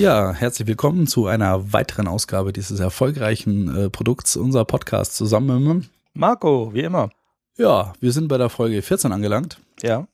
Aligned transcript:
Ja, 0.00 0.32
herzlich 0.32 0.66
willkommen 0.66 1.06
zu 1.06 1.26
einer 1.26 1.74
weiteren 1.74 2.08
Ausgabe 2.08 2.54
dieses 2.54 2.80
erfolgreichen 2.80 3.76
äh, 3.76 3.90
Produkts, 3.90 4.34
unser 4.36 4.64
Podcast 4.64 5.14
zusammen 5.14 5.62
mit 5.64 5.90
Marco, 6.14 6.72
wie 6.72 6.80
immer. 6.80 7.10
Ja, 7.58 7.92
wir 8.00 8.12
sind 8.12 8.28
bei 8.28 8.38
der 8.38 8.48
Folge 8.48 8.80
14 8.80 9.12
angelangt. 9.12 9.60
Ja. 9.82 10.06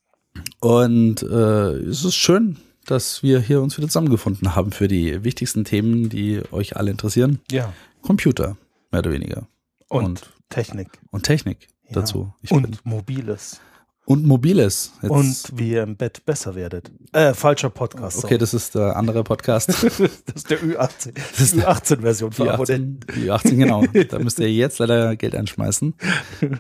Und 0.59 1.23
äh, 1.23 1.71
es 1.77 2.05
ist 2.05 2.17
schön, 2.17 2.57
dass 2.87 3.23
wir 3.23 3.39
hier 3.39 3.63
uns 3.63 3.77
wieder 3.79 3.87
zusammengefunden 3.87 4.57
haben 4.57 4.73
für 4.73 4.89
die 4.89 5.23
wichtigsten 5.23 5.65
Themen, 5.65 6.09
die 6.09 6.43
euch 6.51 6.77
alle 6.77 6.91
interessieren. 6.91 7.39
Ja. 7.53 7.73
Computer, 8.03 8.57
mehr 8.91 9.01
oder 9.03 9.13
weniger. 9.13 9.47
Und, 9.89 10.05
Und- 10.05 10.31
Technik. 10.49 10.89
Und 11.13 11.23
Technik 11.23 11.69
Ja. 11.85 11.93
dazu. 12.01 12.33
Ich 12.43 12.51
bin- 12.51 12.65
Und 12.65 12.85
Mobiles. 12.85 13.61
Und 14.07 14.25
Mobiles. 14.25 14.93
Jetzt- 15.03 15.11
Und 15.11 15.37
wie 15.59 15.73
ihr 15.73 15.83
im 15.83 15.97
Bett 15.97 16.25
besser 16.25 16.55
werdet. 16.55 16.91
Äh, 17.13 17.35
falscher 17.35 17.71
Podcast. 17.71 18.25
okay, 18.25 18.39
das 18.39 18.55
ist 18.55 18.75
der 18.77 18.97
andere 18.97 19.23
Podcast. 19.25 19.69
das 19.83 20.01
ist 20.01 20.49
der 20.51 20.61
Ü18. 20.61 21.13
Das 21.15 21.41
ist 21.41 21.55
die 21.57 21.61
Ü18-Version 21.63 22.31
Die 22.31 22.37
für 22.37 22.43
18, 22.53 22.55
Abonnenten. 22.55 23.01
die 23.23 23.31
18, 23.31 23.59
genau. 23.59 23.85
Da 24.09 24.19
müsst 24.21 24.39
ihr 24.39 24.51
jetzt 24.53 24.79
leider 24.79 25.17
Geld 25.17 25.35
einschmeißen. 25.35 25.95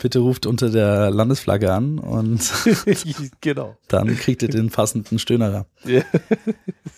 Bitte 0.03 0.19
ruft 0.19 0.45
unter 0.47 0.71
der 0.71 1.11
Landesflagge 1.11 1.73
an 1.73 1.99
und 2.01 2.53
genau. 3.41 3.77
dann 3.89 4.17
kriegt 4.17 4.43
ihr 4.43 4.49
den 4.49 4.71
passenden 4.71 5.19
Stöhnerer. 5.19 5.67
Ja. 5.85 6.03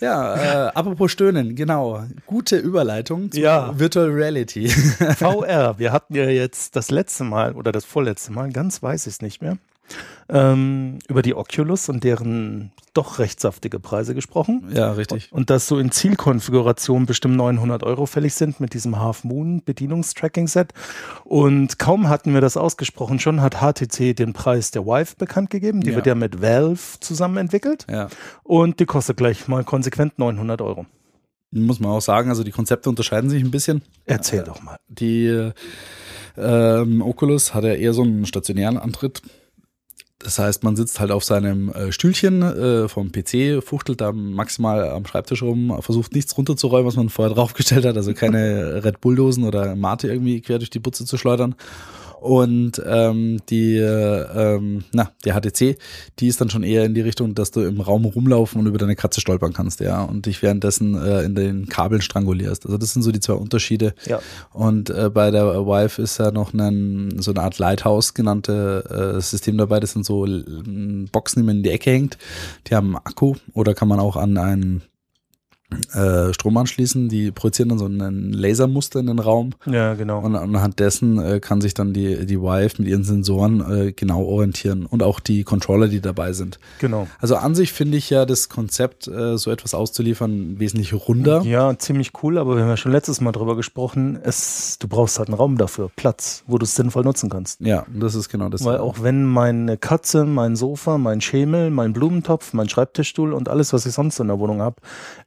Ja, 0.01 0.69
äh, 0.69 0.73
apropos 0.75 1.13
Stöhnen, 1.13 1.57
genau. 1.57 2.05
Gute 2.27 2.57
Überleitung 2.57 3.31
zu 3.33 3.41
Ja. 3.41 3.79
Virtual 3.79 4.09
Reality. 4.09 4.69
VR. 4.69 5.79
Wir 5.79 5.93
hatten 5.93 6.15
ja 6.15 6.25
jetzt 6.25 6.75
das 6.77 6.91
letzte 6.91 7.25
Mal 7.25 7.53
oder 7.55 7.73
das 7.73 7.85
vorletzte 7.85 8.33
Mal, 8.33 8.51
ganz 8.51 8.83
weiß 8.83 9.07
ich 9.07 9.15
es 9.15 9.23
nicht 9.23 9.43
mehr, 9.43 9.59
ähm, 10.31 10.99
über 11.09 11.23
die 11.23 11.35
Oculus 11.35 11.89
und 11.89 12.05
deren 12.05 12.73
doch 12.95 13.19
recht 13.19 13.41
saftige 13.41 13.79
Preise 13.81 14.15
gesprochen. 14.15 14.69
ja, 14.75 14.93
richtig. 14.93 15.33
Und 15.33 15.51
dass 15.51 15.67
so 15.69 15.79
in 15.79 15.91
Zielkonfiguration 15.91 17.07
bestimmt 17.07 17.37
900 17.37 17.83
Euro 17.85 18.07
fällig 18.07 18.35
sind 18.35 18.61
mit 18.61 18.75
diesem 18.75 18.99
Half 18.99 19.25
Moon 19.25 19.63
Bedienungstracking-Set. 19.65 20.73
Und 21.25 21.79
kaum 21.79 22.09
hatten 22.09 22.35
wir 22.35 22.41
das 22.41 22.57
ausgesprochen, 22.57 23.21
schon 23.21 23.41
hat 23.41 23.57
HTC 23.61 24.15
den 24.15 24.33
Preis 24.33 24.71
der 24.71 24.85
Vive 24.85 25.15
bekannt 25.17 25.51
gegeben. 25.51 25.81
Die 25.81 25.91
Ja. 25.91 25.97
wird 25.97 26.07
ja 26.07 26.15
mit 26.15 26.43
Valve 26.43 26.99
zusammen 27.01 27.37
entwickelt. 27.39 27.87
Ja. 27.91 28.09
Und 28.43 28.81
die 28.81 28.87
kostet 28.87 29.17
gleich 29.17 29.47
mal 29.49 29.65
konsequent 29.65 30.19
900 30.19 30.61
Euro. 30.61 30.87
Muss 31.51 31.81
man 31.81 31.93
auch 31.93 32.03
sagen, 32.03 32.29
also 32.29 32.45
die 32.45 32.51
Konzepte 32.51 32.91
unterscheiden 32.91 33.31
sich 33.31 33.43
ein 33.43 33.51
bisschen. 33.51 33.81
Erzähl 34.05 34.43
doch 34.45 34.61
mal. 34.61 34.77
Die 34.89 35.51
ähm, 36.37 37.03
Oculus 37.03 37.55
hat 37.55 37.65
ja 37.65 37.73
eher 37.73 37.93
so 37.95 38.03
einen 38.03 38.27
stationären 38.27 38.77
Antritt. 38.77 39.23
Das 40.21 40.41
heißt, 40.41 40.65
man 40.65 40.75
sitzt 40.75 40.99
halt 40.99 41.13
auf 41.13 41.23
seinem 41.23 41.71
äh, 41.71 41.93
Stühlchen 41.93 42.43
äh, 42.43 42.89
vom 42.89 43.13
PC, 43.13 43.63
fuchtelt 43.63 44.01
da 44.01 44.11
maximal 44.11 44.89
am 44.91 45.07
Schreibtisch 45.07 45.43
rum, 45.43 45.77
versucht 45.81 46.13
nichts 46.13 46.37
runterzuräumen, 46.37 46.87
was 46.87 46.97
man 46.97 47.09
vorher 47.09 47.35
draufgestellt 47.35 47.85
hat, 47.85 47.97
also 47.97 48.13
keine 48.15 48.83
Red 48.85 49.01
Bulldosen 49.01 49.45
oder 49.45 49.77
Mate 49.77 50.09
irgendwie 50.09 50.41
quer 50.41 50.59
durch 50.59 50.71
die 50.71 50.81
Butze 50.81 51.05
zu 51.05 51.17
schleudern. 51.19 51.55
Und 52.21 52.83
ähm, 52.85 53.39
die, 53.49 53.77
äh, 53.77 54.57
ähm, 54.57 54.85
na, 54.93 55.13
die 55.25 55.31
HTC, 55.31 55.79
die 56.19 56.27
ist 56.27 56.41
dann 56.41 56.51
schon 56.51 56.65
eher 56.65 56.85
in 56.85 56.95
die 56.95 57.01
Richtung, 57.01 57.35
dass 57.35 57.53
du 57.53 57.61
im 57.61 57.81
Raum 57.81 58.05
rumlaufen 58.05 58.61
und 58.61 58.67
über 58.67 58.79
deine 58.79 58.97
Katze 58.97 59.21
stolpern 59.21 59.53
kannst, 59.53 59.81
ja, 59.81 60.03
und 60.03 60.27
dich 60.27 60.43
währenddessen 60.43 60.95
äh, 61.01 61.23
in 61.23 61.35
den 61.35 61.69
Kabeln 61.69 62.03
strangulierst. 62.03 62.67
Also 62.67 62.77
das 62.77 62.93
sind 62.93 63.03
so 63.03 63.13
die 63.13 63.21
zwei 63.21 63.35
Unterschiede. 63.35 63.95
Ja. 64.07 64.21
Und 64.53 64.91
äh, 64.91 65.11
bei 65.11 65.31
der 65.31 65.67
Vive 65.67 66.03
ist 66.03 66.19
ja 66.19 66.33
noch 66.33 66.53
ein, 66.53 67.21
so 67.21 67.31
eine 67.31 67.43
Art 67.43 67.59
Lighthouse 67.59 68.15
genannte 68.15 69.15
äh, 69.17 69.21
System 69.21 69.57
dabei. 69.57 69.79
Das 69.79 69.93
sind 69.93 70.05
so 70.05 70.27
äh, 70.27 70.43
Boxen, 71.13 71.43
die 71.43 71.47
man 71.47 71.59
in 71.59 71.63
die 71.63 71.71
Ecke 71.71 71.91
hängt. 71.91 72.19
Die 72.67 72.75
haben 72.75 72.97
einen 72.97 73.07
Akku 73.07 73.35
oder 73.55 73.75
kann 73.75 73.89
man 73.89 74.01
auch 74.01 74.17
an 74.17 74.37
einen 74.39 74.83
äh, 75.93 76.33
Strom 76.33 76.57
anschließen. 76.57 77.09
Die 77.09 77.31
projizieren 77.31 77.69
dann 77.69 77.79
so 77.79 77.87
ein 77.87 78.33
Lasermuster 78.33 79.01
in 79.01 79.07
den 79.07 79.19
Raum. 79.19 79.51
Ja, 79.67 79.95
genau. 79.95 80.21
Und 80.21 80.35
anhand 80.37 80.79
dessen 80.79 81.19
äh, 81.19 81.41
kann 81.41 81.61
sich 81.61 81.75
dann 81.75 81.93
die, 81.93 82.27
die 82.27 82.41
Vive 82.41 82.75
mit 82.79 82.89
ihren 82.89 83.05
Sensoren 83.05 83.61
äh, 83.61 83.93
genau 83.93 84.25
orientieren. 84.25 84.87
Und 84.87 85.03
auch 85.03 85.21
die 85.21 85.45
Controller, 85.45 85.89
die 85.89 86.01
dabei 86.01 86.33
sind. 86.33 86.59
genau. 86.79 87.07
Also 87.21 87.37
an 87.37 87.55
sich 87.55 87.73
finde 87.73 87.99
ich 87.99 88.11
ja 88.11 88.25
das 88.25 88.49
Konzept, 88.49 89.09
äh, 89.09 89.37
so 89.37 89.51
etwas 89.51 89.75
auszuliefern, 89.75 90.59
wesentlich 90.59 90.93
runder. 90.93 91.43
Ja, 91.43 91.77
ziemlich 91.79 92.13
cool, 92.23 92.39
aber 92.39 92.57
wir 92.57 92.63
haben 92.63 92.71
ja 92.71 92.77
schon 92.77 92.93
letztes 92.93 93.21
Mal 93.21 93.33
drüber 93.33 93.57
gesprochen. 93.57 94.19
Es, 94.23 94.79
du 94.79 94.89
brauchst 94.89 95.19
halt 95.19 95.29
einen 95.29 95.37
Raum 95.37 95.59
dafür, 95.59 95.91
Platz, 95.97 96.45
wo 96.47 96.59
du 96.59 96.65
es 96.65 96.75
sinnvoll 96.75 97.05
nutzen 97.05 97.29
kannst. 97.29 97.61
Ja, 97.61 97.85
das 97.93 98.15
ist 98.15 98.29
genau 98.29 98.49
das. 98.49 98.65
Weil 98.65 98.79
auch 98.79 99.03
wenn 99.03 99.25
meine 99.25 99.77
Katze, 99.77 100.25
mein 100.25 100.57
Sofa, 100.57 100.99
mein 100.99 101.21
Schemel, 101.21 101.71
mein 101.71 101.93
Blumentopf, 101.93 102.53
mein 102.53 102.69
Schreibtischstuhl 102.69 103.33
und 103.33 103.49
alles, 103.49 103.73
was 103.73 103.87
ich 103.87 103.93
sonst 103.93 104.19
in 104.21 104.29
der 104.29 104.39
Wohnung 104.39 104.61
habe, 104.61 104.77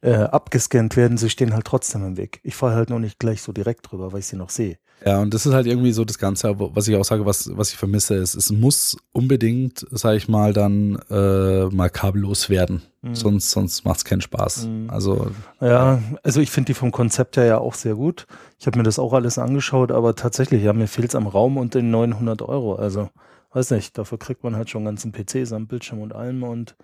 äh, 0.02 0.30
abgescannt 0.31 0.95
werden, 0.95 1.17
sie 1.17 1.29
stehen 1.29 1.53
halt 1.53 1.65
trotzdem 1.65 2.05
im 2.05 2.17
Weg. 2.17 2.39
Ich 2.43 2.55
fahre 2.55 2.75
halt 2.75 2.89
noch 2.89 2.99
nicht 2.99 3.19
gleich 3.19 3.41
so 3.41 3.51
direkt 3.51 3.91
drüber, 3.91 4.11
weil 4.11 4.19
ich 4.19 4.27
sie 4.27 4.35
noch 4.35 4.49
sehe. 4.49 4.77
Ja, 5.03 5.19
und 5.19 5.33
das 5.33 5.47
ist 5.47 5.53
halt 5.53 5.65
irgendwie 5.65 5.93
so 5.93 6.05
das 6.05 6.19
Ganze, 6.19 6.53
was 6.57 6.87
ich 6.87 6.95
auch 6.95 7.03
sage, 7.03 7.25
was, 7.25 7.49
was 7.57 7.71
ich 7.71 7.77
vermisse, 7.77 8.15
ist, 8.15 8.35
es 8.35 8.51
muss 8.51 8.97
unbedingt, 9.11 9.85
sage 9.89 10.17
ich 10.17 10.27
mal, 10.27 10.53
dann 10.53 10.99
äh, 11.09 11.65
mal 11.65 11.89
kabellos 11.89 12.49
werden. 12.49 12.83
Sonst, 13.13 13.49
sonst 13.49 13.83
macht 13.83 13.97
es 13.97 14.05
keinen 14.05 14.21
Spaß. 14.21 14.67
Also, 14.89 15.31
Ja, 15.59 16.03
also 16.21 16.39
ich 16.39 16.51
finde 16.51 16.67
die 16.67 16.73
vom 16.75 16.91
Konzept 16.91 17.35
her 17.35 17.45
ja 17.45 17.57
auch 17.57 17.73
sehr 17.73 17.95
gut. 17.95 18.27
Ich 18.59 18.67
habe 18.67 18.77
mir 18.77 18.83
das 18.83 18.99
auch 18.99 19.13
alles 19.13 19.39
angeschaut, 19.39 19.91
aber 19.91 20.15
tatsächlich, 20.15 20.61
ja, 20.61 20.71
mir 20.71 20.85
fehlt 20.85 21.09
es 21.09 21.15
am 21.15 21.25
Raum 21.25 21.57
und 21.57 21.73
den 21.73 21.89
900 21.89 22.43
Euro. 22.43 22.75
Also, 22.75 23.09
weiß 23.53 23.72
nicht, 23.72 23.97
dafür 23.97 24.17
kriegt 24.17 24.44
man 24.44 24.56
halt 24.56 24.69
schon 24.69 24.88
einen 24.88 24.95
ganzen 24.95 25.12
PC 25.12 25.47
samt 25.47 25.69
Bildschirm 25.69 26.00
und 26.00 26.13
allem. 26.13 26.44
Und 26.44 26.75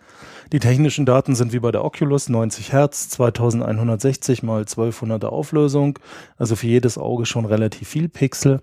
die 0.52 0.60
technischen 0.60 1.06
Daten 1.06 1.36
sind 1.36 1.54
wie 1.54 1.60
bei 1.60 1.72
der 1.72 1.84
Oculus, 1.84 2.30
90 2.30 2.74
Hertz, 2.74 3.10
2160 3.10 4.44
mal 4.44 4.64
1200er 4.64 5.28
Auflösung. 5.28 6.00
Also 6.38 6.56
für 6.56 6.68
jedes 6.68 6.98
Auge 6.98 7.26
schon 7.26 7.46
relativ 7.46 7.88
viel 7.88 8.10
Pixel. 8.10 8.62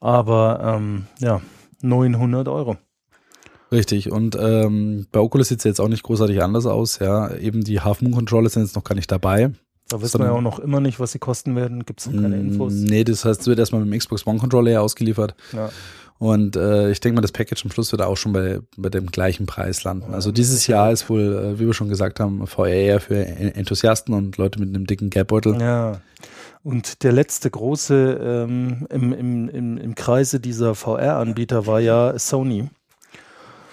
Aber 0.00 0.60
ähm, 0.76 1.06
ja, 1.18 1.40
900 1.82 2.48
Euro. 2.48 2.76
richtig. 3.72 4.10
Und 4.10 4.36
ähm, 4.38 5.06
bei 5.12 5.20
Oculus 5.20 5.48
sieht 5.48 5.58
es 5.58 5.64
jetzt 5.64 5.80
auch 5.80 5.88
nicht 5.88 6.02
großartig 6.02 6.42
anders 6.42 6.66
aus. 6.66 6.98
Ja, 6.98 7.34
eben 7.36 7.62
die 7.62 7.80
Half 7.80 8.02
Moon 8.02 8.14
Controller 8.14 8.48
sind 8.50 8.62
jetzt 8.62 8.76
noch 8.76 8.84
gar 8.84 8.94
nicht 8.94 9.10
dabei. 9.10 9.52
Da 9.90 10.00
wissen 10.00 10.18
wir 10.20 10.26
ja 10.26 10.32
auch 10.32 10.40
noch 10.40 10.58
immer 10.58 10.80
nicht, 10.80 10.98
was 11.00 11.12
sie 11.12 11.18
kosten 11.18 11.54
werden. 11.56 11.84
Gibt 11.84 12.00
es 12.00 12.06
noch 12.10 12.20
keine 12.22 12.38
Infos? 12.40 12.72
Mm, 12.72 12.84
Nee, 12.84 13.04
das 13.04 13.24
heißt, 13.24 13.40
es 13.42 13.46
wird 13.46 13.58
erstmal 13.58 13.82
mit 13.82 13.92
dem 13.92 13.98
Xbox 13.98 14.26
One 14.26 14.38
Controller 14.38 14.80
ausgeliefert. 14.80 15.34
Ja. 15.52 15.68
Und 16.18 16.54
äh, 16.56 16.90
ich 16.90 17.00
denke 17.00 17.14
mal, 17.16 17.22
das 17.22 17.32
Package 17.32 17.64
am 17.64 17.70
Schluss 17.70 17.92
wird 17.92 18.02
auch 18.02 18.16
schon 18.16 18.32
bei, 18.34 18.60
bei 18.76 18.90
dem 18.90 19.06
gleichen 19.06 19.46
Preis 19.46 19.84
landen. 19.84 20.12
Also 20.12 20.32
dieses 20.32 20.66
Jahr 20.66 20.92
ist 20.92 21.08
wohl, 21.08 21.20
äh, 21.54 21.58
wie 21.58 21.66
wir 21.66 21.72
schon 21.74 21.88
gesagt 21.88 22.20
haben, 22.20 22.46
VR 22.46 22.68
eher 22.68 23.00
für 23.00 23.16
En- 23.24 23.54
Enthusiasten 23.54 24.12
und 24.14 24.36
Leute 24.36 24.60
mit 24.60 24.68
einem 24.68 24.86
dicken 24.86 25.08
Geldbeutel. 25.10 25.58
Ja. 25.60 26.00
Und 26.62 27.04
der 27.04 27.12
letzte 27.12 27.50
große 27.50 28.20
ähm, 28.22 28.86
im, 28.90 29.12
im, 29.14 29.48
im, 29.48 29.78
im 29.78 29.94
Kreise 29.94 30.40
dieser 30.40 30.74
VR-Anbieter 30.74 31.66
war 31.66 31.80
ja 31.80 32.18
Sony. 32.18 32.68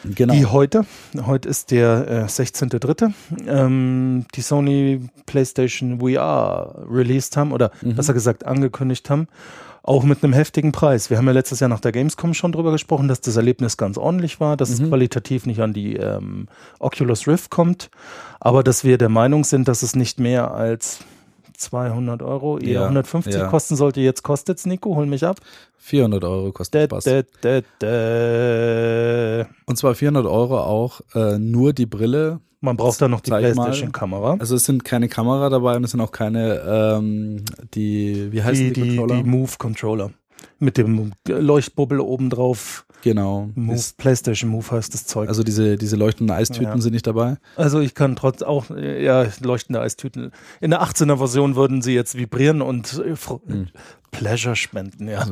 Genau. 0.04 0.34
Die 0.34 0.46
heute, 0.46 0.86
heute 1.26 1.50
ist 1.50 1.72
der 1.72 2.08
äh, 2.08 2.24
16.3., 2.26 3.12
ähm, 3.48 4.26
die 4.36 4.42
Sony 4.42 5.02
PlayStation 5.26 6.00
VR 6.00 6.86
released 6.90 7.38
haben 7.38 7.52
oder 7.52 7.72
besser 7.82 8.14
gesagt 8.14 8.46
angekündigt 8.46 9.10
haben. 9.10 9.28
Auch 9.84 10.04
mit 10.04 10.22
einem 10.22 10.34
heftigen 10.34 10.74
Preis. 10.74 11.10
Wir 11.10 11.18
haben 11.18 11.28
ja 11.28 11.32
letztes 11.32 11.62
Jahr 11.62 11.70
nach 11.70 11.80
der 11.80 11.94
Gamescom 11.94 12.34
schon 12.34 12.52
drüber 12.52 12.74
gesprochen, 12.74 13.08
dass 13.08 13.22
das 13.22 13.38
Erlebnis 13.38 13.78
ganz 13.78 13.98
ordentlich 13.98 14.42
war, 14.42 14.58
dass 14.58 14.70
es 14.70 14.84
qualitativ 14.84 15.46
nicht 15.46 15.62
an 15.62 15.72
die 15.72 15.96
ähm, 15.96 16.48
Oculus 16.80 17.26
Rift 17.26 17.52
kommt, 17.52 17.90
aber 18.42 18.64
dass 18.64 18.84
wir 18.84 18.98
der 18.98 19.08
Meinung 19.08 19.46
sind, 19.46 19.70
dass 19.70 19.84
es 19.84 19.96
nicht 19.96 20.20
mehr 20.20 20.52
als 20.52 21.00
200 21.58 22.22
Euro, 22.22 22.58
eher 22.60 22.74
Ja, 22.74 22.84
150 22.84 23.34
ja. 23.34 23.48
kosten 23.48 23.76
sollte. 23.76 24.00
Jetzt 24.02 24.24
kostet's, 24.24 24.66
Nico, 24.66 24.96
hol 24.96 25.06
mich 25.06 25.26
ab. 25.26 25.40
400 25.78 26.24
Euro 26.24 26.52
kostet 26.52 26.90
Spaß. 26.90 27.06
Und 29.66 29.78
zwar 29.78 29.96
400 29.96 30.26
Euro 30.26 30.60
auch 30.60 31.02
äh, 31.14 31.38
nur 31.38 31.74
die 31.74 31.86
Brille. 31.86 32.40
Man 32.60 32.76
braucht 32.76 33.02
da 33.02 33.08
noch 33.08 33.22
die. 33.22 33.30
PlayStation-Kamera. 33.30 34.38
Also 34.40 34.56
es 34.56 34.66
sind 34.66 34.84
keine 34.84 35.08
Kamera 35.10 35.50
dabei 35.50 35.76
und 35.76 35.84
es 35.84 35.92
sind 35.92 36.02
auch 36.02 36.12
keine, 36.12 36.62
ähm, 36.68 37.44
die, 37.76 38.32
wie 38.32 38.42
heißen 38.42 38.66
Die, 38.66 38.74
die, 38.74 38.82
die, 38.82 38.96
Controller? 38.98 39.24
die 39.24 39.30
Move-Controller. 39.30 40.12
Mit 40.60 40.78
dem 40.78 41.12
Leuchtbubbel 41.28 42.00
obendrauf. 42.00 42.86
Genau. 43.04 43.50
Move, 43.56 43.76
Ist, 43.76 43.98
PlayStation 43.98 44.50
Move 44.50 44.70
heißt 44.72 44.94
das 44.94 45.06
Zeug. 45.06 45.30
also 45.30 45.44
diese, 45.44 45.78
diese 45.78 45.96
leuchtenden 45.96 46.36
Eistüten 46.36 46.64
Ja. 46.76 46.82
sind 46.82 46.94
nicht 46.94 47.08
dabei. 47.08 47.38
Also 47.56 47.80
ich 47.80 47.94
kann 47.96 48.16
trotz 48.16 48.42
auch, 48.42 48.66
ja, 48.70 49.26
leuchtende 49.42 49.82
Eistüten. 49.82 50.32
In 50.62 50.72
der 50.72 50.82
18er 50.84 51.18
Version 51.18 51.56
würden 51.56 51.82
sie 51.82 51.94
jetzt 51.94 52.18
vibrieren 52.18 52.62
und 52.62 52.94
äh, 53.06 53.14
fr- 53.14 53.40
Hm. 53.48 53.68
Pleasure 54.18 54.56
spenden, 54.56 55.08
ja. 55.08 55.26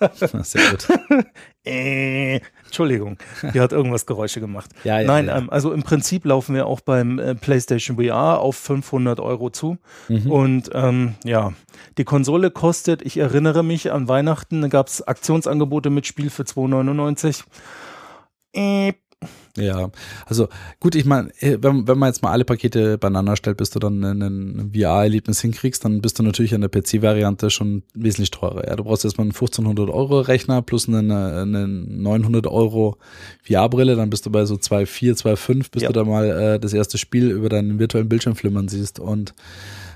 Also, 0.00 0.42
sehr 0.42 0.70
gut. 0.70 0.86
äh, 1.64 2.40
Entschuldigung, 2.64 3.18
die 3.54 3.60
hat 3.60 3.72
irgendwas 3.72 4.06
Geräusche 4.06 4.40
gemacht. 4.40 4.70
Ja, 4.84 5.00
ja, 5.00 5.06
Nein, 5.06 5.26
ja. 5.26 5.38
Ähm, 5.38 5.50
also 5.50 5.72
im 5.72 5.82
Prinzip 5.82 6.24
laufen 6.24 6.54
wir 6.54 6.66
auch 6.66 6.80
beim 6.80 7.18
äh, 7.18 7.34
PlayStation 7.34 7.96
VR 7.96 8.40
auf 8.40 8.56
500 8.56 9.20
Euro 9.20 9.50
zu. 9.50 9.78
Mhm. 10.08 10.30
Und 10.30 10.70
ähm, 10.74 11.14
ja, 11.24 11.52
die 11.96 12.04
Konsole 12.04 12.50
kostet, 12.50 13.02
ich 13.02 13.16
erinnere 13.16 13.62
mich, 13.62 13.92
an 13.92 14.08
Weihnachten 14.08 14.62
da 14.62 14.68
gab 14.68 14.88
es 14.88 15.02
Aktionsangebote 15.02 15.90
mit 15.90 16.06
Spiel 16.06 16.30
für 16.30 16.42
2,99. 16.42 17.44
Äh, 18.52 18.92
Ja, 19.60 19.90
also 20.26 20.48
gut, 20.80 20.94
ich 20.94 21.04
meine, 21.04 21.30
wenn, 21.40 21.86
wenn 21.88 21.98
man 21.98 22.08
jetzt 22.08 22.22
mal 22.22 22.32
alle 22.32 22.44
Pakete 22.44 22.98
beieinander 22.98 23.36
stellt, 23.36 23.56
bis 23.56 23.70
du 23.70 23.78
dann 23.78 24.02
ein, 24.04 24.22
ein 24.22 24.72
VR-Erlebnis 24.74 25.40
hinkriegst, 25.40 25.84
dann 25.84 26.00
bist 26.00 26.18
du 26.18 26.22
natürlich 26.22 26.54
an 26.54 26.60
der 26.60 26.68
PC-Variante 26.68 27.50
schon 27.50 27.82
wesentlich 27.94 28.30
teurer. 28.30 28.66
Ja, 28.66 28.76
du 28.76 28.84
brauchst 28.84 29.04
erstmal 29.04 29.24
einen 29.24 29.32
1500 29.32 29.90
Euro 29.90 30.20
Rechner 30.20 30.62
plus 30.62 30.88
einen, 30.88 31.10
einen 31.10 32.02
900 32.02 32.46
Euro 32.46 32.96
VR-Brille, 33.46 33.96
dann 33.96 34.10
bist 34.10 34.26
du 34.26 34.30
bei 34.30 34.44
so 34.44 34.54
2,4, 34.54 35.22
2,5, 35.22 35.70
bis 35.70 35.82
Ja. 35.82 35.88
du 35.88 35.94
da 35.94 36.04
mal 36.04 36.26
äh, 36.30 36.60
das 36.60 36.72
erste 36.72 36.98
Spiel 36.98 37.30
über 37.30 37.48
deinen 37.48 37.78
virtuellen 37.78 38.08
Bildschirm 38.08 38.36
flimmern 38.36 38.68
siehst 38.68 38.98
und 39.00 39.34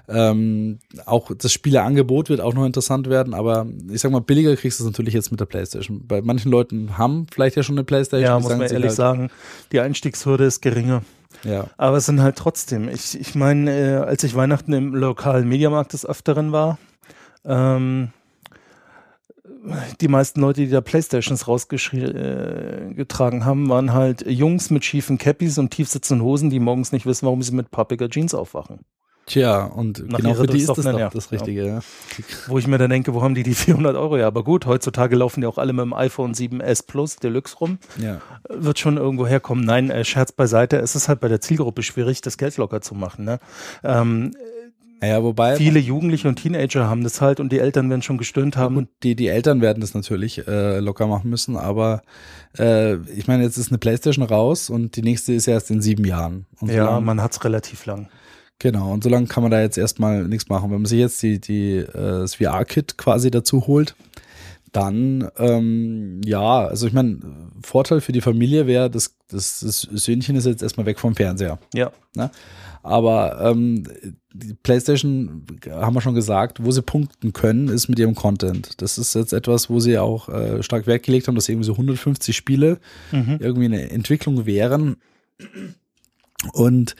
ähm, 0.08 0.78
auch 1.06 1.30
das 1.36 1.52
Spieleangebot 1.52 2.28
wird 2.28 2.40
auch 2.40 2.54
noch 2.54 2.64
interessant 2.64 3.08
werden, 3.08 3.34
aber 3.34 3.66
ich 3.90 4.00
sag 4.00 4.10
mal, 4.10 4.20
billiger 4.20 4.54
kriegst 4.56 4.80
du 4.80 4.84
es 4.84 4.90
natürlich 4.90 5.14
jetzt 5.14 5.30
mit 5.30 5.40
der 5.40 5.46
Playstation. 5.46 6.06
Bei 6.06 6.22
manchen 6.22 6.50
Leuten 6.50 6.98
haben 6.98 7.26
vielleicht 7.32 7.56
ja 7.56 7.62
schon 7.62 7.76
eine 7.76 7.84
Playstation. 7.84 8.28
ja, 8.28 8.38
muss 8.38 8.50
man 8.50 8.62
ehrlich 8.62 8.88
halt, 8.88 8.92
sagen, 8.92 9.30
die 9.70 9.80
Einstiegshürde 9.80 10.44
ist 10.44 10.60
geringer. 10.60 11.02
Ja, 11.44 11.66
Aber 11.76 11.96
es 11.96 12.06
sind 12.06 12.20
halt 12.20 12.36
trotzdem, 12.36 12.88
ich, 12.88 13.18
ich 13.18 13.34
meine, 13.34 13.70
äh, 13.70 13.94
als 13.96 14.22
ich 14.22 14.34
Weihnachten 14.34 14.72
im 14.72 14.94
lokalen 14.94 15.48
Mediamarkt 15.48 15.92
des 15.92 16.06
Öfteren 16.06 16.52
war, 16.52 16.78
ähm, 17.44 18.10
die 20.00 20.08
meisten 20.08 20.40
Leute, 20.40 20.62
die 20.62 20.70
da 20.70 20.80
Playstations 20.80 21.46
rausgetragen 21.46 23.40
äh, 23.40 23.44
haben, 23.44 23.68
waren 23.68 23.92
halt 23.92 24.26
Jungs 24.26 24.70
mit 24.70 24.84
schiefen 24.84 25.18
Cappies 25.18 25.58
und 25.58 25.70
tiefsitzenden 25.70 26.24
Hosen, 26.24 26.50
die 26.50 26.58
morgens 26.58 26.92
nicht 26.92 27.06
wissen, 27.06 27.26
warum 27.26 27.42
sie 27.42 27.54
mit 27.54 27.70
pappiger 27.70 28.08
Jeans 28.08 28.34
aufwachen. 28.34 28.80
Tja, 29.26 29.64
und 29.64 30.10
Nach 30.10 30.18
genau 30.18 30.34
für 30.34 30.46
die 30.46 30.58
ist 30.58 30.68
das 30.68 30.84
doch 30.84 30.98
ja. 30.98 31.08
das 31.08 31.30
Richtige. 31.30 31.66
Ja. 31.66 31.80
Wo 32.48 32.58
ich 32.58 32.66
mir 32.66 32.78
dann 32.78 32.90
denke, 32.90 33.14
wo 33.14 33.22
haben 33.22 33.34
die 33.34 33.44
die 33.44 33.54
400 33.54 33.94
Euro? 33.96 34.16
Ja, 34.16 34.26
aber 34.26 34.42
gut, 34.42 34.66
heutzutage 34.66 35.14
laufen 35.16 35.40
die 35.42 35.46
auch 35.46 35.58
alle 35.58 35.72
mit 35.72 35.84
dem 35.84 35.94
iPhone 35.94 36.34
7S 36.34 36.86
Plus 36.86 37.16
Deluxe 37.16 37.56
rum. 37.58 37.78
Ja. 38.00 38.20
Wird 38.48 38.78
schon 38.80 38.96
irgendwo 38.96 39.26
herkommen. 39.26 39.64
Nein, 39.64 39.90
äh, 39.90 40.04
Scherz 40.04 40.32
beiseite, 40.32 40.78
es 40.78 40.96
ist 40.96 41.08
halt 41.08 41.20
bei 41.20 41.28
der 41.28 41.40
Zielgruppe 41.40 41.82
schwierig, 41.82 42.20
das 42.20 42.36
Geld 42.36 42.56
locker 42.56 42.80
zu 42.80 42.94
machen. 42.94 43.24
Ne? 43.24 43.38
Ähm, 43.84 44.32
ja, 45.02 45.22
wobei 45.22 45.56
viele 45.56 45.80
Jugendliche 45.80 46.28
und 46.28 46.36
Teenager 46.36 46.88
haben 46.88 47.02
das 47.02 47.20
halt 47.20 47.40
und 47.40 47.50
die 47.50 47.58
Eltern 47.58 47.90
werden 47.90 48.02
schon 48.02 48.18
gestöhnt 48.18 48.56
haben. 48.56 48.76
und 48.76 48.88
die, 49.02 49.16
die 49.16 49.26
Eltern 49.28 49.60
werden 49.60 49.80
das 49.80 49.94
natürlich 49.94 50.46
äh, 50.46 50.78
locker 50.78 51.08
machen 51.08 51.28
müssen, 51.28 51.56
aber 51.56 52.02
äh, 52.56 52.96
ich 53.10 53.26
meine, 53.26 53.42
jetzt 53.42 53.56
ist 53.56 53.70
eine 53.70 53.78
Playstation 53.78 54.24
raus 54.24 54.70
und 54.70 54.94
die 54.94 55.02
nächste 55.02 55.32
ist 55.32 55.48
erst 55.48 55.70
in 55.72 55.82
sieben 55.82 56.04
Jahren. 56.04 56.46
Und 56.60 56.70
ja, 56.70 56.84
solange- 56.86 57.04
man 57.04 57.20
hat's 57.20 57.42
relativ 57.44 57.84
lang. 57.86 58.08
Genau, 58.58 58.92
und 58.92 59.02
solange 59.02 59.26
kann 59.26 59.42
man 59.42 59.50
da 59.50 59.60
jetzt 59.60 59.76
erstmal 59.76 60.24
nichts 60.28 60.48
machen. 60.48 60.70
Wenn 60.70 60.82
man 60.82 60.86
sich 60.86 61.00
jetzt 61.00 61.22
die, 61.22 61.40
die, 61.40 61.78
äh, 61.78 61.86
das 61.92 62.36
VR-Kit 62.36 62.96
quasi 62.96 63.30
dazu 63.30 63.66
holt, 63.66 63.96
dann, 64.70 65.28
ähm, 65.36 66.20
ja, 66.24 66.66
also 66.66 66.86
ich 66.86 66.92
meine, 66.92 67.18
Vorteil 67.62 68.00
für 68.00 68.12
die 68.12 68.20
Familie 68.22 68.66
wäre, 68.66 68.88
das, 68.88 69.16
das, 69.28 69.60
das 69.60 69.80
Söhnchen 69.82 70.36
ist 70.36 70.46
jetzt 70.46 70.62
erstmal 70.62 70.86
weg 70.86 70.98
vom 70.98 71.14
Fernseher. 71.14 71.58
Ja. 71.74 71.92
Ne? 72.16 72.30
Aber 72.82 73.40
ähm, 73.42 73.84
die 74.32 74.54
PlayStation, 74.54 75.44
haben 75.70 75.94
wir 75.94 76.00
schon 76.00 76.14
gesagt, 76.14 76.64
wo 76.64 76.70
sie 76.70 76.82
punkten 76.82 77.32
können, 77.32 77.68
ist 77.68 77.88
mit 77.88 77.98
ihrem 77.98 78.14
Content. 78.14 78.80
Das 78.80 78.98
ist 78.98 79.14
jetzt 79.14 79.32
etwas, 79.32 79.70
wo 79.70 79.78
sie 79.78 79.98
auch 79.98 80.28
äh, 80.28 80.62
stark 80.62 80.86
Wert 80.86 81.02
gelegt 81.04 81.28
haben, 81.28 81.34
dass 81.34 81.48
irgendwie 81.48 81.66
so 81.66 81.72
150 81.72 82.34
Spiele 82.34 82.78
Mhm. 83.12 83.36
irgendwie 83.40 83.66
eine 83.66 83.90
Entwicklung 83.90 84.46
wären. 84.46 84.96
Und 86.52 86.96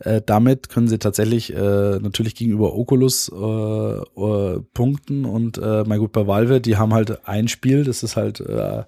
äh, 0.00 0.22
damit 0.24 0.68
können 0.70 0.88
sie 0.88 0.98
tatsächlich 0.98 1.52
äh, 1.54 1.98
natürlich 1.98 2.34
gegenüber 2.34 2.74
Oculus 2.74 3.30
äh, 3.30 3.36
äh, 3.36 4.60
punkten. 4.72 5.24
Und 5.26 5.58
äh, 5.58 5.84
mein 5.86 5.98
gut, 5.98 6.12
bei 6.12 6.26
Valve, 6.26 6.60
die 6.60 6.76
haben 6.76 6.94
halt 6.94 7.26
ein 7.28 7.48
Spiel, 7.48 7.84
das 7.84 8.02
ist 8.02 8.16
halt, 8.16 8.40
äh, 8.40 8.84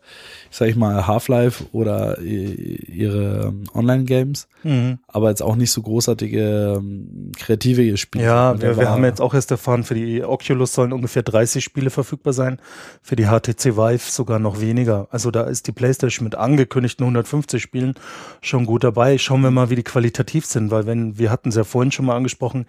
sag 0.51 0.69
ich 0.69 0.77
mal, 0.77 1.07
Half-Life 1.07 1.65
oder 1.73 2.21
i- 2.23 2.81
ihre 2.91 3.53
Online-Games, 3.75 4.49
Mhm. 4.65 4.99
aber 5.07 5.29
jetzt 5.29 5.43
auch 5.43 5.55
nicht 5.57 5.71
so 5.71 5.83
großartige 5.83 6.75
ähm, 6.79 7.31
kreative 7.39 7.97
Spiele. 7.97 8.25
Ja, 8.25 8.61
wir, 8.61 8.77
wir 8.77 8.91
haben 8.91 9.05
jetzt 9.05 9.21
auch 9.21 9.35
erst 9.35 9.51
erfahren, 9.51 9.85
für 9.85 9.95
die 9.95 10.25
Oculus 10.25 10.73
sollen 10.73 10.93
ungefähr 10.93 11.23
30 11.23 11.63
Spiele 11.63 11.91
verfügbar 11.91 12.33
sein, 12.33 12.59
für 13.03 13.15
die 13.15 13.27
HTC 13.27 13.77
Vive 13.77 14.11
sogar 14.11 14.39
noch 14.39 14.61
weniger. 14.61 15.07
Also 15.11 15.31
da 15.31 15.43
ist 15.43 15.67
die 15.69 15.73
PlayStation 15.73 16.25
mit 16.25 16.35
angekündigten 16.35 17.05
150 17.05 17.63
Spielen 17.63 17.95
schon 18.43 18.67
gut 18.67 18.83
dabei. 18.85 19.17
Schauen 19.19 19.43
wir 19.43 19.51
mal, 19.51 19.71
wie 19.71 19.77
die 19.77 19.83
qualitativ 19.99 20.47
sind, 20.47 20.71
weil 20.71 20.87
wenn, 20.87 21.19
wir 21.19 21.29
hatten 21.31 21.49
es 21.49 21.57
ja 21.57 21.65
vorhin 21.65 21.91
schon 21.91 22.07
mal 22.07 22.15
angesprochen, 22.17 22.67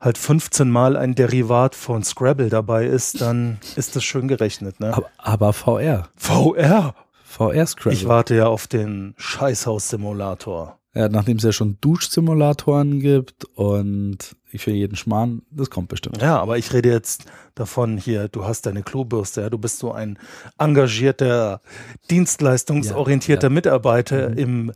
halt 0.00 0.18
15 0.18 0.68
Mal 0.68 0.96
ein 0.96 1.14
Derivat 1.14 1.76
von 1.76 2.02
Scrabble 2.02 2.48
dabei 2.48 2.86
ist, 2.86 3.20
dann 3.20 3.58
ist 3.76 3.94
das 3.94 4.02
schön 4.02 4.26
gerechnet. 4.26 4.80
Ne? 4.80 4.92
aber, 4.92 5.08
aber 5.18 5.52
VR. 5.52 6.08
VR! 6.16 6.94
VR 7.24 7.66
Scrabble. 7.66 7.92
Ich 7.92 8.08
warte 8.08 8.34
ja 8.34 8.46
auf 8.46 8.66
den 8.66 9.14
Scheißhaus-Simulator. 9.16 10.76
Ja, 10.94 11.08
nachdem 11.08 11.38
es 11.38 11.44
ja 11.44 11.52
schon 11.52 11.78
Duschsimulatoren 11.80 13.00
gibt 13.00 13.46
und 13.54 14.18
ich 14.50 14.60
für 14.60 14.72
jeden 14.72 14.96
Schmarrn, 14.96 15.40
das 15.50 15.70
kommt 15.70 15.88
bestimmt. 15.88 16.20
Ja, 16.20 16.38
aber 16.38 16.58
ich 16.58 16.74
rede 16.74 16.90
jetzt 16.90 17.24
davon 17.54 17.96
hier, 17.96 18.28
du 18.28 18.44
hast 18.44 18.66
deine 18.66 18.82
Klobürste, 18.82 19.40
ja, 19.40 19.48
du 19.48 19.56
bist 19.56 19.78
so 19.78 19.92
ein 19.92 20.18
engagierter, 20.58 21.62
dienstleistungsorientierter 22.10 23.46
Ja, 23.46 23.50
ja. 23.50 23.54
Mitarbeiter 23.54 24.28
Mhm. 24.30 24.38
im 24.38 24.72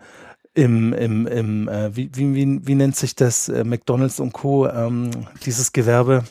im, 0.56 0.94
im, 0.94 1.26
im 1.26 1.68
äh, 1.68 1.94
wie, 1.94 2.10
wie, 2.14 2.34
wie, 2.34 2.66
wie 2.66 2.74
nennt 2.74 2.96
sich 2.96 3.14
das, 3.14 3.50
äh, 3.50 3.62
McDonalds 3.62 4.20
und 4.20 4.32
Co., 4.32 4.66
ähm, 4.66 5.10
dieses 5.44 5.70
Gewerbe, 5.72 6.24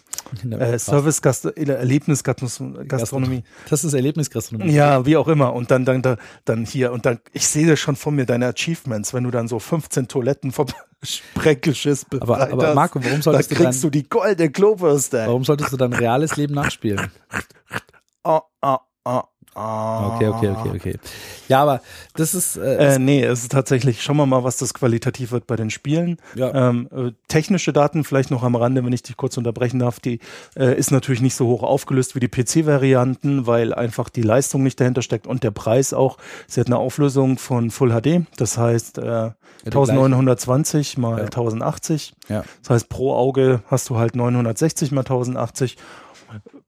äh, 0.50 0.80
Service, 0.80 1.22
Gast 1.22 1.46
Erlebnisgastronomie. 1.46 3.44
Das 3.70 3.84
ist 3.84 3.94
Erlebnisgastronomie. 3.94 4.72
Ja, 4.72 5.06
wie 5.06 5.16
auch 5.16 5.28
immer. 5.28 5.54
Und 5.54 5.70
dann, 5.70 5.86
dann, 5.86 6.02
dann, 6.02 6.18
dann 6.44 6.66
hier, 6.66 6.92
und 6.92 7.06
dann, 7.06 7.20
ich 7.34 7.48
sehe 7.48 7.68
das 7.68 7.80
schon 7.80 7.96
von 7.96 8.16
mir, 8.16 8.26
deine 8.26 8.48
Achievements, 8.48 9.14
wenn 9.14 9.26
du 9.26 9.32
dann 9.32 9.48
so 9.48 9.60
15 9.60 10.08
Toiletten 10.08 10.52
vom 10.52 10.66
Sprenkelschiss 11.04 12.08
Aber, 12.20 12.52
aber 12.52 12.74
Marco, 12.74 13.00
warum 13.00 13.12
dann 13.12 13.22
solltest, 13.22 13.52
du 13.52 13.56
kriegst 13.56 13.84
du 13.84 13.92
die 13.92 14.10
goldene 14.10 14.50
Klobürste. 14.50 15.20
warum 15.28 15.44
solltest 15.44 15.72
du 15.72 15.78
dein 15.78 15.94
reales 15.94 16.36
Leben 16.36 16.56
nachspielen? 16.56 17.12
Oh, 18.24 18.42
oh, 18.64 18.78
oh. 19.04 19.22
Okay, 19.58 20.28
okay, 20.28 20.50
okay, 20.50 20.70
okay. 20.76 20.96
Ja, 21.48 21.62
aber 21.62 21.82
das 22.16 22.34
ist, 22.36 22.58
äh, 22.58 22.96
Äh, 22.96 23.00
nee, 23.00 23.24
es 23.24 23.44
ist 23.44 23.52
tatsächlich, 23.54 24.02
schauen 24.04 24.18
wir 24.18 24.26
mal, 24.26 24.44
was 24.44 24.58
das 24.58 24.74
qualitativ 24.74 25.32
wird 25.32 25.48
bei 25.48 25.56
den 25.56 25.70
Spielen. 25.70 26.18
Ja. 26.36 26.70
Ähm, 26.70 26.90
äh, 26.94 27.12
technische 27.30 27.72
Daten 27.72 28.04
vielleicht 28.04 28.32
noch 28.32 28.44
am 28.44 28.56
Rande, 28.56 28.84
wenn 28.84 28.92
ich 28.92 29.04
dich 29.04 29.16
kurz 29.16 29.38
unterbrechen 29.38 29.80
darf, 29.80 30.00
die 30.02 30.20
äh, 30.58 30.78
ist 30.78 30.92
natürlich 30.92 31.22
nicht 31.22 31.36
so 31.36 31.48
hoch 31.48 31.64
aufgelöst 31.64 32.16
wie 32.16 32.20
die 32.20 32.28
PC-Varianten, 32.28 33.48
weil 33.48 33.74
einfach 33.74 34.10
die 34.10 34.24
Leistung 34.24 34.62
nicht 34.64 34.80
dahinter 34.82 35.02
steckt 35.02 35.26
und 35.26 35.44
der 35.44 35.52
Preis 35.52 35.94
auch. 35.94 36.18
Sie 36.48 36.60
hat 36.60 36.68
eine 36.68 36.78
Auflösung 36.78 37.38
von 37.38 37.72
Full 37.72 37.92
HD, 37.92 38.26
das 38.38 38.58
heißt 38.58 38.98
äh, 38.98 39.32
die 39.64 39.68
1920 39.72 40.98
mal 40.98 41.18
Ja. 41.20 41.24
1080. 41.26 42.14
ja. 42.28 42.44
Das 42.62 42.70
heißt, 42.72 42.90
pro 42.90 43.14
Auge 43.16 43.62
hast 43.68 43.90
du 43.90 43.98
halt 43.98 44.16
960 44.16 44.92
mal 44.92 45.02
1080. 45.02 45.78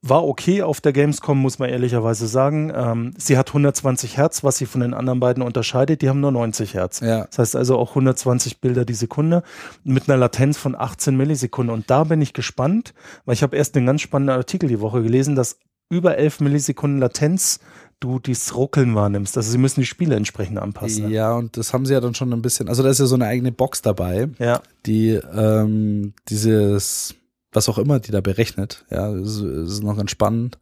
War 0.00 0.24
okay 0.24 0.62
auf 0.62 0.80
der 0.80 0.92
Gamescom, 0.92 1.38
muss 1.40 1.58
man 1.58 1.70
ehrlicherweise 1.70 2.28
sagen. 2.28 2.72
Ähm, 2.74 3.14
sie 3.18 3.36
hat 3.36 3.48
120 3.48 4.16
Hertz, 4.16 4.44
was 4.44 4.56
sie 4.58 4.66
von 4.66 4.80
den 4.80 4.94
anderen 4.94 5.18
beiden 5.18 5.42
unterscheidet. 5.42 6.02
Die 6.02 6.08
haben 6.08 6.20
nur 6.20 6.30
90 6.30 6.74
Hertz. 6.74 7.00
Ja. 7.00 7.24
Das 7.26 7.38
heißt 7.38 7.56
also 7.56 7.76
auch 7.76 7.90
120 7.90 8.60
Bilder 8.60 8.84
die 8.84 8.94
Sekunde 8.94 9.42
mit 9.82 10.08
einer 10.08 10.16
Latenz 10.16 10.56
von 10.56 10.76
18 10.76 11.16
Millisekunden. 11.16 11.74
Und 11.74 11.90
da 11.90 12.04
bin 12.04 12.22
ich 12.22 12.32
gespannt, 12.32 12.94
weil 13.24 13.34
ich 13.34 13.42
habe 13.42 13.56
erst 13.56 13.76
einen 13.76 13.86
ganz 13.86 14.00
spannenden 14.00 14.36
Artikel 14.36 14.68
die 14.68 14.80
Woche 14.80 15.02
gelesen, 15.02 15.34
dass 15.34 15.58
über 15.90 16.16
11 16.16 16.40
Millisekunden 16.40 17.00
Latenz 17.00 17.58
du 17.98 18.20
dieses 18.20 18.54
Ruckeln 18.54 18.94
wahrnimmst. 18.94 19.36
Also 19.36 19.50
sie 19.50 19.58
müssen 19.58 19.80
die 19.80 19.86
Spiele 19.86 20.14
entsprechend 20.14 20.58
anpassen. 20.58 21.10
Ja, 21.10 21.34
und 21.34 21.56
das 21.56 21.72
haben 21.72 21.86
sie 21.86 21.94
ja 21.94 22.00
dann 22.00 22.14
schon 22.14 22.32
ein 22.32 22.42
bisschen, 22.42 22.68
also 22.68 22.84
da 22.84 22.90
ist 22.90 23.00
ja 23.00 23.06
so 23.06 23.16
eine 23.16 23.26
eigene 23.26 23.50
Box 23.50 23.82
dabei, 23.82 24.28
Ja. 24.38 24.60
die 24.86 25.14
ähm, 25.34 26.12
dieses, 26.28 27.16
was 27.58 27.68
auch 27.68 27.78
immer, 27.78 27.98
die 28.00 28.10
da 28.12 28.20
berechnet. 28.20 28.84
Ja, 28.90 29.12
das 29.12 29.36
ist, 29.40 29.82
noch 29.82 29.96
ganz 29.96 30.10
spannend. 30.10 30.58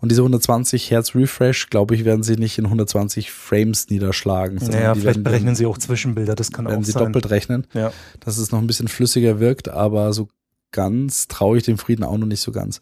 Und 0.00 0.10
diese 0.10 0.22
120 0.22 0.90
Hertz 0.90 1.14
Refresh, 1.14 1.68
glaube 1.70 1.94
ich, 1.94 2.04
werden 2.04 2.22
sie 2.22 2.36
nicht 2.36 2.58
in 2.58 2.64
120 2.64 3.30
Frames 3.30 3.90
niederschlagen. 3.90 4.56
Naja, 4.56 4.94
vielleicht 4.94 5.04
werden, 5.06 5.22
berechnen 5.24 5.54
sie 5.54 5.66
auch 5.66 5.78
Zwischenbilder, 5.78 6.34
das 6.34 6.50
kann 6.50 6.66
auch 6.66 6.82
sie 6.82 6.92
sein. 6.92 7.04
doppelt 7.04 7.30
rechnen, 7.30 7.66
Ja. 7.74 7.92
dass 8.20 8.38
es 8.38 8.50
noch 8.50 8.58
ein 8.60 8.66
bisschen 8.66 8.88
flüssiger 8.88 9.38
wirkt, 9.40 9.68
aber 9.68 10.12
so 10.12 10.28
ganz 10.72 11.28
traue 11.28 11.58
ich 11.58 11.62
dem 11.64 11.78
Frieden 11.78 12.04
auch 12.04 12.18
noch 12.18 12.26
nicht 12.26 12.40
so 12.42 12.52
ganz. 12.52 12.80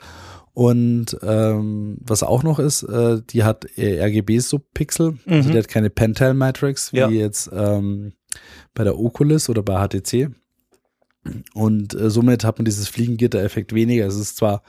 Und 0.53 1.17
ähm, 1.23 1.99
was 2.01 2.23
auch 2.23 2.43
noch 2.43 2.59
ist, 2.59 2.83
äh, 2.85 3.21
die 3.29 3.45
hat 3.45 3.67
äh, 3.77 4.01
RGB-Subpixel, 4.03 5.19
also 5.27 5.49
Mhm. 5.49 5.53
die 5.53 5.59
hat 5.59 5.69
keine 5.69 5.91
Pentel-Matrix, 5.91 6.93
wie 6.95 6.99
Ja. 6.99 7.09
jetzt 7.11 7.51
ähm, 7.53 8.13
bei 8.75 8.83
der 8.85 8.99
Oculus 8.99 9.49
oder 9.51 9.63
bei 9.63 9.75
HTC. 9.87 10.31
Und 11.55 11.95
äh, 11.95 12.11
somit 12.11 12.45
hat 12.45 12.59
man 12.59 12.65
dieses 12.65 12.89
Fliegengitter-Effekt 12.89 13.75
weniger. 13.75 14.07
Es 14.07 14.17
ist 14.17 14.37
zwar 14.37 14.63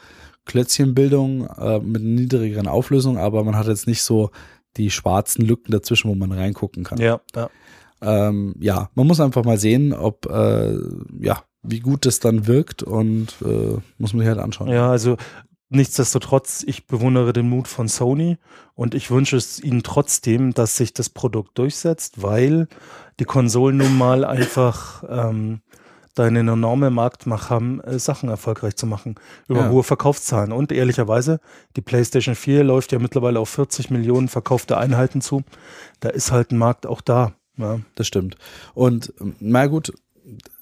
Klötzchenbildung 0.45 1.47
äh, 1.47 1.79
mit 1.79 2.01
niedrigeren 2.01 2.67
Auflösung, 2.67 3.17
aber 3.17 3.43
man 3.43 3.55
hat 3.55 3.67
jetzt 3.67 3.87
nicht 3.87 4.01
so 4.01 4.31
die 4.77 4.91
schwarzen 4.91 5.45
Lücken 5.45 5.71
dazwischen, 5.71 6.09
wo 6.09 6.15
man 6.15 6.31
reingucken 6.31 6.83
kann. 6.83 6.99
Ja, 6.99 7.19
ja. 7.35 7.49
Ähm, 8.01 8.55
ja, 8.59 8.89
man 8.95 9.07
muss 9.07 9.19
einfach 9.19 9.43
mal 9.43 9.57
sehen, 9.57 9.93
ob 9.93 10.27
äh, 10.27 10.77
ja, 11.19 11.43
wie 11.63 11.79
gut 11.79 12.05
das 12.05 12.19
dann 12.19 12.47
wirkt 12.47 12.83
und 12.83 13.35
äh, 13.43 13.79
muss 13.97 14.13
man 14.13 14.19
sich 14.19 14.27
halt 14.27 14.37
anschauen. 14.37 14.69
Ja, 14.69 14.89
also 14.89 15.17
nichtsdestotrotz, 15.69 16.63
ich 16.65 16.87
bewundere 16.87 17.33
den 17.33 17.49
Mut 17.49 17.67
von 17.67 17.87
Sony 17.87 18.37
und 18.75 18.93
ich 18.93 19.11
wünsche 19.11 19.35
es 19.35 19.61
ihnen 19.61 19.83
trotzdem, 19.83 20.53
dass 20.53 20.77
sich 20.77 20.93
das 20.93 21.09
Produkt 21.09 21.57
durchsetzt, 21.57 22.21
weil 22.21 22.67
die 23.19 23.25
Konsolen 23.25 23.77
nun 23.77 23.97
mal 23.97 24.23
einfach 24.23 25.03
ähm, 25.09 25.61
da 26.19 26.23
eine 26.23 26.39
enorme 26.39 26.89
Marktmacht 26.89 27.49
haben, 27.49 27.81
äh, 27.81 27.99
Sachen 27.99 28.29
erfolgreich 28.29 28.75
zu 28.75 28.87
machen 28.87 29.15
über 29.47 29.61
Ja. 29.61 29.69
hohe 29.69 29.83
Verkaufszahlen. 29.83 30.51
Und 30.51 30.71
ehrlicherweise, 30.71 31.39
die 31.75 31.81
PlayStation 31.81 32.35
4 32.35 32.63
läuft 32.63 32.91
ja 32.91 32.99
mittlerweile 32.99 33.39
auf 33.39 33.49
40 33.49 33.89
Millionen 33.89 34.27
verkaufte 34.27 34.77
Einheiten 34.77 35.21
zu. 35.21 35.43
Da 35.99 36.09
ist 36.09 36.31
halt 36.31 36.51
ein 36.51 36.57
Markt 36.57 36.85
auch 36.85 37.01
da. 37.01 37.33
Ja. 37.57 37.79
Das 37.95 38.07
stimmt. 38.07 38.35
Und 38.73 39.13
ähm, 39.19 39.35
na 39.39 39.65
gut, 39.67 39.93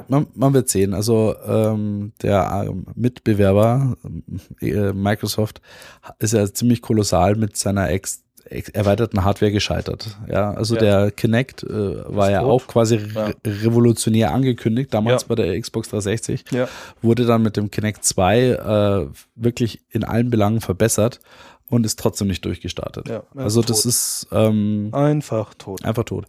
man, 0.07 0.27
man 0.35 0.53
wird 0.53 0.69
sehen. 0.69 0.93
Also 0.93 1.35
ähm, 1.45 2.13
der 2.21 2.65
ähm, 2.67 2.85
Mitbewerber 2.95 3.95
äh, 4.61 4.93
Microsoft 4.93 5.61
ist 6.19 6.33
ja 6.33 6.45
ziemlich 6.53 6.81
kolossal 6.81 7.35
mit 7.35 7.57
seiner 7.57 7.89
ex 7.89 8.24
erweiterten 8.73 9.23
Hardware 9.23 9.51
gescheitert. 9.51 10.17
Ja, 10.29 10.51
also 10.53 10.75
Ja. 10.75 10.81
der 10.81 11.11
Kinect 11.11 11.63
äh, 11.63 11.69
war 12.15 12.29
ja 12.31 12.41
tot. 12.41 12.49
auch 12.49 12.67
quasi 12.67 12.97
Ja. 12.97 13.25
re 13.25 13.33
revolutionär 13.45 14.33
angekündigt, 14.33 14.93
damals 14.93 15.23
Ja. 15.23 15.27
bei 15.29 15.35
der 15.35 15.59
Xbox 15.59 15.89
360. 15.89 16.45
Ja. 16.51 16.67
Wurde 17.01 17.25
dann 17.25 17.41
mit 17.41 17.57
dem 17.57 17.71
Kinect 17.71 18.03
2 18.03 18.39
äh, 18.49 19.07
wirklich 19.35 19.81
in 19.89 20.03
allen 20.03 20.29
Belangen 20.29 20.61
verbessert 20.61 21.19
und 21.67 21.85
ist 21.85 21.97
trotzdem 21.99 22.27
nicht 22.27 22.45
durchgestartet. 22.45 23.09
Ja, 23.09 23.23
also 23.35 23.61
ist 23.61 23.69
das 23.71 23.77
tot. 23.81 23.85
ist 23.89 24.27
ähm, 24.31 24.89
Einfach 24.91 25.55
tot. 25.55 25.83
Einfach 25.83 26.03
tot. 26.03 26.25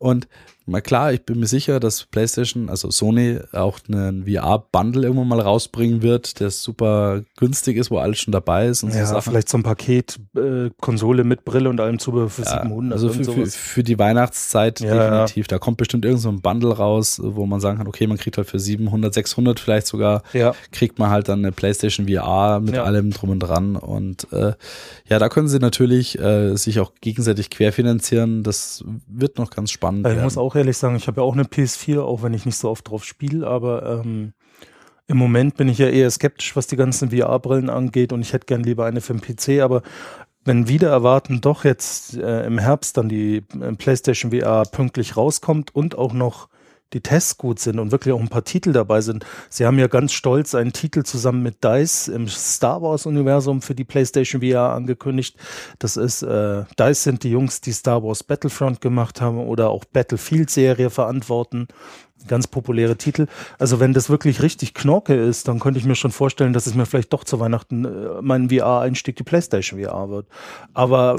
Und 0.00 0.26
mal 0.66 0.80
klar, 0.80 1.12
ich 1.12 1.22
bin 1.24 1.40
mir 1.40 1.46
sicher, 1.48 1.80
dass 1.80 2.04
PlayStation, 2.04 2.68
also 2.70 2.90
Sony, 2.92 3.38
auch 3.52 3.80
einen 3.88 4.24
VR-Bundle 4.24 5.02
irgendwann 5.02 5.26
mal 5.28 5.40
rausbringen 5.40 6.00
wird, 6.00 6.38
der 6.38 6.50
super 6.50 7.22
günstig 7.36 7.76
ist, 7.76 7.90
wo 7.90 7.98
alles 7.98 8.20
schon 8.20 8.30
dabei 8.32 8.68
ist 8.68 8.82
und 8.84 8.92
so 8.92 8.98
Ja, 8.98 9.06
Sachen. 9.06 9.30
vielleicht 9.32 9.48
so 9.48 9.58
ein 9.58 9.62
Paket, 9.64 10.20
äh, 10.36 10.70
Konsole 10.80 11.24
mit 11.24 11.44
Brille 11.44 11.68
und 11.68 11.80
allem 11.80 11.98
Zubehör 11.98 12.30
für 12.30 12.42
Ja, 12.44 12.62
700. 12.62 12.92
also 12.92 13.08
für, 13.08 13.24
für, 13.24 13.46
für 13.46 13.82
die 13.82 13.98
Weihnachtszeit 13.98 14.80
Ja, 14.80 14.94
definitiv. 15.10 15.48
Da 15.48 15.58
kommt 15.58 15.76
bestimmt 15.76 16.04
irgend 16.04 16.20
so 16.20 16.28
ein 16.30 16.40
Bundle 16.40 16.72
raus, 16.72 17.20
wo 17.22 17.44
man 17.46 17.58
sagen 17.60 17.78
kann, 17.78 17.88
okay, 17.88 18.06
man 18.06 18.16
kriegt 18.16 18.36
halt 18.38 18.46
für 18.48 18.60
700, 18.60 19.12
600 19.12 19.58
vielleicht 19.60 19.86
sogar, 19.88 20.22
ja, 20.32 20.54
kriegt 20.70 20.98
man 21.00 21.10
halt 21.10 21.28
dann 21.28 21.40
eine 21.40 21.50
PlayStation 21.52 22.06
VR 22.08 22.60
mit 22.60 22.76
allem 22.76 23.10
drum 23.10 23.30
und 23.30 23.40
dran. 23.40 23.74
Und 23.76 24.32
äh, 24.32 24.52
ja, 25.08 25.18
da 25.18 25.28
können 25.28 25.48
sie 25.48 25.58
natürlich 25.58 26.16
äh, 26.20 26.54
sich 26.56 26.78
auch 26.78 26.92
gegenseitig 27.00 27.50
querfinanzieren. 27.50 28.44
Das 28.44 28.84
wird 29.08 29.36
noch 29.36 29.50
ganz 29.50 29.72
spannend. 29.72 29.89
Also 29.98 30.08
ich 30.08 30.14
werden. 30.14 30.24
muss 30.24 30.38
auch 30.38 30.56
ehrlich 30.56 30.76
sagen, 30.76 30.96
ich 30.96 31.06
habe 31.06 31.20
ja 31.20 31.26
auch 31.26 31.34
eine 31.34 31.44
PS4, 31.44 32.00
auch 32.00 32.22
wenn 32.22 32.34
ich 32.34 32.46
nicht 32.46 32.56
so 32.56 32.70
oft 32.70 32.88
drauf 32.88 33.04
spiele, 33.04 33.46
aber 33.46 34.00
ähm, 34.04 34.32
im 35.06 35.16
Moment 35.16 35.56
bin 35.56 35.68
ich 35.68 35.78
ja 35.78 35.88
eher 35.88 36.10
skeptisch, 36.10 36.54
was 36.54 36.66
die 36.66 36.76
ganzen 36.76 37.10
VR-Brillen 37.10 37.70
angeht 37.70 38.12
und 38.12 38.20
ich 38.20 38.32
hätte 38.32 38.46
gern 38.46 38.62
lieber 38.62 38.86
eine 38.86 39.00
für 39.00 39.14
den 39.14 39.20
PC, 39.22 39.62
aber 39.62 39.82
wenn 40.44 40.68
wieder 40.68 40.88
erwarten 40.88 41.40
doch 41.40 41.64
jetzt 41.64 42.16
äh, 42.16 42.44
im 42.46 42.58
Herbst 42.58 42.96
dann 42.96 43.08
die 43.08 43.42
äh, 43.60 43.72
PlayStation 43.72 44.30
VR 44.32 44.62
pünktlich 44.70 45.16
rauskommt 45.16 45.74
und 45.74 45.98
auch 45.98 46.12
noch 46.12 46.48
die 46.92 47.00
Tests 47.00 47.38
gut 47.38 47.58
sind 47.58 47.78
und 47.78 47.92
wirklich 47.92 48.14
auch 48.14 48.20
ein 48.20 48.28
paar 48.28 48.44
Titel 48.44 48.72
dabei 48.72 49.00
sind. 49.00 49.24
Sie 49.48 49.66
haben 49.66 49.78
ja 49.78 49.86
ganz 49.86 50.12
stolz 50.12 50.54
einen 50.54 50.72
Titel 50.72 51.02
zusammen 51.02 51.42
mit 51.42 51.62
DICE 51.62 52.08
im 52.08 52.28
Star 52.28 52.82
Wars 52.82 53.06
Universum 53.06 53.62
für 53.62 53.74
die 53.74 53.84
PlayStation 53.84 54.42
VR 54.42 54.72
angekündigt. 54.72 55.36
Das 55.78 55.96
ist, 55.96 56.22
äh, 56.22 56.64
DICE 56.78 57.02
sind 57.02 57.22
die 57.22 57.30
Jungs, 57.30 57.60
die 57.60 57.72
Star 57.72 58.02
Wars 58.02 58.24
Battlefront 58.24 58.80
gemacht 58.80 59.20
haben 59.20 59.38
oder 59.38 59.70
auch 59.70 59.84
Battlefield 59.84 60.50
Serie 60.50 60.90
verantworten. 60.90 61.68
Ganz 62.28 62.46
populäre 62.46 62.96
Titel. 62.96 63.28
Also 63.58 63.80
wenn 63.80 63.94
das 63.94 64.10
wirklich 64.10 64.42
richtig 64.42 64.74
Knorke 64.74 65.14
ist, 65.14 65.48
dann 65.48 65.58
könnte 65.58 65.80
ich 65.80 65.86
mir 65.86 65.94
schon 65.94 66.10
vorstellen, 66.10 66.52
dass 66.52 66.66
es 66.66 66.74
mir 66.74 66.84
vielleicht 66.84 67.12
doch 67.12 67.24
zu 67.24 67.40
Weihnachten 67.40 67.84
äh, 67.86 68.20
mein 68.20 68.50
VR-Einstieg 68.50 69.16
die 69.16 69.22
PlayStation 69.22 69.80
VR 69.80 70.10
wird. 70.10 70.26
Aber 70.74 71.18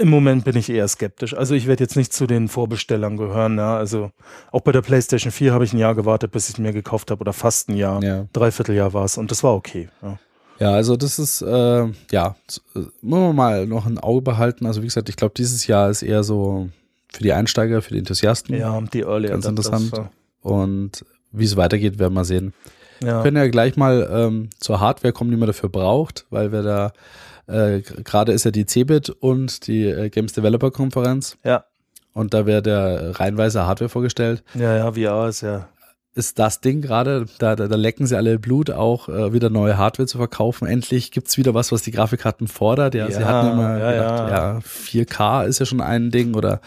im 0.00 0.08
Moment 0.08 0.44
bin 0.44 0.56
ich 0.56 0.70
eher 0.70 0.86
skeptisch. 0.88 1.34
Also 1.34 1.54
ich 1.54 1.66
werde 1.66 1.84
jetzt 1.84 1.96
nicht 1.96 2.12
zu 2.12 2.26
den 2.26 2.48
Vorbestellern 2.48 3.16
gehören. 3.16 3.58
Ja. 3.58 3.76
Also 3.76 4.10
auch 4.52 4.60
bei 4.60 4.72
der 4.72 4.82
PlayStation 4.82 5.32
4 5.32 5.52
habe 5.52 5.64
ich 5.64 5.72
ein 5.72 5.78
Jahr 5.78 5.94
gewartet, 5.94 6.32
bis 6.32 6.48
ich 6.48 6.54
es 6.54 6.58
mir 6.58 6.72
gekauft 6.72 7.10
habe 7.10 7.20
oder 7.20 7.32
fast 7.32 7.68
ein 7.68 7.76
Jahr. 7.76 8.02
Ja. 8.02 8.26
Dreivierteljahr 8.32 8.92
war 8.92 9.04
es 9.04 9.18
und 9.18 9.30
das 9.30 9.42
war 9.42 9.54
okay. 9.54 9.88
Ja. 10.02 10.18
Ja, 10.60 10.72
also 10.72 10.94
das 10.94 11.18
ist, 11.18 11.40
äh, 11.40 11.86
ja, 12.12 12.36
äh, 12.74 12.80
müssen 13.00 13.22
wir 13.22 13.32
mal 13.32 13.66
noch 13.66 13.86
ein 13.86 13.98
Auge 13.98 14.20
behalten. 14.20 14.66
Also 14.66 14.82
wie 14.82 14.86
gesagt, 14.86 15.08
ich 15.08 15.16
glaube, 15.16 15.32
dieses 15.34 15.66
Jahr 15.66 15.88
ist 15.88 16.02
eher 16.02 16.22
so 16.22 16.68
für 17.10 17.22
die 17.22 17.32
Einsteiger, 17.32 17.80
für 17.80 17.94
die 17.94 18.00
Enthusiasten. 18.00 18.54
Ja, 18.54 18.78
die 18.92 19.00
Early 19.00 19.28
Ganz 19.28 19.46
interessant. 19.46 19.90
Und 20.42 21.04
wie 21.32 21.44
es 21.44 21.56
weitergeht, 21.56 21.98
werden 21.98 22.12
wir 22.12 22.26
sehen. 22.26 22.52
Ja. 23.02 23.16
Wir 23.16 23.22
können 23.22 23.36
ja 23.38 23.48
gleich 23.48 23.76
mal 23.78 24.08
ähm, 24.12 24.50
zur 24.58 24.80
Hardware 24.80 25.14
kommen, 25.14 25.30
die 25.30 25.38
man 25.38 25.46
dafür 25.46 25.70
braucht, 25.70 26.26
weil 26.28 26.52
wir 26.52 26.62
da, 26.62 26.92
äh, 27.50 27.80
gerade 27.80 28.32
ist 28.32 28.44
ja 28.44 28.50
die 28.50 28.66
CeBIT 28.66 29.10
und 29.10 29.66
die 29.66 29.84
äh, 29.86 30.08
Games 30.10 30.32
Developer 30.32 30.70
Konferenz 30.70 31.36
ja, 31.44 31.64
und 32.12 32.34
da 32.34 32.46
wird 32.46 32.66
der 32.66 33.18
reihenweise 33.18 33.66
Hardware 33.66 33.88
vorgestellt. 33.88 34.42
ja, 34.54 34.76
ja, 34.76 34.92
VR 34.92 35.28
ist 35.28 35.40
ja. 35.42 35.68
ist 36.14 36.38
das 36.38 36.60
Ding 36.60 36.82
gerade, 36.82 37.26
da, 37.38 37.54
da, 37.56 37.68
da 37.68 37.76
lecken 37.76 38.06
sie 38.06 38.16
alle 38.16 38.38
Blut, 38.38 38.70
auch 38.70 39.08
äh, 39.08 39.32
wieder 39.32 39.48
neue 39.48 39.78
Hardware 39.78 40.06
zu 40.08 40.18
verkaufen. 40.18 40.66
Endlich 40.66 41.12
gibt's 41.12 41.36
wieder 41.38 41.54
was, 41.54 41.70
was 41.72 41.82
die 41.82 41.92
Grafikkarten 41.92 42.48
fordert. 42.48 42.94
Ja, 42.94 43.10
sie 43.10 43.20
Ja, 43.20 43.26
hatten 43.28 43.52
immer 43.52 43.78
ja, 43.78 43.92
gedacht, 43.92 44.30
ja. 44.30 44.52
ja. 44.54 44.58
4K 44.58 45.44
ist 45.46 45.60
ja 45.60 45.66
schon 45.66 45.80
ein 45.80 46.10
Ding 46.10 46.34
oder 46.34 46.60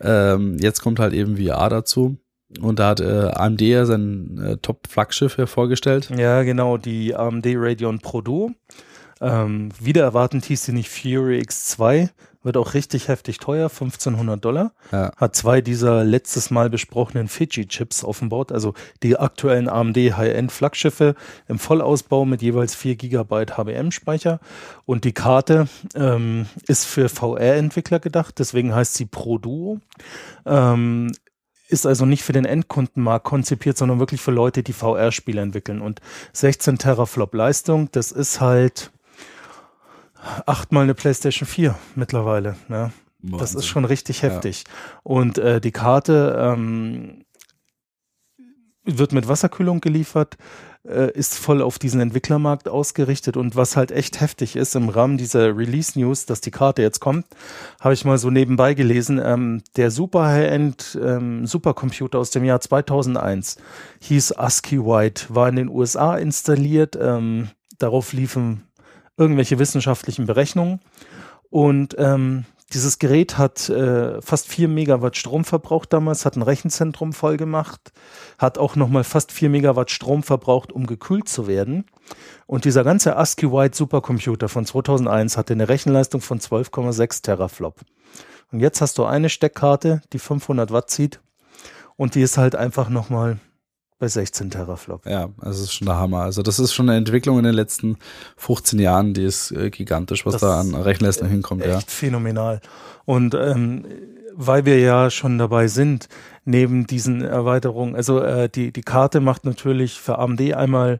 ähm, 0.00 0.56
jetzt 0.58 0.80
kommt 0.80 0.98
halt 0.98 1.12
eben 1.12 1.36
VR 1.36 1.68
dazu. 1.68 2.16
Und 2.60 2.78
da 2.80 2.88
hat 2.88 3.00
äh, 3.00 3.30
AMD 3.32 3.60
ja 3.60 3.84
sein 3.86 4.40
äh, 4.44 4.56
Top-Flaggschiff 4.56 5.38
ja 5.38 5.46
vorgestellt. 5.46 6.10
Ja, 6.16 6.42
genau, 6.42 6.78
die 6.78 7.14
AMD 7.14 7.46
Radeon 7.54 8.00
Pro 8.00 8.22
Duo. 8.22 8.50
Ähm, 9.20 9.70
wieder 9.78 10.02
erwartend 10.02 10.44
hieß 10.46 10.64
sie 10.64 10.72
nicht 10.72 10.88
Fury 10.88 11.40
X2, 11.40 12.08
wird 12.42 12.56
auch 12.56 12.72
richtig 12.72 13.08
heftig 13.08 13.38
teuer, 13.38 13.68
1500 13.68 14.42
Dollar. 14.42 14.72
Ja. 14.92 15.12
Hat 15.16 15.36
zwei 15.36 15.60
dieser 15.60 16.04
letztes 16.04 16.50
Mal 16.50 16.70
besprochenen 16.70 17.28
Fiji-Chips 17.28 18.02
auf 18.02 18.20
dem 18.20 18.30
Board, 18.30 18.50
also 18.50 18.72
die 19.02 19.18
aktuellen 19.18 19.68
AMD 19.68 19.96
High-End-Flaggschiffe 19.96 21.14
im 21.48 21.58
Vollausbau 21.58 22.24
mit 22.24 22.40
jeweils 22.40 22.74
4 22.74 22.96
GB 22.96 23.46
HBM-Speicher. 23.56 24.40
Und 24.86 25.04
die 25.04 25.12
Karte 25.12 25.68
ähm, 25.94 26.46
ist 26.66 26.86
für 26.86 27.08
VR-Entwickler 27.10 28.00
gedacht, 28.00 28.38
deswegen 28.38 28.74
heißt 28.74 28.94
sie 28.94 29.04
Pro 29.04 29.36
Duo. 29.36 29.80
Ähm, 30.46 31.12
ist 31.68 31.86
also 31.86 32.04
nicht 32.04 32.24
für 32.24 32.32
den 32.32 32.46
Endkundenmarkt 32.46 33.24
konzipiert, 33.24 33.78
sondern 33.78 34.00
wirklich 34.00 34.20
für 34.20 34.32
Leute, 34.32 34.62
die 34.62 34.72
VR-Spiele 34.72 35.40
entwickeln. 35.40 35.80
Und 35.80 36.00
16 36.32 36.78
Teraflop 36.78 37.32
Leistung, 37.34 37.90
das 37.92 38.10
ist 38.10 38.40
halt 38.40 38.90
achtmal 40.46 40.84
eine 40.84 40.94
PlayStation 40.94 41.46
4 41.46 41.74
mittlerweile. 41.94 42.56
Ne? 42.68 42.92
Das 43.22 43.54
ist 43.54 43.66
schon 43.66 43.84
richtig 43.84 44.22
heftig. 44.22 44.64
Und 45.02 45.38
äh, 45.38 45.60
die 45.60 45.72
Karte 45.72 46.36
ähm, 46.38 47.24
wird 48.84 49.12
mit 49.12 49.28
Wasserkühlung 49.28 49.80
geliefert, 49.80 50.36
äh, 50.88 51.12
ist 51.12 51.36
voll 51.38 51.60
auf 51.60 51.78
diesen 51.78 52.00
Entwicklermarkt 52.00 52.68
ausgerichtet. 52.68 53.36
Und 53.36 53.56
was 53.56 53.76
halt 53.76 53.92
echt 53.92 54.20
heftig 54.20 54.56
ist, 54.56 54.74
im 54.74 54.88
Rahmen 54.88 55.18
dieser 55.18 55.56
Release-News, 55.56 56.24
dass 56.24 56.40
die 56.40 56.50
Karte 56.50 56.80
jetzt 56.80 57.00
kommt, 57.00 57.26
habe 57.78 57.94
ich 57.94 58.04
mal 58.04 58.16
so 58.16 58.30
nebenbei 58.30 58.72
gelesen, 58.72 59.20
ähm, 59.22 59.62
der 59.76 59.90
Super 59.90 60.26
High-End 60.26 60.98
ähm, 61.02 61.46
Supercomputer 61.46 62.18
aus 62.18 62.30
dem 62.30 62.44
Jahr 62.44 62.60
2001 62.60 63.58
hieß 64.00 64.32
ASCII 64.32 64.78
White, 64.78 65.26
war 65.28 65.48
in 65.48 65.56
den 65.56 65.68
USA 65.68 66.16
installiert. 66.16 66.96
Ähm, 67.00 67.50
darauf 67.78 68.12
liefen 68.12 68.64
irgendwelche 69.16 69.58
wissenschaftlichen 69.58 70.26
Berechnungen. 70.26 70.80
Und 71.50 71.96
ähm, 71.98 72.44
dieses 72.72 73.00
Gerät 73.00 73.36
hat 73.36 73.68
äh, 73.68 74.22
fast 74.22 74.46
4 74.46 74.68
Megawatt 74.68 75.16
Strom 75.16 75.44
verbraucht 75.44 75.92
damals, 75.92 76.24
hat 76.24 76.36
ein 76.36 76.42
Rechenzentrum 76.42 77.12
voll 77.12 77.36
gemacht, 77.36 77.92
hat 78.38 78.58
auch 78.58 78.76
nochmal 78.76 79.02
fast 79.02 79.32
4 79.32 79.50
Megawatt 79.50 79.90
Strom 79.90 80.22
verbraucht, 80.22 80.72
um 80.72 80.86
gekühlt 80.86 81.28
zu 81.28 81.48
werden. 81.48 81.84
Und 82.46 82.64
dieser 82.64 82.84
ganze 82.84 83.16
ASCII 83.16 83.50
White 83.50 83.76
Supercomputer 83.76 84.48
von 84.48 84.64
2001 84.64 85.36
hatte 85.36 85.52
eine 85.52 85.68
Rechenleistung 85.68 86.20
von 86.20 86.38
12,6 86.38 87.22
Teraflop. 87.22 87.80
Und 88.52 88.60
jetzt 88.60 88.80
hast 88.80 88.98
du 88.98 89.04
eine 89.04 89.28
Steckkarte, 89.28 90.02
die 90.12 90.18
500 90.20 90.70
Watt 90.70 90.90
zieht 90.90 91.20
und 91.96 92.14
die 92.14 92.22
ist 92.22 92.38
halt 92.38 92.54
einfach 92.54 92.88
nochmal 92.88 93.38
bei 94.00 94.08
16 94.08 94.50
Teraflop. 94.50 95.06
Ja, 95.06 95.28
also 95.40 95.60
das 95.60 95.60
ist 95.60 95.74
schon 95.74 95.86
der 95.86 95.96
Hammer. 95.96 96.22
Also 96.22 96.42
das 96.42 96.58
ist 96.58 96.72
schon 96.72 96.88
eine 96.88 96.98
Entwicklung 96.98 97.38
in 97.38 97.44
den 97.44 97.54
letzten 97.54 97.98
15 98.36 98.78
Jahren, 98.80 99.14
die 99.14 99.24
ist 99.24 99.52
äh, 99.52 99.70
gigantisch, 99.70 100.26
was 100.26 100.32
Das 100.32 100.40
da 100.40 100.58
an 100.58 100.74
Rechenleistung 100.74 101.28
hinkommt. 101.28 101.64
Ja. 101.64 101.76
Echt 101.78 101.90
phänomenal. 101.90 102.60
Und 103.04 103.34
ähm, 103.34 103.84
weil 104.34 104.64
wir 104.64 104.78
ja 104.80 105.10
schon 105.10 105.38
dabei 105.38 105.68
sind, 105.68 106.08
neben 106.44 106.86
diesen 106.86 107.20
Erweiterungen, 107.22 107.94
also 107.94 108.20
äh, 108.20 108.48
die, 108.48 108.72
die 108.72 108.82
Karte 108.82 109.20
macht 109.20 109.44
natürlich 109.44 110.00
für 110.00 110.18
AMD 110.18 110.54
einmal 110.54 110.98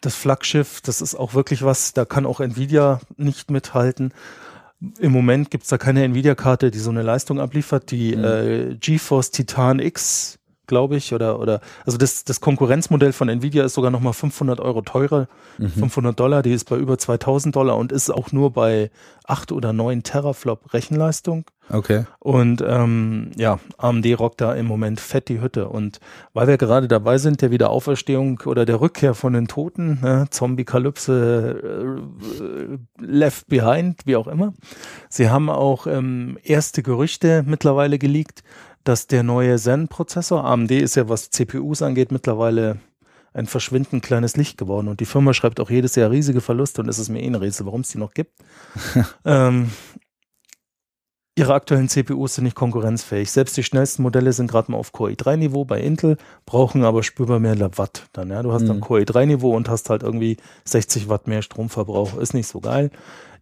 das 0.00 0.14
Flaggschiff, 0.14 0.80
das 0.80 1.02
ist 1.02 1.14
auch 1.14 1.34
wirklich 1.34 1.64
was, 1.64 1.92
da 1.92 2.04
kann 2.04 2.24
auch 2.24 2.40
Nvidia 2.40 3.00
nicht 3.16 3.50
mithalten. 3.50 4.14
Im 4.98 5.12
Moment 5.12 5.50
gibt's 5.50 5.68
da 5.68 5.78
keine 5.78 6.02
Nvidia-Karte, 6.04 6.70
die 6.70 6.78
so 6.78 6.90
eine 6.90 7.02
Leistung 7.02 7.38
abliefert. 7.40 7.90
Die 7.90 8.16
Mhm. 8.16 8.24
äh, 8.24 8.74
GeForce 8.80 9.30
Titan 9.30 9.78
X, 9.78 10.38
glaube 10.72 10.96
ich, 10.96 11.12
oder, 11.12 11.38
oder, 11.38 11.60
also 11.84 11.98
das, 11.98 12.24
das 12.24 12.40
Konkurrenzmodell 12.40 13.12
von 13.12 13.28
Nvidia 13.28 13.62
ist 13.62 13.74
sogar 13.74 13.90
nochmal 13.90 14.14
500 14.14 14.58
Euro 14.58 14.80
teurer, 14.80 15.28
Mhm. 15.58 15.68
500 15.68 16.18
Dollar, 16.18 16.42
die 16.42 16.52
ist 16.52 16.64
bei 16.70 16.76
über 16.78 16.96
2000 16.96 17.54
Dollar 17.54 17.76
und 17.76 17.92
ist 17.92 18.08
auch 18.08 18.32
nur 18.32 18.52
bei 18.52 18.90
8 19.26 19.52
oder 19.52 19.74
9 19.74 20.02
Teraflop 20.02 20.72
Rechenleistung. 20.72 21.44
Okay. 21.70 22.04
Und 22.18 22.64
ähm, 22.66 23.32
ja, 23.36 23.58
AMD 23.76 24.06
rockt 24.18 24.40
da 24.40 24.54
im 24.54 24.66
Moment 24.66 24.98
fett 24.98 25.28
die 25.28 25.40
Hütte. 25.42 25.68
Und 25.68 26.00
weil 26.32 26.46
wir 26.46 26.56
gerade 26.56 26.88
dabei 26.88 27.18
sind, 27.18 27.42
der 27.42 27.50
Wiederauferstehung 27.50 28.40
oder 28.46 28.64
der 28.64 28.80
Rückkehr 28.80 29.14
von 29.14 29.34
den 29.34 29.46
Toten, 29.46 30.00
ne, 30.02 30.26
Zombie-Kalypse, 30.30 32.00
äh, 33.00 33.04
Left 33.04 33.46
Behind, 33.48 34.00
wie 34.06 34.16
auch 34.16 34.26
immer. 34.26 34.54
Sie 35.08 35.28
haben 35.28 35.50
auch 35.50 35.86
ähm, 35.86 36.38
erste 36.42 36.82
Gerüchte 36.82 37.44
mittlerweile 37.46 37.98
geleakt, 37.98 38.42
dass 38.84 39.06
der 39.06 39.22
neue 39.22 39.56
Zen-Prozessor, 39.56 40.44
AMD 40.44 40.70
ist 40.72 40.96
ja, 40.96 41.08
was 41.08 41.30
CPUs 41.30 41.82
angeht, 41.82 42.12
mittlerweile 42.12 42.78
ein 43.34 43.46
verschwindend 43.46 44.02
kleines 44.02 44.36
Licht 44.36 44.58
geworden. 44.58 44.88
Und 44.88 45.00
die 45.00 45.06
Firma 45.06 45.32
schreibt 45.32 45.60
auch 45.60 45.70
jedes 45.70 45.94
Jahr 45.94 46.10
riesige 46.10 46.40
Verluste 46.40 46.82
und 46.82 46.88
es 46.88 46.98
ist 46.98 47.08
mir 47.08 47.22
eh 47.22 47.26
ein 47.26 47.34
Rätsel, 47.34 47.66
warum 47.66 47.80
es 47.80 47.88
die 47.88 47.98
noch 47.98 48.12
gibt. 48.12 48.32
ähm, 49.24 49.70
ihre 51.34 51.54
aktuellen 51.54 51.88
CPUs 51.88 52.34
sind 52.34 52.44
nicht 52.44 52.56
konkurrenzfähig. 52.56 53.30
Selbst 53.30 53.56
die 53.56 53.62
schnellsten 53.62 54.02
Modelle 54.02 54.32
sind 54.34 54.50
gerade 54.50 54.70
mal 54.70 54.76
auf 54.76 54.92
Core 54.92 55.12
i3-Niveau 55.12 55.64
bei 55.64 55.80
Intel, 55.80 56.18
brauchen 56.44 56.84
aber 56.84 57.02
spürbar 57.02 57.40
mehr 57.40 57.58
Watt 57.78 58.06
dann. 58.12 58.28
Ja? 58.28 58.42
Du 58.42 58.52
hast 58.52 58.66
dann 58.66 58.76
Mhm. 58.76 58.82
Core 58.82 59.00
i3-Niveau 59.00 59.54
und 59.56 59.70
hast 59.70 59.88
halt 59.88 60.02
irgendwie 60.02 60.36
60 60.66 61.08
Watt 61.08 61.26
mehr 61.26 61.40
Stromverbrauch. 61.40 62.18
Ist 62.18 62.34
nicht 62.34 62.48
so 62.48 62.60
geil. 62.60 62.90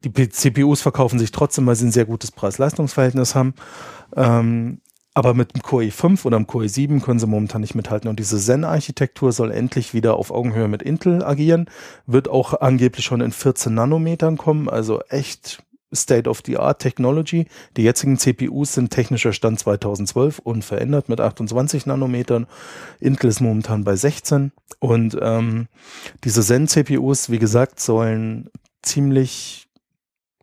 Die 0.05 0.29
CPUs 0.29 0.81
verkaufen 0.81 1.19
sich 1.19 1.33
trotzdem, 1.33 1.67
weil 1.67 1.77
sie 1.77 1.87
ein 1.87 1.93
sehr 1.93 2.07
gutes 2.07 2.31
Preis-Leistungs-Verhältnis 2.31 3.35
haben. 3.35 3.55
Ähm, 4.17 4.81
aber 5.15 5.35
mit 5.35 5.55
dem 5.55 5.63
Core 5.63 5.85
i5 5.85 6.25
oder 6.25 6.37
dem 6.37 6.47
Core 6.47 6.67
i7 6.67 7.03
können 7.03 7.19
sie 7.19 7.27
momentan 7.27 7.63
nicht 7.63 7.75
mithalten. 7.75 8.09
Und 8.09 8.21
diese 8.21 8.39
Zen-Architektur 8.39 9.33
soll 9.33 9.51
endlich 9.51 9.93
wieder 9.93 10.15
auf 10.15 10.31
Augenhöhe 10.31 10.69
mit 10.69 10.83
Intel 10.83 11.25
agieren. 11.25 11.67
Wird 12.07 12.29
auch 12.29 12.61
angeblich 12.61 13.05
schon 13.05 13.21
in 13.21 13.33
14 13.33 13.75
Nanometern 13.75 14.37
kommen. 14.37 14.69
Also 14.69 15.01
echt 15.09 15.63
State-of-the-Art 15.93 16.81
Technology. 16.81 17.47
Die 17.77 17.83
jetzigen 17.83 18.19
CPUs 18.19 18.75
sind 18.75 18.91
technischer 18.91 19.33
Stand 19.33 19.59
2012 19.59 20.39
unverändert 20.39 21.09
mit 21.09 21.21
28 21.21 21.87
Nanometern. 21.87 22.47
Intel 23.01 23.31
ist 23.31 23.41
momentan 23.41 23.83
bei 23.83 23.97
16. 23.97 24.53
Und 24.79 25.19
ähm, 25.21 25.67
diese 26.23 26.43
Zen-CPUs, 26.43 27.31
wie 27.31 27.41
gesagt, 27.41 27.81
sollen 27.81 28.49
ziemlich 28.83 29.69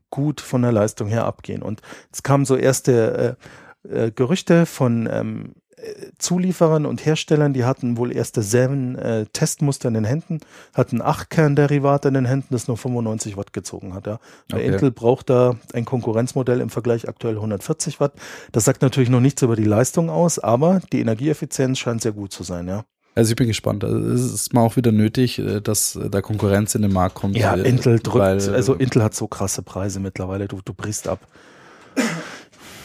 gut 0.10 0.42
von 0.42 0.62
der 0.62 0.72
Leistung 0.72 1.08
her 1.08 1.26
abgehen. 1.26 1.62
Und 1.62 1.82
es 2.12 2.24
kamen 2.24 2.46
so 2.46 2.56
erste 2.56 3.38
äh, 3.40 3.44
äh, 3.90 4.12
Gerüchte 4.12 4.66
von 4.66 5.08
ähm, 5.12 5.54
äh, 5.78 6.12
Zulieferern 6.18 6.86
und 6.86 7.06
Herstellern, 7.06 7.54
die 7.54 7.64
hatten 7.64 7.98
wohl 7.98 8.12
erste 8.12 8.42
Zen 8.42 8.96
äh, 8.96 9.26
Testmuster 9.32 9.88
in 9.90 9.94
den 9.94 10.06
Händen, 10.06 10.40
hatten 10.74 11.02
8 11.02 11.30
Kernderivate 11.30 12.08
in 12.08 12.16
den 12.16 12.26
Händen, 12.26 12.48
das 12.50 12.68
nur 12.68 12.78
95 12.78 13.38
Watt 13.38 13.54
gezogen 13.54 13.94
hat. 13.94 14.08
Ja. 14.08 14.20
Okay. 14.52 14.66
Intel 14.66 14.92
braucht 14.92 15.30
da 15.30 15.56
ein 15.74 15.86
Konkurrenzmodell 15.86 16.62
im 16.62 16.70
Vergleich 16.70 17.08
aktuell 17.08 17.36
140 17.36 18.00
Watt. 18.00 18.14
Das 18.52 18.66
sagt 18.66 18.82
natürlich 18.82 19.10
noch 19.10 19.20
nichts 19.20 19.42
über 19.44 19.56
die 19.56 19.66
Leistung 19.66 20.10
aus, 20.10 20.40
aber 20.40 20.82
die 20.92 21.00
Energieeffizienz 21.00 21.78
scheint 21.78 22.02
sehr 22.02 22.14
gut 22.14 22.32
zu 22.32 22.44
sein, 22.44 22.68
ja. 22.68 22.84
Also 23.14 23.32
ich 23.32 23.36
bin 23.36 23.48
gespannt. 23.48 23.84
Also 23.84 23.98
es 23.98 24.32
ist 24.32 24.54
mal 24.54 24.62
auch 24.62 24.76
wieder 24.76 24.92
nötig, 24.92 25.40
äh, 25.40 25.60
dass 25.60 25.96
äh, 25.96 26.10
da 26.10 26.22
Konkurrenz 26.22 26.76
in 26.76 26.84
den 26.84 26.94
Markt 26.94 27.16
kommt. 27.16 27.36
Ja, 27.36 27.56
Intel 27.56 28.00
drückt, 28.00 28.18
weil, 28.18 28.54
also 28.54 28.76
Intel 28.76 29.04
hat 29.04 29.16
so 29.16 29.28
krasse 29.28 29.64
Preise 29.64 30.00
mittlerweile, 30.00 30.48
du, 30.48 30.60
du 30.64 30.74
brichst 30.74 31.08
ab. 31.08 31.20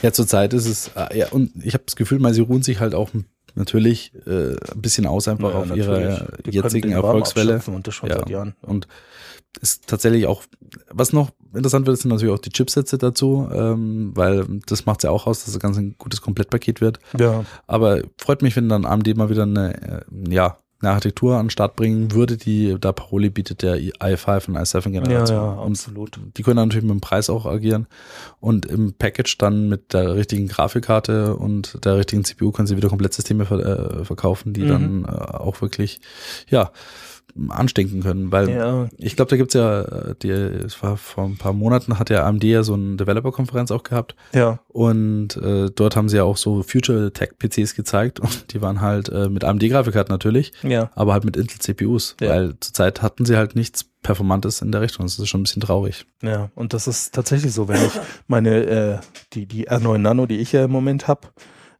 Ja, 0.03 0.13
zurzeit 0.13 0.53
ist 0.53 0.67
es, 0.67 0.91
äh, 0.97 1.19
ja, 1.19 1.29
und 1.31 1.53
ich 1.65 1.75
habe 1.75 1.85
das 1.87 1.97
Gefühl, 1.97 2.19
mal, 2.19 2.35
sie 2.35 2.41
ruhen 2.43 2.63
sich 2.63 2.81
halt 2.81 2.95
auch 2.95 3.11
natürlich 3.55 4.13
äh, 4.27 4.57
ein 4.73 4.81
bisschen 4.81 5.07
aus, 5.07 5.29
einfach 5.29 5.51
Ja, 5.51 5.57
auf 5.61 5.67
natürlich. 5.67 5.87
ihrer 5.87 6.27
Die 6.39 6.51
können 6.51 6.53
jetzigen 6.65 6.93
Erfolgswelle. 6.93 7.61
Und 7.67 7.87
das 7.87 7.95
schon 7.95 8.09
Ja. 8.09 8.17
seit 8.17 8.31
Jahren. 8.31 8.55
Und 8.63 8.89
ist 9.61 9.87
tatsächlich 9.87 10.27
auch, 10.27 10.43
was 10.91 11.13
noch 11.13 11.31
interessant 11.55 11.87
wird, 11.87 11.99
sind 11.99 12.11
natürlich 12.11 12.35
auch 12.35 12.39
die 12.41 12.49
Chipsätze 12.51 12.97
dazu, 12.97 13.49
ähm, 13.53 14.13
weil 14.15 14.47
das 14.67 14.87
macht 14.87 15.05
ja 15.05 15.11
auch 15.11 15.27
aus, 15.27 15.45
dass 15.45 15.53
das 15.53 15.61
Ganze 15.61 15.81
ein 15.81 15.95
gutes 15.99 16.23
Komplettpaket 16.23 16.81
wird. 16.81 16.99
Ja, 17.19 17.45
Aber 17.67 18.01
freut 18.17 18.41
mich, 18.41 18.57
wenn 18.57 18.71
dann 18.71 18.87
AMD 18.87 19.15
mal 19.15 19.29
wieder 19.29 19.43
eine, 19.43 20.01
äh, 20.07 20.33
ja, 20.33 20.57
eine 20.83 20.91
Architektur 20.91 21.37
an 21.37 21.47
den 21.47 21.51
Start 21.51 21.77
bringen 21.77 22.13
würde, 22.13 22.37
die 22.37 22.77
da 22.79 22.93
Paroli 22.93 23.31
bietet, 23.31 23.63
der 23.63 23.77
i5 23.77 24.49
und 24.49 24.57
i7 24.59 25.11
ja, 25.11 25.25
ja, 25.25 25.53
und 25.53 25.73
absolut. 25.73 26.19
die 26.37 26.43
können 26.43 26.57
dann 26.57 26.69
natürlich 26.69 26.85
mit 26.85 26.93
dem 26.93 27.01
Preis 27.01 27.31
auch 27.31 27.47
agieren 27.47 27.87
und 28.41 28.67
im 28.67 28.93
Package 28.93 29.39
dann 29.39 29.69
mit 29.69 29.93
der 29.93 30.15
richtigen 30.17 30.49
Grafikkarte 30.49 31.37
und 31.37 31.85
der 31.85 31.97
richtigen 31.99 32.25
CPU 32.25 32.51
können 32.53 32.67
sie 32.67 32.77
wieder 32.77 32.89
Komplettsysteme 32.89 33.45
ver 33.47 34.01
äh, 34.01 34.05
verkaufen, 34.05 34.53
die 34.53 34.63
Mhm. 34.63 34.69
dann 34.69 35.05
äh, 35.05 35.09
auch 35.09 35.61
wirklich, 35.63 36.01
ja, 36.49 36.71
anstinken 37.49 38.03
können, 38.03 38.31
weil 38.31 38.51
Ja, 38.51 38.89
ich 38.99 39.17
glaube, 39.17 39.31
da 39.31 39.37
gibt's 39.37 39.55
ja, 39.55 39.81
äh, 39.83 40.15
die, 40.23 40.29
es 40.31 40.83
war 40.83 40.97
vor 40.99 41.25
ein 41.25 41.39
paar 41.39 41.55
Monaten, 41.55 41.99
hat 41.99 42.11
ja 42.11 42.27
AMD 42.27 42.45
ja 42.45 42.63
so 42.63 42.75
eine 42.75 42.97
Developer-Konferenz 42.97 43.71
auch 43.71 43.83
gehabt 43.85 44.15
ja, 44.35 44.59
und 44.69 45.37
äh, 45.39 45.71
dort 45.75 45.97
haben 45.97 46.11
sie 46.11 46.19
ja 46.19 46.25
auch 46.25 46.37
so 46.37 46.63
Future 46.63 47.11
Tech 47.13 47.31
PCs 47.39 47.75
gezeigt 47.75 48.21
und 48.21 48.53
die 48.53 48.61
waren 48.61 48.83
halt 48.83 49.09
äh, 49.09 49.31
mit 49.31 49.45
AMD-Grafikkarten 49.45 50.13
natürlich, 50.13 50.53
ja. 50.63 50.91
aber 50.95 51.15
halt 51.15 51.25
mit 51.25 51.37
Intel 51.39 51.59
CPUs, 51.59 52.17
Ja. 52.21 52.29
weil 52.31 52.55
zurzeit 52.61 53.01
hatten 53.01 53.25
sie 53.25 53.37
halt 53.37 53.57
nichts 53.57 53.87
Performantes 54.03 54.61
in 54.63 54.73
der 54.73 54.81
Richtung. 54.81 55.07
Das 55.07 55.17
ist 55.19 55.29
schon 55.29 55.41
ein 55.41 55.45
bisschen 55.45 55.63
traurig. 55.63 56.07
Ja, 56.23 56.51
und 56.57 56.75
das 56.75 56.89
ist 56.89 57.15
tatsächlich 57.15 57.53
so, 57.55 57.69
wenn 57.69 57.77
ich 57.85 57.93
meine, 58.27 58.65
äh, 58.67 58.99
die, 59.33 59.47
die 59.47 59.69
R9 59.71 59.99
Nano, 59.99 60.27
die 60.27 60.39
ich 60.39 60.51
ja 60.53 60.65
im 60.65 60.73
Moment 60.73 61.07
habe, 61.09 61.29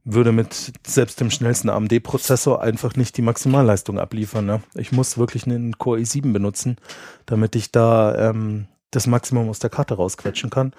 würde 0.05 0.33
mit 0.33 0.73
selbst 0.87 1.21
dem 1.21 1.31
schnellsten 1.31 1.69
AMD-Prozessor 1.69 2.61
einfach 2.61 2.97
nicht 2.97 3.17
die 3.17 3.23
Maximalleistung 3.23 3.99
abliefern. 3.99 4.47
Ne? 4.47 4.63
Ich 4.75 4.93
muss 4.93 5.19
wirklich 5.19 5.47
einen 5.47 5.79
Core 5.79 6.01
i7 6.01 6.33
benutzen, 6.33 6.77
damit 7.27 7.55
ich 7.55 7.71
da 7.71 8.31
ähm, 8.31 8.67
das 8.93 9.07
Maximum 9.07 9.49
aus 9.49 9.59
der 9.59 9.71
Karte 9.71 9.95
rausquetschen 9.95 10.51
kann. 10.51 10.73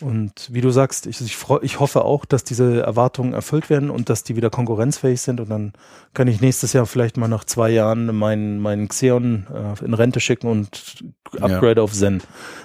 Und 0.00 0.48
wie 0.52 0.60
du 0.60 0.70
sagst, 0.70 1.06
ich, 1.06 1.20
ich, 1.20 1.36
freu, 1.36 1.58
ich 1.62 1.80
hoffe 1.80 2.04
auch, 2.04 2.24
dass 2.24 2.44
diese 2.44 2.82
Erwartungen 2.82 3.32
erfüllt 3.32 3.70
werden 3.70 3.90
und 3.90 4.10
dass 4.10 4.24
die 4.24 4.36
wieder 4.36 4.50
konkurrenzfähig 4.50 5.20
sind. 5.20 5.40
Und 5.40 5.48
dann 5.48 5.72
kann 6.12 6.28
ich 6.28 6.40
nächstes 6.40 6.72
Jahr 6.72 6.84
vielleicht 6.84 7.16
mal 7.16 7.28
nach 7.28 7.44
zwei 7.44 7.70
Jahren 7.70 8.14
meinen, 8.14 8.58
meinen 8.58 8.88
Xeon 8.88 9.46
äh, 9.54 9.84
in 9.84 9.94
Rente 9.94 10.20
schicken 10.20 10.48
und 10.48 11.04
Upgrade 11.40 11.80
auf 11.80 11.92
Zen. 11.92 12.22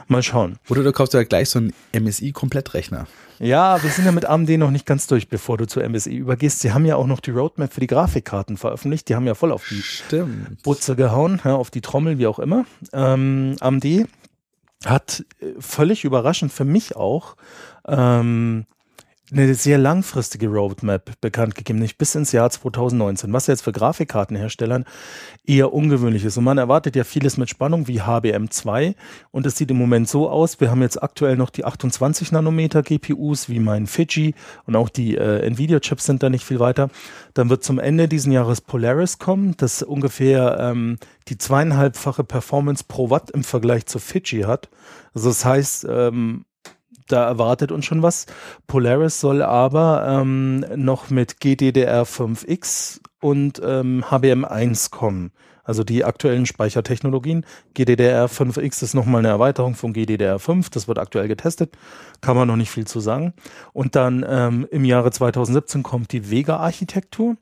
Mal 0.07 0.23
schauen. 0.23 0.57
Oder 0.69 0.83
du 0.83 0.91
kaufst 0.91 1.13
ja 1.13 1.23
gleich 1.23 1.49
so 1.49 1.59
einen 1.59 1.73
MSI-Komplettrechner. 1.93 3.07
Ja, 3.39 3.83
wir 3.83 3.89
sind 3.89 4.05
ja 4.05 4.11
mit 4.11 4.25
AMD 4.25 4.49
noch 4.51 4.71
nicht 4.71 4.85
ganz 4.85 5.07
durch, 5.07 5.27
bevor 5.27 5.57
du 5.57 5.67
zu 5.67 5.81
MSI 5.81 6.15
übergehst. 6.15 6.61
Sie 6.61 6.71
haben 6.71 6.85
ja 6.85 6.95
auch 6.95 7.05
noch 7.05 7.19
die 7.19 7.31
Roadmap 7.31 7.73
für 7.73 7.81
die 7.81 7.87
Grafikkarten 7.87 8.57
veröffentlicht. 8.57 9.09
Die 9.09 9.15
haben 9.15 9.27
ja 9.27 9.35
voll 9.35 9.51
auf 9.51 9.67
die 9.69 9.81
Stimmt. 9.81 10.63
Butze 10.63 10.95
gehauen, 10.95 11.41
ja, 11.43 11.55
auf 11.55 11.69
die 11.69 11.81
Trommel, 11.81 12.17
wie 12.17 12.27
auch 12.27 12.39
immer. 12.39 12.65
Ähm, 12.93 13.57
AMD 13.59 14.07
hat 14.83 15.25
äh, 15.39 15.53
völlig 15.59 16.03
überraschend 16.03 16.51
für 16.51 16.65
mich 16.65 16.95
auch 16.95 17.35
ähm, 17.87 18.65
eine 19.31 19.55
sehr 19.55 19.77
langfristige 19.77 20.47
Roadmap 20.47 21.19
bekannt 21.19 21.55
gegeben, 21.55 21.79
nicht 21.79 21.97
bis 21.97 22.13
ins 22.13 22.31
Jahr 22.31 22.49
2019, 22.49 23.33
was 23.33 23.47
jetzt 23.47 23.63
für 23.63 23.71
Grafikkartenherstellern 23.71 24.85
eher 25.45 25.73
ungewöhnlich 25.73 26.25
ist. 26.25 26.37
Und 26.37 26.43
man 26.43 26.57
erwartet 26.57 26.95
ja 26.95 27.03
vieles 27.03 27.37
mit 27.37 27.49
Spannung 27.49 27.87
wie 27.87 28.01
HBM2 28.01 28.93
und 29.31 29.45
es 29.45 29.57
sieht 29.57 29.71
im 29.71 29.77
Moment 29.77 30.07
so 30.07 30.29
aus, 30.29 30.59
wir 30.59 30.69
haben 30.69 30.81
jetzt 30.81 31.01
aktuell 31.01 31.37
noch 31.37 31.49
die 31.49 31.65
28 31.65 32.31
Nanometer 32.31 32.83
GPUs 32.83 33.49
wie 33.49 33.59
mein 33.59 33.87
Fiji 33.87 34.35
und 34.65 34.75
auch 34.75 34.89
die 34.89 35.15
äh, 35.15 35.45
Nvidia-Chips 35.47 36.05
sind 36.05 36.21
da 36.21 36.29
nicht 36.29 36.45
viel 36.45 36.59
weiter. 36.59 36.89
Dann 37.33 37.49
wird 37.49 37.63
zum 37.63 37.79
Ende 37.79 38.07
diesen 38.07 38.31
Jahres 38.31 38.61
Polaris 38.61 39.17
kommen, 39.17 39.55
das 39.57 39.81
ungefähr 39.81 40.57
ähm, 40.59 40.97
die 41.27 41.37
zweieinhalbfache 41.37 42.23
Performance 42.23 42.83
pro 42.87 43.09
Watt 43.09 43.31
im 43.31 43.43
Vergleich 43.43 43.87
zu 43.87 43.97
Fiji 43.97 44.41
hat. 44.41 44.69
Also 45.13 45.29
das 45.29 45.43
heißt, 45.45 45.87
ähm, 45.89 46.45
da 47.07 47.25
erwartet 47.25 47.71
uns 47.71 47.85
schon 47.85 48.01
was. 48.01 48.25
Polaris 48.67 49.19
soll 49.19 49.41
aber 49.41 50.05
ähm, 50.07 50.65
noch 50.75 51.09
mit 51.09 51.37
GDDR5X 51.41 52.99
und 53.21 53.61
ähm, 53.63 54.03
HBM1 54.09 54.91
kommen. 54.91 55.31
Also 55.65 55.83
die 55.83 56.05
aktuellen 56.05 56.45
Speichertechnologien. 56.45 57.43
GDDR5X 57.75 58.83
ist 58.83 58.93
nochmal 58.93 59.19
eine 59.19 59.29
Erweiterung 59.29 59.73
von 59.73 59.93
GDDR5. 59.93 60.67
Das 60.71 60.87
wird 60.87 60.99
aktuell 60.99 61.27
getestet. 61.27 61.75
Kann 62.21 62.35
man 62.35 62.47
noch 62.47 62.55
nicht 62.55 62.69
viel 62.69 62.85
zu 62.85 62.99
sagen. 62.99 63.33
Und 63.73 63.95
dann 63.95 64.23
ähm, 64.27 64.67
im 64.69 64.85
Jahre 64.85 65.11
2017 65.11 65.81
kommt 65.81 66.11
die 66.11 66.29
Vega-Architektur. 66.29 67.35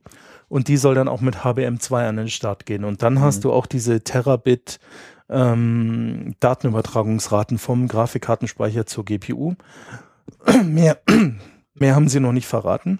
Und 0.47 0.67
die 0.67 0.77
soll 0.77 0.95
dann 0.95 1.07
auch 1.07 1.19
mit 1.19 1.37
HBM2 1.37 2.07
an 2.07 2.15
den 2.15 2.29
Start 2.29 2.65
gehen. 2.65 2.85
Und 2.85 3.01
dann 3.01 3.19
hast 3.19 3.43
du 3.43 3.51
auch 3.51 3.65
diese 3.65 4.01
Terabit 4.03 4.79
ähm, 5.33 6.35
Datenübertragungsraten 6.39 7.57
vom 7.57 7.87
Grafikkartenspeicher 7.87 8.85
zur 8.85 9.05
GPU. 9.05 9.55
mehr, 10.63 11.01
mehr 11.73 11.95
haben 11.95 12.07
sie 12.07 12.19
noch 12.19 12.31
nicht 12.31 12.47
verraten. 12.47 12.99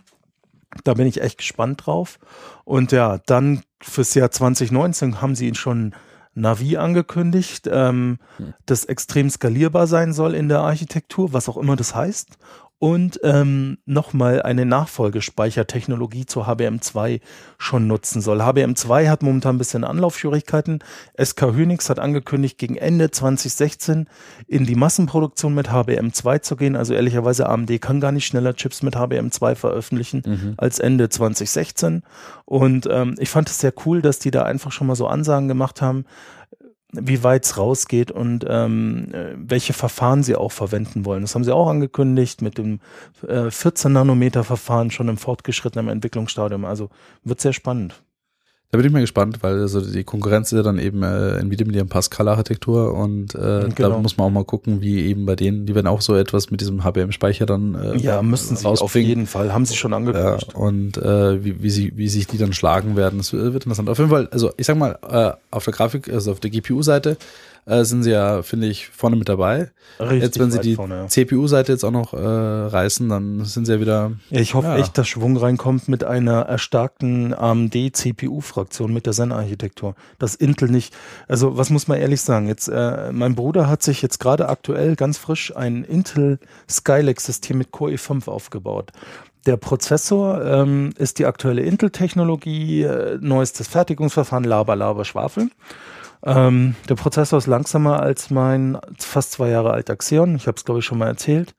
Da 0.83 0.95
bin 0.95 1.07
ich 1.07 1.21
echt 1.21 1.37
gespannt 1.37 1.85
drauf. 1.85 2.19
Und 2.65 2.91
ja, 2.91 3.19
dann 3.25 3.61
fürs 3.81 4.13
Jahr 4.15 4.31
2019 4.31 5.21
haben 5.21 5.35
sie 5.35 5.53
schon 5.55 5.93
Navi 6.35 6.77
angekündigt, 6.77 7.69
ähm, 7.71 8.17
Hm. 8.37 8.53
das 8.65 8.85
extrem 8.85 9.29
skalierbar 9.29 9.85
sein 9.85 10.13
soll 10.13 10.33
in 10.33 10.49
der 10.49 10.61
Architektur, 10.61 11.31
was 11.31 11.47
auch 11.47 11.57
immer 11.57 11.75
das 11.75 11.93
heißt. 11.93 12.37
Und 12.83 13.21
ähm, 13.23 13.77
nochmal 13.85 14.41
eine 14.41 14.65
Nachfolgespeichertechnologie 14.65 16.25
zu 16.25 16.41
HBM2 16.47 17.21
schon 17.57 17.87
nutzen 17.87 18.19
soll. 18.19 18.41
HBM2 18.41 19.07
hat 19.07 19.23
momentan 19.23 19.55
ein 19.55 19.57
bisschen 19.57 19.85
Anlaufschwierigkeiten. 19.85 20.79
SK 21.17 21.53
Hynix 21.55 21.89
hat 21.89 21.99
angekündigt, 21.99 22.57
gegen 22.57 22.75
Ende 22.75 23.09
2016 23.09 24.09
in 24.47 24.65
die 24.65 24.75
Massenproduktion 24.75 25.55
mit 25.55 25.69
HBM2 25.69 26.41
zu 26.41 26.57
gehen. 26.57 26.75
Also 26.75 26.93
ehrlicherweise, 26.93 27.47
AMD 27.47 27.79
kann 27.79 28.01
gar 28.01 28.11
nicht 28.11 28.25
schneller 28.25 28.53
Chips 28.53 28.83
mit 28.83 28.97
HBM2 28.97 29.55
veröffentlichen 29.55 30.21
Mhm. 30.25 30.53
als 30.57 30.79
Ende 30.79 31.07
2016. 31.07 32.03
Und 32.43 32.85
ähm, 32.91 33.15
ich 33.17 33.29
fand 33.29 33.47
es 33.47 33.59
sehr 33.59 33.71
cool, 33.85 34.01
dass 34.01 34.19
die 34.19 34.31
da 34.31 34.43
einfach 34.43 34.73
schon 34.73 34.87
mal 34.87 34.97
so 34.97 35.07
Ansagen 35.07 35.47
gemacht 35.47 35.81
haben, 35.81 36.03
wie 36.93 37.23
weit 37.23 37.45
es 37.45 37.57
rausgeht 37.57 38.11
und 38.11 38.45
ähm, 38.47 39.09
äh, 39.13 39.33
welche 39.35 39.73
Verfahren 39.73 40.23
sie 40.23 40.35
auch 40.35 40.51
verwenden 40.51 41.05
wollen. 41.05 41.21
Das 41.21 41.35
haben 41.35 41.43
sie 41.43 41.53
auch 41.53 41.67
angekündigt 41.67 42.41
mit 42.41 42.57
dem 42.57 42.79
äh, 43.27 43.49
14 43.49 43.91
Nanometer 43.91 44.43
Verfahren 44.43 44.91
schon 44.91 45.09
im 45.09 45.17
fortgeschrittenen 45.17 45.89
Entwicklungsstadium. 45.89 46.65
Also 46.65 46.89
wird 47.23 47.41
sehr 47.41 47.53
spannend. 47.53 48.01
Da 48.73 48.77
bin 48.77 48.87
ich 48.87 48.91
mal 48.91 49.01
gespannt, 49.01 49.37
weil 49.41 49.59
also 49.59 49.81
die 49.81 50.03
Konkurrenz 50.03 50.51
ist 50.51 50.55
ja 50.57 50.63
dann 50.63 50.79
eben 50.79 51.03
äh, 51.03 51.37
Nvidia 51.37 51.67
mit 51.67 51.75
ihrem 51.75 51.89
Pascal-Architektur 51.89 52.95
und 52.95 53.35
äh, 53.35 53.69
Genau. 53.75 53.89
da 53.89 53.97
muss 53.99 54.17
man 54.17 54.25
auch 54.25 54.31
mal 54.31 54.43
gucken, 54.45 54.81
wie 54.81 55.01
eben 55.05 55.27
bei 55.27 55.35
denen, 55.35 55.67
die 55.67 55.75
werden 55.75 55.85
auch 55.85 56.01
so 56.01 56.15
etwas 56.15 56.49
mit 56.49 56.59
diesem 56.59 56.83
HBM-Speicher 56.83 57.45
dann 57.45 57.75
äh, 57.75 57.97
Ja, 57.97 58.23
müssten 58.23 58.55
sie 58.55 58.65
auf 58.67 58.95
jeden 58.95 59.27
Fall. 59.27 59.53
Haben 59.53 59.65
sie 59.67 59.75
schon 59.75 59.91
Ja, 59.91 59.97
angekündigt. 59.97 60.55
und 60.55 60.97
äh, 60.97 61.43
wie, 61.45 61.61
wie, 61.61 61.69
sie, 61.69 61.93
wie 61.97 62.07
sich 62.09 62.25
die 62.25 62.39
dann 62.39 62.51
schlagen 62.53 62.95
werden, 62.95 63.19
das 63.19 63.31
wird 63.31 63.53
interessant. 63.53 63.89
Auf 63.89 63.99
jeden 63.99 64.09
Fall, 64.09 64.27
also 64.31 64.51
ich 64.57 64.65
sag 64.65 64.75
mal, 64.75 64.97
äh, 65.07 65.33
auf 65.51 65.65
der 65.65 65.73
Grafik, 65.73 66.11
also 66.11 66.31
auf 66.31 66.39
der 66.39 66.49
GPU-Seite 66.49 67.17
äh, 67.65 67.83
sind 67.83 68.03
sie 68.03 68.11
ja, 68.11 68.41
finde 68.41 68.67
ich, 68.67 68.89
vorne 68.89 69.15
mit 69.15 69.29
dabei. 69.29 69.71
Richtig 69.99 70.21
jetzt, 70.21 70.39
wenn 70.39 70.51
sie 70.51 70.59
die 70.59 70.73
ja. 70.73 71.07
CPU-Seite 71.07 71.71
jetzt 71.71 71.83
auch 71.83 71.91
noch 71.91 72.13
äh, 72.13 72.17
reißen, 72.17 73.07
dann 73.09 73.45
sind 73.45 73.65
sie 73.65 73.73
ja 73.73 73.79
wieder. 73.79 74.11
Ja, 74.29 74.39
ich 74.39 74.53
hoffe 74.53 74.67
Ja. 74.67 74.77
echt, 74.77 74.97
dass 74.97 75.07
Schwung 75.07 75.37
reinkommt 75.37 75.87
mit 75.87 76.03
einer 76.03 76.41
erstarkten 76.41 77.33
AMD-CPU-Fraktion 77.33 78.93
mit 78.93 79.05
der 79.05 79.13
Zen-Architektur. 79.13 79.95
Dass 80.19 80.35
Intel 80.35 80.69
nicht, 80.69 80.93
also 81.27 81.57
was 81.57 81.69
muss 81.69 81.87
man 81.87 81.99
ehrlich 81.99 82.21
sagen, 82.21 82.47
jetzt, 82.47 82.67
äh, 82.67 83.11
mein 83.11 83.35
Bruder 83.35 83.67
hat 83.67 83.83
sich 83.83 84.01
jetzt 84.01 84.19
gerade 84.19 84.49
aktuell 84.49 84.95
ganz 84.95 85.17
frisch 85.17 85.55
ein 85.55 85.83
Intel 85.83 86.39
Skylake-System 86.69 87.57
mit 87.57 87.71
Core 87.71 87.93
i5 87.93 88.27
aufgebaut. 88.29 88.91
Der 89.45 89.57
Prozessor 89.57 90.43
ähm, 90.45 90.91
ist 90.97 91.19
die 91.19 91.25
aktuelle 91.25 91.63
Intel-Technologie, 91.63 92.83
äh, 92.83 93.17
neuestes 93.19 93.67
Fertigungsverfahren, 93.67 94.45
Laber, 94.45 94.75
Laber, 94.75 95.03
Schwafel. 95.03 95.49
Ähm, 96.25 96.75
der 96.89 96.95
Prozessor 96.95 97.37
ist 97.37 97.47
langsamer 97.47 98.01
als 98.01 98.29
mein 98.29 98.77
fast 98.97 99.33
zwei 99.33 99.49
Jahre 99.49 99.71
alter 99.71 99.95
Xeon. 99.95 100.35
Ich 100.35 100.47
habe 100.47 100.55
es, 100.57 100.63
glaube 100.65 100.79
ich, 100.79 100.85
schon 100.85 100.97
mal 100.97 101.07
erzählt 101.07 101.53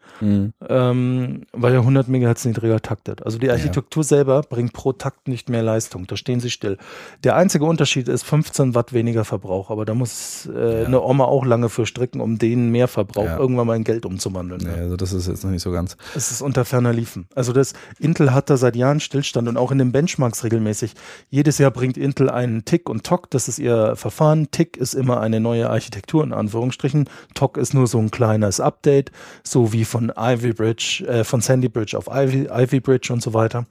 ähm, 0.69 1.43
weil 1.53 1.73
er 1.73 1.81
100 1.81 2.09
Megahertz 2.09 2.45
niedriger 2.45 2.81
taktet. 2.81 3.25
Also 3.25 3.39
die 3.39 3.51
Architektur 3.51 4.05
selber 4.05 4.43
bringt 4.43 4.73
pro 4.73 4.93
Takt 4.93 5.29
nicht 5.29 5.49
mehr 5.49 5.63
Leistung. 5.63 6.07
Da 6.07 6.17
stehen 6.17 6.41
sie 6.41 6.51
still. 6.51 6.79
Der 7.25 7.37
einzige 7.37 7.65
Unterschied 7.65 8.09
ist 8.09 8.23
15 8.25 8.75
Watt 8.75 8.93
weniger 8.93 9.25
Verbrauch, 9.25 9.71
aber 9.71 9.85
da 9.85 9.95
muss 9.95 10.49
äh, 10.55 10.83
Ja. 10.83 10.87
eine 10.87 11.03
Oma 11.03 11.25
auch 11.25 11.45
lange 11.45 11.69
für 11.69 11.87
stricken, 11.87 12.21
um 12.21 12.39
den 12.39 12.71
Mehrverbrauch 12.71 13.25
Ja. 13.25 13.39
irgendwann 13.39 13.67
mal 13.67 13.77
in 13.77 13.85
Geld 13.85 14.07
umzuwandeln. 14.07 14.61
Nee, 14.65 14.71
Ne? 14.71 14.77
also 14.83 14.97
das 14.97 15.13
ist 15.13 15.29
jetzt 15.29 15.45
noch 15.45 15.51
nicht 15.51 15.63
so 15.63 15.71
ganz. 15.73 15.97
Es 16.15 16.31
ist 16.31 16.43
unter 16.43 16.65
ferner 16.65 16.93
Liefen. 16.93 17.27
Also 17.35 17.53
das 17.53 17.75
Intel 17.99 18.33
hat 18.33 18.51
da 18.51 18.57
seit 18.57 18.77
Jahren 18.77 19.01
Stillstand 19.01 19.49
und 19.49 19.57
auch 19.57 19.71
in 19.73 19.79
den 19.79 19.93
Benchmarks 19.93 20.45
regelmäßig. 20.45 20.95
Jedes 21.31 21.59
Jahr 21.59 21.71
bringt 21.71 21.97
Intel 21.97 22.31
einen 22.31 22.65
Tick 22.65 22.89
und 22.89 23.05
TOC, 23.05 23.31
das 23.31 23.49
ist 23.49 23.59
ihr 23.59 23.97
Verfahren. 23.97 24.49
Tick 24.55 24.77
ist 24.77 24.95
immer 24.95 25.21
eine 25.21 25.41
neue 25.41 25.69
Architektur 25.69 26.23
in 26.23 26.33
Anführungsstrichen. 26.33 27.09
TOC 27.35 27.57
ist 27.57 27.75
nur 27.75 27.89
so 27.89 27.99
ein 27.99 28.13
kleines 28.13 28.61
Update, 28.61 29.11
so 29.43 29.73
wie 29.73 29.85
von 29.85 30.13
Ivy 30.17 30.53
Bridge, 30.53 31.05
äh, 31.09 31.25
von 31.25 31.41
Sandy 31.41 31.69
Bridge 31.69 31.99
auf 31.99 32.07
Ivy, 32.07 32.47
Ivy 32.49 32.79
Bridge 32.79 33.13
und 33.13 33.21
so 33.21 33.35
weiter. 33.35 33.67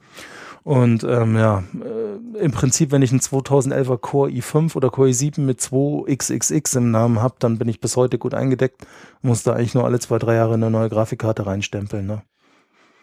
Und 0.62 1.02
ähm, 1.04 1.36
ja, 1.36 1.62
äh, 1.72 2.38
im 2.38 2.52
Prinzip, 2.52 2.90
wenn 2.90 3.00
ich 3.00 3.12
einen 3.12 3.20
2011er 3.20 3.96
Core 3.96 4.28
i5 4.28 4.76
oder 4.76 4.90
Core 4.90 5.08
i7 5.08 5.40
mit 5.40 5.60
2xxx 5.60 6.76
im 6.76 6.90
Namen 6.90 7.22
habe, 7.22 7.36
dann 7.38 7.56
bin 7.56 7.68
ich 7.68 7.80
bis 7.80 7.96
heute 7.96 8.18
gut 8.18 8.34
eingedeckt. 8.34 8.86
Muss 9.22 9.42
da 9.42 9.54
eigentlich 9.54 9.74
nur 9.74 9.86
alle 9.86 10.00
zwei, 10.00 10.18
drei 10.18 10.34
Jahre 10.34 10.54
eine 10.54 10.70
neue 10.70 10.90
Grafikkarte 10.90 11.46
reinstempeln. 11.46 12.06
Ne? 12.06 12.22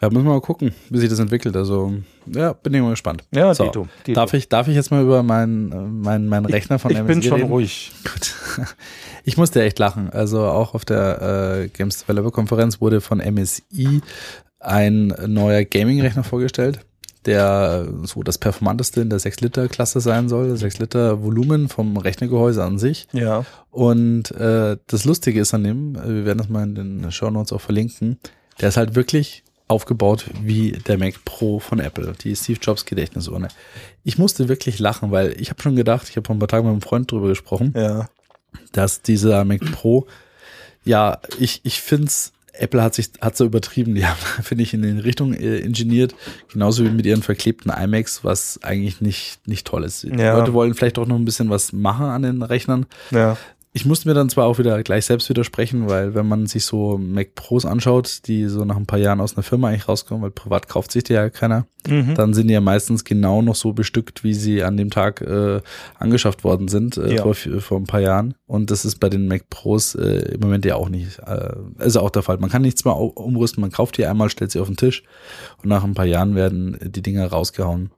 Ja, 0.01 0.09
müssen 0.09 0.23
wir 0.25 0.31
mal 0.31 0.41
gucken, 0.41 0.73
wie 0.89 0.97
sich 0.97 1.09
das 1.09 1.19
entwickelt. 1.19 1.55
Also, 1.55 1.93
ja, 2.25 2.53
bin 2.53 2.73
ich 2.73 2.81
mal 2.81 2.89
gespannt. 2.89 3.23
Ja, 3.33 3.53
So, 3.53 3.65
Dito. 3.65 3.87
Dito. 4.07 4.19
Darf 4.19 4.33
ich, 4.33 4.49
darf 4.49 4.67
ich 4.67 4.75
jetzt 4.75 4.89
mal 4.89 5.03
über 5.03 5.21
meinen, 5.21 5.71
äh, 5.71 5.75
meinen, 5.75 6.27
meinen 6.27 6.45
Rechner 6.45 6.79
von 6.79 6.91
ich 6.91 6.97
MSI 6.97 7.07
bin 7.07 7.21
schon 7.23 7.33
reden? 7.41 7.51
ruhig. 7.51 7.91
Gut. 8.03 8.67
Ich 9.23 9.37
musste 9.37 9.61
echt 9.61 9.77
lachen. 9.77 10.09
Also 10.09 10.43
auch 10.45 10.73
auf 10.73 10.83
der 10.83 11.61
äh, 11.61 11.67
Games 11.67 11.99
Developer 11.99 12.31
Konferenz 12.31 12.81
wurde 12.81 13.01
von 13.01 13.19
MSI 13.19 14.01
ein 14.59 15.13
neuer 15.27 15.63
Gaming-Rechner 15.63 16.23
vorgestellt, 16.23 16.79
der 17.27 17.87
so 18.01 18.23
das 18.23 18.39
performanteste 18.39 18.99
in 19.01 19.11
der 19.11 19.19
6-Liter-Klasse 19.19 19.99
sein 19.99 20.27
soll. 20.27 20.57
6 20.57 20.79
Liter 20.79 21.21
Volumen 21.21 21.69
vom 21.69 21.97
Rechnergehäuse 21.97 22.63
an 22.63 22.79
sich. 22.79 23.07
Ja. 23.13 23.45
Und 23.69 24.31
äh, 24.31 24.77
das 24.87 25.05
Lustige 25.05 25.39
ist 25.41 25.53
an 25.53 25.65
dem, 25.65 25.95
äh, 25.95 26.07
wir 26.07 26.25
werden 26.25 26.39
das 26.39 26.49
mal 26.49 26.63
in 26.63 26.73
den 26.73 27.11
Show 27.11 27.29
Notes 27.29 27.53
auch 27.53 27.61
verlinken, 27.61 28.17
der 28.59 28.69
ist 28.69 28.77
halt 28.77 28.95
wirklich 28.95 29.43
aufgebaut 29.71 30.25
wie 30.43 30.73
der 30.73 30.97
Mac 30.97 31.23
Pro 31.25 31.59
von 31.59 31.79
Apple, 31.79 32.13
die 32.23 32.35
Steve 32.35 32.59
Jobs 32.61 32.85
Gedächtnisurne. 32.85 33.47
Ich 34.03 34.17
musste 34.17 34.49
wirklich 34.49 34.79
lachen, 34.79 35.11
weil 35.11 35.33
ich 35.39 35.49
habe 35.49 35.61
schon 35.61 35.75
gedacht, 35.75 36.07
ich 36.09 36.15
habe 36.17 36.25
vor 36.27 36.35
ein 36.35 36.39
paar 36.39 36.47
Tagen 36.47 36.65
mit 36.65 36.73
einem 36.73 36.81
Freund 36.81 37.11
drüber 37.11 37.27
gesprochen, 37.29 37.73
Ja. 37.75 38.09
dass 38.73 39.01
dieser 39.01 39.43
Mac 39.45 39.61
Pro, 39.71 40.05
ja, 40.83 41.19
ich, 41.39 41.61
ich 41.63 41.81
finde 41.81 42.07
es, 42.07 42.33
Apple 42.53 42.83
hat 42.83 42.93
sich 42.95 43.11
hat 43.21 43.37
so 43.37 43.45
übertrieben, 43.45 43.95
die 43.95 44.05
haben, 44.05 44.17
finde 44.43 44.63
ich, 44.63 44.73
in 44.73 44.81
den 44.81 44.99
Richtung 44.99 45.33
äh, 45.33 45.57
ingeniert, 45.59 46.13
genauso 46.51 46.83
wie 46.83 46.89
mit 46.89 47.05
ihren 47.05 47.23
verklebten 47.23 47.69
iMacs, 47.71 48.23
was 48.23 48.59
eigentlich 48.63 48.99
nicht, 49.01 49.39
nicht 49.47 49.65
toll 49.65 49.83
ist. 49.85 50.03
Die 50.03 50.09
Ja. 50.09 50.37
Leute 50.37 50.53
wollen 50.53 50.73
vielleicht 50.73 50.99
auch 50.99 51.07
noch 51.07 51.15
ein 51.15 51.25
bisschen 51.25 51.49
was 51.49 51.71
machen 51.71 52.05
an 52.07 52.23
den 52.23 52.41
Rechnern. 52.41 52.85
Ja. 53.11 53.37
Ich 53.73 53.85
musste 53.85 54.09
mir 54.09 54.13
dann 54.13 54.29
zwar 54.29 54.47
auch 54.47 54.59
wieder 54.59 54.83
gleich 54.83 55.05
selbst 55.05 55.29
widersprechen, 55.29 55.87
weil 55.87 56.13
wenn 56.13 56.27
man 56.27 56.45
sich 56.45 56.65
so 56.65 56.97
Mac 56.97 57.35
Pros 57.35 57.65
anschaut, 57.65 58.27
die 58.27 58.47
so 58.47 58.65
nach 58.65 58.75
ein 58.75 58.85
paar 58.85 58.99
Jahren 58.99 59.21
aus 59.21 59.35
einer 59.37 59.43
Firma 59.43 59.69
eigentlich 59.69 59.87
rauskommen, 59.87 60.21
weil 60.21 60.31
privat 60.31 60.67
kauft 60.67 60.91
sich 60.91 61.05
die 61.05 61.13
ja 61.13 61.29
keiner, 61.29 61.65
Mhm. 61.87 62.13
dann 62.15 62.33
sind 62.33 62.47
die 62.49 62.53
ja 62.53 62.59
meistens 62.61 63.05
genau 63.05 63.41
noch 63.41 63.55
so 63.55 63.71
bestückt, 63.71 64.25
wie 64.25 64.33
sie 64.33 64.61
an 64.61 64.75
dem 64.75 64.89
Tag 64.89 65.21
äh, 65.21 65.61
angeschafft 65.97 66.43
worden 66.43 66.67
sind 66.67 66.97
äh, 66.97 67.15
Ja. 67.15 67.21
vor, 67.23 67.33
vor 67.33 67.77
ein 67.79 67.85
paar 67.87 68.01
Jahren. 68.01 68.33
Und 68.45 68.71
das 68.71 68.83
ist 68.83 68.99
bei 68.99 69.07
den 69.09 69.27
Mac 69.29 69.49
Pros 69.49 69.95
äh, 69.95 70.33
im 70.33 70.41
Moment 70.41 70.65
ja 70.65 70.75
auch 70.75 70.89
nicht, 70.89 71.19
äh, 71.25 71.53
ist 71.79 71.95
auch 71.97 72.09
der 72.09 72.23
Fall. 72.23 72.37
Man 72.39 72.49
kann 72.49 72.61
nichts 72.63 72.83
mehr 72.83 72.97
umrüsten, 72.97 73.61
man 73.61 73.71
kauft 73.71 73.97
die 73.97 74.05
einmal, 74.05 74.29
stellt 74.29 74.51
sie 74.51 74.59
auf 74.59 74.67
den 74.67 74.75
Tisch 74.77 75.03
und 75.63 75.69
nach 75.69 75.83
ein 75.85 75.93
paar 75.93 76.05
Jahren 76.05 76.35
werden 76.35 76.77
die 76.83 77.01
Dinger 77.01 77.25
rausgehauen. 77.27 77.89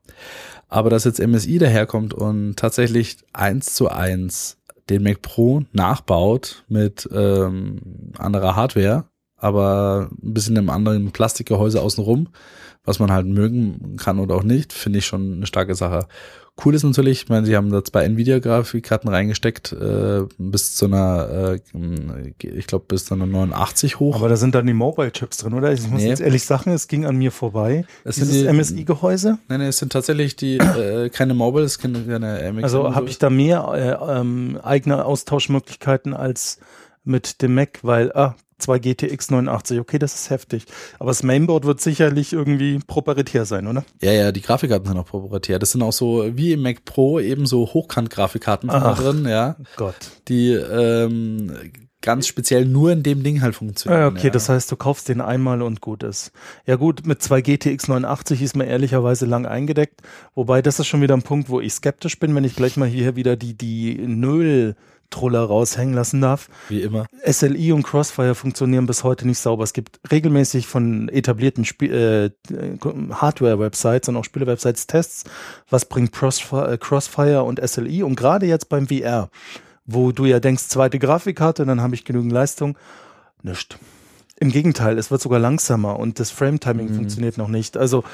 Aber 0.69 0.89
dass 0.91 1.03
jetzt 1.03 1.19
MSI 1.19 1.57
daherkommt 1.57 2.13
und 2.13 2.55
tatsächlich 2.57 3.17
eins 3.33 3.73
zu 3.75 3.89
eins 3.89 4.57
den 4.89 5.03
Mac 5.03 5.21
Pro 5.21 5.63
nachbaut 5.71 6.63
mit 6.67 7.07
ähm, 7.13 8.11
anderer 8.17 8.55
Hardware, 8.55 9.05
aber 9.37 10.09
ein 10.11 10.33
bisschen 10.33 10.55
im 10.55 10.69
anderen 10.69 11.11
Plastikgehäuse 11.11 11.81
außenrum, 11.81 12.29
was 12.83 12.99
man 12.99 13.11
halt 13.11 13.27
mögen 13.27 13.97
kann 13.97 14.19
oder 14.19 14.35
auch 14.35 14.43
nicht, 14.43 14.73
finde 14.73 14.99
ich 14.99 15.05
schon 15.05 15.33
eine 15.37 15.47
starke 15.47 15.75
Sache. 15.75 16.07
Cool 16.63 16.75
ist 16.75 16.83
natürlich, 16.83 17.23
ich 17.23 17.29
meine, 17.29 17.47
sie 17.47 17.55
haben 17.55 17.71
da 17.71 17.83
zwei 17.83 18.03
Nvidia-Grafikkarten 18.05 19.09
reingesteckt, 19.09 19.71
äh, 19.73 20.21
bis 20.37 20.75
zu 20.75 20.85
einer, 20.85 21.55
äh, 21.55 21.59
ich 22.43 22.67
glaube, 22.67 22.85
bis 22.87 23.05
zu 23.05 23.15
einer 23.15 23.25
89 23.25 23.99
hoch. 23.99 24.15
Aber 24.17 24.29
da 24.29 24.35
sind 24.35 24.53
dann 24.53 24.67
die 24.67 24.73
Mobile-Chips 24.73 25.37
drin, 25.37 25.55
oder? 25.55 25.73
Ich 25.73 25.89
muss 25.89 26.03
Nee. 26.03 26.09
jetzt 26.09 26.21
ehrlich 26.21 26.43
sagen, 26.45 26.71
es 26.71 26.87
ging 26.87 27.05
an 27.07 27.15
mir 27.15 27.31
vorbei. 27.31 27.85
Sind 28.05 28.27
Dieses 28.27 28.43
die- 28.43 28.47
MSI-Gehäuse. 28.47 29.39
Nein, 29.47 29.59
nein, 29.61 29.69
es 29.69 29.79
sind 29.79 29.91
tatsächlich 29.93 30.35
die, 30.35 30.57
äh, 30.57 31.09
keine 31.09 31.33
Mobile, 31.33 31.65
es 31.65 31.73
sind 31.73 32.07
keine 32.07 32.39
MX. 32.43 32.63
Also 32.63 32.93
habe 32.93 33.09
ich 33.09 33.17
da 33.17 33.31
mehr 33.31 33.99
äh, 34.07 34.19
ähm, 34.19 34.59
eigene 34.61 35.05
Austauschmöglichkeiten 35.05 36.13
als 36.13 36.59
mit 37.03 37.41
dem 37.41 37.55
Mac, 37.55 37.79
weil 37.83 38.11
ah, 38.13 38.35
2 38.59 38.79
GTX 38.79 39.31
89, 39.31 39.79
okay, 39.79 39.99
das 39.99 40.15
ist 40.15 40.29
heftig. 40.29 40.65
Aber 40.99 41.09
das 41.09 41.23
Mainboard 41.23 41.65
wird 41.65 41.81
sicherlich 41.81 42.33
irgendwie 42.33 42.79
proprietär 42.79 43.45
sein, 43.45 43.67
oder? 43.67 43.83
Ja, 44.01 44.11
ja, 44.11 44.31
die 44.31 44.41
Grafikkarten 44.41 44.87
sind 44.87 44.97
auch 44.97 45.05
proprietär. 45.05 45.59
Das 45.59 45.71
sind 45.71 45.81
auch 45.81 45.93
so, 45.93 46.25
wie 46.35 46.53
im 46.53 46.61
Mac 46.61 46.85
Pro, 46.85 47.19
eben 47.19 47.45
so 47.45 47.65
Hochkant-Grafikkarten 47.65 48.69
drin, 48.69 49.25
ja, 49.27 49.57
Gott. 49.75 49.95
die 50.27 50.51
ähm, 50.51 51.51
ganz 52.03 52.27
speziell 52.27 52.65
nur 52.65 52.91
in 52.91 53.01
dem 53.01 53.23
Ding 53.23 53.41
halt 53.41 53.55
funktionieren. 53.55 54.01
Ja, 54.01 54.07
okay, 54.07 54.27
ja. 54.27 54.29
das 54.29 54.49
heißt, 54.49 54.71
du 54.71 54.75
kaufst 54.75 55.09
den 55.09 55.21
einmal 55.21 55.63
und 55.63 55.81
gut 55.81 56.03
ist. 56.03 56.31
Ja 56.67 56.75
gut, 56.75 57.07
mit 57.07 57.23
2 57.23 57.41
GTX 57.41 57.87
89 57.87 58.41
ist 58.41 58.55
mir 58.55 58.65
ehrlicherweise 58.65 59.25
lang 59.25 59.47
eingedeckt. 59.47 60.01
Wobei, 60.35 60.61
das 60.61 60.79
ist 60.79 60.87
schon 60.87 61.01
wieder 61.01 61.15
ein 61.15 61.23
Punkt, 61.23 61.49
wo 61.49 61.59
ich 61.59 61.73
skeptisch 61.73 62.19
bin, 62.19 62.35
wenn 62.35 62.43
ich 62.43 62.55
gleich 62.55 62.77
mal 62.77 62.87
hier 62.87 63.15
wieder 63.15 63.35
die, 63.35 63.57
die 63.57 63.97
Null-Troller 65.13 65.43
raushängen 65.43 65.93
lassen 65.93 66.21
darf. 66.21 66.49
Wie 66.69 66.81
immer. 66.81 67.05
SLI 67.25 67.71
und 67.71 67.83
Crossfire 67.83 68.35
funktionieren 68.35 68.85
bis 68.85 69.03
heute 69.03 69.27
nicht 69.27 69.39
sauber. 69.39 69.63
Es 69.63 69.73
gibt 69.73 69.99
regelmäßig 70.11 70.67
von 70.67 71.09
etablierten 71.09 71.65
äh, 71.81 72.29
Hardware-Websites 73.11 74.09
und 74.09 74.17
auch 74.17 74.23
Spiele-Websites 74.25 74.87
Tests, 74.87 75.23
was 75.69 75.85
bringt 75.85 76.11
Crossfire, 76.11 76.73
äh, 76.73 76.77
Crossfire 76.77 77.43
und 77.43 77.65
SLI 77.65 78.03
und 78.03 78.15
gerade 78.15 78.45
jetzt 78.45 78.69
beim 78.69 78.87
VR 78.87 79.29
wo 79.85 80.13
du 80.13 80.23
ja 80.23 80.39
denkst, 80.39 80.69
zweite 80.69 80.97
Grafikkarte, 80.97 81.65
dann 81.65 81.81
habe 81.81 81.93
ich 81.93 82.05
genügend 82.05 82.31
Leistung. 82.31 82.77
Nicht. 83.41 83.77
Im 84.39 84.49
Gegenteil, 84.49 84.97
es 84.97 85.11
wird 85.11 85.19
sogar 85.21 85.39
langsamer 85.39 85.99
und 85.99 86.21
das 86.21 86.31
Frame-Timing 86.31 86.89
Mhm. 86.89 86.95
funktioniert 86.95 87.37
noch 87.37 87.49
nicht. 87.49 87.75
Also 87.75 88.05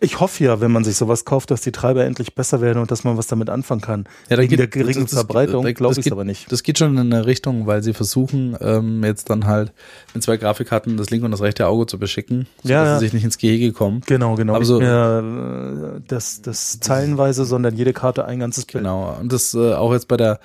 ich 0.00 0.20
hoffe 0.20 0.44
ja, 0.44 0.60
wenn 0.60 0.70
man 0.70 0.84
sich 0.84 0.96
sowas 0.96 1.24
kauft, 1.24 1.50
dass 1.50 1.60
die 1.62 1.72
Treiber 1.72 2.04
endlich 2.04 2.34
besser 2.34 2.60
werden 2.60 2.78
und 2.78 2.90
dass 2.90 3.04
man 3.04 3.16
was 3.16 3.26
damit 3.26 3.50
anfangen 3.50 3.80
kann. 3.80 4.04
Ja, 4.28 4.36
da 4.36 4.42
Wegen 4.42 4.50
geht- 4.50 4.58
der 4.58 4.66
geringen 4.68 5.02
das- 5.02 5.10
das- 5.12 5.20
Verbreitung 5.20 5.64
glaube 5.74 5.98
ich 6.00 6.12
aber 6.12 6.24
nicht. 6.24 6.50
Das 6.52 6.62
geht 6.62 6.78
schon 6.78 6.96
in 6.96 7.12
eine 7.12 7.26
Richtung, 7.26 7.66
weil 7.66 7.82
sie 7.82 7.94
versuchen, 7.94 8.56
ähm, 8.60 9.02
jetzt 9.02 9.30
dann 9.30 9.46
halt 9.46 9.72
mit 10.12 10.22
zwei 10.22 10.36
Grafikkarten 10.36 10.96
das 10.96 11.10
linke 11.10 11.24
und 11.24 11.30
das 11.32 11.40
rechte 11.40 11.66
Auge 11.66 11.86
zu 11.86 11.98
beschicken, 11.98 12.46
sodass 12.62 12.70
Ja, 12.70 12.84
ja. 12.84 12.98
sie 12.98 13.06
sich 13.06 13.12
nicht 13.14 13.24
ins 13.24 13.38
Gehege 13.38 13.72
kommen. 13.72 14.02
Genau, 14.06 14.34
genau. 14.36 14.52
Aber 14.52 14.60
Nicht 14.60 14.68
so- 14.68 14.78
mehr 14.78 15.96
äh, 15.96 16.00
das, 16.06 16.42
das 16.42 16.78
zeilenweise, 16.80 17.44
sondern 17.44 17.74
jede 17.76 17.92
Karte 17.92 18.24
ein 18.26 18.38
ganzes 18.40 18.66
Bild. 18.66 18.84
Genau. 18.84 19.16
Und 19.20 19.32
das 19.32 19.54
äh, 19.54 19.74
auch 19.74 19.92
jetzt 19.92 20.08
bei 20.08 20.16
der 20.16 20.38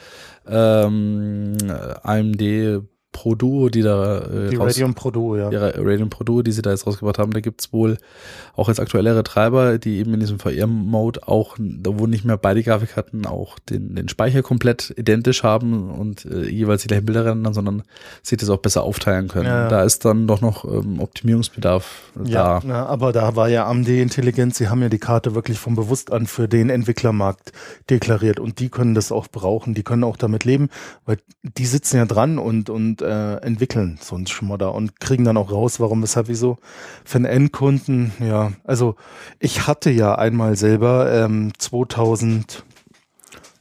ähm, 0.48 1.58
AMD 2.04 2.82
Pro 3.20 3.36
Duo, 3.36 3.68
die 3.68 3.82
da 3.82 4.20
äh, 4.20 4.50
Die 4.50 4.56
raus, 4.56 4.76
Radeon 4.76 4.94
Pro 4.94 5.12
Duo, 5.12 5.36
ja. 5.36 5.52
ihre 5.52 5.74
Radeon 5.78 6.10
Pro 6.10 6.24
Duo, 6.24 6.42
die 6.42 6.54
sie 6.54 6.62
da 6.62 6.70
jetzt 6.70 6.88
rausgebracht 6.88 7.18
haben, 7.18 7.34
da 7.34 7.42
gibt's 7.42 7.74
wohl 7.74 7.98
auch 8.56 8.70
jetzt 8.70 8.80
aktuellere 8.80 9.24
Treiber, 9.24 9.78
die 9.78 9.98
eben 9.98 10.14
in 10.14 10.22
diesem 10.22 10.40
VR-Mode 10.40 11.28
auch, 11.28 11.58
wo 11.60 12.08
nicht 12.08 12.24
mehr 12.24 12.38
beide 12.38 12.64
Grafikkarten 12.64 13.26
auch 13.26 13.60
den, 13.60 13.96
den 13.96 14.08
Speicher 14.08 14.42
komplett 14.42 14.94
identisch 14.96 15.44
haben 15.44 15.90
und 15.90 16.24
äh, 16.24 16.48
jeweils 16.50 16.84
die 16.84 16.88
gleichen 16.88 17.08
Bilder 17.08 17.26
rendern, 17.26 17.54
sondern 17.54 17.84
sich 18.24 18.38
das 18.38 18.50
auch 18.50 18.60
besser 18.60 18.84
aufteilen 18.84 19.28
können. 19.28 19.48
Ja, 19.48 19.64
ja. 19.64 19.68
Da 19.68 19.84
ist 19.84 20.06
dann 20.06 20.26
doch 20.26 20.40
noch 20.40 20.64
ähm, 20.64 21.02
Optimierungsbedarf 21.02 22.14
Ja, 22.24 22.62
da. 22.62 22.66
na, 22.66 22.86
aber 22.86 23.12
da 23.12 23.36
war 23.36 23.50
ja 23.50 23.68
AMD 23.68 23.90
intelligent. 23.90 24.56
Sie 24.56 24.70
haben 24.70 24.82
ja 24.82 24.88
die 24.88 24.98
Karte 24.98 25.36
wirklich 25.36 25.60
vom 25.60 25.76
Bewusst 25.76 26.14
an 26.14 26.26
für 26.26 26.48
den 26.48 26.70
Entwicklermarkt 26.70 27.52
deklariert 27.90 28.40
und 28.40 28.60
die 28.62 28.70
können 28.70 28.96
das 28.96 29.12
auch 29.12 29.28
brauchen. 29.28 29.74
Die 29.74 29.84
können 29.84 30.06
auch 30.06 30.16
damit 30.16 30.46
leben, 30.46 30.70
weil 31.06 31.18
die 31.44 31.66
sitzen 31.66 31.98
ja 31.98 32.06
dran 32.06 32.38
und, 32.38 32.70
und 32.70 33.02
äh, 33.10 33.36
entwickeln 33.38 33.98
so 34.02 34.16
ein 34.16 34.28
Schmodder 34.28 34.74
und 34.74 35.00
kriegen 35.00 35.26
dann 35.26 35.38
auch 35.38 35.52
raus, 35.52 35.80
warum, 35.80 36.02
weshalb, 36.02 36.28
wieso. 36.28 36.58
Für 37.04 37.18
einen 37.18 37.26
Endkunden, 37.26 38.14
ja, 38.20 38.52
also 38.64 38.96
ich 39.40 39.68
hatte 39.68 39.90
ja 39.90 40.16
einmal 40.16 40.56
selber 40.56 41.12
ähm, 41.12 41.52
2000 41.58 42.64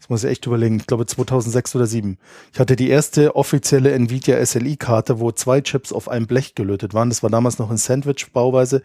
das 0.08 0.10
muss 0.10 0.24
ich 0.24 0.30
echt 0.30 0.46
überlegen. 0.46 0.78
Ich 0.78 0.86
glaube 0.86 1.04
2006 1.04 1.76
oder 1.76 1.84
2007. 1.84 2.16
Ich 2.54 2.60
hatte 2.60 2.76
die 2.76 2.88
erste 2.88 3.36
offizielle 3.36 3.92
Nvidia 3.92 4.42
SLI-Karte, 4.42 5.20
wo 5.20 5.32
zwei 5.32 5.60
Chips 5.60 5.92
auf 5.92 6.08
einem 6.08 6.26
Blech 6.26 6.54
gelötet 6.54 6.94
waren. 6.94 7.10
Das 7.10 7.22
war 7.22 7.28
damals 7.28 7.58
noch 7.58 7.70
in 7.70 7.76
Sandwich-Bauweise. 7.76 8.80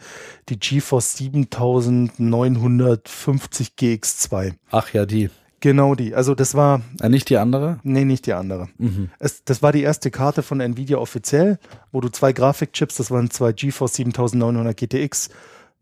Die 0.50 0.60
GeForce 0.60 1.16
7950 1.16 3.76
GX2. 3.80 4.56
Ach 4.70 4.94
ja, 4.94 5.06
die. 5.06 5.30
Genau 5.64 5.96
die. 5.96 6.14
Also 6.14 6.36
das 6.36 6.56
war, 6.56 6.82
Äh, 7.02 7.08
nicht 7.08 7.30
die 7.30 7.38
andere? 7.38 7.80
nee, 7.84 8.04
nicht 8.04 8.26
die 8.26 8.34
andere. 8.34 8.68
Mhm. 8.78 9.10
Es, 9.18 9.46
das 9.46 9.62
war 9.62 9.72
die 9.72 9.82
erste 9.82 10.12
Karte 10.12 10.44
von 10.44 10.60
Nvidia 10.60 10.98
offiziell, 10.98 11.58
wo 11.94 12.02
du 12.02 12.10
zwei 12.10 12.34
Grafikchips, 12.34 12.96
das 12.98 13.12
waren 13.12 13.30
zwei 13.32 13.54
GeForce 13.54 13.94
7900 13.94 14.76
GTX, 14.76 15.30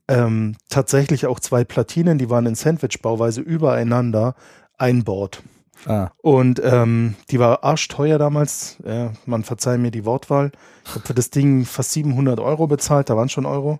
ähm, 0.07 0.55
tatsächlich 0.69 1.25
auch 1.25 1.39
zwei 1.39 1.63
Platinen, 1.63 2.19
die 2.19 2.29
waren 2.29 2.45
in 2.45 2.53
Sandwich-Bauweise 2.53 3.41
übereinander 3.41 4.35
einbaut. 4.77 5.41
Ah, 5.87 6.11
Und 6.17 6.61
ähm, 6.63 7.15
die 7.31 7.39
war 7.39 7.63
arschteuer 7.63 8.19
damals. 8.19 8.77
Ja, 8.85 9.13
man 9.25 9.43
verzeiht 9.43 9.79
mir 9.79 9.89
die 9.89 10.05
Wortwahl. 10.05 10.51
Ich 10.85 10.91
habe 10.93 11.07
für 11.07 11.15
das 11.15 11.31
Ding 11.31 11.65
fast 11.65 11.93
700 11.93 12.39
Euro 12.39 12.67
bezahlt. 12.67 13.09
Da 13.09 13.17
waren 13.17 13.29
schon 13.29 13.47
Euro. 13.47 13.79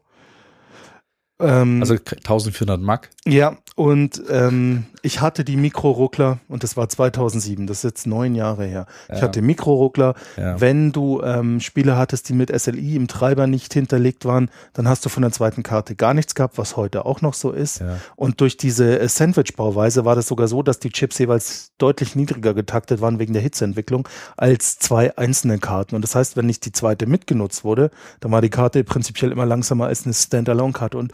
Ähm, 1.41 1.81
also 1.81 1.93
1400 1.95 2.79
Mark. 2.81 3.09
ja, 3.25 3.57
und 3.75 4.21
ähm, 4.29 4.85
ich 5.01 5.21
hatte 5.21 5.43
die 5.43 5.55
Mikroruckler 5.55 6.39
und 6.49 6.61
das 6.61 6.77
war 6.77 6.87
2007. 6.89 7.65
Das 7.67 7.77
ist 7.77 7.83
jetzt 7.83 8.05
neun 8.05 8.35
Jahre 8.35 8.65
her. 8.65 8.85
Ich 9.09 9.15
Ja. 9.17 9.21
hatte 9.23 9.41
Mikroruckler. 9.41 10.13
Ja. 10.37 10.59
Wenn 10.61 10.91
du 10.91 11.21
ähm, 11.23 11.59
Spiele 11.61 11.97
hattest, 11.97 12.29
die 12.29 12.33
mit 12.33 12.51
SLI 12.55 12.95
im 12.97 13.07
Treiber 13.07 13.47
nicht 13.47 13.73
hinterlegt 13.73 14.25
waren, 14.25 14.51
dann 14.73 14.87
hast 14.87 15.03
du 15.05 15.09
von 15.09 15.23
der 15.23 15.31
zweiten 15.31 15.63
Karte 15.63 15.95
gar 15.95 16.13
nichts 16.13 16.35
gehabt, 16.35 16.57
was 16.57 16.75
heute 16.77 17.05
auch 17.05 17.21
noch 17.21 17.33
so 17.33 17.51
ist. 17.51 17.79
Ja. 17.79 17.97
Und 18.17 18.41
durch 18.41 18.57
diese 18.57 18.99
äh, 18.99 19.07
Sandwich-Bauweise 19.07 20.05
war 20.05 20.15
das 20.15 20.27
sogar 20.27 20.47
so, 20.47 20.61
dass 20.61 20.77
die 20.79 20.89
Chips 20.89 21.17
jeweils 21.17 21.71
deutlich 21.77 22.15
niedriger 22.15 22.53
getaktet 22.53 23.01
waren 23.01 23.17
wegen 23.17 23.33
der 23.33 23.41
Hitzeentwicklung 23.41 24.07
als 24.37 24.77
zwei 24.77 25.17
einzelne 25.17 25.57
Karten. 25.57 25.95
Und 25.95 26.03
das 26.03 26.13
heißt, 26.13 26.35
wenn 26.37 26.45
nicht 26.45 26.65
die 26.65 26.71
zweite 26.73 27.07
mitgenutzt 27.07 27.63
wurde, 27.63 27.89
dann 28.19 28.31
war 28.31 28.41
die 28.41 28.49
Karte 28.49 28.83
prinzipiell 28.83 29.31
immer 29.31 29.45
langsamer 29.45 29.87
als 29.87 30.03
eine 30.05 30.13
Standalone-Karte. 30.13 30.97
Und 30.97 31.13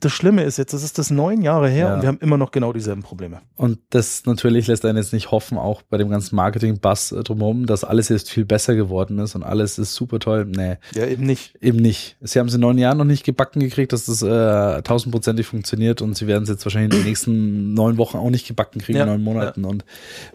das 0.00 0.12
Schlimme 0.12 0.42
ist 0.44 0.56
jetzt, 0.58 0.72
das 0.72 0.82
ist 0.82 0.98
das 0.98 1.10
neun 1.10 1.42
Jahre 1.42 1.68
her 1.68 1.86
Ja. 1.88 1.94
und 1.94 2.02
wir 2.02 2.08
haben 2.08 2.18
immer 2.20 2.36
noch 2.36 2.50
genau 2.50 2.72
dieselben 2.72 3.02
Probleme. 3.02 3.40
Und 3.56 3.78
das 3.90 4.24
natürlich 4.26 4.66
lässt 4.66 4.84
einen 4.84 4.96
jetzt 4.98 5.12
nicht 5.12 5.30
hoffen, 5.30 5.58
auch 5.58 5.82
bei 5.82 5.98
dem 5.98 6.08
ganzen 6.08 6.36
Marketing-Bass 6.36 7.12
äh, 7.12 7.22
drumherum, 7.22 7.66
dass 7.66 7.84
alles 7.84 8.08
jetzt 8.08 8.30
viel 8.30 8.44
besser 8.44 8.74
geworden 8.74 9.18
ist 9.18 9.34
und 9.34 9.42
alles 9.42 9.78
ist 9.78 9.94
super 9.94 10.18
toll. 10.18 10.46
Nee, 10.46 10.76
Ja, 10.94 11.06
eben 11.06 11.24
nicht. 11.26 11.54
eben 11.60 11.78
nicht. 11.78 12.16
Sie 12.20 12.38
haben 12.38 12.48
es 12.48 12.54
in 12.54 12.60
neun 12.60 12.78
Jahren 12.78 12.98
noch 12.98 13.04
nicht 13.04 13.24
gebacken 13.24 13.60
gekriegt, 13.60 13.92
dass 13.92 14.06
das 14.06 14.22
äh, 14.22 14.82
tausendprozentig 14.82 15.46
funktioniert 15.46 16.02
und 16.02 16.16
sie 16.16 16.26
werden 16.26 16.44
es 16.44 16.48
jetzt 16.48 16.64
wahrscheinlich 16.64 16.92
in 16.94 17.00
den 17.02 17.08
nächsten 17.08 17.74
neun 17.74 17.98
Wochen 17.98 18.16
auch 18.18 18.30
nicht 18.30 18.46
gebacken 18.48 18.80
kriegen, 18.80 18.98
Ja, 18.98 19.04
in 19.04 19.10
neun 19.10 19.22
Monaten. 19.22 19.64
Und 19.64 19.84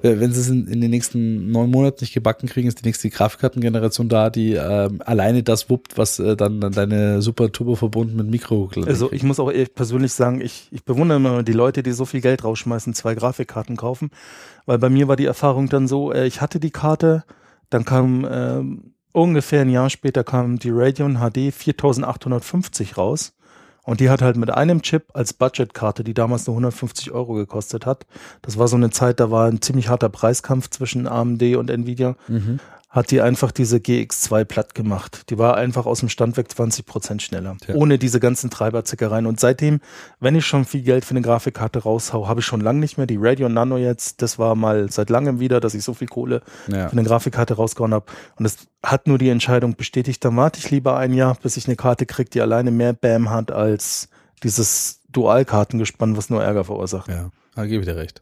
äh, 0.03 0.19
wenn 0.19 0.31
sie 0.31 0.41
es 0.41 0.49
in, 0.49 0.67
in 0.67 0.81
den 0.81 0.91
nächsten 0.91 1.51
neun 1.51 1.71
Monaten 1.71 1.97
nicht 2.01 2.13
gebacken 2.13 2.47
kriegen, 2.47 2.67
ist 2.67 2.81
die 2.81 2.85
nächste 2.87 3.09
Grafikkartengeneration 3.09 4.09
da, 4.09 4.29
die 4.29 4.53
ähm, 4.53 5.01
alleine 5.05 5.43
das 5.43 5.69
wuppt, 5.69 5.97
was 5.97 6.19
äh, 6.19 6.35
dann, 6.35 6.61
dann 6.61 6.71
deine 6.73 7.21
super 7.21 7.51
Turbo 7.51 7.75
verbunden 7.75 8.15
mit 8.17 8.27
Mikro 8.29 8.69
Also 8.85 9.11
ich 9.11 9.23
muss 9.23 9.39
auch 9.39 9.51
ehrlich 9.55 9.73
persönlich 9.73 10.13
sagen, 10.13 10.41
ich, 10.41 10.67
ich 10.71 10.83
bewundere 10.83 11.17
immer 11.17 11.43
die 11.43 11.53
Leute, 11.53 11.83
die 11.83 11.91
so 11.91 12.05
viel 12.05 12.21
Geld 12.21 12.43
rausschmeißen, 12.43 12.93
zwei 12.93 13.15
Grafikkarten 13.15 13.77
kaufen, 13.77 14.11
weil 14.65 14.77
bei 14.77 14.89
mir 14.89 15.07
war 15.07 15.15
die 15.15 15.25
Erfahrung 15.25 15.69
dann 15.69 15.87
so, 15.87 16.11
äh, 16.11 16.27
ich 16.27 16.41
hatte 16.41 16.59
die 16.59 16.71
Karte, 16.71 17.23
dann 17.69 17.85
kam 17.85 18.27
ähm, 18.29 18.93
ungefähr 19.11 19.61
ein 19.61 19.69
Jahr 19.69 19.89
später 19.89 20.23
kam 20.23 20.59
die 20.59 20.71
Radeon 20.71 21.17
HD 21.19 21.53
4850 21.53 22.97
raus 22.97 23.33
und 23.83 23.99
die 23.99 24.09
hat 24.09 24.21
halt 24.21 24.35
mit 24.35 24.51
einem 24.51 24.81
Chip 24.81 25.05
als 25.13 25.33
Budgetkarte, 25.33 26.03
die 26.03 26.13
damals 26.13 26.47
nur 26.47 26.55
150 26.55 27.11
Euro 27.11 27.33
gekostet 27.33 27.85
hat. 27.85 28.05
Das 28.41 28.57
war 28.57 28.67
so 28.67 28.75
eine 28.75 28.89
Zeit, 28.89 29.19
da 29.19 29.29
war 29.31 29.47
ein 29.47 29.61
ziemlich 29.61 29.89
harter 29.89 30.09
Preiskampf 30.09 30.69
zwischen 30.69 31.07
AMD 31.07 31.55
und 31.55 31.69
Nvidia 31.69 32.15
Mhm. 32.27 32.59
Hat 32.95 33.11
die 33.11 33.19
einfach 33.19 33.51
diese 33.51 33.77
GX2 33.77 34.45
platt 34.45 34.73
gemacht. 34.73 35.29
Die 35.29 35.37
war 35.37 35.57
einfach 35.57 35.85
aus 35.85 35.99
dem 35.99 36.07
Stand 36.07 36.37
weg 36.37 36.49
20 36.49 36.85
Prozent 36.85 37.21
schneller. 37.21 37.57
Ja. 37.67 37.75
Ohne 37.75 37.97
diese 37.99 38.21
ganzen 38.21 38.49
Treiberzickereien. 38.49 39.25
Und 39.25 39.37
seitdem, 39.37 39.81
wenn 40.21 40.33
ich 40.33 40.45
schon 40.45 40.63
viel 40.63 40.81
Geld 40.81 41.03
für 41.03 41.11
eine 41.11 41.21
Grafikkarte 41.21 41.79
raushau, 41.83 42.29
habe 42.29 42.39
ich 42.39 42.45
schon 42.45 42.61
lange 42.61 42.79
nicht 42.79 42.97
mehr. 42.97 43.05
Die 43.05 43.17
Radeon 43.19 43.53
Nano 43.53 43.77
jetzt, 43.77 44.21
das 44.21 44.39
war 44.39 44.55
mal 44.55 44.89
seit 44.89 45.09
langem 45.09 45.41
wieder, 45.41 45.59
dass 45.59 45.73
ich 45.73 45.83
so 45.83 45.93
viel 45.93 46.07
Kohle 46.07 46.41
Ja. 46.67 46.87
für 46.87 46.93
eine 46.93 47.03
Grafikkarte 47.03 47.55
rausgehauen 47.55 47.93
habe. 47.93 48.05
Und 48.37 48.45
es 48.45 48.59
hat 48.81 49.07
nur 49.07 49.17
die 49.17 49.29
Entscheidung 49.29 49.75
bestätigt, 49.75 50.23
dann 50.23 50.37
warte 50.37 50.59
ich 50.59 50.71
lieber 50.71 50.95
ein 50.95 51.11
Jahr, 51.11 51.35
bis 51.35 51.57
ich 51.57 51.67
eine 51.67 51.75
Karte 51.75 52.05
kriege, 52.05 52.29
die 52.29 52.39
alleine 52.39 52.71
mehr 52.71 52.93
BAM 52.93 53.29
hat 53.29 53.51
als 53.51 54.07
dieses 54.41 55.01
Dualkartengespann, 55.11 56.15
was 56.15 56.29
nur 56.29 56.41
Ärger 56.41 56.63
verursacht. 56.63 57.09
Ja, 57.09 57.29
da 57.55 57.65
gebe 57.65 57.81
ich 57.81 57.89
dir 57.89 57.97
recht. 57.97 58.21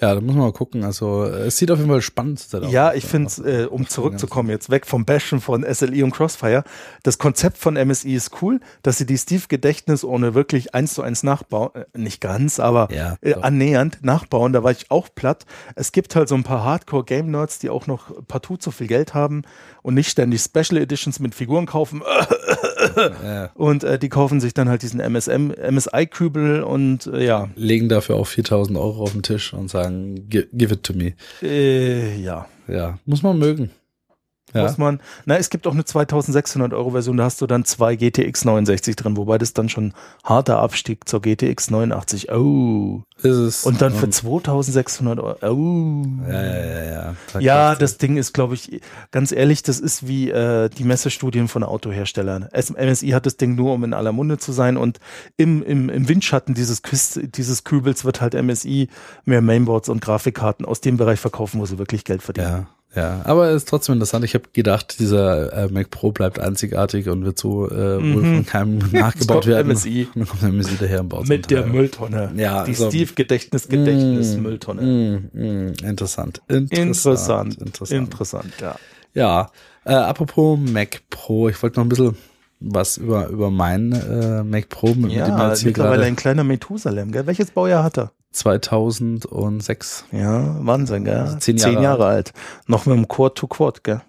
Ja, 0.00 0.14
da 0.14 0.20
muss 0.20 0.34
man 0.34 0.44
mal 0.44 0.52
gucken. 0.52 0.84
Also 0.84 1.24
es 1.24 1.56
sieht 1.56 1.70
auf 1.72 1.78
jeden 1.78 1.90
Fall 1.90 2.02
spannend 2.02 2.46
aus. 2.52 2.70
Ja, 2.70 2.94
ich 2.94 3.04
finde, 3.04 3.62
äh, 3.62 3.66
um 3.66 3.88
zurückzukommen, 3.88 4.48
jetzt 4.48 4.70
weg 4.70 4.86
vom 4.86 5.04
Bashen 5.04 5.40
von 5.40 5.64
SLI 5.64 6.04
und 6.04 6.12
Crossfire, 6.12 6.62
das 7.02 7.18
Konzept 7.18 7.58
von 7.58 7.74
MSI 7.74 8.14
ist 8.14 8.40
cool, 8.40 8.60
dass 8.82 8.98
sie 8.98 9.06
die 9.06 9.18
Steve-Gedächtnis 9.18 10.04
ohne 10.04 10.34
wirklich 10.34 10.74
eins 10.74 10.94
zu 10.94 11.02
eins 11.02 11.24
nachbauen, 11.24 11.70
äh, 11.74 11.98
nicht 11.98 12.20
ganz, 12.20 12.60
aber 12.60 12.88
Ja, 12.92 13.16
äh, 13.22 13.34
annähernd 13.34 13.98
nachbauen, 14.02 14.52
da 14.52 14.62
war 14.62 14.70
ich 14.70 14.90
auch 14.90 15.08
platt. 15.12 15.46
Es 15.74 15.90
gibt 15.90 16.14
halt 16.14 16.28
so 16.28 16.36
ein 16.36 16.44
paar 16.44 16.62
Hardcore-Game-Nerds, 16.64 17.58
die 17.58 17.70
auch 17.70 17.88
noch 17.88 18.12
partout 18.28 18.58
zu 18.58 18.70
viel 18.70 18.86
Geld 18.86 19.14
haben 19.14 19.42
und 19.82 19.94
nicht 19.94 20.10
ständig 20.10 20.42
Special 20.42 20.80
Editions 20.80 21.18
mit 21.18 21.34
Figuren 21.34 21.66
kaufen 21.66 22.02
Ja. 23.24 23.50
und 23.54 23.84
äh, 23.84 23.98
die 23.98 24.08
kaufen 24.08 24.40
sich 24.40 24.54
dann 24.54 24.68
halt 24.68 24.82
diesen 24.82 25.00
MSM, 25.00 25.52
MSI-Kübel 25.70 26.62
und 26.62 27.06
äh, 27.06 27.24
ja, 27.24 27.48
Legen 27.56 27.88
dafür 27.88 28.16
auch 28.16 28.26
4000 28.26 28.78
Euro 28.78 29.02
auf 29.02 29.12
den 29.12 29.22
Tisch 29.22 29.52
und 29.52 29.68
sagen, 29.70 30.28
"Gi- 30.28 30.46
give 30.52 30.74
it 30.74 30.82
to 30.82 30.92
me. 30.94 31.14
äh, 31.42 32.16
ja. 32.20 32.46
Ja, 32.68 32.98
muss 33.06 33.22
man 33.22 33.38
mögen. 33.38 33.70
Ja. 34.54 34.62
muss 34.62 34.78
man. 34.78 35.00
Na, 35.26 35.36
es 35.36 35.50
gibt 35.50 35.66
auch 35.66 35.72
eine 35.74 35.84
2600 35.84 36.72
Euro 36.72 36.90
Version, 36.90 37.16
da 37.16 37.24
hast 37.24 37.40
du 37.40 37.46
dann 37.46 37.64
zwei 37.64 37.96
GTX 37.96 38.44
69 38.44 38.96
drin, 38.96 39.16
wobei 39.16 39.38
das 39.38 39.52
dann 39.52 39.68
schon 39.68 39.92
harter 40.24 40.58
Abstieg 40.58 41.08
zur 41.08 41.20
GTX 41.20 41.70
89. 41.70 42.30
Oh. 42.32 43.02
Ist 43.18 43.24
es. 43.36 43.64
Und 43.64 43.82
dann 43.82 43.92
für 43.92 44.06
Und- 44.06 44.12
2600 44.14 45.18
Euro. 45.20 45.36
Oh. 45.42 46.04
Ja, 46.30 46.42
ja, 46.42 46.66
ja, 46.66 46.84
ja. 46.84 47.14
Da 47.32 47.40
Ja, 47.40 47.74
das 47.74 47.98
Ding 47.98 48.16
ist, 48.16 48.32
glaube 48.32 48.54
ich, 48.54 48.80
ganz 49.10 49.32
ehrlich, 49.32 49.62
das 49.62 49.80
ist 49.80 50.06
wie 50.06 50.30
äh, 50.30 50.68
die 50.70 50.84
Messestudien 50.84 51.48
von 51.48 51.62
Autoherstellern. 51.64 52.48
MSI 52.52 53.08
hat 53.10 53.26
das 53.26 53.36
Ding 53.36 53.54
nur, 53.54 53.74
um 53.74 53.84
in 53.84 53.92
aller 53.92 54.12
Munde 54.12 54.38
zu 54.38 54.52
sein 54.52 54.76
und 54.76 54.98
im, 55.36 55.62
im, 55.62 55.88
im 55.88 56.08
Windschatten 56.08 56.54
dieses, 56.54 56.82
Küst, 56.82 57.20
dieses 57.36 57.64
Kübels 57.64 58.04
wird 58.04 58.20
halt 58.20 58.34
MSI 58.40 58.88
mehr 59.24 59.42
Mainboards 59.42 59.88
und 59.88 60.00
Grafikkarten 60.00 60.64
aus 60.64 60.80
dem 60.80 60.96
Bereich 60.96 61.20
verkaufen, 61.20 61.60
wo 61.60 61.66
sie 61.66 61.78
wirklich 61.78 62.04
Geld 62.04 62.22
verdienen. 62.22 62.46
Ja. 62.48 62.66
Ja, 62.94 63.20
aber 63.24 63.50
es 63.50 63.56
ist 63.64 63.68
trotzdem 63.68 63.92
interessant. 63.94 64.24
Ich 64.24 64.32
habe 64.34 64.44
gedacht, 64.52 64.98
dieser 64.98 65.52
äh, 65.52 65.68
Mac 65.70 65.90
Pro 65.90 66.10
bleibt 66.10 66.40
einzigartig 66.40 67.08
und 67.08 67.24
wird 67.24 67.38
so 67.38 67.70
äh, 67.70 67.96
wohl 67.98 68.22
Mhm. 68.22 68.34
von 68.36 68.46
keinem 68.46 68.78
nachgebaut 68.92 69.42
kommt 69.42 69.46
werden. 69.46 69.72
MSI. 69.72 70.08
Dann 70.14 70.26
kommt 70.26 70.42
der 70.42 70.48
MSI 70.52 70.76
daher 70.80 71.00
und 71.00 71.08
baut 71.10 71.26
so 71.26 71.32
Mit 71.32 71.50
der 71.50 71.62
Teil. 71.62 71.70
Mülltonne. 71.70 72.32
Ja, 72.36 72.64
Die 72.64 72.74
Steve 72.74 73.12
Gedächtnis 73.14 73.68
Gedächtnis 73.68 74.36
Mm, 74.36 74.40
Mülltonne. 74.42 74.82
mm, 74.82 75.38
mm, 75.38 75.72
interessant. 75.84 76.40
Interessant. 76.48 77.58
Interessant. 77.60 77.90
Interessant. 77.92 78.52
Ja. 78.60 78.76
Ja, 79.14 79.50
äh, 79.84 79.92
apropos 79.92 80.58
Mac 80.58 81.00
Pro, 81.10 81.48
ich 81.50 81.62
wollte 81.62 81.78
noch 81.80 81.84
ein 81.86 81.88
bisschen 81.90 82.16
was 82.60 82.96
über, 82.96 83.28
über 83.28 83.50
meinen 83.50 83.92
äh, 83.92 84.42
Mac 84.44 84.68
Pro, 84.70 84.88
mit 84.94 85.04
dem 85.04 85.10
Ja, 85.10 85.48
jetzt 85.50 85.60
hier 85.60 85.68
mittlerweile 85.68 86.04
ein 86.06 86.16
kleiner 86.16 86.42
Methusalem, 86.42 87.12
gell? 87.12 87.26
Welches 87.26 87.50
Baujahr 87.50 87.84
hat 87.84 87.98
er? 87.98 88.12
2006 88.32 90.04
Ja, 90.12 90.56
Wahnsinn, 90.64 91.04
gell? 91.04 91.16
Also 91.18 91.38
zehn 91.38 91.56
Jahre 91.56 91.82
Jahre 91.82 92.06
alt. 92.06 92.32
Noch 92.66 92.86
mit 92.86 92.96
dem 92.96 93.08
Quad-to-Quad, 93.08 93.84
gell? 93.84 94.00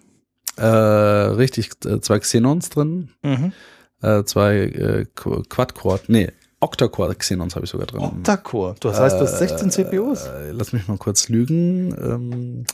äh, 0.56 0.64
richtig, 0.66 1.70
äh, 1.86 2.00
zwei 2.00 2.18
Xenons 2.18 2.68
drin, 2.70 3.10
Mhm. 3.22 3.52
äh, 4.02 4.24
zwei 4.24 4.56
äh, 4.58 5.06
Qu- 5.16 5.48
Quad-Core, 5.48 6.00
nee, 6.08 6.30
Octa-Core 6.62 7.14
Xenons 7.14 7.54
habe 7.56 7.64
ich 7.64 7.70
sogar 7.70 7.86
drin. 7.86 8.02
Octa-Core. 8.02 8.74
Das 8.80 9.00
heißt, 9.00 9.16
du 9.18 9.22
hast 9.22 9.38
16 9.38 9.70
CPUs? 9.70 10.26
Äh, 10.26 10.50
lass 10.50 10.74
mich 10.74 10.86
mal 10.88 10.98
kurz 10.98 11.30
lügen. 11.30 11.94
Ähm, 11.98 12.64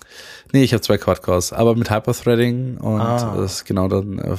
nee, 0.53 0.65
ich 0.65 0.73
habe 0.73 0.81
zwei 0.81 0.99
Quad-Cores, 0.99 1.53
aber 1.53 1.77
mit 1.77 1.89
Hyper-Threading 1.89 2.79
und 2.79 3.01
Ah. 3.01 3.37
das 3.37 3.53
ist 3.59 3.65
genau 3.65 3.87
dann, 3.87 4.19
äh, 4.19 4.35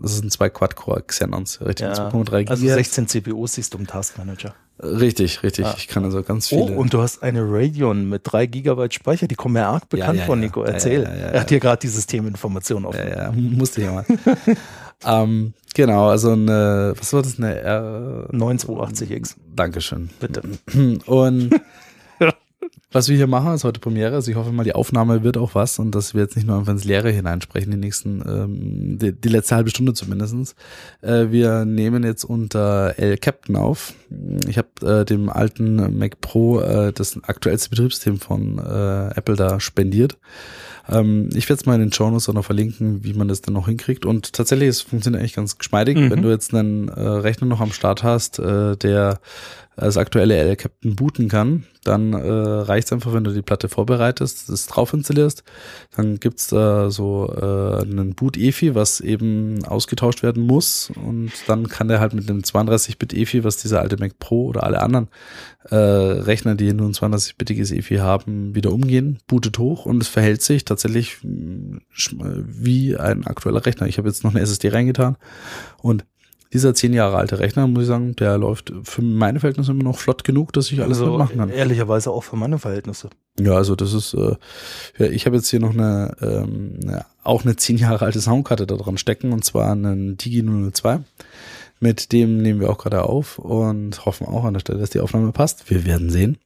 das 0.00 0.16
sind 0.16 0.32
zwei 0.32 0.48
Quad-Core 0.48 1.02
Xenons, 1.02 1.60
richtig, 1.60 1.88
2.3 1.88 2.48
Also 2.48 2.62
Gigahertz. 2.62 2.94
16 2.94 3.08
CPUs 3.08 3.52
siehst 3.52 3.74
du 3.74 3.78
im 3.78 3.86
Taskmanager. 3.86 4.54
Richtig, 4.78 5.42
richtig. 5.42 5.64
Ah. 5.64 5.74
Ich 5.78 5.88
kann 5.88 6.04
also 6.04 6.22
ganz 6.22 6.52
Oh, 6.52 6.66
viele. 6.66 6.78
und 6.78 6.92
du 6.92 7.00
hast 7.00 7.22
eine 7.22 7.40
Radeon 7.42 8.08
mit 8.08 8.22
3 8.24 8.46
Gigabyte 8.46 8.92
Speicher, 8.92 9.26
die 9.26 9.34
kommen 9.34 9.54
mir 9.54 9.66
arg 9.66 9.88
bekannt 9.88 10.18
ja, 10.18 10.24
von 10.26 10.38
ja. 10.40 10.46
Nico. 10.46 10.64
Ja, 10.64 10.72
Erzähl. 10.72 11.02
ja, 11.02 11.08
er 11.08 11.40
hat 11.40 11.48
hier 11.48 11.60
gerade 11.60 11.80
die 11.80 11.88
Systeminformation 11.88 12.84
auf. 12.84 12.94
ja, 12.96 13.08
ja, 13.08 13.32
musste 13.32 13.80
ich 13.80 13.86
ja 13.86 13.92
mal. 13.92 14.04
ähm, 15.24 15.54
genau, 15.74 16.08
also 16.08 16.32
eine, 16.32 16.92
was 16.98 17.12
war 17.14 17.22
das, 17.22 17.38
eine 17.38 17.58
R? 17.58 18.28
9280X. 18.32 19.36
Dankeschön. 19.54 20.10
Bitte. 20.20 20.42
Und 21.06 21.50
was 22.96 23.10
wir 23.10 23.16
hier 23.16 23.26
machen, 23.26 23.52
ist 23.52 23.62
heute 23.62 23.78
Premiere. 23.78 24.14
Also 24.14 24.30
ich 24.30 24.36
hoffe 24.38 24.52
mal, 24.52 24.64
die 24.64 24.74
Aufnahme 24.74 25.22
wird 25.22 25.36
auch 25.36 25.54
was 25.54 25.78
und 25.78 25.94
dass 25.94 26.14
wir 26.14 26.22
jetzt 26.22 26.34
nicht 26.34 26.46
nur 26.46 26.58
einfach 26.58 26.72
ins 26.72 26.84
Leere 26.84 27.10
hineinsprechen, 27.10 27.70
die 27.70 27.76
nächsten, 27.76 28.22
ähm, 28.26 28.98
die, 28.98 29.12
die 29.12 29.28
letzte 29.28 29.54
halbe 29.54 29.68
Stunde 29.68 29.92
zumindestens. 29.92 30.54
Äh, 31.02 31.26
wir 31.30 31.66
nehmen 31.66 32.04
jetzt 32.04 32.24
unter 32.24 32.94
L 32.96 33.18
Captain 33.18 33.54
auf. 33.56 33.92
Ich 34.48 34.56
habe 34.56 35.00
äh, 35.00 35.04
dem 35.04 35.28
alten 35.28 35.98
Mac 35.98 36.22
Pro 36.22 36.60
äh, 36.60 36.94
das 36.94 37.22
aktuellste 37.22 37.68
Betriebssystem 37.68 38.18
von 38.18 38.58
äh, 38.58 39.08
Apple 39.14 39.36
da 39.36 39.60
spendiert. 39.60 40.16
Ähm, 40.88 41.28
ich 41.34 41.48
werde 41.50 41.60
es 41.60 41.66
mal 41.66 41.74
in 41.74 41.80
den 41.80 41.92
Show 41.92 42.08
Notes 42.08 42.28
auch 42.30 42.34
noch 42.34 42.44
verlinken, 42.44 43.04
wie 43.04 43.12
man 43.12 43.28
das 43.28 43.42
dann 43.42 43.54
noch 43.54 43.66
hinkriegt. 43.66 44.06
Und 44.06 44.32
tatsächlich, 44.32 44.68
es 44.68 44.80
funktioniert 44.80 45.20
eigentlich 45.20 45.34
ganz 45.34 45.58
geschmeidig. 45.58 45.98
Mhm. 45.98 46.10
Wenn 46.10 46.22
du 46.22 46.30
jetzt 46.30 46.54
einen 46.54 46.88
äh, 46.88 47.00
Rechner 47.00 47.46
noch 47.46 47.60
am 47.60 47.72
Start 47.72 48.02
hast, 48.02 48.38
äh, 48.38 48.76
der 48.76 49.20
das 49.76 49.96
aktuelle 49.98 50.36
L-Captain 50.36 50.96
booten 50.96 51.28
kann, 51.28 51.64
dann 51.84 52.14
äh, 52.14 52.28
reicht 52.28 52.86
es 52.88 52.92
einfach, 52.92 53.12
wenn 53.12 53.24
du 53.24 53.32
die 53.32 53.42
Platte 53.42 53.68
vorbereitest, 53.68 54.48
das 54.48 54.66
drauf 54.66 54.92
installierst. 54.94 55.44
Dann 55.94 56.18
gibt's 56.18 56.48
da 56.48 56.90
so 56.90 57.30
äh, 57.30 57.82
einen 57.82 58.14
Boot-EFI, 58.14 58.74
was 58.74 59.00
eben 59.00 59.64
ausgetauscht 59.64 60.22
werden 60.22 60.44
muss. 60.44 60.90
Und 61.04 61.30
dann 61.46 61.68
kann 61.68 61.88
der 61.88 62.00
halt 62.00 62.14
mit 62.14 62.28
dem 62.28 62.40
32-Bit-EFI, 62.40 63.44
was 63.44 63.58
dieser 63.58 63.80
alte 63.82 63.98
Mac 63.98 64.18
Pro 64.18 64.46
oder 64.46 64.64
alle 64.64 64.80
anderen 64.82 65.08
äh, 65.68 65.76
Rechner, 65.76 66.54
die 66.54 66.72
nur 66.72 66.88
ein 66.88 66.94
32-bitiges 66.94 67.70
EFI 67.70 67.96
haben, 67.96 68.54
wieder 68.54 68.72
umgehen, 68.72 69.18
bootet 69.26 69.58
hoch 69.58 69.84
und 69.84 70.02
es 70.02 70.08
verhält 70.08 70.42
sich 70.42 70.64
tatsächlich 70.64 71.18
sch- 71.94 72.44
wie 72.46 72.96
ein 72.96 73.26
aktueller 73.26 73.64
Rechner. 73.66 73.86
Ich 73.86 73.98
habe 73.98 74.08
jetzt 74.08 74.24
noch 74.24 74.30
eine 74.34 74.40
SSD 74.40 74.68
reingetan 74.70 75.16
und 75.82 76.04
dieser 76.56 76.74
zehn 76.74 76.94
Jahre 76.94 77.18
alte 77.18 77.38
Rechner, 77.38 77.66
muss 77.66 77.82
ich 77.82 77.88
sagen, 77.88 78.16
der 78.16 78.38
läuft 78.38 78.72
für 78.82 79.02
meine 79.02 79.40
Verhältnisse 79.40 79.72
immer 79.72 79.84
noch 79.84 79.98
flott 79.98 80.24
genug, 80.24 80.54
dass 80.54 80.72
ich 80.72 80.80
alles 80.80 80.98
also, 80.98 81.10
mitmachen 81.10 81.36
kann. 81.36 81.50
ehrlicherweise 81.50 82.10
auch 82.10 82.24
für 82.24 82.36
meine 82.36 82.58
Verhältnisse. 82.58 83.10
Ja, 83.38 83.52
also 83.52 83.76
das 83.76 83.92
ist, 83.92 84.14
äh, 84.14 84.36
ja, 84.98 85.06
ich 85.06 85.26
habe 85.26 85.36
jetzt 85.36 85.50
hier 85.50 85.60
noch 85.60 85.74
eine, 85.74 86.16
ähm, 86.22 86.80
eine, 86.82 87.04
auch 87.22 87.44
eine 87.44 87.56
zehn 87.56 87.76
Jahre 87.76 88.06
alte 88.06 88.22
Soundkarte 88.22 88.66
da 88.66 88.76
dran 88.76 88.96
stecken 88.96 89.32
und 89.32 89.44
zwar 89.44 89.70
einen 89.70 90.16
Digi 90.16 90.42
002. 90.42 91.00
Mit 91.78 92.12
dem 92.12 92.40
nehmen 92.40 92.60
wir 92.60 92.70
auch 92.70 92.78
gerade 92.78 93.02
auf 93.02 93.38
und 93.38 94.06
hoffen 94.06 94.26
auch 94.26 94.44
an 94.44 94.54
der 94.54 94.60
Stelle, 94.60 94.78
dass 94.78 94.88
die 94.88 95.00
Aufnahme 95.00 95.32
passt. 95.32 95.68
Wir 95.68 95.84
werden 95.84 96.08
sehen. 96.08 96.38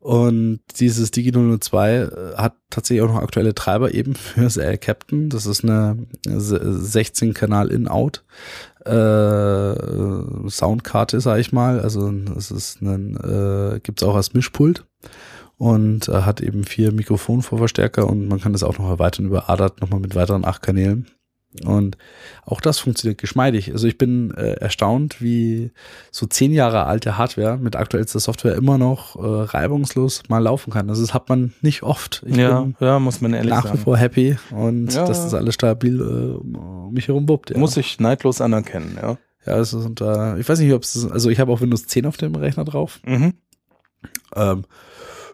Und 0.00 0.60
dieses 0.78 1.10
Digi 1.10 1.32
002 1.32 1.94
äh, 1.96 2.08
hat 2.36 2.54
tatsächlich 2.70 3.02
auch 3.02 3.12
noch 3.12 3.22
aktuelle 3.22 3.54
Treiber 3.54 3.92
eben 3.92 4.14
für 4.14 4.40
das 4.40 4.56
L 4.56 4.78
Captain. 4.78 5.28
Das 5.28 5.44
ist 5.44 5.64
eine 5.64 6.06
16 6.26 7.34
Kanal 7.34 7.68
In-Out 7.68 8.24
äh, 8.86 10.48
Soundkarte, 10.48 11.20
sag 11.20 11.38
ich 11.38 11.52
mal. 11.52 11.80
Also 11.80 12.12
es 12.36 12.50
ist 12.50 12.82
ein, 12.82 13.16
äh, 13.16 13.80
gibt's 13.80 14.02
auch 14.02 14.14
als 14.14 14.34
Mischpult 14.34 14.84
und 15.56 16.08
äh, 16.08 16.22
hat 16.22 16.40
eben 16.40 16.64
vier 16.64 16.92
Mikrofonvorverstärker 16.92 18.06
und 18.08 18.28
man 18.28 18.40
kann 18.40 18.52
das 18.52 18.62
auch 18.62 18.78
noch 18.78 18.88
erweitern 18.88 19.26
über 19.26 19.48
ADAT 19.50 19.80
nochmal 19.80 20.00
mit 20.00 20.14
weiteren 20.14 20.44
acht 20.44 20.62
Kanälen. 20.62 21.06
Und 21.64 21.96
auch 22.44 22.60
das 22.60 22.80
funktioniert 22.80 23.20
geschmeidig. 23.20 23.70
Also 23.70 23.86
ich 23.86 23.96
bin 23.96 24.32
äh, 24.34 24.54
erstaunt, 24.54 25.22
wie 25.22 25.70
so 26.10 26.26
zehn 26.26 26.52
Jahre 26.52 26.86
alte 26.86 27.16
Hardware 27.16 27.58
mit 27.58 27.76
aktuellster 27.76 28.18
Software 28.18 28.56
immer 28.56 28.76
noch 28.76 29.14
äh, 29.16 29.20
reibungslos 29.56 30.22
mal 30.28 30.40
laufen 30.40 30.72
kann. 30.72 30.88
Also 30.90 31.02
das 31.02 31.14
hat 31.14 31.28
man 31.28 31.52
nicht 31.60 31.84
oft. 31.84 32.24
Ich 32.26 32.36
Ja, 32.36 32.66
ja, 32.80 32.98
muss 32.98 33.20
man 33.20 33.34
ehrlich 33.34 33.50
nach 33.50 33.64
wie 33.64 33.68
sagen. 33.68 33.78
vor 33.80 33.96
happy 33.96 34.36
und 34.50 34.92
Ja. 34.92 35.06
dass 35.06 35.22
das 35.22 35.34
alles 35.34 35.54
stabil 35.54 36.00
äh, 36.00 36.02
um 36.04 36.92
mich 36.92 37.06
herum 37.06 37.24
buppt. 37.26 37.50
Ja. 37.50 37.58
Muss 37.58 37.76
ich 37.76 38.00
neidlos 38.00 38.40
anerkennen, 38.40 38.98
ja. 39.00 39.16
ja, 39.46 39.58
es 39.58 39.72
ist 39.72 39.84
unter, 39.86 40.36
ich 40.38 40.48
weiß 40.48 40.58
nicht, 40.58 40.72
ob 40.72 40.82
es, 40.82 41.08
also 41.08 41.30
ich 41.30 41.38
habe 41.38 41.52
auch 41.52 41.60
Windows 41.60 41.86
10 41.86 42.06
auf 42.06 42.16
dem 42.16 42.34
Rechner 42.34 42.64
drauf. 42.64 42.98
Mhm. 43.06 43.34
Ähm, 44.34 44.64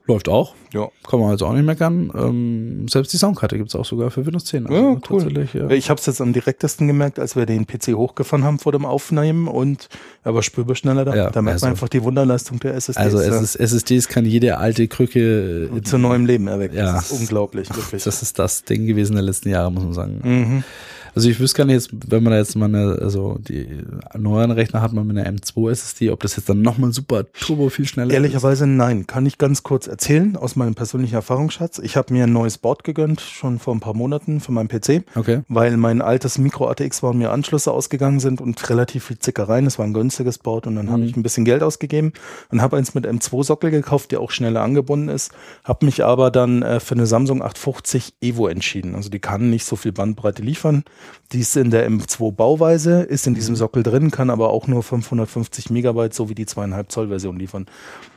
läuft 0.07 0.29
auch. 0.29 0.55
Ja. 0.73 0.89
Kann 1.09 1.21
man 1.21 1.31
also 1.31 1.47
auch 1.47 1.53
nicht 1.53 1.65
meckern. 1.65 2.11
Ähm, 2.17 2.87
selbst 2.89 3.13
die 3.13 3.17
Soundkarte 3.17 3.57
gibt's 3.59 3.75
auch 3.77 3.85
sogar 3.85 4.11
für 4.11 4.25
Windows 4.25 4.45
10. 4.47 4.67
Also 4.67 4.83
Ja, 4.93 4.97
cool. 5.11 5.49
ja. 5.53 5.71
Ich 5.71 5.91
habe 5.91 6.01
es 6.01 6.07
jetzt 6.07 6.21
am 6.21 6.33
direktesten 6.33 6.87
gemerkt, 6.87 7.19
als 7.19 7.37
wir 7.37 7.47
den 7.47 7.67
PC 7.67 7.95
hochgefahren 7.95 8.45
haben 8.45 8.59
vor 8.59 8.73
dem 8.73 8.85
Aufnehmen 8.85 9.47
und 9.49 9.89
er 10.25 10.35
war 10.35 10.43
spürbar 10.43 10.75
schneller 10.77 11.05
da. 11.05 11.15
Ja, 11.15 11.31
da 11.31 11.43
merkt 11.43 11.55
also- 11.57 11.67
man 11.67 11.73
einfach 11.73 11.89
die 11.89 12.03
Wunderleistung 12.03 12.59
der 12.61 12.75
SSDs. 12.75 12.97
Also 12.97 13.19
es 13.21 13.41
ist, 13.43 13.57
SSDs 13.57 14.09
kann 14.09 14.25
jede 14.25 14.59
alte 14.59 14.89
Krücke 14.89 15.71
zu 15.85 15.99
neuem 15.99 16.27
Leben 16.27 16.47
erweckt. 16.49 16.75
Ja. 16.75 16.93
Das 16.95 17.11
ist 17.13 17.21
unglaublich, 17.21 17.69
wirklich. 17.75 18.03
Das 18.05 18.23
ist 18.23 18.39
das 18.39 18.65
Ding 18.65 18.87
gewesen 18.87 19.15
der 19.15 19.23
letzten 19.23 19.49
Jahre, 19.51 19.71
muss 19.71 19.85
man 19.85 19.93
sagen. 19.95 20.21
mhm. 20.23 20.65
Also 21.14 21.29
ich 21.29 21.40
wüsste 21.40 21.59
gar 21.59 21.64
nicht 21.64 21.75
jetzt, 21.75 21.90
wenn 22.11 22.23
man 22.23 22.33
da 22.33 22.38
jetzt 22.38 22.57
mal 22.57 22.66
eine, 22.66 22.99
also 23.01 23.38
die 23.40 23.83
neueren 24.16 24.51
Rechner 24.51 24.81
hat 24.83 24.92
man 24.92 25.07
mit 25.07 25.16
einer 25.18 25.29
M2 25.31 25.70
SSD, 25.70 26.11
ob 26.11 26.20
das 26.20 26.37
jetzt 26.37 26.49
dann 26.49 26.62
nochmal 26.62 26.92
super 26.92 27.25
turbo 27.33 27.68
viel 27.68 27.87
schneller 27.87 28.12
Ehrlicherweise 28.12 28.66
nein. 28.66 29.07
Kann 29.07 29.27
ich 29.27 29.38
ganz 29.38 29.62
kurz 29.62 29.87
erzählen 29.87 30.37
aus 30.37 30.57
meinem 30.57 30.75
persönlichen 30.75 31.14
Erfahrungsschatz. 31.14 31.79
Ich 31.79 31.96
habe 31.96 32.12
mir 32.12 32.25
ein 32.25 32.33
neues 32.33 32.59
Board 32.59 32.85
gegönnt, 32.85 33.20
schon 33.20 33.59
vor 33.59 33.75
ein 33.75 33.81
paar 33.81 33.94
Monaten 33.94 34.40
für 34.40 34.53
meinen 34.53 34.68
PC. 34.68 34.88
ist. 34.88 35.03
Okay. 35.16 35.42
weil 35.49 35.77
mein 35.77 36.03
altes 36.03 36.38
Micro 36.38 36.68
ATX 36.68 37.03
war 37.03 37.11
und 37.11 37.18
mir 37.18 37.31
Anschlüsse 37.31 37.73
ausgegangen 37.73 38.20
sind 38.20 38.40
und 38.40 38.68
relativ 38.70 39.05
viel 39.05 39.18
Zickereien. 39.18 39.66
Es 39.66 39.79
war 39.79 39.87
ein 39.87 39.94
günstiges 39.94 40.38
Board 40.38 40.66
und 40.66 40.77
dann 40.77 40.90
habe 40.90 41.03
Mhm. 41.03 41.09
ich 41.09 41.16
ein 41.16 41.23
bisschen 41.23 41.44
Geld 41.44 41.62
ausgegeben 41.62 42.12
und 42.51 42.62
habe 42.62 42.77
eins 42.77 42.94
mit 42.94 43.07
M2-Sockel 43.07 43.70
gekauft, 43.70 44.12
der 44.12 44.20
auch 44.20 44.31
schneller 44.31 44.62
angebunden 44.62 45.09
ist. 45.09 45.33
Habe 45.64 45.87
mich 45.87 46.05
aber 46.05 46.31
dann 46.31 46.62
äh, 46.62 46.81
für 46.81 46.94
eine 46.94 47.07
Samsung 47.07 47.42
850 47.42 48.14
Evo 48.20 48.49
entschieden. 48.49 48.94
Also 48.94 49.11
die 49.11 49.18
kann 49.18 49.51
nicht 49.51 49.64
so 49.64 49.77
viel 49.77 49.92
Bandbreite 49.92 50.42
liefern. 50.42 50.85
Die 51.33 51.41
ist 51.41 51.57
in 51.57 51.71
der 51.71 51.89
M2 51.89 52.33
Bauweise, 52.33 53.03
ist 53.03 53.27
in 53.27 53.33
Mhm. 53.33 53.37
diesem 53.37 53.57
Sockel 53.57 53.83
drin, 53.83 54.11
kann 54.11 54.31
aber 54.31 54.51
auch 54.51 54.67
nur 54.67 54.83
550 54.83 55.71
Megabyte 55.71 56.15
so 56.15 56.29
wie 56.29 56.35
die 56.35 56.47
2,5 56.47 56.89
Zoll 56.89 57.09
Version 57.09 57.39
liefern. 57.39 57.67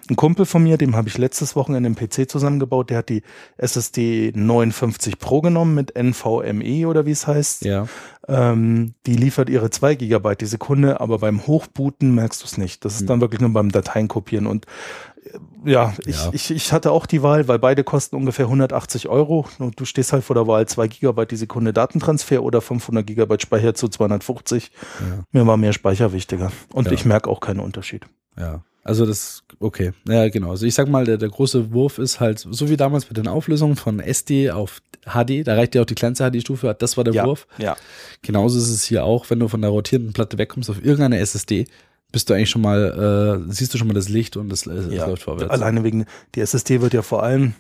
Ein 0.10 0.18
Kumpel 0.18 0.46
von 0.46 0.62
mir, 0.64 0.78
dem 0.78 0.96
habe 0.98 1.08
ich 1.08 1.18
letztes 1.18 1.56
Wochenende 1.56 1.88
einen 1.88 1.96
PC 1.96 2.30
zusammengebaut, 2.30 2.90
der 2.90 2.98
hat 2.98 3.10
die 3.10 3.24
SSD 3.58 4.34
59 4.36 5.18
Pro 5.18 5.40
genommen 5.42 5.76
mit 5.76 5.94
NVMe 5.98 6.88
oder 6.88 7.06
wie 7.06 7.12
es 7.12 7.26
heißt. 7.26 7.64
Ja. 7.64 7.88
Ähm, 8.28 8.96
die 9.06 9.16
liefert 9.16 9.50
ihre 9.50 9.70
2 9.70 9.96
Gigabyte 9.96 10.42
die 10.42 10.46
Sekunde, 10.46 11.00
aber 11.00 11.20
beim 11.20 11.48
Hochbooten 11.48 12.14
merkst 12.16 12.42
du 12.42 12.46
es 12.46 12.58
nicht. 12.58 12.84
Das 12.84 12.96
ist 12.96 13.10
dann 13.10 13.22
wirklich 13.22 13.40
nur 13.42 13.52
beim 13.54 13.72
Dateien 13.72 14.08
kopieren. 14.10 14.46
Und 14.46 14.66
äh, 15.66 15.72
ja, 15.72 15.94
ich, 16.06 16.16
Ja. 16.18 16.30
Ich, 16.34 16.52
ich 16.52 16.74
hatte 16.74 16.92
auch 16.92 17.06
die 17.06 17.24
Wahl, 17.24 17.48
weil 17.48 17.60
beide 17.60 17.86
kosten 17.86 18.18
ungefähr 18.18 18.46
180 18.46 19.08
Euro. 19.08 19.46
Und 19.60 19.80
du 19.80 19.86
stehst 19.86 20.12
halt 20.12 20.24
vor 20.26 20.36
der 20.36 20.48
Wahl 20.48 20.68
2 20.68 20.88
Gigabyte 20.88 21.32
die 21.32 21.38
Sekunde 21.38 21.72
Datentransfer 21.72 22.44
oder 22.44 22.60
500 22.62 23.08
Gigabyte 23.08 23.42
Speicher 23.42 23.74
zu 23.74 23.88
250. 23.88 24.72
Ja. 25.00 25.24
Mir 25.32 25.48
war 25.48 25.56
mehr 25.56 25.72
Speicher 25.74 26.12
wichtiger. 26.12 26.52
Und 26.74 26.88
Ja. 26.88 26.92
ich 26.94 27.06
merke 27.06 27.30
auch 27.30 27.40
keinen 27.40 27.62
Unterschied. 27.62 28.06
Ja, 28.38 28.64
also 28.84 29.06
das, 29.06 29.44
okay. 29.60 29.94
Ja, 30.08 30.28
genau. 30.30 30.52
Also 30.52 30.66
ich 30.66 30.74
sag 30.74 30.90
mal, 30.90 31.06
der, 31.06 31.18
der 31.18 31.30
große 31.30 31.72
Wurf 31.72 31.98
ist 32.00 32.20
halt, 32.20 32.40
so 32.40 32.70
wie 32.70 32.78
damals 32.78 33.10
mit 33.10 33.18
den 33.18 33.28
Auflösungen 33.28 33.76
von 33.76 34.00
SD 34.00 34.52
auf 34.52 34.82
HD, 35.06 35.48
da 35.48 35.56
reicht 35.56 35.76
ja 35.76 35.82
auch 35.82 35.86
die 35.86 35.96
kleinste 35.96 36.30
HD-Stufe, 36.30 36.76
das 36.78 36.98
war 36.98 37.04
der 37.04 37.14
ja, 37.14 37.26
Wurf. 37.26 37.48
ja. 37.58 37.76
Genauso 38.22 38.58
ist 38.58 38.70
es 38.70 38.84
hier 38.84 39.06
auch, 39.06 39.30
wenn 39.30 39.40
du 39.40 39.48
von 39.48 39.62
der 39.62 39.70
rotierenden 39.70 40.14
Platte 40.14 40.38
wegkommst 40.38 40.70
auf 40.70 40.84
irgendeine 40.84 41.20
SSD, 41.20 41.66
bist 42.14 42.30
du 42.30 42.34
eigentlich 42.34 42.50
schon 42.52 42.62
mal, 42.62 43.44
äh, 43.48 43.52
siehst 43.52 43.74
du 43.74 43.78
schon 43.78 43.88
mal 43.90 43.94
das 43.94 44.08
Licht 44.08 44.38
und 44.38 44.48
das, 44.48 44.66
es 44.66 44.94
Ja, 44.94 45.08
läuft 45.08 45.24
vorwärts. 45.24 45.52
alleine 45.52 45.84
wegen, 45.84 46.06
die 46.36 46.40
SSD 46.40 46.80
wird 46.80 46.94
ja 46.94 47.02
vor 47.02 47.24
allem 47.24 47.56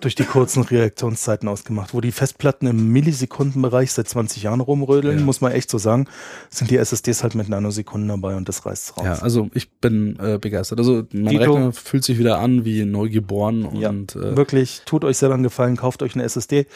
durch 0.00 0.14
die 0.14 0.22
kurzen 0.22 0.62
Reaktionszeiten 0.62 1.48
ausgemacht. 1.48 1.92
Wo 1.92 2.00
die 2.00 2.12
Festplatten 2.12 2.68
im 2.68 2.92
Millisekundenbereich 2.92 3.92
seit 3.92 4.08
20 4.08 4.44
Jahren 4.44 4.60
rumrödeln, 4.60 5.18
Ja. 5.18 5.24
muss 5.24 5.40
man 5.40 5.50
echt 5.50 5.68
so 5.68 5.78
sagen, 5.78 6.06
sind 6.48 6.70
die 6.70 6.76
SSDs 6.76 7.24
halt 7.24 7.34
mit 7.34 7.48
Nanosekunden 7.48 8.08
dabei 8.08 8.36
und 8.36 8.48
das 8.48 8.64
reißt 8.64 8.96
raus. 8.96 9.04
Ja, 9.04 9.12
also 9.18 9.50
ich 9.52 9.68
bin 9.72 10.16
äh, 10.20 10.38
begeistert. 10.40 10.78
Also 10.78 11.02
mein 11.12 11.36
Dito. 11.36 11.52
Rechner 11.54 11.72
fühlt 11.72 12.04
sich 12.04 12.18
wieder 12.18 12.38
an 12.38 12.64
wie 12.64 12.84
neugeboren 12.84 13.74
Ja, 13.76 13.88
und 13.90 14.14
äh, 14.14 14.36
Wirklich, 14.36 14.82
tut 14.86 15.04
euch 15.04 15.18
selber 15.18 15.34
einen 15.34 15.42
Gefallen, 15.42 15.76
kauft 15.76 16.04
euch 16.04 16.14
eine 16.14 16.22
SSD. 16.22 16.66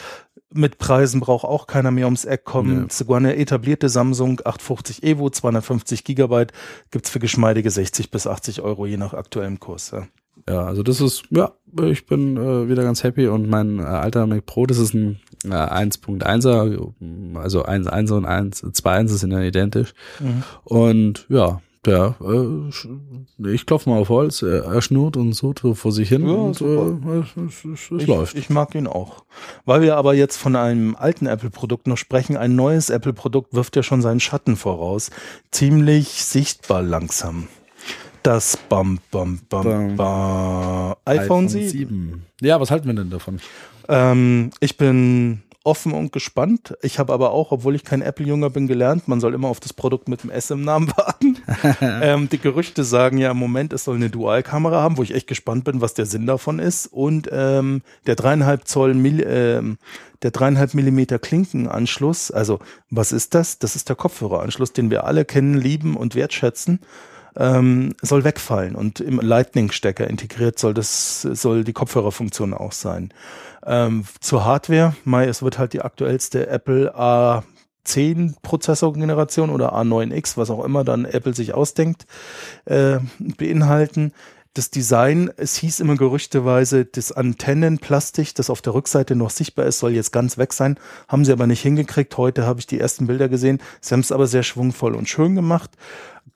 Mit 0.53 0.77
Preisen 0.77 1.19
braucht 1.21 1.43
auch 1.45 1.67
keiner 1.67 1.91
mehr 1.91 2.05
ums 2.05 2.23
Eck 2.23 2.43
kommen. 2.45 2.83
Nee. 2.83 2.87
Sogar 2.89 3.17
eine 3.17 3.35
etablierte 3.37 3.89
Samsung 3.89 4.41
850 4.43 5.03
Evo, 5.03 5.29
250 5.29 6.03
Gigabyte, 6.03 6.51
gibt's 7.05 7.11
für 7.11 7.19
geschmeidige 7.19 7.69
60 7.69 8.09
bis 8.09 8.25
80 8.25 8.61
Euro, 8.61 8.87
je 8.87 8.97
nach 8.97 9.13
aktuellem 9.13 9.59
Kurs. 9.59 9.91
Ja. 9.91 10.07
ja, 10.49 10.65
also 10.65 10.81
das 10.81 11.01
ist, 11.01 11.23
ja, 11.29 11.51
ich 11.83 12.07
bin 12.07 12.35
äh, 12.35 12.67
wieder 12.67 12.83
ganz 12.83 13.03
happy 13.03 13.27
und 13.27 13.47
mein 13.47 13.79
äh, 13.79 13.83
alter 13.83 14.25
Mac 14.25 14.45
Pro, 14.45 14.65
das 14.65 14.79
ist 14.79 14.95
ein 14.95 15.19
äh, 15.43 15.49
1.1er, 15.49 16.93
also 17.37 17.65
1.1 17.65 18.11
und 18.11 18.25
1, 18.25 18.63
2.1 18.63 19.07
sind 19.09 19.31
ja 19.31 19.41
identisch. 19.41 19.93
Mhm. 20.19 20.43
Und 20.63 21.27
ja, 21.29 21.61
der, 21.85 22.15
äh, 22.21 23.53
ich 23.53 23.65
klopfe 23.65 23.89
mal 23.89 23.99
auf 23.99 24.09
Holz, 24.09 24.41
er, 24.41 24.81
schnurrt 24.81 25.17
und 25.17 25.33
so 25.33 25.53
vor 25.73 25.91
sich 25.91 26.09
hin 26.09 26.27
Ja, 26.27 26.33
und 26.33 26.61
äh, 26.61 27.19
es, 27.19 27.65
es, 27.65 27.91
es, 27.91 28.01
Ich, 28.01 28.07
läuft. 28.07 28.35
ich 28.35 28.49
mag 28.49 28.75
ihn 28.75 28.87
auch. 28.87 29.23
Weil 29.65 29.81
wir 29.81 29.97
aber 29.97 30.13
jetzt 30.13 30.37
von 30.37 30.55
einem 30.55 30.95
alten 30.95 31.25
Apple-Produkt 31.27 31.87
noch 31.87 31.97
sprechen, 31.97 32.37
ein 32.37 32.55
neues 32.55 32.89
Apple-Produkt 32.89 33.53
wirft 33.53 33.75
ja 33.75 33.83
schon 33.83 34.01
seinen 34.01 34.19
Schatten 34.19 34.55
voraus. 34.55 35.11
Ziemlich 35.51 36.23
sichtbar 36.23 36.81
langsam. 36.81 37.47
Das 38.23 38.57
Bam 38.57 38.99
Bam 39.11 39.39
Bam 39.49 39.63
Bam. 39.63 39.95
Bam 39.97 40.95
iPhone 41.05 41.47
7. 41.47 42.23
Ja, 42.41 42.59
was 42.59 42.71
halten 42.71 42.87
wir 42.87 42.95
denn 42.95 43.11
davon? 43.11 43.39
Ähm, 43.87 44.49
ich 44.59 44.77
bin 44.77 45.43
offen 45.63 45.93
und 45.93 46.11
gespannt. 46.11 46.75
Ich 46.81 46.99
habe 46.99 47.11
aber 47.13 47.31
auch, 47.31 47.51
obwohl 47.51 47.75
ich 47.75 47.83
kein 47.83 48.01
Apple-Jünger 48.01 48.49
bin, 48.51 48.67
gelernt, 48.67 49.07
man 49.07 49.19
soll 49.19 49.33
immer 49.33 49.47
auf 49.47 49.59
das 49.59 49.73
Produkt 49.73 50.07
mit 50.07 50.23
dem 50.23 50.29
S 50.29 50.51
im 50.51 50.61
Namen 50.63 50.87
warten. 50.97 51.34
ähm, 51.81 52.29
die 52.29 52.39
Gerüchte 52.39 52.83
sagen 52.83 53.17
ja 53.17 53.31
im 53.31 53.37
Moment, 53.37 53.73
es 53.73 53.83
soll 53.83 53.95
eine 53.95 54.09
Dualkamera 54.09 54.81
haben, 54.81 54.97
wo 54.97 55.03
ich 55.03 55.13
echt 55.13 55.27
gespannt 55.27 55.63
bin, 55.63 55.81
was 55.81 55.93
der 55.93 56.05
Sinn 56.05 56.25
davon 56.25 56.59
ist. 56.59 56.87
Und 56.87 57.29
ähm, 57.31 57.81
der 58.07 58.15
dreieinhalb 58.15 58.67
Zoll, 58.67 58.93
Mill, 58.93 59.25
ähm, 59.27 59.77
der 60.21 60.31
dreieinhalb 60.31 60.73
Millimeter 60.73 61.19
Klinkenanschluss. 61.19 62.31
Also 62.31 62.59
was 62.89 63.11
ist 63.11 63.35
das? 63.35 63.59
Das 63.59 63.75
ist 63.75 63.89
der 63.89 63.95
Kopfhöreranschluss, 63.95 64.73
den 64.73 64.89
wir 64.89 65.05
alle 65.05 65.25
kennen, 65.25 65.55
lieben 65.55 65.95
und 65.95 66.15
wertschätzen 66.15 66.79
ähm, 67.37 67.95
soll 68.01 68.23
wegfallen 68.23 68.75
und 68.75 68.99
im 68.99 69.19
Lightning-Stecker 69.19 70.07
integriert 70.07 70.57
soll 70.57 70.73
das 70.73 71.21
soll 71.21 71.63
die 71.63 71.73
Kopfhörerfunktion 71.73 72.53
auch 72.53 72.71
sein. 72.71 73.13
Ähm, 73.65 74.05
zur 74.19 74.45
Hardware, 74.45 74.95
Mai, 75.03 75.25
es 75.25 75.41
wird 75.41 75.57
halt 75.57 75.73
die 75.73 75.81
aktuellste 75.81 76.47
Apple 76.47 76.93
A10 77.85 78.35
Prozessorgeneration 78.41 79.49
oder 79.49 79.75
A9X, 79.75 80.37
was 80.37 80.49
auch 80.49 80.63
immer 80.63 80.83
dann 80.83 81.05
Apple 81.05 81.33
sich 81.33 81.53
ausdenkt, 81.53 82.05
äh, 82.65 82.99
beinhalten. 83.19 84.13
Das 84.53 84.69
Design, 84.69 85.29
es 85.35 85.57
hieß 85.57 85.81
immer 85.81 85.97
gerüchteweise, 85.97 86.85
das 86.85 87.11
Antennenplastik, 87.11 88.33
das 88.35 88.49
auf 88.49 88.61
der 88.61 88.73
Rückseite 88.73 89.13
noch 89.13 89.29
sichtbar 89.29 89.65
ist, 89.65 89.79
soll 89.79 89.91
jetzt 89.91 90.13
ganz 90.13 90.37
weg 90.37 90.53
sein. 90.53 90.79
Haben 91.09 91.25
sie 91.25 91.33
aber 91.33 91.45
nicht 91.45 91.61
hingekriegt. 91.61 92.15
Heute 92.17 92.45
habe 92.45 92.61
ich 92.61 92.67
die 92.67 92.79
ersten 92.79 93.07
Bilder 93.07 93.27
gesehen. 93.27 93.61
Sie 93.81 93.93
haben 93.93 93.99
es 93.99 94.13
aber 94.13 94.27
sehr 94.27 94.43
schwungvoll 94.43 94.95
und 94.95 95.09
schön 95.09 95.35
gemacht. 95.35 95.71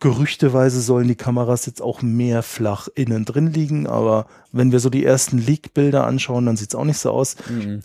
Gerüchteweise 0.02 0.82
sollen 0.82 1.08
die 1.08 1.16
Kameras 1.16 1.66
jetzt 1.66 1.82
auch 1.82 2.02
mehr 2.02 2.44
flach 2.44 2.90
innen 2.94 3.24
drin 3.24 3.48
liegen, 3.48 3.88
aber 3.88 4.28
wenn 4.52 4.74
wir 4.74 4.80
so 4.82 4.90
die 4.90 5.06
ersten 5.06 5.38
Leak-Bilder 5.38 6.06
anschauen, 6.06 6.46
dann 6.46 6.58
sieht 6.58 6.70
es 6.70 6.76
auch 6.76 6.86
nicht 6.86 7.00
so 7.00 7.12
aus. 7.12 7.38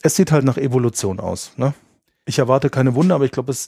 Es 0.03 0.17
sieht 0.17 0.33
halt 0.33 0.45
nach 0.45 0.57
Evolution 0.57 1.21
aus. 1.21 1.53
Ne? 1.57 1.75
Ich 2.27 2.39
erwarte 2.39 2.71
keine 2.71 2.95
Wunder, 2.95 3.17
aber 3.17 3.27
ich 3.27 3.33
glaube, 3.33 3.53
es, 3.53 3.67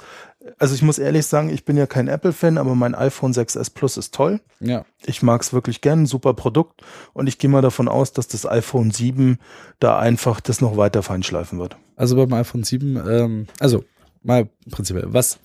also 0.59 0.75
ich 0.75 0.81
muss 0.81 0.99
ehrlich 0.99 1.27
sagen, 1.27 1.51
ich 1.51 1.67
bin 1.67 1.77
ja 1.77 1.87
kein 1.87 2.09
Apple-Fan, 2.09 2.57
aber 2.57 2.75
mein 2.75 2.95
iPhone 2.95 3.33
6s 3.33 3.75
Plus 3.75 3.99
ist 3.99 4.15
toll. 4.15 4.41
Ja. 4.61 4.87
Ich 5.05 5.23
mag 5.23 5.43
es 5.43 5.53
wirklich 5.53 5.83
gern, 5.83 6.07
super 6.07 6.33
Produkt 6.33 6.83
und 7.13 7.27
ich 7.27 7.39
gehe 7.39 7.51
mal 7.51 7.61
davon 7.61 7.89
aus, 7.89 8.13
dass 8.13 8.29
das 8.29 8.47
iPhone 8.47 8.91
7 8.91 9.39
da 9.79 9.99
einfach 9.99 10.41
das 10.41 10.63
noch 10.63 10.79
weiter 10.79 11.03
feinschleifen 11.03 11.59
wird. 11.59 11.77
Also 11.97 12.17
beim 12.17 12.33
iPhone 12.33 12.63
7, 12.63 12.97
ähm, 13.07 13.47
also 13.61 13.85
mal 14.23 14.49
prinzipiell, 14.71 15.13
was, 15.13 15.39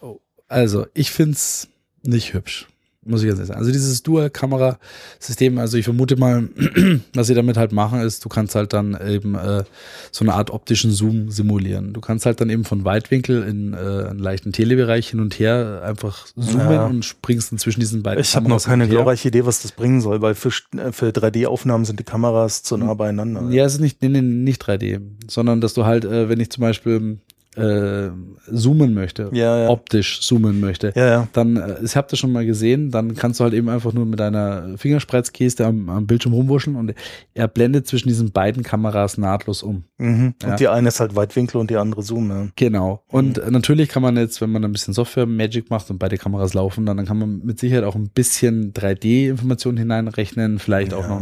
oh, 0.00 0.18
also 0.48 0.86
ich 0.94 1.10
find's 1.10 1.68
nicht 2.02 2.32
hübsch, 2.32 2.68
muss 3.10 3.22
ich 3.22 3.28
ganz 3.28 3.38
ehrlich 3.38 3.48
sagen. 3.48 3.60
Also 3.60 3.72
dieses 3.72 4.02
Dual-Kamera-System, 4.02 5.58
also 5.58 5.76
ich 5.76 5.84
vermute 5.84 6.16
mal, 6.16 6.48
was 7.14 7.26
sie 7.26 7.34
damit 7.34 7.56
halt 7.56 7.72
machen, 7.72 8.00
ist, 8.00 8.24
du 8.24 8.28
kannst 8.28 8.54
halt 8.54 8.72
dann 8.72 8.96
eben 9.06 9.34
äh, 9.34 9.64
so 10.10 10.24
eine 10.24 10.34
Art 10.34 10.50
optischen 10.50 10.90
Zoom 10.92 11.30
simulieren. 11.30 11.92
Du 11.92 12.00
kannst 12.00 12.26
halt 12.26 12.40
dann 12.40 12.50
eben 12.50 12.64
von 12.64 12.84
Weitwinkel 12.84 13.42
in 13.42 13.74
äh, 13.74 13.76
einen 13.76 14.18
leichten 14.18 14.52
Telebereich 14.52 15.08
hin 15.10 15.20
und 15.20 15.38
her 15.38 15.82
einfach 15.84 16.26
zoomen 16.34 16.70
Ja. 16.70 16.86
und 16.86 17.04
springst 17.04 17.52
dann 17.52 17.58
zwischen 17.58 17.80
diesen 17.80 18.02
beiden 18.02 18.20
Ich 18.20 18.36
habe 18.36 18.48
noch 18.48 18.62
keine 18.62 18.88
glorreiche 18.88 19.28
Idee, 19.28 19.44
was 19.46 19.62
das 19.62 19.72
bringen 19.72 20.00
soll, 20.00 20.22
weil 20.22 20.34
für, 20.34 20.50
äh, 20.76 20.92
für 20.92 21.08
3D-Aufnahmen 21.10 21.84
sind 21.84 21.98
die 21.98 22.04
Kameras 22.04 22.62
zu 22.62 22.76
nah 22.76 22.94
beieinander. 22.94 23.48
Ja, 23.50 23.64
es 23.64 23.74
ist 23.74 23.80
nicht, 23.80 24.02
nee, 24.02 24.08
nee, 24.08 24.20
nicht 24.22 24.62
3D, 24.62 25.00
sondern 25.28 25.60
dass 25.60 25.74
du 25.74 25.84
halt, 25.84 26.04
äh, 26.04 26.28
wenn 26.28 26.40
ich 26.40 26.50
zum 26.50 26.62
Beispiel 26.62 27.18
äh, 27.56 28.10
zoomen 28.52 28.94
möchte, 28.94 29.28
Ja, 29.32 29.58
ja. 29.64 29.68
optisch 29.70 30.20
zoomen 30.20 30.60
möchte, 30.60 30.92
Ja, 30.94 31.26
dann, 31.32 31.56
äh, 31.56 31.76
ich 31.84 31.96
habe 31.96 32.06
das 32.08 32.18
schon 32.18 32.30
mal 32.30 32.46
gesehen, 32.46 32.90
dann 32.92 33.16
kannst 33.16 33.40
du 33.40 33.44
halt 33.44 33.54
eben 33.54 33.68
einfach 33.68 33.92
nur 33.92 34.06
mit 34.06 34.20
deiner 34.20 34.78
Fingerspreizgeste 34.78 35.66
am, 35.66 35.88
am 35.88 36.06
Bildschirm 36.06 36.32
rumwuschen 36.32 36.76
und 36.76 36.94
er 37.34 37.48
blendet 37.48 37.88
zwischen 37.88 38.08
diesen 38.08 38.30
beiden 38.30 38.62
Kameras 38.62 39.18
nahtlos 39.18 39.62
um. 39.64 39.82
Mhm. 39.98 40.34
Und 40.44 40.60
die 40.60 40.68
eine 40.68 40.88
ist 40.88 41.00
halt 41.00 41.16
Weitwinkel 41.16 41.60
und 41.60 41.70
die 41.70 41.76
andere 41.76 42.02
Zoom. 42.02 42.52
Genau. 42.54 43.02
Und 43.08 43.44
Mhm. 43.44 43.52
natürlich 43.52 43.88
kann 43.88 44.02
man 44.02 44.16
jetzt, 44.16 44.40
wenn 44.40 44.50
man 44.50 44.64
ein 44.64 44.72
bisschen 44.72 44.94
Software 44.94 45.26
Magic 45.26 45.70
macht 45.70 45.90
und 45.90 45.98
beide 45.98 46.18
Kameras 46.18 46.54
laufen, 46.54 46.86
dann, 46.86 46.96
dann 46.98 47.06
kann 47.06 47.18
man 47.18 47.40
mit 47.44 47.58
Sicherheit 47.58 47.84
auch 47.84 47.96
ein 47.96 48.10
bisschen 48.10 48.72
3D-Informationen 48.74 49.78
hineinrechnen, 49.78 50.58
vielleicht 50.60 50.94
auch 50.94 51.08
noch. 51.08 51.20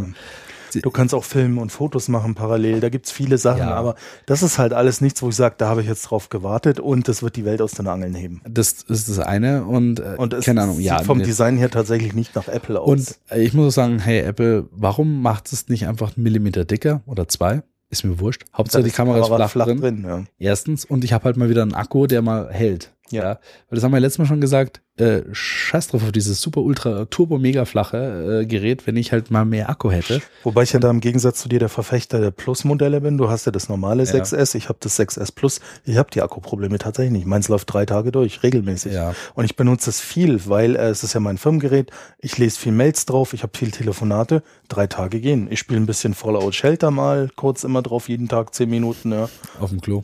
Du 0.82 0.90
kannst 0.90 1.14
auch 1.14 1.24
filmen 1.24 1.58
und 1.58 1.70
Fotos 1.72 2.08
machen 2.08 2.34
parallel. 2.34 2.80
Da 2.80 2.88
gibt's 2.88 3.10
viele 3.10 3.38
Sachen, 3.38 3.60
Ja. 3.60 3.74
aber 3.74 3.94
das 4.26 4.42
ist 4.42 4.58
halt 4.58 4.72
alles 4.72 5.00
nichts, 5.00 5.22
wo 5.22 5.28
ich 5.28 5.36
sage, 5.36 5.54
da 5.58 5.68
habe 5.68 5.82
ich 5.82 5.88
jetzt 5.88 6.02
drauf 6.02 6.28
gewartet 6.28 6.80
und 6.80 7.08
das 7.08 7.22
wird 7.22 7.36
die 7.36 7.44
Welt 7.44 7.60
aus 7.62 7.72
den 7.72 7.86
Angeln 7.86 8.14
heben. 8.14 8.40
Das 8.48 8.72
ist 8.88 9.08
das 9.08 9.18
eine 9.18 9.64
und, 9.64 10.00
äh, 10.00 10.14
Und 10.16 10.32
es 10.34 10.44
keine 10.44 10.62
Ahnung, 10.62 10.76
sieht 10.76 10.86
ja. 10.86 11.02
vom. 11.02 11.22
Design 11.22 11.56
her 11.58 11.70
tatsächlich 11.70 12.14
nicht 12.14 12.34
nach 12.36 12.48
Apple 12.48 12.80
aus. 12.80 12.88
Und 12.88 13.18
äh, 13.30 13.42
ich 13.42 13.52
muss 13.54 13.68
auch 13.68 13.76
sagen, 13.76 13.98
hey 13.98 14.20
Apple, 14.20 14.68
warum 14.70 15.20
macht 15.22 15.52
es 15.52 15.68
nicht 15.68 15.86
einfach 15.86 16.16
einen 16.16 16.22
Millimeter 16.22 16.64
dicker 16.64 17.02
oder 17.06 17.28
zwei? 17.28 17.62
Ist 17.90 18.04
mir 18.04 18.20
wurscht. 18.20 18.44
Hauptsache 18.54 18.82
die 18.82 18.90
ist 18.90 18.96
Kamera 18.96 19.18
ist 19.18 19.50
flach, 19.50 19.64
drin. 19.66 20.04
ja. 20.06 20.24
Erstens. 20.38 20.84
Und 20.84 21.04
ich 21.04 21.14
habe 21.14 21.24
halt 21.24 21.38
mal 21.38 21.48
wieder 21.48 21.62
einen 21.62 21.72
Akku, 21.74 22.06
der 22.06 22.20
mal 22.20 22.50
hält. 22.52 22.92
Ja. 23.10 23.38
Weil 23.68 23.76
das 23.76 23.84
haben 23.84 23.92
wir 23.92 24.00
letztes 24.00 24.18
Mal 24.18 24.26
schon 24.26 24.40
gesagt, 24.40 24.80
äh, 24.98 25.22
scheiß 25.30 25.88
drauf 25.88 26.02
auf 26.02 26.12
dieses 26.12 26.40
super 26.40 26.60
ultra 26.60 27.04
turbo 27.04 27.38
mega 27.38 27.64
flache 27.64 28.40
äh, 28.42 28.46
Gerät, 28.46 28.86
wenn 28.86 28.96
ich 28.96 29.12
halt 29.12 29.30
mal 29.30 29.44
mehr 29.44 29.70
Akku 29.70 29.90
hätte. 29.90 30.20
Wobei 30.42 30.64
ich 30.64 30.72
ja 30.72 30.80
da 30.80 30.90
im 30.90 31.00
Gegensatz 31.00 31.40
zu 31.40 31.48
dir 31.48 31.60
der 31.60 31.68
Verfechter 31.68 32.20
der 32.20 32.32
Plus-Modelle 32.32 33.00
bin. 33.00 33.16
Du 33.16 33.30
hast 33.30 33.46
ja 33.46 33.52
das 33.52 33.68
normale 33.68 34.02
Ja. 34.04 34.10
6S, 34.12 34.56
ich 34.56 34.68
habe 34.68 34.78
das 34.80 34.98
6S 34.98 35.32
Plus. 35.32 35.60
Ich 35.84 35.96
habe 35.96 36.10
die 36.10 36.20
Akkuprobleme 36.20 36.78
tatsächlich 36.78 37.12
nicht. 37.12 37.26
Meins 37.26 37.48
läuft 37.48 37.72
drei 37.72 37.86
Tage 37.86 38.10
durch, 38.10 38.42
regelmäßig. 38.42 38.92
Ja. 38.92 39.14
Und 39.34 39.44
ich 39.44 39.54
benutze 39.56 39.90
es 39.90 40.00
viel, 40.00 40.40
weil 40.46 40.74
äh, 40.74 40.88
es 40.88 41.04
ist 41.04 41.14
ja 41.14 41.20
mein 41.20 41.38
Firmengerät. 41.38 41.90
Ich 42.18 42.36
lese 42.38 42.58
viel 42.58 42.72
Mails 42.72 43.06
drauf, 43.06 43.34
ich 43.34 43.42
habe 43.44 43.56
viel 43.56 43.70
Telefonate. 43.70 44.42
Drei 44.68 44.86
Tage 44.88 45.20
gehen. 45.20 45.46
Ich 45.50 45.60
spiele 45.60 45.80
ein 45.80 45.86
bisschen 45.86 46.14
Fallout 46.14 46.54
Shelter 46.54 46.90
mal, 46.90 47.30
kurz 47.36 47.62
immer 47.62 47.82
drauf, 47.82 48.08
jeden 48.08 48.28
Tag 48.28 48.52
zehn 48.54 48.68
Minuten. 48.68 49.12
Ja. 49.12 49.28
Auf 49.60 49.70
dem 49.70 49.80
Klo. 49.80 50.02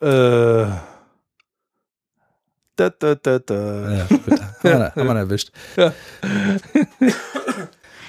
Äh, 0.00 0.66
da, 2.76 2.90
da, 2.90 3.14
da, 3.14 3.38
da. 3.38 3.92
Ja, 3.92 4.06
gut. 4.06 4.40
haben, 4.62 4.92
wir, 4.94 5.16
erwischt. 5.16 5.52
Ja. 5.76 5.92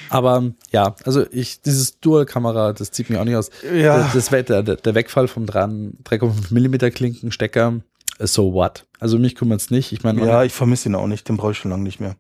Aber 0.10 0.52
ja, 0.72 0.96
also 1.06 1.26
ich, 1.32 1.62
dieses 1.62 2.00
Dual-Kamera, 2.00 2.74
das 2.74 2.92
zieht 2.92 3.10
mir 3.10 3.20
auch 3.20 3.26
nicht 3.26 3.36
aus. 3.36 3.50
Ja. 3.74 4.10
Das, 4.14 4.30
das, 4.30 4.46
der, 4.46 4.62
der 4.62 4.96
Wegfall 4.96 5.28
vom 5.28 5.48
dran 5.48 5.94
3,5 6.04 6.54
Millimeter 6.54 6.92
Klinkenstecker, 6.92 7.82
so 8.20 8.54
what? 8.54 8.86
Also 9.00 9.18
mich 9.18 9.36
kümmert's 9.36 9.72
nicht. 9.72 9.92
Ich 9.92 10.04
meine, 10.04 10.26
Ja, 10.26 10.44
ich 10.44 10.54
vermisse 10.54 10.90
ihn 10.90 10.96
auch 10.96 11.08
nicht, 11.08 11.28
den 11.28 11.38
brauche 11.38 11.54
ich 11.54 11.58
schon 11.58 11.72
lange 11.72 11.84
nicht 11.84 12.00
mehr. 12.00 12.16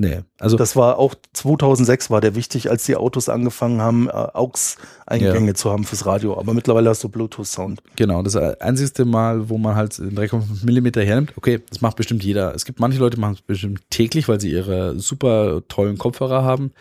Nee. 0.00 0.20
Also 0.38 0.56
Das 0.56 0.76
war 0.76 0.98
auch 0.98 1.14
2006 1.32 2.10
war 2.10 2.20
der 2.20 2.34
wichtig, 2.34 2.70
als 2.70 2.84
die 2.84 2.96
Autos 2.96 3.28
angefangen 3.28 3.80
haben, 3.80 4.08
äh, 4.08 4.12
AUX-Eingänge 4.12 5.54
zu 5.54 5.70
haben 5.70 5.84
fürs 5.84 6.06
Radio. 6.06 6.38
Aber 6.38 6.54
mittlerweile 6.54 6.90
hast 6.90 7.04
du 7.04 7.08
Bluetooth-Sound. 7.08 7.80
genau, 7.96 8.22
das 8.22 8.36
einzigste 8.36 9.04
Mal, 9.04 9.48
wo 9.48 9.58
man 9.58 9.76
halt 9.76 9.98
den 9.98 10.16
3,5 10.16 10.64
Millimeter 10.64 11.02
hernimmt. 11.02 11.32
Okay, 11.36 11.60
das 11.68 11.80
macht 11.80 11.96
bestimmt 11.96 12.24
jeder. 12.24 12.54
Es 12.54 12.64
gibt 12.64 12.80
manche 12.80 12.98
Leute, 12.98 13.16
die 13.16 13.20
machen 13.20 13.34
es 13.34 13.42
bestimmt 13.42 13.82
täglich, 13.90 14.28
weil 14.28 14.40
sie 14.40 14.50
ihre 14.50 14.98
super 14.98 15.62
tollen 15.68 15.98
Kopfhörer 15.98 16.42
haben. 16.42 16.72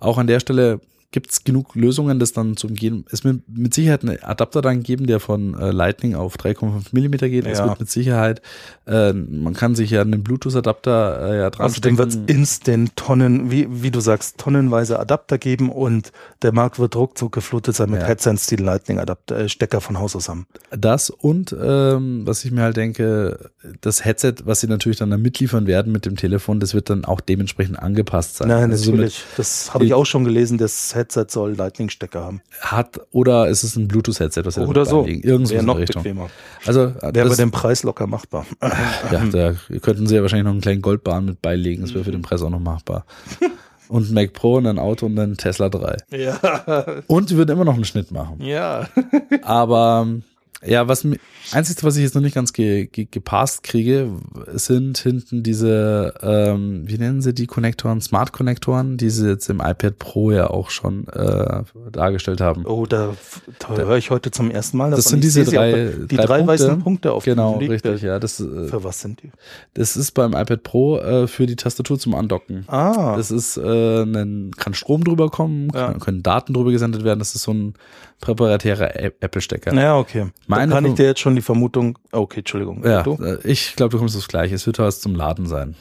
Auch 0.00 0.18
an 0.18 0.26
der 0.26 0.40
Stelle 0.40 0.80
gibt 1.10 1.30
es 1.30 1.42
genug 1.42 1.74
Lösungen, 1.74 2.18
das 2.18 2.32
dann 2.34 2.56
zu 2.58 2.66
umgehen. 2.66 3.06
Es 3.10 3.24
wird 3.24 3.40
mit 3.48 3.72
Sicherheit 3.72 4.02
einen 4.02 4.22
Adapter 4.22 4.60
dann 4.60 4.82
geben, 4.82 5.06
der 5.06 5.20
von 5.20 5.58
äh, 5.58 5.70
Lightning 5.70 6.14
auf 6.14 6.36
3,5 6.36 6.88
Millimeter 6.92 7.30
geht. 7.30 7.46
Es 7.46 7.58
Ja. 7.60 7.66
wird 7.68 7.80
mit 7.80 7.90
Sicherheit, 7.90 8.42
äh, 8.86 9.14
man 9.14 9.54
kann 9.54 9.74
sich 9.74 9.90
ja 9.90 10.02
einen 10.02 10.22
Bluetooth-Adapter 10.22 11.30
äh, 11.32 11.38
ja 11.38 11.50
dran 11.50 11.66
Außerdem 11.66 11.96
wird 11.96 12.10
es 12.10 12.18
instant 12.26 12.94
Tonnen, 12.96 13.50
wie, 13.50 13.66
wie 13.82 13.90
du 13.90 14.00
sagst, 14.00 14.36
tonnenweise 14.38 14.98
Adapter 15.00 15.38
geben 15.38 15.70
und 15.70 16.12
der 16.42 16.52
Markt 16.52 16.78
wird 16.78 16.94
ruckzuck 16.94 17.32
geflutet 17.32 17.74
sein 17.74 17.90
mit 17.90 18.00
Ja. 18.02 18.06
Headsets, 18.06 18.46
die 18.46 18.56
Lightning-Adapter, 18.56 19.38
äh, 19.38 19.48
Stecker 19.48 19.80
von 19.80 19.98
Haus 19.98 20.14
aus 20.14 20.28
haben. 20.28 20.46
Das 20.70 21.08
und 21.08 21.56
ähm, 21.58 22.26
was 22.26 22.44
ich 22.44 22.50
mir 22.50 22.62
halt 22.62 22.76
denke, 22.76 23.50
das 23.80 24.04
Headset, 24.04 24.34
was 24.44 24.60
sie 24.60 24.66
natürlich 24.66 24.98
dann 24.98 25.10
da 25.10 25.16
mitliefern 25.16 25.66
werden 25.66 25.90
mit 25.90 26.04
dem 26.04 26.16
Telefon, 26.16 26.60
das 26.60 26.74
wird 26.74 26.90
dann 26.90 27.06
auch 27.06 27.22
dementsprechend 27.22 27.78
angepasst 27.78 28.36
sein. 28.36 28.48
Nein, 28.48 28.70
Also 28.70 28.90
natürlich. 28.90 29.24
das 29.38 29.72
habe 29.72 29.84
ich 29.86 29.94
auch 29.94 30.04
schon 30.06 30.24
gelesen, 30.24 30.58
das 30.58 30.94
Headset 30.98 31.26
soll 31.28 31.54
Lightning-Stecker 31.54 32.22
haben. 32.22 32.42
Hat 32.60 33.00
oder 33.12 33.48
ist 33.48 33.62
es 33.62 33.76
ein 33.76 33.88
Bluetooth-Headset, 33.88 34.42
was 34.44 34.56
damit 34.56 34.68
Oder 34.70 34.84
so. 34.84 35.06
Irgendwas 35.06 35.50
Wäre 35.50 35.64
noch 35.64 35.74
der 35.74 35.82
Richtung. 35.82 36.02
bequemer. 36.02 36.28
Also 36.66 36.92
Wäre 37.00 37.28
bei 37.28 37.34
dem 37.36 37.50
Preis 37.50 37.82
locker 37.82 38.06
machbar. 38.06 38.44
ja, 39.10 39.24
da 39.32 39.54
könnten 39.80 40.06
sie 40.06 40.16
ja 40.16 40.22
wahrscheinlich 40.22 40.44
noch 40.44 40.52
einen 40.52 40.60
kleinen 40.60 40.82
Goldbahn 40.82 41.24
mit 41.24 41.40
beilegen. 41.40 41.82
Das 41.82 41.94
wäre 41.94 42.04
für 42.04 42.12
den 42.12 42.22
Preis 42.22 42.42
auch 42.42 42.50
noch 42.50 42.60
machbar. 42.60 43.04
Und 43.88 44.10
ein 44.10 44.12
Mac 44.14 44.34
Pro 44.34 44.56
und 44.56 44.66
ein 44.66 44.78
Auto 44.78 45.06
und 45.06 45.18
ein 45.18 45.38
Tesla 45.38 45.70
3. 45.70 45.96
Ja. 46.10 46.84
Und 47.06 47.30
sie 47.30 47.38
würden 47.38 47.52
immer 47.52 47.64
noch 47.64 47.72
einen 47.72 47.86
Schnitt 47.86 48.10
machen. 48.10 48.36
Ja. 48.42 48.86
Aber 49.40 50.06
ja, 50.64 50.88
was 50.88 51.06
einzige, 51.52 51.82
was 51.84 51.96
ich 51.96 52.02
jetzt 52.02 52.14
noch 52.16 52.22
nicht 52.22 52.34
ganz 52.34 52.52
ge, 52.52 52.86
ge, 52.86 53.06
gepasst 53.10 53.62
kriege, 53.62 54.10
sind 54.54 54.98
hinten 54.98 55.42
diese, 55.44 56.14
ähm, 56.20 56.82
wie 56.86 56.98
nennen 56.98 57.22
sie 57.22 57.32
die 57.32 57.46
Konnektoren? 57.46 58.00
Smart-Konnektoren, 58.00 58.96
die 58.96 59.10
sie 59.10 59.28
jetzt 59.28 59.48
im 59.50 59.60
iPad 59.60 59.98
Pro 60.00 60.32
ja 60.32 60.50
auch 60.50 60.70
schon 60.70 61.06
äh, 61.08 61.62
dargestellt 61.92 62.40
haben. 62.40 62.66
Oh, 62.66 62.86
da, 62.86 63.14
da 63.60 63.76
höre 63.76 63.96
ich 63.98 64.10
heute 64.10 64.32
zum 64.32 64.50
ersten 64.50 64.78
Mal 64.78 64.90
Das 64.90 65.04
sind 65.04 65.22
diese 65.22 65.44
drei. 65.44 65.92
Die 66.10 66.16
drei, 66.16 66.44
weißen 66.46 66.82
Punkte 66.82 67.12
auf 67.12 67.24
Genau, 67.24 67.58
dem 67.58 67.70
richtig, 67.70 68.02
ja. 68.02 68.18
Das, 68.18 68.40
äh, 68.40 68.66
Für 68.66 68.82
was 68.82 69.00
sind 69.00 69.22
die? 69.22 69.30
das 69.74 69.96
ist 69.96 70.10
beim 70.12 70.32
iPad 70.32 70.62
Pro 70.64 70.98
äh, 70.98 71.28
für 71.28 71.46
die 71.46 71.56
Tastatur 71.56 71.98
zum 72.00 72.14
Andocken. 72.16 72.64
Ah, 72.66 73.14
Das 73.16 73.30
ist, 73.30 73.56
äh, 73.58 74.02
ein, 74.02 74.50
kann 74.56 74.74
Strom 74.74 75.04
drüber 75.04 75.28
kommen, 75.30 75.68
Ja. 75.72 75.86
kann, 75.92 76.00
können 76.00 76.22
Daten 76.24 76.52
drüber 76.52 76.72
gesendet 76.72 77.04
werden. 77.04 77.20
Das 77.20 77.34
ist 77.36 77.42
so 77.42 77.52
ein 77.52 77.74
präparatärer 78.20 78.94
Apple-Stecker. 78.96 79.72
ja, 79.74 79.96
okay. 79.98 80.26
Meine 80.46 80.62
Dann 80.62 80.70
kann 80.70 80.84
ich 80.90 80.94
dir 80.94 81.06
jetzt 81.06 81.20
schon 81.20 81.36
die 81.36 81.42
Vermutung, 81.42 81.98
okay, 82.12 82.40
Entschuldigung. 82.40 82.84
Ja, 82.84 83.02
Du? 83.02 83.14
äh, 83.22 83.38
ich 83.44 83.76
glaube, 83.76 83.92
du 83.92 83.98
kommst 83.98 84.16
aufs 84.16 84.28
Gleiche. 84.28 84.54
Es 84.54 84.66
wird 84.66 84.78
was 84.78 85.00
zum 85.00 85.14
Laden 85.14 85.46
sein. 85.46 85.76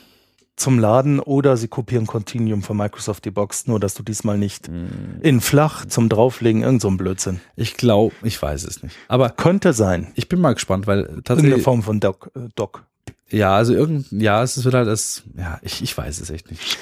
Zum 0.56 0.80
Laden 0.80 1.20
oder 1.20 1.56
sie 1.56 1.68
kopieren 1.68 2.08
Continuum 2.08 2.64
von 2.64 2.78
Microsoft 2.78 3.26
die 3.26 3.32
Box, 3.32 3.68
nur 3.68 3.80
dass 3.80 3.94
du 3.94 4.02
diesmal 4.02 4.40
nicht 4.40 4.70
Mhm. 4.70 5.20
in 5.22 5.40
flach 5.42 5.86
zum 5.86 6.10
drauflegen, 6.10 6.64
irgend 6.64 6.82
so 6.82 6.88
ein 6.88 6.98
Blödsinn. 6.98 7.42
Ich 7.56 7.76
glaube, 7.78 8.16
ich 8.24 8.42
weiß 8.42 8.64
es 8.64 8.82
nicht. 8.82 8.96
Aber 9.08 9.30
Könnte 9.30 9.74
sein. 9.74 10.08
ich 10.16 10.30
bin 10.30 10.42
mal 10.42 10.54
gespannt, 10.54 10.88
weil 10.88 11.22
tatsächlich, 11.24 11.62
Form 11.64 11.84
von 11.84 12.00
Doc. 12.00 12.32
Äh, 12.36 12.50
Doc. 12.56 12.86
Ja, 13.30 13.56
also 13.56 13.74
irgend, 13.74 14.08
ja, 14.12 14.42
es 14.44 14.64
wird 14.64 14.74
halt 14.76 14.88
das, 14.88 15.24
ja, 15.38 15.60
ich, 15.62 15.82
ich 15.82 15.98
weiß 15.98 16.20
es 16.22 16.30
echt 16.30 16.50
nicht. 16.50 16.78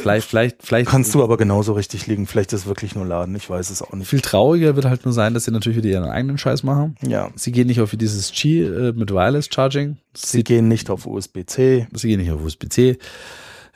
Vielleicht, 0.00 0.26
vielleicht, 0.28 0.62
vielleicht. 0.62 0.88
Kannst 0.88 1.14
du 1.14 1.22
aber 1.22 1.36
genauso 1.36 1.74
richtig 1.74 2.06
liegen. 2.06 2.26
Vielleicht 2.26 2.52
ist 2.54 2.60
es 2.60 2.66
wirklich 2.66 2.94
nur 2.94 3.04
Laden. 3.04 3.34
Ich 3.36 3.50
weiß 3.50 3.68
es 3.68 3.82
auch 3.82 3.92
nicht. 3.92 4.08
Viel 4.08 4.22
trauriger 4.22 4.74
wird 4.74 4.86
halt 4.86 5.04
nur 5.04 5.12
sein, 5.12 5.34
dass 5.34 5.44
sie 5.44 5.50
natürlich 5.50 5.76
wieder 5.76 5.90
ihren 5.90 6.04
eigenen 6.08 6.38
Scheiß 6.38 6.62
machen. 6.62 6.96
Ja. 7.06 7.28
Sie 7.34 7.52
gehen 7.52 7.66
nicht 7.66 7.80
auf 7.80 7.90
dieses 7.94 8.32
G 8.32 8.62
äh, 8.62 8.92
mit 8.92 9.10
Wireless 9.10 9.48
Charging. 9.52 9.98
Sie 10.14 10.44
gehen 10.44 10.68
nicht 10.68 10.88
auf 10.88 11.04
USB-C. 11.06 11.88
Sie 11.92 12.08
gehen 12.08 12.20
nicht 12.20 12.30
auf 12.30 12.40
USB-C. 12.42 12.96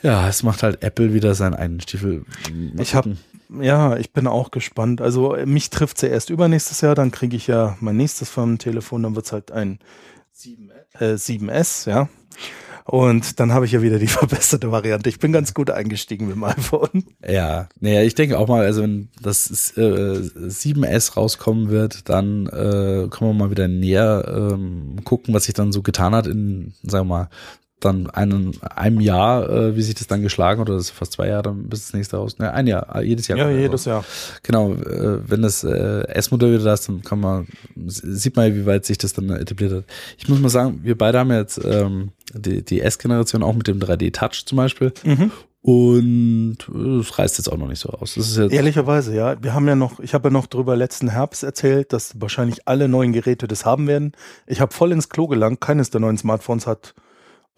Ja, 0.03 0.26
es 0.28 0.42
macht 0.42 0.62
halt 0.62 0.82
Apple 0.82 1.12
wieder 1.12 1.34
seinen 1.34 1.55
eigenen 1.55 1.80
Stiefel. 1.80 2.24
Mal 2.51 2.80
Ich 2.82 2.94
hab- 2.94 3.05
gucken. 3.05 3.18
Ja, 3.61 3.96
ich 3.96 4.12
bin 4.12 4.26
auch 4.28 4.53
gespannt. 4.53 5.01
Also 5.03 5.36
mich 5.44 5.68
trifft 5.70 5.98
sie 5.98 6.07
erst 6.07 6.30
übernächstes 6.30 6.80
Jahr, 6.82 6.94
dann 6.94 7.11
kriege 7.11 7.36
ich 7.36 7.48
ja 7.48 7.76
mein 7.80 7.96
nächstes 7.96 8.30
Firmentelefon, 8.30 9.03
dann 9.03 9.16
wird's 9.16 9.32
halt 9.32 9.51
ein 9.51 9.80
7S, 9.80 9.80
äh, 11.01 11.14
7S, 11.14 11.88
ja. 11.88 12.09
Und 12.84 13.38
dann 13.38 13.53
habe 13.53 13.66
ich 13.66 13.72
ja 13.72 13.82
wieder 13.82 14.01
die 14.01 14.07
verbesserte 14.09 14.72
Variante. 14.72 15.09
Ich 15.09 15.20
bin 15.20 15.32
ganz 15.32 15.55
gut 15.55 15.70
eingestiegen 15.70 16.26
mit 16.26 16.34
dem 16.34 16.44
iPhone. 16.44 17.05
Ja, 17.26 17.68
naja, 17.78 18.03
ich 18.03 18.16
denke 18.16 18.36
auch 18.36 18.48
mal, 18.48 18.64
also 18.64 18.82
wenn 18.82 19.09
das 19.22 19.76
äh, 19.76 19.80
7S 19.80 21.14
rauskommen 21.14 21.68
wird, 21.70 22.09
dann 22.09 22.46
äh, 22.46 23.07
können 23.09 23.30
wir 23.30 23.32
mal 23.32 23.51
wieder 23.51 23.68
näher 23.68 24.24
ähm, 24.53 24.96
gucken, 25.05 25.34
was 25.34 25.44
sich 25.44 25.55
dann 25.55 25.70
so 25.70 25.82
getan 25.82 26.16
hat 26.16 26.26
in, 26.26 26.74
sagen 26.82 27.09
wir 27.09 27.14
mal, 27.14 27.30
dann 27.80 28.08
einen, 28.10 28.56
einem 28.62 29.00
Jahr, 29.00 29.48
äh, 29.48 29.76
wie 29.76 29.82
sich 29.82 29.94
das 29.94 30.06
dann 30.06 30.22
geschlagen 30.22 30.60
hat, 30.60 30.68
oder 30.68 30.76
das 30.76 30.86
ist 30.86 30.90
fast 30.90 31.12
zwei 31.12 31.28
Jahre, 31.28 31.44
dann 31.44 31.68
bis 31.68 31.86
das 31.86 31.92
nächste 31.94 32.16
raus. 32.16 32.38
Ne, 32.38 32.52
ein 32.52 32.66
Jahr, 32.66 32.94
äh, 32.96 33.02
jedes 33.02 33.28
Jahr. 33.28 33.38
er 33.38 33.70
raus. 33.70 33.84
Jahr. 33.84 34.04
Genau, 34.42 34.72
äh, 34.72 35.18
wenn 35.28 35.42
das 35.42 35.64
äh, 35.64 36.06
S-Modell 36.08 36.54
wieder 36.54 36.64
da 36.64 36.74
ist, 36.74 36.88
dann 36.88 37.02
kann 37.02 37.20
man, 37.20 37.46
sieht 37.86 38.36
man 38.36 38.48
ja, 38.48 38.54
wie 38.54 38.66
weit 38.66 38.84
sich 38.84 38.98
das 38.98 39.12
dann 39.12 39.30
etabliert 39.30 39.72
hat. 39.72 39.84
Ich 40.18 40.28
muss 40.28 40.40
mal 40.40 40.48
sagen, 40.48 40.80
wir 40.82 40.96
beide 40.96 41.18
haben 41.18 41.30
ja 41.30 41.38
jetzt 41.38 41.60
ähm, 41.64 42.10
die, 42.34 42.64
die 42.64 42.80
S-Generation 42.80 43.42
auch 43.42 43.54
mit 43.54 43.66
dem 43.66 43.78
3D-Touch 43.78 44.46
zum 44.46 44.56
Beispiel. 44.56 44.92
Mhm. 45.04 45.30
Und 45.62 46.56
äh, 46.74 47.00
es 47.00 47.18
reißt 47.18 47.36
jetzt 47.38 47.48
auch 47.52 47.58
noch 47.58 47.68
nicht 47.68 47.80
so 47.80 47.90
aus. 47.90 48.14
Das 48.14 48.28
ist 48.28 48.38
jetzt, 48.38 48.52
Ehrlicherweise, 48.52 49.14
ja. 49.14 49.42
Wir 49.42 49.52
haben 49.52 49.68
ja 49.68 49.74
noch, 49.74 50.00
ich 50.00 50.14
habe 50.14 50.28
ja 50.28 50.32
noch 50.32 50.46
drüber 50.46 50.74
letzten 50.74 51.08
Herbst 51.08 51.42
erzählt, 51.42 51.92
dass 51.92 52.18
wahrscheinlich 52.20 52.66
alle 52.66 52.88
neuen 52.88 53.12
Geräte 53.12 53.46
das 53.46 53.66
haben 53.66 53.86
werden. 53.86 54.12
Ich 54.46 54.60
habe 54.60 54.72
voll 54.72 54.92
ins 54.92 55.10
Klo 55.10 55.26
gelangt. 55.26 55.60
Keines 55.60 55.90
der 55.90 56.00
neuen 56.00 56.16
Smartphones 56.16 56.66
hat, 56.66 56.94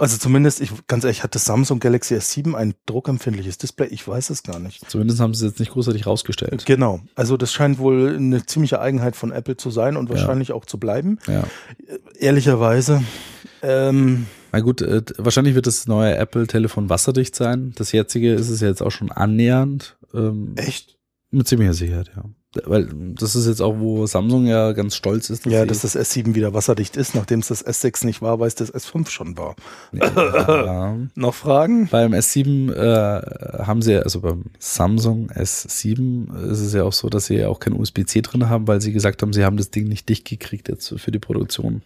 also 0.03 0.18
zumindest, 0.18 0.61
ich 0.61 0.70
ganz 0.88 1.05
ehrlich, 1.05 1.22
hat 1.22 1.34
das 1.34 1.44
Samsung 1.44 1.78
Galaxy 1.78 2.14
S7 2.14 2.55
ein 2.55 2.74
druckempfindliches 2.86 3.57
Display? 3.59 3.86
Ich 3.86 4.07
weiß 4.07 4.30
es 4.30 4.42
gar 4.42 4.59
nicht. 4.59 4.90
zumindest 4.90 5.20
haben 5.20 5.32
sie 5.32 5.46
es 5.46 5.53
jetzt 5.53 5.61
nicht 5.61 5.72
großartig 5.72 6.07
rausgestellt. 6.07 6.66
Genau. 6.66 7.00
Also 7.14 7.36
das 7.36 7.53
scheint 7.53 7.78
wohl 7.78 8.16
eine 8.16 8.44
ziemliche 8.44 8.80
Eigenheit 8.80 9.14
von 9.14 9.30
Apple 9.30 9.57
zu 9.57 9.70
sein 9.70 9.96
und 9.96 10.11
wahrscheinlich 10.11 10.50
auch 10.53 10.64
zu 10.64 10.78
bleiben. 10.78 11.18
Ja. 11.28 11.44
Ehrlicherweise. 12.18 13.03
Ähm, 13.62 14.26
Na 14.50 14.59
gut, 14.59 14.82
äh, 14.82 15.03
wahrscheinlich 15.18 15.55
wird 15.55 15.68
das 15.68 15.86
neue 15.86 16.16
Apple-Telefon 16.16 16.88
wasserdicht 16.88 17.36
sein. 17.36 17.72
Das 17.76 17.92
jetzige 17.92 18.34
ist 18.34 18.48
es 18.48 18.61
ja 18.61 18.68
jetzt 18.68 18.82
auch 18.82 18.90
schon 18.90 19.12
annähernd. 19.12 19.96
Ähm, 20.12 20.55
echt? 20.57 20.98
Mit 21.33 21.49
ziemlicher 21.49 21.74
Sicherheit, 21.74 22.11
ja. 22.14 22.24
Weil 22.66 22.87
das 23.14 23.35
ist 23.35 23.47
jetzt 23.47 23.62
auch, 23.62 23.76
wo 23.78 24.05
Samsung 24.07 24.45
ja 24.47 24.72
ganz 24.72 24.95
stolz 24.95 25.30
ist. 25.30 25.47
Ja, 25.47 25.62
sie- 25.62 25.66
dass 25.68 25.80
das 25.80 25.97
S7 25.97 26.35
wieder 26.35 26.53
wasserdicht 26.53 26.99
ist, 26.99 27.14
nachdem 27.14 27.41
es 27.41 27.49
das 27.49 27.66
S6 27.66 28.05
nicht 28.05 28.20
war, 28.20 28.41
weil 28.41 28.49
es 28.49 28.55
das 28.55 28.72
S5 28.74 29.09
schon 29.09 29.39
war. 29.39 29.57
ja. 29.93 30.99
Noch 31.14 31.35
Fragen? 31.35 31.89
Beim 31.89 32.12
S7 32.12 32.70
äh, 32.74 33.62
haben 33.64 33.80
sie, 33.80 33.97
also 33.97 34.20
beim 34.20 34.45
Samsung 34.59 35.30
S7 35.30 36.51
ist 36.51 36.61
es 36.61 36.74
ja 36.74 36.85
auch 36.85 36.93
so, 36.93 37.09
dass 37.09 37.26
sie 37.26 37.37
ja 37.37 37.49
auch 37.49 37.59
kein 37.59 37.72
USB-C 37.72 38.20
drin 38.20 38.49
haben, 38.51 38.68
weil 38.68 38.80
sie 38.83 38.93
gesagt 38.93 39.22
haben, 39.22 39.33
sie 39.33 39.45
haben 39.45 39.57
das 39.57 39.70
Ding 39.70 39.89
nicht 39.89 40.09
dicht 40.11 40.26
gekriegt 40.28 40.68
jetzt 40.68 40.95
für 41.01 41.11
die 41.11 41.18
Produktion. 41.18 41.83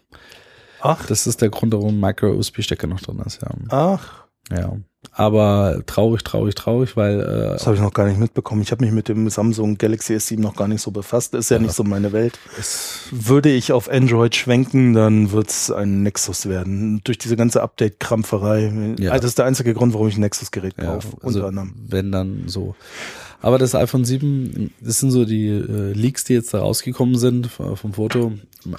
Ach, 0.81 1.07
Das 1.07 1.27
ist 1.29 1.41
der 1.43 1.51
Grund, 1.51 1.73
warum 1.73 2.01
Micro-USB-Stecker 2.01 2.87
noch 2.89 3.01
drin 3.01 3.21
ist, 3.25 3.41
ja. 3.43 3.51
ach. 3.71 4.25
Ja. 4.51 4.77
Aber 5.13 5.81
traurig, 5.87 6.23
traurig, 6.25 6.55
traurig, 6.55 6.97
weil 6.97 7.21
äh, 7.21 7.25
Das 7.55 7.67
habe 7.67 7.77
ich 7.77 7.83
noch 7.83 7.93
gar 7.95 8.07
nicht 8.07 8.19
mitbekommen. 8.21 8.61
Ich 8.63 8.71
habe 8.71 8.85
mich 8.85 8.93
mit 8.93 9.09
dem 9.09 9.29
Samsung 9.31 9.79
Galaxy 9.79 10.15
S7 10.15 10.41
noch 10.41 10.55
gar 10.57 10.69
nicht 10.69 10.83
so 10.83 10.91
befasst. 10.91 11.35
Ist 11.35 11.51
ja, 11.51 11.57
Ja. 11.57 11.63
nicht 11.63 11.75
so 11.75 11.85
meine 11.85 12.13
Welt. 12.13 12.39
es, 12.59 13.01
Würde 13.11 13.51
ich 13.51 13.73
auf 13.73 13.91
Android 13.91 14.37
schwenken, 14.37 14.93
dann 14.93 15.33
wird's 15.33 15.71
ein 15.71 16.03
Nexus 16.03 16.47
werden. 16.49 17.01
Durch 17.05 17.19
diese 17.19 17.37
ganze 17.37 17.63
Update-Krampferei. 17.63 18.95
Ja. 18.99 19.13
Also 19.13 19.23
Das 19.23 19.31
ist 19.31 19.39
der 19.39 19.47
einzige 19.47 19.73
Grund, 19.75 19.95
warum 19.95 20.09
ich 20.09 20.17
ein 20.17 20.21
Nexus-Gerät 20.21 20.75
ja, 20.79 20.85
kaufe. 20.85 21.09
also, 21.23 21.39
unter 21.39 21.49
anderem. 21.49 21.75
wenn 21.89 22.13
dann 22.13 22.45
so. 22.47 22.75
Aber 23.41 23.59
das 23.59 23.75
iPhone 23.75 24.05
7, 24.05 24.73
das 24.81 25.01
sind 25.01 25.11
so 25.11 25.25
die 25.25 25.49
äh, 25.49 25.93
Leaks, 25.93 26.25
die 26.25 26.35
jetzt 26.35 26.55
da 26.55 26.61
rausgekommen 26.61 27.17
sind 27.17 27.49
vom 27.49 27.93
Foto. 27.93 28.33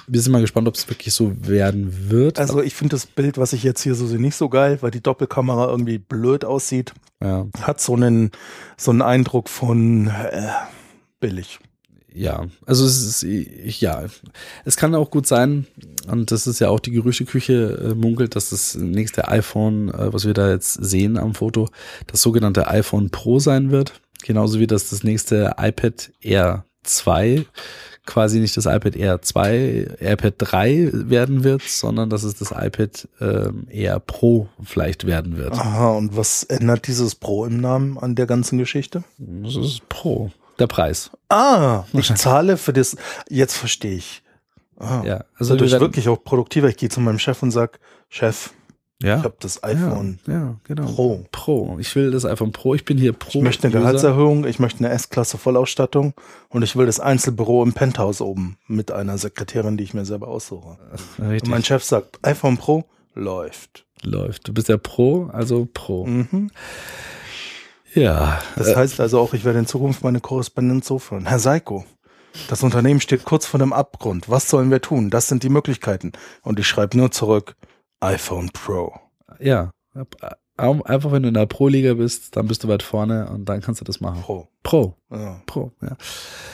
Wir 0.08 0.22
sind 0.22 0.32
mal 0.32 0.42
gespannt, 0.42 0.68
ob 0.68 0.76
es 0.76 0.90
wirklich 0.90 1.14
so 1.14 1.34
werden 1.48 2.10
wird. 2.10 2.40
Also 2.40 2.62
ich 2.62 2.76
finde 2.76 2.96
das 2.96 3.06
Bild, 3.06 3.38
was 3.38 3.54
ich 3.54 3.64
jetzt 3.64 3.82
hier 3.82 3.96
so 3.96 4.08
sehe, 4.08 4.20
nicht 4.20 4.36
so 4.36 4.50
geil, 4.50 4.80
weil 4.82 4.92
die 4.92 5.02
Doppelkamera 5.02 5.70
irgendwie 5.70 5.98
blöd 5.98 6.44
aussieht. 6.44 6.94
ja. 7.22 7.48
Hat 7.62 7.80
so 7.80 7.94
einen, 7.94 8.32
so 8.76 8.92
einen 8.92 9.02
Eindruck 9.02 9.50
von 9.50 10.08
äh, 10.08 10.50
billig. 11.20 11.60
Ja, 12.18 12.48
also 12.66 12.84
es 12.84 13.24
ist, 13.24 13.80
ja, 13.80 14.06
es 14.66 14.76
kann 14.76 14.96
auch 14.96 15.12
gut 15.12 15.28
sein, 15.28 15.68
und 16.08 16.32
das 16.32 16.48
ist 16.48 16.60
ja 16.60 16.70
auch 16.70 16.80
die 16.80 16.90
Gerüchteküche 16.90 17.92
äh, 17.92 17.96
munkelt, 17.96 18.36
dass 18.36 18.50
das 18.50 18.74
nächste 18.74 19.28
iPhone, 19.28 19.90
äh, 19.90 20.12
was 20.12 20.26
wir 20.26 20.34
da 20.34 20.50
jetzt 20.50 20.74
sehen 20.74 21.18
am 21.18 21.36
Foto, 21.36 21.70
das 22.08 22.24
sogenannte 22.24 22.70
iPhone 22.70 23.12
Pro 23.12 23.38
sein 23.38 23.70
wird. 23.70 24.02
Genauso 24.24 24.60
wie 24.60 24.68
das 24.68 24.90
das 24.90 25.04
nächste 25.04 25.54
iPad 25.58 26.12
Air 26.22 26.66
2 26.84 27.46
quasi 28.06 28.40
nicht 28.40 28.56
das 28.56 28.66
iPad 28.66 28.96
Air 28.96 29.22
2, 29.22 29.98
iPad 30.00 30.34
3 30.38 30.92
werden 30.94 31.44
wird, 31.44 31.62
sondern 31.64 32.10
dass 32.10 32.24
es 32.24 32.36
das 32.36 32.52
iPad 32.52 33.06
ähm, 33.20 33.68
Air 33.70 34.00
Pro 34.00 34.48
vielleicht 34.64 35.06
werden 35.06 35.36
wird. 35.36 35.52
Aha, 35.52 35.90
und 35.90 36.16
was 36.16 36.44
ändert 36.44 36.88
dieses 36.88 37.16
Pro 37.16 37.44
im 37.46 37.60
Namen 37.60 37.98
an 37.98 38.16
der 38.16 38.26
ganzen 38.26 38.58
Geschichte? 38.58 39.04
Das 39.18 39.58
ist 39.58 39.90
Pro, 39.90 40.32
der 40.58 40.68
Preis. 40.68 41.12
Ah, 41.28 41.84
ich 41.92 42.14
zahle 42.16 42.56
für 42.56 42.72
das. 42.72 42.96
Jetzt 43.30 43.58
verstehe 43.58 43.96
ich. 43.96 44.24
Ah, 44.80 45.02
Ja, 45.06 45.26
also 45.36 45.50
wir 45.50 45.58
dadurch 45.58 45.72
werden- 45.74 45.82
wirklich 45.82 46.08
auch 46.08 46.24
produktiver. 46.24 46.70
Ich 46.70 46.78
gehe 46.78 46.88
zu 46.88 47.02
meinem 47.02 47.20
Chef 47.20 47.44
und 47.44 47.52
sag, 47.52 47.78
Chef, 48.08 48.52
Ja. 49.02 49.18
Ich 49.18 49.24
habe 49.24 49.36
das 49.40 49.64
iPhone 49.64 50.20
ja, 50.26 50.34
ja, 50.34 50.56
genau. 50.64 50.86
Pro. 50.86 51.26
Pro. 51.32 51.78
Ich 51.80 51.96
will 51.96 52.10
das 52.10 52.26
iPhone 52.26 52.52
Pro. 52.52 52.74
Ich 52.74 52.84
bin 52.84 52.98
hier 52.98 53.14
Pro. 53.14 53.40
Ich 53.40 53.44
möchte 53.44 53.68
eine. 53.68 53.78
Gehaltserhöhung, 53.78 54.46
ich 54.46 54.58
möchte 54.58 54.80
eine 54.80 54.90
S-Klasse 54.90 55.38
Vollausstattung 55.38 56.14
und 56.50 56.64
ich 56.64 56.76
will 56.76 56.88
das 56.88 57.00
Einzelbüro 57.00 57.64
im 57.64 57.74
Penthouse 57.74 58.22
oben 58.22 58.58
mit 58.68 58.92
einer 58.92 59.20
Sekretärin, 59.20 59.78
die 59.78 59.84
ich 59.84 59.94
mir 59.94 60.06
selber 60.06 60.28
aussuche. 60.28 60.78
Und 61.20 61.30
Richtig. 61.30 61.50
mein 61.50 61.64
Chef 61.64 61.84
sagt, 61.84 62.18
iPhone 62.24 62.58
Pro 62.58 62.86
läuft. 63.14 63.86
Läuft. 64.04 64.48
Du 64.48 64.54
bist 64.54 64.68
ja 64.68 64.78
Pro, 64.78 65.30
also 65.32 65.68
Pro. 65.72 66.06
Mhm. 66.06 66.50
Ja. 67.94 68.42
Das 68.56 68.76
heißt 68.76 69.00
also 69.00 69.20
auch, 69.20 69.34
ich 69.34 69.44
werde 69.46 69.60
in 69.60 69.68
Zukunft 69.68 70.04
meine 70.04 70.22
Korrespondenz 70.22 70.88
so 70.88 70.98
führen. 70.98 71.28
Herr 71.28 71.40
Seiko, 71.40 71.86
das 72.50 72.64
Unternehmen 72.64 73.02
steht 73.02 73.26
kurz 73.26 73.46
vor 73.46 73.60
dem 73.60 73.74
Abgrund. 73.74 74.30
Was 74.30 74.50
sollen 74.50 74.72
wir 74.72 74.82
tun? 74.82 75.10
Das 75.10 75.28
sind 75.28 75.44
die 75.44 75.50
Möglichkeiten. 75.50 76.14
Und 76.42 76.60
ich 76.60 76.68
schreibe 76.68 76.98
nur 76.98 77.12
zurück, 77.12 77.56
iPhone 78.00 78.50
Pro. 78.52 78.94
Ja. 79.40 79.72
Einfach 80.58 81.12
wenn 81.12 81.22
du 81.24 81.28
in 81.28 81.34
der 81.36 81.46
Pro-Liga 81.46 81.94
bist, 81.94 82.36
dann 82.36 82.48
bist 82.48 82.64
du 82.64 82.68
weit 82.68 82.82
vorne 82.84 83.30
und 83.30 83.46
dann 83.46 83.62
kannst 83.62 83.80
du 83.82 83.86
das 83.86 84.00
machen. 84.02 84.22
Pro. 84.22 84.48
Pro. 84.64 84.96
Ja, 85.12 85.40
Pro, 85.46 85.72
ja. 85.82 85.96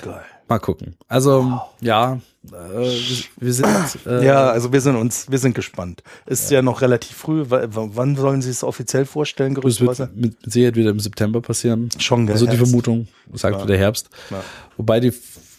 geil. 0.01 0.21
Mal 0.49 0.59
gucken. 0.59 0.95
Also, 1.07 1.61
ja, 1.79 2.19
äh, 2.45 2.49
wir, 2.51 3.23
wir 3.39 3.53
sind. 3.53 3.67
Äh, 4.05 4.25
Ja, 4.25 4.49
also 4.51 4.73
wir 4.73 4.81
sind 4.81 4.97
uns, 4.97 5.31
wir 5.31 5.37
sind 5.39 5.55
gespannt. 5.55 6.03
Ist 6.25 6.51
ja, 6.51 6.61
noch 6.61 6.81
relativ 6.81 7.15
früh. 7.15 7.45
Wann 7.47 8.15
sollen 8.17 8.41
Sie 8.41 8.49
es 8.49 8.61
offiziell 8.63 9.05
vorstellen, 9.05 9.55
das 9.55 9.79
wird 9.79 10.15
mit 10.17 10.35
Sicherheit 10.51 10.75
wieder 10.75 10.89
im 10.91 10.99
September 10.99 11.39
passieren. 11.41 11.87
Schon 11.97 12.29
Also 12.29 12.45
die 12.45 12.51
Herbst. 12.51 12.69
Vermutung, 12.69 13.07
sagt 13.33 13.55
Ja. 13.57 13.63
wieder 13.63 13.77
Herbst. 13.77 14.09
Ja. 14.29 14.43
Wobei 14.75 14.99
die 14.99 15.13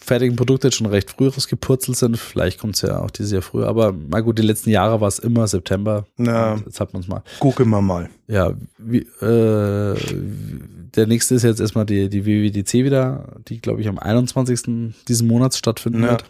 fertigen 0.05 0.35
Produkte 0.35 0.67
jetzt 0.67 0.75
schon 0.77 0.87
recht 0.87 1.09
früh 1.11 1.27
rausgepurzelt 1.27 1.97
sind. 1.97 2.17
Vielleicht 2.17 2.59
kommt 2.59 2.75
es 2.75 2.81
ja 2.83 2.99
auch 3.01 3.11
dieses 3.11 3.31
Jahr 3.31 3.41
früher. 3.41 3.67
Aber 3.67 3.93
na 4.09 4.21
gut, 4.21 4.37
die 4.37 4.43
letzten 4.43 4.69
Jahre 4.69 5.01
war 5.01 5.07
es 5.07 5.19
immer 5.19 5.47
September. 5.47 6.05
Und 6.17 6.63
Jetzt 6.65 6.79
hat 6.79 6.93
man 6.93 7.01
es 7.01 7.07
mal. 7.07 7.23
Gucken 7.39 7.69
wir 7.69 7.81
mal. 7.81 8.09
Ja, 8.27 8.53
wie, 8.77 8.99
äh, 8.99 9.95
der 10.95 11.07
nächste 11.07 11.35
ist 11.35 11.43
jetzt 11.43 11.59
erstmal 11.59 11.85
die, 11.85 12.09
die 12.09 12.25
WWDC 12.25 12.85
wieder, 12.85 13.35
die 13.47 13.59
glaube 13.59 13.81
ich 13.81 13.87
am 13.87 13.99
21. 13.99 14.93
diesen 15.07 15.27
Monats 15.27 15.57
stattfinden 15.57 16.03
Ja. 16.03 16.11
wird. 16.11 16.25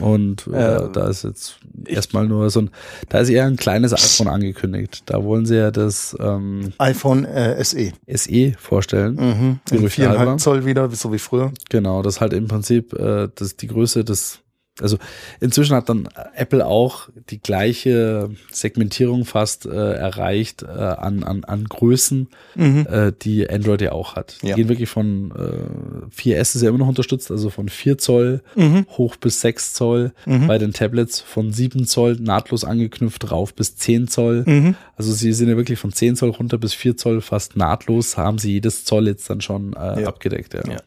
Und 0.00 0.46
äh, 0.52 0.76
Äh, 0.76 0.88
da 0.92 1.08
ist 1.08 1.24
jetzt 1.24 1.58
erstmal 1.86 2.26
nur 2.26 2.50
so 2.50 2.62
ein, 2.62 2.70
da 3.08 3.18
ist 3.18 3.28
eher 3.28 3.44
ein 3.44 3.56
kleines 3.56 3.92
iPhone 3.92 4.28
angekündigt. 4.28 5.02
Da 5.06 5.22
wollen 5.24 5.46
sie 5.46 5.56
ja 5.56 5.70
das 5.70 6.16
ähm, 6.20 6.72
iPhone 6.78 7.24
äh, 7.24 7.62
SE. 7.64 7.92
SE 8.12 8.52
vorstellen. 8.58 9.14
Mhm. 9.16 9.58
In 9.70 9.78
Gerüchte 9.78 10.02
halber. 10.02 10.14
viereinhalb 10.14 10.40
Zoll 10.40 10.64
wieder, 10.64 10.90
so 10.90 11.12
wie 11.12 11.18
früher. 11.18 11.52
Genau, 11.70 12.02
das 12.02 12.20
halt 12.20 12.32
im 12.32 12.48
Prinzip 12.48 12.92
äh, 12.94 13.28
das 13.34 13.56
die 13.56 13.66
Größe 13.66 14.04
des 14.04 14.40
also 14.80 14.98
inzwischen 15.40 15.76
hat 15.76 15.88
dann 15.88 16.08
Apple 16.34 16.66
auch 16.66 17.08
die 17.30 17.38
gleiche 17.40 18.30
Segmentierung 18.50 19.24
fast 19.24 19.66
äh, 19.66 19.70
erreicht 19.92 20.62
äh, 20.62 20.66
an, 20.66 21.22
an, 21.22 21.44
an 21.44 21.64
Größen, 21.64 22.28
Mhm. 22.56 22.86
äh, 22.90 23.12
die 23.22 23.48
Android 23.48 23.80
ja 23.82 23.92
auch 23.92 24.16
hat. 24.16 24.38
Die 24.42 24.48
Ja. 24.48 24.56
gehen 24.56 24.68
wirklich 24.68 24.88
von 24.88 25.30
äh, 25.30 26.06
4S 26.12 26.56
ist 26.56 26.62
ja 26.62 26.68
immer 26.70 26.78
noch 26.78 26.88
unterstützt, 26.88 27.30
also 27.30 27.50
von 27.50 27.68
4 27.68 27.98
Zoll 27.98 28.42
Mhm. 28.56 28.86
hoch 28.90 29.16
bis 29.16 29.40
6 29.40 29.74
Zoll. 29.74 30.12
Mhm. 30.26 30.46
Bei 30.48 30.58
den 30.58 30.72
Tablets 30.72 31.20
von 31.20 31.52
7 31.52 31.86
Zoll 31.86 32.16
nahtlos 32.20 32.64
angeknüpft 32.64 33.30
rauf 33.30 33.54
bis 33.54 33.76
10 33.76 34.08
Zoll. 34.08 34.42
Mhm. 34.46 34.74
Also 34.96 35.12
sie 35.12 35.32
sind 35.32 35.48
ja 35.48 35.56
wirklich 35.56 35.78
von 35.78 35.92
10 35.92 36.16
Zoll 36.16 36.30
runter 36.30 36.58
bis 36.58 36.74
4 36.74 36.96
Zoll 36.96 37.20
fast 37.20 37.56
nahtlos, 37.56 38.16
haben 38.16 38.38
sie 38.38 38.52
jedes 38.52 38.84
Zoll 38.84 39.06
jetzt 39.06 39.30
dann 39.30 39.40
schon 39.40 39.72
äh, 39.74 40.02
Ja. 40.02 40.08
abgedeckt. 40.08 40.54
Ja. 40.54 40.62
Ja. 40.68 40.78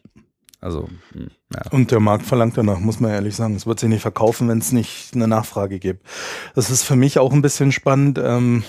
Also, 0.60 0.88
hm, 1.12 1.30
ja. 1.54 1.70
Und 1.70 1.90
der 1.90 2.00
Markt 2.00 2.26
verlangt 2.26 2.56
danach, 2.56 2.80
muss 2.80 3.00
man 3.00 3.12
ehrlich 3.12 3.36
sagen. 3.36 3.54
Es 3.54 3.66
wird 3.66 3.78
sich 3.78 3.88
nicht 3.88 4.02
verkaufen, 4.02 4.48
wenn 4.48 4.58
es 4.58 4.72
nicht 4.72 5.14
eine 5.14 5.28
Nachfrage 5.28 5.78
gibt. 5.78 6.04
Das 6.54 6.70
ist 6.70 6.82
für 6.82 6.96
mich 6.96 7.18
auch 7.18 7.32
ein 7.32 7.42
bisschen 7.42 7.70
spannend. 7.70 8.18
Ähm, 8.22 8.64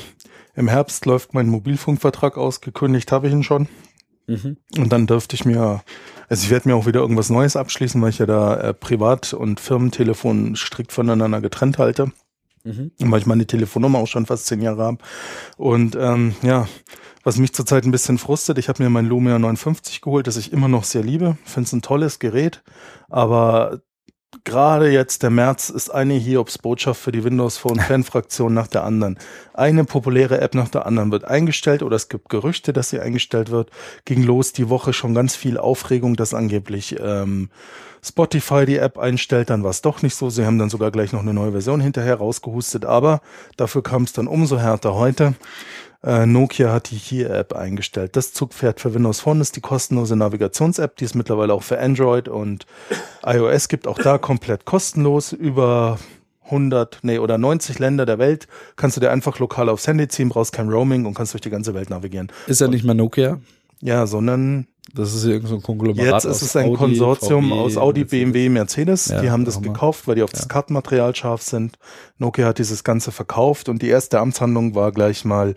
Im 0.56 0.68
Herbst 0.68 1.06
läuft 1.06 1.34
mein 1.34 1.48
Mobilfunkvertrag 1.48 2.38
aus, 2.38 2.62
gekündigt 2.62 3.12
habe 3.12 3.28
ich 3.28 3.34
ihn 3.34 3.44
schon. 3.44 3.68
Mhm. 4.28 4.58
Und 4.78 4.94
dann 4.94 5.08
dürfte 5.08 5.36
ich 5.36 5.46
mir, 5.46 5.82
also 6.28 6.44
ich 6.44 6.52
werde 6.52 6.70
mir 6.70 6.76
auch 6.76 6.86
wieder 6.86 7.00
irgendwas 7.00 7.32
Neues 7.32 7.56
abschließen, 7.56 8.00
weil 8.02 8.12
ich 8.12 8.20
ja 8.20 8.28
da 8.28 8.56
äh, 8.58 8.74
Privat- 8.76 9.34
und 9.34 9.60
Firmentelefon 9.60 10.56
strikt 10.56 10.92
voneinander 10.92 11.42
getrennt 11.42 11.80
halte. 11.80 12.12
Mhm. 12.70 13.12
Weil 13.12 13.20
ich 13.20 13.26
meine 13.26 13.46
Telefonnummer 13.46 14.00
auch 14.00 14.08
schon 14.08 14.26
fast 14.26 14.46
zehn 14.46 14.62
Jahre 14.62 14.84
habe. 14.84 14.98
Und 15.58 15.96
ähm, 16.00 16.36
ja, 16.42 16.68
was 17.24 17.38
mich 17.38 17.54
zurzeit 17.54 17.86
ein 17.86 17.92
bisschen 17.92 18.18
frustet, 18.18 18.58
ich 18.58 18.70
habe 18.70 18.82
mir 18.84 18.90
mein 18.90 19.06
Lumia 19.06 19.38
59 19.38 20.02
geholt, 20.02 20.28
das 20.28 20.38
ich 20.38 20.54
immer 20.54 20.68
noch 20.68 20.84
sehr 20.84 21.04
liebe. 21.04 21.38
Finde 21.46 21.68
es 21.68 21.74
ein 21.74 21.82
tolles 21.82 22.20
Gerät, 22.20 22.64
aber 23.10 23.82
gerade 24.50 24.90
jetzt 24.90 25.22
der 25.22 25.30
März 25.30 25.70
ist 25.70 25.90
eine 25.92 26.16
Hiobs-Botschaft 26.16 27.00
für 27.00 27.12
die 27.12 27.24
Windows 27.24 27.58
Phone 27.58 27.80
Fan-Fraktion 27.80 28.52
nach 28.52 28.68
der 28.68 28.84
anderen. 28.84 29.20
Eine 29.54 29.86
populäre 29.86 30.42
App 30.42 30.56
nach 30.56 30.70
der 30.70 30.88
anderen 30.88 31.12
wird 31.12 31.24
eingestellt 31.24 31.84
oder 31.84 31.96
es 31.96 32.10
gibt 32.10 32.30
Gerüchte, 32.30 32.74
dass 32.74 32.90
sie 32.90 33.00
eingestellt 33.00 33.52
wird. 33.52 33.70
Ging 34.06 34.24
los 34.24 34.52
die 34.52 34.70
Woche 34.70 34.92
schon 34.92 35.14
ganz 35.14 35.36
viel 35.36 35.60
Aufregung, 35.60 36.16
dass 36.16 36.34
angeblich 36.34 36.96
ähm, 37.00 37.50
Spotify 38.04 38.66
die 38.66 38.78
App 38.78 38.98
einstellt, 38.98 39.52
dann 39.52 39.64
war 39.64 39.70
es 39.70 39.84
doch 39.84 40.02
nicht 40.02 40.16
so. 40.16 40.30
Sie 40.32 40.46
haben 40.46 40.58
dann 40.58 40.70
sogar 40.70 40.90
gleich 40.90 41.14
noch 41.14 41.22
eine 41.22 41.34
neue 41.34 41.52
Version 41.52 41.80
hinterher 41.80 42.16
rausgehustet, 42.16 42.86
aber 42.86 43.22
dafür 43.56 43.84
kam 43.84 44.04
es 44.04 44.14
dann 44.14 44.28
umso 44.28 44.58
härter 44.58 44.96
heute. 44.96 45.36
Äh, 46.04 46.26
Nokia 46.26 46.72
hat 46.72 46.92
die 46.92 46.96
Hier-App 46.96 47.54
eingestellt. 47.54 48.16
Das 48.16 48.34
Zugpferd 48.34 48.80
für 48.80 48.94
Windows 48.94 49.20
Phone 49.20 49.42
ist 49.42 49.56
die 49.56 49.62
kostenlose 49.62 50.16
Navigations-App, 50.16 50.96
die 50.96 51.06
es 51.06 51.14
mittlerweile 51.14 51.54
auch 51.54 51.64
für 51.64 51.80
Android 51.80 52.30
und 52.30 52.66
iOS 53.26 53.68
gibt. 53.68 53.88
Auch 53.88 53.98
da 53.98 54.18
komplett 54.18 54.66
kostenlos. 54.66 55.34
Über 55.34 56.00
100, 56.46 57.00
nee, 57.04 57.20
oder 57.20 57.38
90 57.38 57.80
Länder 57.80 58.06
der 58.06 58.18
Welt 58.18 58.48
kannst 58.76 58.98
du 58.98 59.02
dir 59.02 59.12
einfach 59.12 59.40
lokal 59.40 59.70
aufs 59.70 59.88
Handy 59.88 60.08
ziehen, 60.08 60.30
brauchst 60.30 60.54
kein 60.54 60.70
Roaming 60.70 61.06
und 61.06 61.14
kannst 61.14 61.34
durch 61.34 61.42
die 61.42 61.50
ganze 61.50 61.74
Welt 61.74 61.90
navigieren. 61.90 62.32
Ist 62.48 62.62
ja 62.62 62.68
nicht 62.68 62.86
mehr 62.86 62.96
Nokia. 62.96 63.40
Ja, 63.82 64.08
sondern 64.08 64.68
Das 64.94 65.14
ist 65.14 65.24
irgendein 65.24 65.50
so 65.50 65.56
ein 65.56 65.64
Konglomerat. 65.64 66.24
Jetzt 66.24 66.26
ist 66.26 66.42
es 66.42 66.56
ein 66.56 66.68
Audi, 66.68 66.78
Konsortium 66.78 67.50
VW, 67.50 67.60
aus 67.60 67.78
Audi. 67.78 68.04
BMW, 68.04 68.50
Mercedes. 68.50 69.08
Ja, 69.08 69.22
die 69.22 69.32
haben 69.32 69.46
das 69.46 69.62
gekauft, 69.62 70.08
weil 70.08 70.16
die 70.16 70.24
auf 70.24 70.32
das 70.32 70.48
Kartenmaterial 70.48 71.16
scharf 71.16 71.42
sind. 71.42 71.78
Nokia 72.18 72.48
hat 72.48 72.60
dieses 72.60 72.84
Ganze 72.84 73.12
verkauft 73.12 73.70
und 73.70 73.82
die 73.82 73.88
erste 73.88 74.20
Amtshandlung 74.20 74.76
war 74.76 74.92
gleich 74.92 75.26
mal 75.26 75.56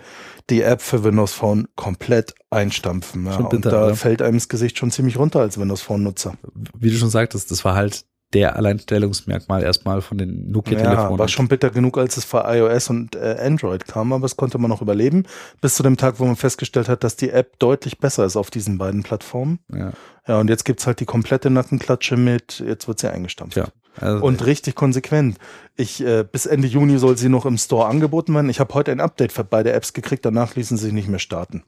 die 0.51 0.63
App 0.63 0.83
für 0.83 1.03
Windows 1.05 1.33
Phone 1.33 1.69
komplett 1.77 2.35
einstampfen. 2.51 3.27
Ja, 3.27 3.33
Schon 3.33 3.45
und 3.45 3.51
bitter, 3.51 3.71
da 3.71 3.95
fällt 3.95 4.23
einem 4.23 4.37
das 4.37 4.49
Gesicht 4.49 4.79
schon 4.79 4.91
ziemlich 4.91 5.19
runter 5.19 5.41
als 5.41 5.59
Windows 5.59 5.83
Phone-Nutzer. 5.83 6.35
Wie 6.79 6.91
du 6.91 6.97
schon 6.97 7.11
sagtest, 7.11 7.51
das 7.51 7.65
war 7.65 7.75
halt 7.75 8.05
der 8.35 8.57
Alleinstellungsmerkmal 8.57 9.63
erstmal 9.63 10.01
von 10.03 10.19
den 10.19 10.47
Ja, 10.47 10.53
Nokia-Telefonen. 10.53 11.19
war 11.19 11.29
schon 11.29 11.49
bitter 11.49 11.71
genug, 11.71 11.99
als 11.99 12.17
es 12.17 12.25
für 12.25 12.45
iOS 12.47 12.91
und 12.91 13.15
äh, 13.17 13.37
Android 13.41 13.87
kam, 13.87 14.13
aber 14.13 14.27
es 14.27 14.37
konnte 14.37 14.59
man 14.59 14.69
noch 14.71 14.83
überleben, 14.83 15.25
bis 15.61 15.75
zu 15.75 15.83
dem 15.83 15.97
Tag, 15.97 16.19
wo 16.21 16.25
man 16.25 16.37
festgestellt 16.37 16.89
hat, 16.89 17.05
dass 17.05 17.17
die 17.17 17.31
App 17.31 17.59
deutlich 17.59 17.99
besser 17.99 18.25
ist 18.25 18.37
auf 18.37 18.51
diesen 18.51 18.79
beiden 18.79 19.03
Plattformen. 19.03 19.59
ja, 19.73 19.93
Ja, 20.27 20.39
und 20.41 20.49
jetzt 20.49 20.65
gibt's 20.65 20.87
halt 20.87 21.01
die 21.01 21.05
komplette 21.07 21.51
Nackenklatsche 21.51 22.17
mit, 22.17 22.63
jetzt 22.67 22.89
wird 22.89 22.99
sie 23.01 23.11
eingestampft. 23.13 23.55
tja. 23.55 23.69
Also, 24.01 24.25
Und 24.25 24.47
richtig 24.47 24.75
konsequent. 24.75 25.37
Ich 25.77 26.03
äh, 26.03 26.25
bis 26.25 26.47
Ende 26.47 26.67
Juni 26.67 26.97
soll 26.97 27.19
sie 27.19 27.29
noch 27.29 27.45
im 27.45 27.59
Store 27.59 27.87
angeboten 27.89 28.33
werden. 28.35 28.49
Ich 28.49 28.59
habe 28.59 28.73
heute 28.73 28.91
ein 28.91 29.01
Update 29.01 29.33
für 29.33 29.45
beide 29.45 29.73
Apps 29.73 29.93
gekriegt, 29.93 30.25
danach 30.25 30.55
ließen 30.55 30.79
sie 30.79 30.85
sich 30.85 30.93
nicht 30.95 31.09
mehr 31.09 31.19
starten. 31.19 31.63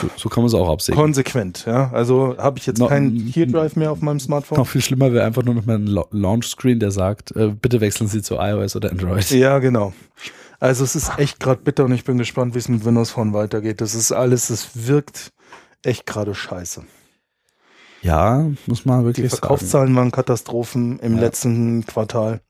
So, 0.00 0.08
so 0.16 0.28
kann 0.28 0.42
man 0.42 0.48
es 0.48 0.54
auch 0.54 0.68
absehen. 0.70 0.94
Konsequent, 0.94 1.64
ja. 1.66 1.90
Also 1.92 2.36
habe 2.38 2.58
ich 2.58 2.66
jetzt 2.66 2.78
No- 2.78 2.86
keinen 2.88 3.30
Key 3.32 3.46
Drive 3.46 3.76
mehr 3.76 3.90
auf 3.90 4.00
meinem 4.00 4.20
Smartphone. 4.20 4.58
Noch 4.58 4.66
viel 4.68 4.80
schlimmer 4.80 5.12
wäre 5.12 5.24
einfach 5.24 5.42
nur 5.42 5.54
noch 5.54 5.66
mal 5.66 5.76
ein 5.76 5.86
La- 5.86 6.06
Launch-Screen, 6.10 6.78
der 6.80 6.90
sagt, 6.90 7.34
äh, 7.36 7.48
bitte 7.48 7.80
wechseln 7.80 8.06
Sie 8.08 8.22
zu 8.22 8.36
iOS 8.36 8.76
oder 8.76 8.90
Android. 8.90 9.28
Ja, 9.30 9.58
genau. 9.58 9.92
Also 10.60 10.84
es 10.84 10.94
ist 10.94 11.10
echt 11.18 11.40
gerade 11.40 11.60
bitter 11.62 11.84
und 11.86 11.92
ich 11.92 12.04
bin 12.04 12.18
gespannt, 12.18 12.54
wie 12.54 12.58
es 12.60 12.68
mit 12.68 12.84
Windows 12.84 13.10
Phone 13.10 13.32
weitergeht. 13.32 13.80
Das 13.80 13.94
ist 13.94 14.12
alles, 14.12 14.48
es 14.50 14.86
wirkt 14.86 15.32
echt 15.82 16.06
gerade 16.06 16.34
scheiße. 16.34 16.84
Ja, 18.02 18.46
muss 18.66 18.84
man 18.84 19.00
Die 19.00 19.06
wirklich 19.06 19.30
sagen. 19.30 19.40
Verkaufszahlen 19.40 19.94
waren 19.96 20.10
Katastrophen 20.12 20.98
im 21.00 21.14
Ja. 21.16 21.20
letzten 21.22 21.84
Quartal. 21.86 22.40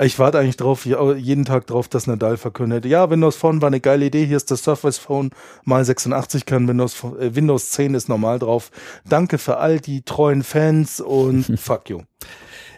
Ich 0.00 0.18
warte 0.18 0.38
eigentlich 0.38 0.56
drauf, 0.56 0.86
jeden 0.86 1.44
Tag 1.44 1.66
drauf, 1.66 1.88
dass 1.88 2.06
Nadal 2.06 2.36
verkündet. 2.36 2.86
Ja, 2.86 3.10
Windows 3.10 3.36
Phone 3.36 3.60
war 3.60 3.68
eine 3.68 3.80
geile 3.80 4.06
Idee. 4.06 4.24
Hier 4.24 4.36
ist 4.36 4.50
das 4.50 4.62
Surface 4.62 4.98
Phone 4.98 5.30
mal 5.64 5.84
86 5.84 6.46
kann 6.46 6.66
Windows, 6.66 7.04
äh, 7.20 7.34
Windows 7.34 7.70
10 7.70 7.94
ist 7.94 8.08
normal 8.08 8.38
drauf. 8.38 8.70
Danke 9.08 9.38
für 9.38 9.58
all 9.58 9.78
die 9.80 10.02
treuen 10.02 10.42
Fans 10.42 11.00
und 11.00 11.44
fuck 11.60 11.90
you. 11.90 12.00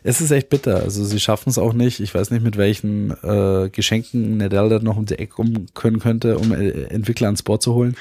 Es 0.03 0.21
ist 0.21 0.31
echt 0.31 0.49
bitter. 0.49 0.77
Also 0.77 1.05
sie 1.05 1.21
schaffen 1.21 1.51
es 1.51 1.59
auch 1.59 1.73
nicht. 1.73 2.01
Ich 2.01 2.15
weiß 2.15 2.31
nicht, 2.31 2.43
mit 2.43 2.57
welchen 2.57 3.11
äh, 3.23 3.69
Geschenken 3.71 4.37
Nadal 4.37 4.69
da 4.69 4.79
noch 4.79 4.97
um 4.97 5.07
die 5.07 5.19
Ecke 5.19 5.35
kommen 5.35 5.67
können 5.75 5.99
könnte, 5.99 6.39
um 6.39 6.53
äh, 6.53 6.85
Entwickler 6.85 7.27
ans 7.27 7.43
Board 7.43 7.63
zu 7.63 7.75
holen. 7.75 7.97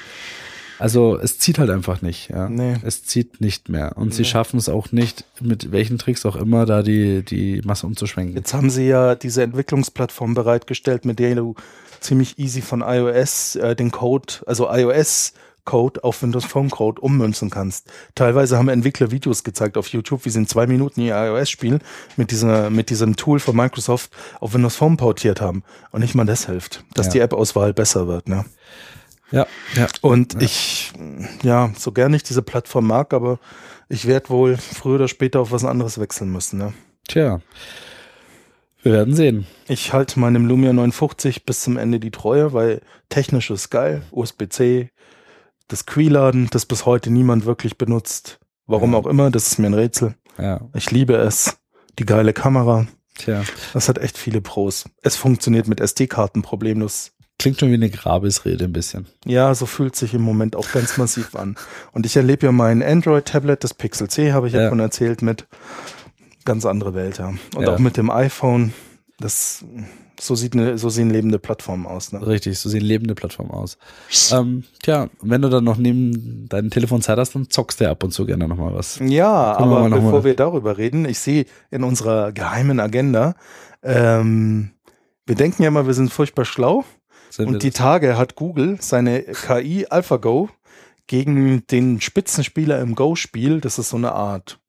Also 0.80 1.18
es 1.18 1.40
zieht 1.40 1.60
halt 1.60 1.70
einfach 1.70 2.02
nicht. 2.02 2.30
Ja. 2.30 2.50
Nee. 2.50 2.76
Es 2.84 3.04
zieht 3.04 3.42
nicht 3.42 3.70
mehr. 3.70 3.98
Und 3.98 4.14
sie 4.14 4.26
schaffen 4.26 4.58
es 4.58 4.70
auch 4.70 4.92
nicht, 4.92 5.26
mit 5.42 5.72
welchen 5.72 5.98
Tricks 5.98 6.26
auch 6.26 6.36
immer, 6.36 6.66
da 6.66 6.84
die, 6.84 7.24
die 7.24 7.62
Masse 7.66 7.88
umzuschwenken. 7.88 8.36
Jetzt 8.36 8.54
haben 8.54 8.70
sie 8.70 8.88
ja 8.88 9.16
diese 9.16 9.44
Entwicklungsplattform 9.44 10.34
bereitgestellt, 10.34 11.06
mit 11.06 11.20
der 11.20 11.36
du 11.36 11.56
ziemlich 12.00 12.38
easy 12.38 12.62
von 12.62 12.82
iOS 12.82 13.56
äh, 13.56 13.76
den 13.76 13.92
Code, 13.92 14.36
also 14.46 14.70
iOS 14.72 15.34
Code 15.66 16.02
auf 16.04 16.22
Windows 16.24 16.46
Phone 16.46 16.70
Code 16.70 17.02
ummünzen 17.02 17.50
kannst. 17.50 17.92
Teilweise 18.16 18.58
haben 18.58 18.70
Entwickler 18.70 19.12
Videos 19.12 19.44
gezeigt 19.44 19.78
auf 19.78 19.88
YouTube, 19.90 20.24
wie 20.24 20.30
sie 20.30 20.40
in 20.40 20.48
zwei 20.48 20.66
Minuten 20.66 21.02
ihr 21.02 21.14
iOS-Spiel 21.16 21.80
mit 22.16 22.32
dieser, 22.32 22.70
mit 22.70 22.90
diesem 22.90 23.18
Tool 23.18 23.40
von 23.40 23.54
Microsoft 23.56 24.12
auf 24.40 24.54
Windows 24.54 24.78
Phone 24.78 24.96
portiert 24.96 25.42
haben. 25.42 25.64
Und 25.92 26.00
nicht 26.02 26.16
mal 26.16 26.26
das 26.26 26.46
hilft, 26.46 26.86
dass 26.94 27.08
Ja. 27.08 27.12
die 27.14 27.20
App-Auswahl 27.20 27.74
besser 27.74 28.08
wird, 28.08 28.30
ne? 28.30 28.46
Ja, 29.32 29.46
ja. 29.76 29.88
Und 30.02 30.34
Ja. 30.36 30.40
ich, 30.42 30.94
ja, 31.44 31.72
so 31.78 31.92
gern 31.92 32.14
ich 32.14 32.24
diese 32.24 32.42
Plattform 32.42 32.88
mag, 32.88 33.14
aber 33.14 33.40
ich 33.90 34.06
werde 34.08 34.30
wohl 34.30 34.58
früher 34.58 34.96
oder 34.96 35.08
später 35.08 35.40
auf 35.42 35.52
was 35.52 35.66
anderes 35.66 36.00
wechseln 36.00 36.32
müssen, 36.32 36.60
ne? 36.60 36.74
Tja. 37.08 37.42
Wir 38.84 38.92
werden 38.94 39.16
sehen. 39.16 39.48
Ich 39.68 39.92
halte 39.92 40.20
meinem 40.20 40.46
Lumia 40.46 40.72
950 40.72 41.46
bis 41.46 41.62
zum 41.62 41.78
Ende 41.78 42.00
die 42.00 42.12
Treue, 42.12 42.54
weil 42.54 42.82
technisch 43.10 43.50
ist 43.50 43.70
geil. 43.70 44.04
USB-C, 44.12 44.92
das 45.68 45.86
Quiladen, 45.86 46.48
das 46.52 46.66
bis 46.66 46.86
heute 46.86 47.10
niemand 47.12 47.46
wirklich 47.46 47.78
benutzt. 47.78 48.40
Warum 48.66 48.94
Ja. 48.94 49.00
auch 49.00 49.08
immer, 49.08 49.32
das 49.32 49.48
ist 49.48 49.60
mir 49.60 49.68
ein 49.68 49.74
Rätsel. 49.74 50.16
Ja, 50.38 50.62
Ich 50.74 50.92
liebe 50.92 51.16
es. 51.16 51.58
Die 52.00 52.06
geile 52.06 52.32
Kamera. 52.32 52.86
tja. 53.18 53.44
Das 53.74 53.90
hat 53.90 53.98
echt 53.98 54.18
viele 54.18 54.40
Pros. 54.42 54.86
Es 55.02 55.16
funktioniert 55.16 55.68
mit 55.68 55.80
SD-Karten 55.82 56.44
problemlos. 56.44 57.12
Klingt 57.40 57.60
schon 57.60 57.70
wie 57.70 57.76
eine 57.76 57.90
Grabesrede 57.92 58.66
ein 58.66 58.74
bisschen. 58.74 59.06
Ja, 59.26 59.54
so 59.54 59.66
fühlt 59.68 59.96
sich 59.96 60.14
im 60.16 60.22
Moment 60.24 60.56
auch 60.56 60.72
ganz 60.72 60.98
massiv 60.98 61.36
an. 61.36 61.56
Und 61.92 62.06
ich 62.08 62.16
erlebe 62.18 62.48
ja 62.48 62.52
mein 62.52 62.82
Android-Tablet, 62.82 63.64
das 63.64 63.74
Pixel 63.76 64.10
C, 64.10 64.34
habe 64.34 64.48
ich 64.48 64.54
ja 64.54 64.70
schon 64.70 64.80
erzählt, 64.80 65.22
mit 65.22 65.46
ganz 66.46 66.66
andere 66.66 66.96
Welt, 66.96 67.20
ja. 67.20 67.34
Und 67.56 67.62
Ja. 67.64 67.74
auch 67.76 67.80
mit 67.80 67.96
dem 67.98 68.10
iPhone. 68.10 68.74
Das, 69.20 69.64
so 70.20 70.34
sieht 70.36 70.54
eine, 70.54 70.78
so 70.80 70.90
sehen 70.90 71.10
lebende 71.12 71.38
Plattformen 71.40 71.86
aus, 71.86 72.12
ne? 72.12 72.26
Richtig, 72.26 72.58
so 72.60 72.70
sehen 72.70 72.82
lebende 72.82 73.14
Plattformen 73.16 73.52
aus. 73.52 73.78
Ähm, 74.32 74.64
tja, 74.82 75.10
wenn 75.22 75.42
du 75.44 75.50
dann 75.50 75.64
noch 75.64 75.78
neben 75.78 76.48
deinem 76.50 76.70
Telefon 76.72 77.02
Zeit 77.04 77.18
hast, 77.20 77.36
dann 77.36 77.50
zockst 77.50 77.80
du 77.80 77.84
ja 77.86 77.92
ab 77.92 78.04
und 78.04 78.12
zu 78.12 78.26
gerne 78.26 78.48
nochmal 78.48 78.74
was. 78.74 78.98
Ja, 79.00 79.58
wir 79.60 79.60
aber 79.60 79.90
noch 79.90 79.98
bevor 79.98 80.12
mal- 80.12 80.24
wir 80.24 80.36
darüber 80.36 80.78
reden, 80.80 81.06
ich 81.06 81.20
sehe 81.20 81.46
in 81.72 81.84
unserer 81.84 82.32
geheimen 82.32 82.80
Agenda, 82.80 83.36
ähm, 83.84 84.72
wir 85.26 85.36
denken 85.36 85.62
ja 85.64 85.68
immer, 85.68 85.86
wir 85.88 85.94
sind 85.94 86.12
furchtbar 86.12 86.46
schlau. 86.46 86.84
Und 87.40 87.64
die? 87.64 87.72
Tage 87.72 88.18
hat 88.18 88.36
Google 88.36 88.78
seine 88.80 89.22
KI 89.22 89.86
AlphaGo 89.90 90.50
gegen 91.08 91.66
den 91.68 92.02
Spitzenspieler 92.02 92.80
im 92.80 92.96
Go-Spiel, 92.96 93.62
das 93.62 93.80
ist 93.80 93.90
so 93.90 93.98
eine 93.98 94.12
Art 94.12 94.60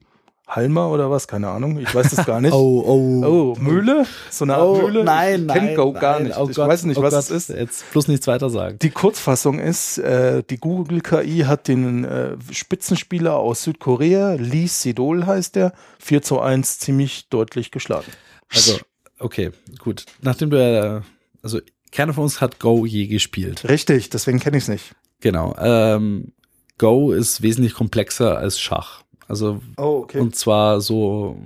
Halmer 0.46 0.88
oder 0.90 1.10
was, 1.10 1.28
keine 1.28 1.48
Ahnung, 1.48 1.78
ich 1.78 1.94
weiß 1.94 2.08
das 2.14 2.24
gar 2.24 2.40
nicht. 2.40 2.52
Oh, 2.54 2.82
oh. 2.86 3.24
Oh, 3.26 3.60
Mühle? 3.60 4.06
So 4.30 4.44
eine 4.44 4.54
Art 4.54 4.62
Oh, 4.62 4.78
Mühle? 4.80 5.04
nein, 5.04 5.44
nein. 5.44 5.58
kenn 5.58 5.76
Go 5.76 5.92
gar 5.92 6.14
nein. 6.14 6.28
nicht. 6.28 6.38
Oh 6.38 6.48
ich 6.48 6.56
Gott, 6.56 6.68
weiß 6.68 6.84
nicht, 6.84 6.96
oh 6.96 7.02
was 7.02 7.12
Gott. 7.12 7.24
es 7.24 7.30
ist. 7.30 7.48
Jetzt 7.50 7.90
bloß 7.90 8.08
nichts 8.08 8.26
weiter 8.26 8.48
sagen. 8.48 8.78
Die 8.80 8.88
Kurzfassung 8.90 9.58
ist, 9.58 9.98
äh, 9.98 10.42
die 10.48 10.56
Google 10.56 11.02
KI 11.02 11.40
hat 11.40 11.68
den 11.68 12.04
äh, 12.04 12.36
Spitzenspieler 12.50 13.36
aus 13.36 13.64
Südkorea, 13.64 14.34
Lee 14.34 14.66
Sedol 14.68 15.26
heißt 15.26 15.54
der, 15.56 15.72
4 15.98 16.22
zu 16.22 16.40
1 16.40 16.78
ziemlich 16.78 17.28
deutlich 17.28 17.70
geschlagen. 17.70 18.10
Also, 18.50 18.78
okay, 19.18 19.50
gut. 19.80 20.06
Nachdem 20.22 20.48
du 20.48 20.56
ja, 20.56 21.02
also 21.42 21.60
keiner 21.92 22.14
von 22.14 22.24
uns 22.24 22.40
hat 22.40 22.58
Go 22.58 22.86
je 22.86 23.06
gespielt. 23.06 23.68
Richtig, 23.68 24.10
deswegen 24.10 24.38
kenne 24.40 24.56
ich 24.56 24.64
es 24.64 24.68
nicht. 24.68 24.94
Genau. 25.20 25.54
Ähm, 25.58 26.32
Go 26.78 27.12
ist 27.12 27.42
wesentlich 27.42 27.74
komplexer 27.74 28.38
als 28.38 28.60
Schach. 28.60 29.02
Also 29.28 29.60
Oh, 29.76 30.00
okay. 30.04 30.20
Und 30.20 30.36
zwar 30.36 30.80
so, 30.80 31.36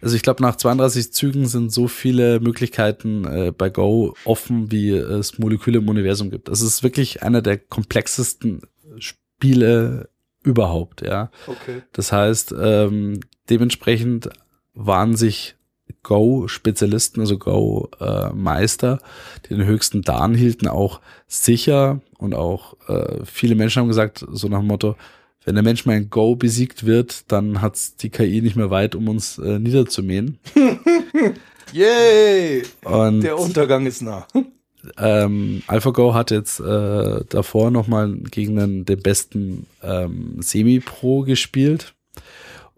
also 0.00 0.16
ich 0.16 0.22
glaube, 0.22 0.42
nach 0.42 0.56
32 0.56 1.12
Zügen 1.12 1.46
sind 1.46 1.70
so 1.70 1.86
viele 1.86 2.40
Möglichkeiten 2.40 3.24
äh, 3.26 3.52
bei 3.56 3.68
Go 3.68 4.14
offen, 4.24 4.72
wie 4.72 4.90
es 4.90 5.38
Moleküle 5.38 5.78
im 5.78 5.88
Universum 5.88 6.30
gibt. 6.30 6.48
Also 6.48 6.66
es 6.66 6.76
ist 6.76 6.82
wirklich 6.82 7.22
einer 7.22 7.42
der 7.42 7.58
komplexesten 7.58 8.62
Spiele 8.98 10.08
überhaupt, 10.42 11.02
ja. 11.02 11.30
okay. 11.46 11.82
Das 11.92 12.12
heißt, 12.12 12.54
ähm, 12.58 13.20
dementsprechend 13.50 14.30
waren 14.72 15.16
sich 15.16 15.56
Go-Spezialisten, 16.02 17.20
also 17.20 17.38
Go-Meister, 17.38 18.98
die 19.44 19.54
den 19.54 19.66
höchsten 19.66 20.02
Dan 20.02 20.34
hielten, 20.34 20.68
auch 20.68 21.00
sicher 21.26 22.00
und 22.18 22.34
auch 22.34 22.76
äh, 22.88 23.24
viele 23.24 23.54
Menschen 23.54 23.80
haben 23.80 23.88
gesagt, 23.88 24.24
so 24.30 24.48
nach 24.48 24.58
dem 24.58 24.68
Motto, 24.68 24.96
wenn 25.44 25.54
der 25.54 25.64
Mensch 25.64 25.86
mal 25.86 25.96
in 25.96 26.10
Go 26.10 26.36
besiegt 26.36 26.84
wird, 26.84 27.30
dann 27.32 27.62
hat's 27.62 27.96
die 27.96 28.10
KI 28.10 28.42
nicht 28.42 28.56
mehr 28.56 28.70
weit, 28.70 28.94
um 28.94 29.08
uns 29.08 29.38
äh, 29.38 29.58
niederzumähen. 29.58 30.38
Yay! 31.72 32.62
Und 32.84 33.22
Der 33.22 33.38
Untergang 33.38 33.86
ist 33.86 34.02
nah. 34.02 34.26
ähm, 34.98 35.62
AlphaGo 35.66 36.14
hat 36.14 36.30
jetzt 36.30 36.60
äh, 36.60 37.24
davor 37.28 37.70
nochmal 37.70 38.12
gegen 38.30 38.56
den, 38.56 38.84
den 38.84 39.00
besten 39.00 39.66
ähm, 39.82 40.36
Semi-Pro 40.40 41.22
gespielt 41.22 41.94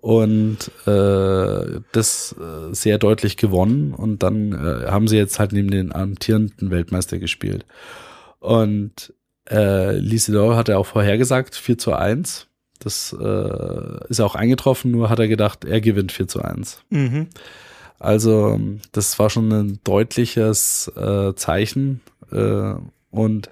und 0.02 0.58
äh, 0.84 1.80
das 1.92 2.34
äh, 2.36 2.74
sehr 2.74 2.98
deutlich 2.98 3.36
gewonnen 3.36 3.94
und 3.94 4.24
dann 4.24 4.52
äh, 4.52 4.90
haben 4.90 5.06
sie 5.06 5.16
jetzt 5.16 5.38
halt 5.38 5.52
neben 5.52 5.70
den 5.70 5.94
amtierenden 5.94 6.72
Weltmeister 6.72 7.20
gespielt. 7.20 7.64
Und 8.40 9.14
äh, 9.48 9.96
Lisidor 9.96 10.56
hat 10.56 10.68
er 10.68 10.80
auch 10.80 10.86
vorhergesagt, 10.86 11.54
4 11.54 11.78
zu 11.78 11.92
1. 11.92 12.48
Das 12.80 13.16
äh, 13.18 14.08
ist 14.08 14.18
auch 14.18 14.34
eingetroffen, 14.34 14.90
nur 14.90 15.08
hat 15.08 15.20
er 15.20 15.28
gedacht, 15.28 15.64
er 15.64 15.80
gewinnt 15.80 16.10
4 16.10 16.26
zu 16.26 16.42
1. 16.42 16.82
Mhm. 16.90 17.28
Also 18.00 18.58
das 18.90 19.20
war 19.20 19.30
schon 19.30 19.52
ein 19.52 19.80
deutliches 19.84 20.90
äh, 20.96 21.32
Zeichen 21.36 22.00
äh, 22.32 22.74
und 23.12 23.50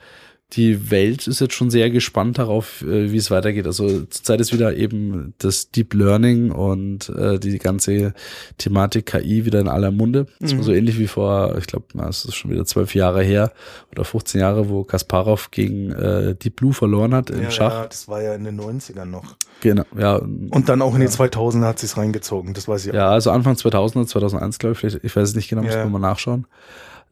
die 0.53 0.90
Welt 0.90 1.26
ist 1.28 1.40
jetzt 1.40 1.55
schon 1.55 1.70
sehr 1.70 1.90
gespannt 1.90 2.38
darauf, 2.38 2.82
äh, 2.82 3.12
wie 3.12 3.16
es 3.16 3.30
weitergeht. 3.30 3.66
Also 3.66 4.03
zurzeit 4.07 4.40
ist 4.40 4.53
wieder 4.53 4.76
eben 4.76 5.34
das 5.38 5.70
Deep 5.70 5.94
Learning 5.94 6.51
und 6.51 7.09
äh, 7.11 7.38
die 7.38 7.59
ganze 7.59 8.14
Thematik 8.59 9.07
KI 9.07 9.44
wieder 9.44 9.61
in 9.61 9.68
aller 9.68 9.90
Munde. 9.92 10.26
Das 10.40 10.51
war 10.53 10.59
Mhm. 10.59 10.62
so 10.64 10.72
ähnlich 10.72 10.98
wie 10.98 11.07
vor, 11.07 11.57
ich 11.59 11.66
glaube, 11.66 11.86
es 12.09 12.24
ist 12.24 12.34
schon 12.34 12.51
wieder 12.51 12.64
zwölf 12.64 12.94
Jahre 12.94 13.22
her 13.22 13.53
oder 13.92 14.05
15 14.05 14.40
Jahre, 14.40 14.68
wo 14.68 14.82
Kasparov 14.84 15.51
gegen 15.51 15.92
äh, 15.92 16.34
Deep 16.34 16.57
Blue 16.57 16.72
verloren 16.72 17.14
hat 17.14 17.30
im 17.30 17.42
Ja, 17.42 17.51
Schach. 17.51 17.72
ja, 17.74 17.86
das 17.86 18.09
war 18.09 18.20
ja 18.22 18.34
in 18.34 18.44
den 18.44 18.61
90ern 18.61 19.05
noch. 19.05 19.36
Genau, 19.61 19.84
ja. 19.98 20.16
Und 20.16 20.68
dann 20.68 20.82
auch 20.82 20.94
in 20.94 21.01
die 21.01 21.07
2000er 21.09 21.66
hat 21.66 21.78
sich's 21.78 21.96
reingezogen, 21.96 22.55
das 22.55 22.66
weiß 22.66 22.86
ich 22.86 22.92
Ja, 22.94 23.11
also 23.11 23.30
Anfang 23.30 23.55
2000er, 23.55 24.07
2001, 24.07 24.59
glaube 24.59 24.72
ich, 24.72 24.78
vielleicht, 24.78 25.05
ich 25.05 25.14
weiß 25.14 25.28
es 25.28 25.34
nicht 25.34 25.48
genau, 25.48 25.62
muss 25.62 25.74
Ja. 25.74 25.84
man 25.84 25.92
mal 25.92 25.98
nachschauen. 25.98 26.46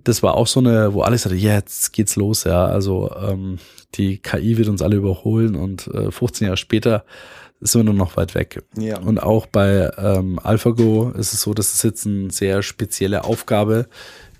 Das 0.04 0.22
war 0.22 0.34
auch 0.34 0.46
so 0.46 0.60
eine, 0.60 0.94
wo 0.94 1.02
alle 1.02 1.18
sagten, 1.18 1.38
ja, 1.38 1.54
jetzt 1.54 1.92
geht's 1.92 2.16
los, 2.16 2.44
ja, 2.44 2.64
also 2.66 3.10
ähm, 3.20 3.58
die 3.96 4.18
KI 4.18 4.56
wird 4.56 4.68
uns 4.68 4.80
alle 4.82 4.96
überholen 4.96 5.56
und 5.56 5.88
äh, 5.88 6.10
15 6.10 6.46
Jahre 6.46 6.56
später 6.56 7.04
sind 7.60 7.80
wir 7.80 7.84
nur 7.86 7.94
noch 7.94 8.16
weit 8.16 8.36
weg. 8.36 8.62
Ja. 8.78 8.98
Und 9.00 9.20
auch 9.20 9.46
bei 9.46 9.90
ähm, 9.98 10.38
AlphaGo 10.40 11.10
ist 11.10 11.32
es 11.32 11.40
so, 11.40 11.54
das 11.54 11.74
ist 11.74 11.82
jetzt 11.82 12.06
eine 12.06 12.30
sehr 12.30 12.62
spezielle 12.62 13.24
Aufgabe, 13.24 13.88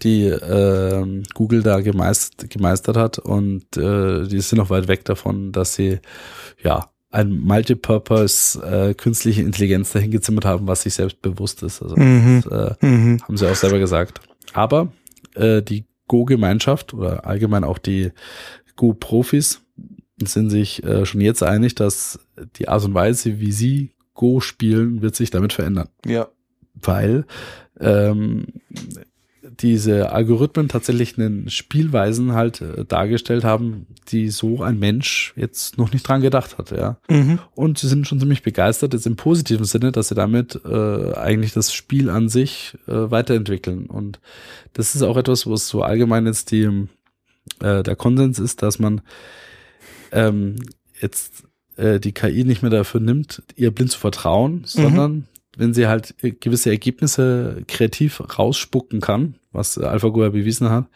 die 0.02 0.26
ähm, 0.26 1.24
Google 1.34 1.64
da 1.64 1.80
gemeist, 1.80 2.48
gemeistert 2.50 2.96
hat 2.96 3.18
und 3.18 3.76
äh, 3.76 4.28
die 4.28 4.40
sind 4.40 4.58
noch 4.58 4.70
weit 4.70 4.86
weg 4.86 5.04
davon, 5.04 5.50
dass 5.50 5.74
sie 5.74 5.98
ja 6.62 6.88
ein 7.10 7.32
Multipurpose 7.32 8.60
äh, 8.62 8.94
künstliche 8.94 9.42
Intelligenz 9.42 9.92
dahin 9.92 10.10
gezimmert 10.12 10.44
haben, 10.44 10.68
was 10.68 10.82
sich 10.82 10.94
selbst 10.94 11.20
bewusst 11.22 11.62
ist. 11.64 11.82
Also 11.82 11.96
Mhm. 11.96 12.42
das, 12.48 12.76
äh, 12.80 12.86
Mhm. 12.86 13.20
haben 13.22 13.36
sie 13.36 13.50
auch 13.50 13.54
selber 13.56 13.78
gesagt. 13.78 14.20
Aber 14.52 14.92
äh, 15.38 15.62
die 15.62 15.84
Go-Gemeinschaft 16.06 16.94
oder 16.94 17.26
allgemein 17.26 17.64
auch 17.64 17.78
die 17.78 18.12
Go-Profis 18.76 19.60
sind 20.22 20.50
sich 20.50 20.82
äh, 20.84 21.04
schon 21.06 21.20
jetzt 21.20 21.42
einig, 21.42 21.74
dass 21.74 22.18
die 22.56 22.68
Art 22.68 22.84
und 22.84 22.94
Weise, 22.94 23.40
wie 23.40 23.52
sie 23.52 23.92
Go 24.14 24.40
spielen, 24.40 25.00
wird 25.02 25.14
sich 25.14 25.30
damit 25.30 25.52
verändern. 25.52 25.88
Ja. 26.04 26.28
Weil 26.74 27.24
ähm, 27.78 28.46
diese 29.60 30.12
Algorithmen 30.12 30.68
tatsächlich 30.68 31.18
einen 31.18 31.50
Spielweisen 31.50 32.32
halt 32.32 32.60
äh, 32.60 32.84
dargestellt 32.84 33.44
haben, 33.44 33.86
die 34.08 34.30
so 34.30 34.62
ein 34.62 34.78
Mensch 34.78 35.32
jetzt 35.36 35.78
noch 35.78 35.92
nicht 35.92 36.06
dran 36.06 36.20
gedacht 36.20 36.58
hat, 36.58 36.70
ja. 36.70 36.98
Mhm. 37.08 37.40
Und 37.54 37.78
sie 37.78 37.88
sind 37.88 38.06
schon 38.06 38.20
ziemlich 38.20 38.42
begeistert, 38.42 38.94
jetzt 38.94 39.06
im 39.06 39.16
positiven 39.16 39.64
Sinne, 39.64 39.90
dass 39.90 40.08
sie 40.08 40.14
damit 40.14 40.60
äh, 40.64 41.12
eigentlich 41.14 41.52
das 41.52 41.72
Spiel 41.72 42.08
an 42.08 42.28
sich 42.28 42.76
äh, 42.86 43.10
weiterentwickeln. 43.10 43.86
Und 43.86 44.20
das 44.74 44.94
ist 44.94 45.02
auch 45.02 45.16
etwas, 45.16 45.46
wo 45.46 45.54
es 45.54 45.68
so 45.68 45.82
allgemein 45.82 46.26
jetzt 46.26 46.52
die, 46.52 46.86
äh, 47.60 47.82
der 47.82 47.96
Konsens 47.96 48.38
ist, 48.38 48.62
dass 48.62 48.78
man 48.78 49.00
ähm, 50.12 50.56
jetzt 51.00 51.44
äh, 51.76 51.98
die 51.98 52.12
KI 52.12 52.44
nicht 52.44 52.62
mehr 52.62 52.70
dafür 52.70 53.00
nimmt, 53.00 53.42
ihr 53.56 53.72
blind 53.72 53.90
zu 53.90 53.98
vertrauen, 53.98 54.62
sondern 54.64 55.26
wenn 55.56 55.74
sie 55.74 55.88
halt 55.88 56.14
äh, 56.22 56.30
gewisse 56.30 56.70
Ergebnisse 56.70 57.62
kreativ 57.66 58.22
rausspucken 58.38 59.00
kann, 59.00 59.34
was 59.52 59.78
AlphaGo 59.78 60.22
ja 60.22 60.30
bewiesen 60.30 60.68
hat, 60.70 60.86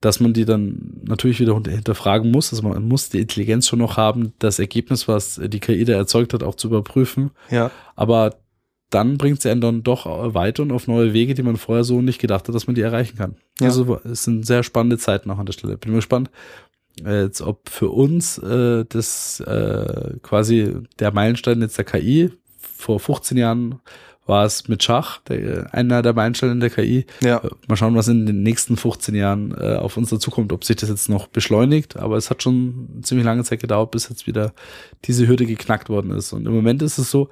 dass 0.00 0.20
man 0.20 0.32
die 0.32 0.44
dann 0.44 1.00
natürlich 1.04 1.40
wieder 1.40 1.54
hinterfragen 1.54 2.30
muss. 2.30 2.52
Also 2.52 2.66
man 2.66 2.88
muss 2.88 3.10
die 3.10 3.20
Intelligenz 3.20 3.66
schon 3.68 3.80
noch 3.80 3.96
haben, 3.96 4.32
das 4.38 4.58
Ergebnis, 4.58 5.08
was 5.08 5.40
die 5.42 5.60
KI 5.60 5.84
da 5.84 5.94
erzeugt 5.94 6.32
hat, 6.32 6.42
auch 6.42 6.54
zu 6.54 6.68
überprüfen. 6.68 7.30
Ja. 7.50 7.70
Aber 7.96 8.36
dann 8.90 9.18
bringt 9.18 9.42
sie 9.42 9.50
einen 9.50 9.60
dann 9.60 9.82
doch 9.82 10.06
weiter 10.34 10.62
und 10.62 10.72
auf 10.72 10.86
neue 10.86 11.12
Wege, 11.12 11.34
die 11.34 11.42
man 11.42 11.56
vorher 11.56 11.84
so 11.84 12.00
nicht 12.00 12.20
gedacht 12.20 12.48
hat, 12.48 12.54
dass 12.54 12.66
man 12.66 12.74
die 12.74 12.80
erreichen 12.80 13.18
kann. 13.18 13.36
Ja. 13.60 13.66
Also 13.66 14.00
es 14.04 14.24
sind 14.24 14.46
sehr 14.46 14.62
spannende 14.62 14.98
Zeiten 14.98 15.30
auch 15.30 15.38
an 15.38 15.46
der 15.46 15.52
Stelle. 15.52 15.76
Bin 15.76 15.92
mal 15.92 15.96
gespannt, 15.96 16.30
äh, 17.04 17.24
jetzt 17.24 17.42
ob 17.42 17.68
für 17.68 17.90
uns 17.90 18.38
äh, 18.38 18.84
das 18.88 19.40
äh, 19.40 20.14
quasi 20.22 20.74
der 20.98 21.12
Meilenstein 21.12 21.60
jetzt 21.60 21.76
der 21.76 21.84
KI 21.84 22.30
vor 22.56 22.98
15 23.00 23.36
Jahren 23.36 23.80
war 24.28 24.44
es 24.44 24.68
mit 24.68 24.82
Schach, 24.82 25.20
der, 25.22 25.72
einer 25.74 26.02
der 26.02 26.12
Meilensteine 26.12 26.58
der 26.58 26.70
KI. 26.70 27.06
Ja. 27.22 27.38
Äh, 27.38 27.48
Mal 27.66 27.76
schauen, 27.76 27.96
was 27.96 28.08
in 28.08 28.26
den 28.26 28.42
nächsten 28.42 28.76
15 28.76 29.14
Jahren 29.14 29.54
äh, 29.58 29.76
auf 29.76 29.96
uns 29.96 30.10
dazukommt, 30.10 30.52
ob 30.52 30.64
sich 30.64 30.76
das 30.76 30.90
jetzt 30.90 31.08
noch 31.08 31.26
beschleunigt. 31.28 31.96
Aber 31.96 32.16
es 32.16 32.30
hat 32.30 32.42
schon 32.42 33.00
ziemlich 33.02 33.24
lange 33.24 33.42
Zeit 33.44 33.60
gedauert, 33.60 33.90
bis 33.90 34.08
jetzt 34.08 34.26
wieder 34.26 34.52
diese 35.04 35.26
Hürde 35.26 35.46
geknackt 35.46 35.88
worden 35.88 36.10
ist. 36.10 36.32
Und 36.32 36.46
im 36.46 36.52
Moment 36.54 36.82
ist 36.82 36.98
es 36.98 37.10
so, 37.10 37.30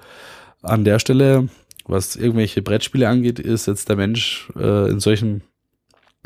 an 0.62 0.84
der 0.84 0.98
Stelle, 0.98 1.48
was 1.84 2.16
irgendwelche 2.16 2.62
Brettspiele 2.62 3.08
angeht, 3.08 3.38
ist 3.38 3.66
jetzt 3.66 3.88
der 3.88 3.96
Mensch 3.96 4.48
äh, 4.56 4.90
in 4.90 4.98
solchen 4.98 5.42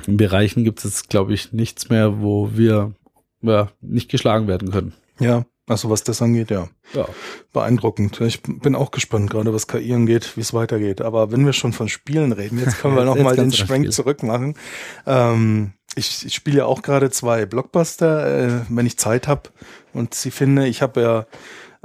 Bereichen 0.07 0.65
gibt 0.65 0.79
es 0.79 0.85
jetzt, 0.85 1.11
glaube 1.11 1.35
ich, 1.35 1.53
nichts 1.53 1.91
mehr, 1.91 2.21
wo 2.21 2.53
wir 2.55 2.95
ja, 3.43 3.71
nicht 3.81 4.11
geschlagen 4.11 4.47
werden 4.47 4.71
können. 4.71 4.95
Ja, 5.19 5.45
also 5.71 5.89
was 5.89 6.03
das 6.03 6.21
angeht, 6.21 6.51
ja. 6.51 6.69
Ja. 6.95 7.09
Beeindruckend. 7.53 8.21
Ich 8.23 8.43
bin 8.43 8.75
auch 8.75 8.91
gespannt, 8.91 9.31
gerade 9.31 9.55
was 9.55 9.69
KI 9.69 9.95
angeht, 9.95 10.37
wie 10.37 10.41
es 10.41 10.53
weitergeht. 10.53 11.01
Aber 11.01 11.31
wenn 11.31 11.47
wir 11.47 11.53
schon 11.53 11.73
von 11.73 11.89
Spielen 11.89 12.33
reden, 12.33 12.59
jetzt 12.59 12.79
können 12.79 12.97
wir 12.97 13.05
Jetzt 13.07 13.17
noch 13.17 13.23
mal 13.23 13.37
den 13.37 13.53
Schwenk 13.53 13.93
zurück 13.93 14.25
machen. 14.25 14.57
Ähm, 15.07 15.73
ich, 15.95 16.27
ich 16.27 16.35
spiele 16.35 16.59
ja 16.59 16.65
auch 16.67 16.83
gerade 16.83 17.11
zwei 17.11 17.47
Blockbuster, 17.47 18.49
äh, 18.49 18.61
wenn 18.69 18.85
ich 18.85 18.99
Zeit 18.99 19.29
habe. 19.29 19.51
Und 19.93 20.13
sie 20.13 20.33
finde, 20.33 20.67
ich 20.67 20.83
habe 20.83 21.01
ja 21.03 21.27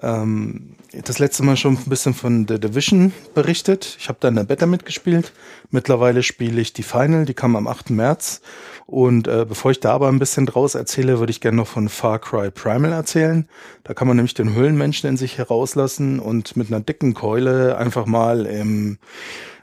ähm, 0.01 0.75
das 1.03 1.19
letzte 1.19 1.43
Mal 1.43 1.55
schon 1.55 1.77
ein 1.77 1.89
bisschen 1.89 2.15
von 2.15 2.47
The 2.47 2.59
Division 2.59 3.13
berichtet. 3.36 3.97
Ich 3.99 4.09
habe 4.09 4.17
da 4.19 4.29
in 4.29 4.36
der 4.36 4.45
Beta 4.45 4.65
mitgespielt. 4.65 5.31
Mittlerweile 5.69 6.23
spiele 6.23 6.59
ich 6.59 6.73
die 6.73 6.83
Final, 6.83 7.25
die 7.25 7.36
kam 7.36 7.55
am 7.55 7.67
8. 7.67 7.91
März. 7.91 8.41
Und 8.88 9.27
äh, 9.27 9.45
bevor 9.47 9.71
ich 9.71 9.79
da 9.79 9.93
aber 9.93 10.09
ein 10.09 10.19
bisschen 10.19 10.45
draus 10.45 10.75
erzähle, 10.75 11.19
würde 11.19 11.31
ich 11.31 11.41
gerne 11.41 11.57
noch 11.57 11.67
von 11.67 11.89
Far 11.89 12.19
Cry 12.19 12.51
Primal 12.51 12.91
erzählen. 12.91 13.47
Da 13.83 13.93
kann 13.93 14.07
man 14.07 14.17
nämlich 14.17 14.36
den 14.36 14.53
Höhlenmenschen 14.53 15.09
in 15.09 15.17
sich 15.17 15.38
herauslassen 15.39 16.19
und 16.19 16.55
mit 16.55 16.67
einer 16.67 16.81
dicken 16.81 17.15
Keule 17.15 17.77
einfach 17.77 18.05
mal 18.05 18.45
im 18.45 18.99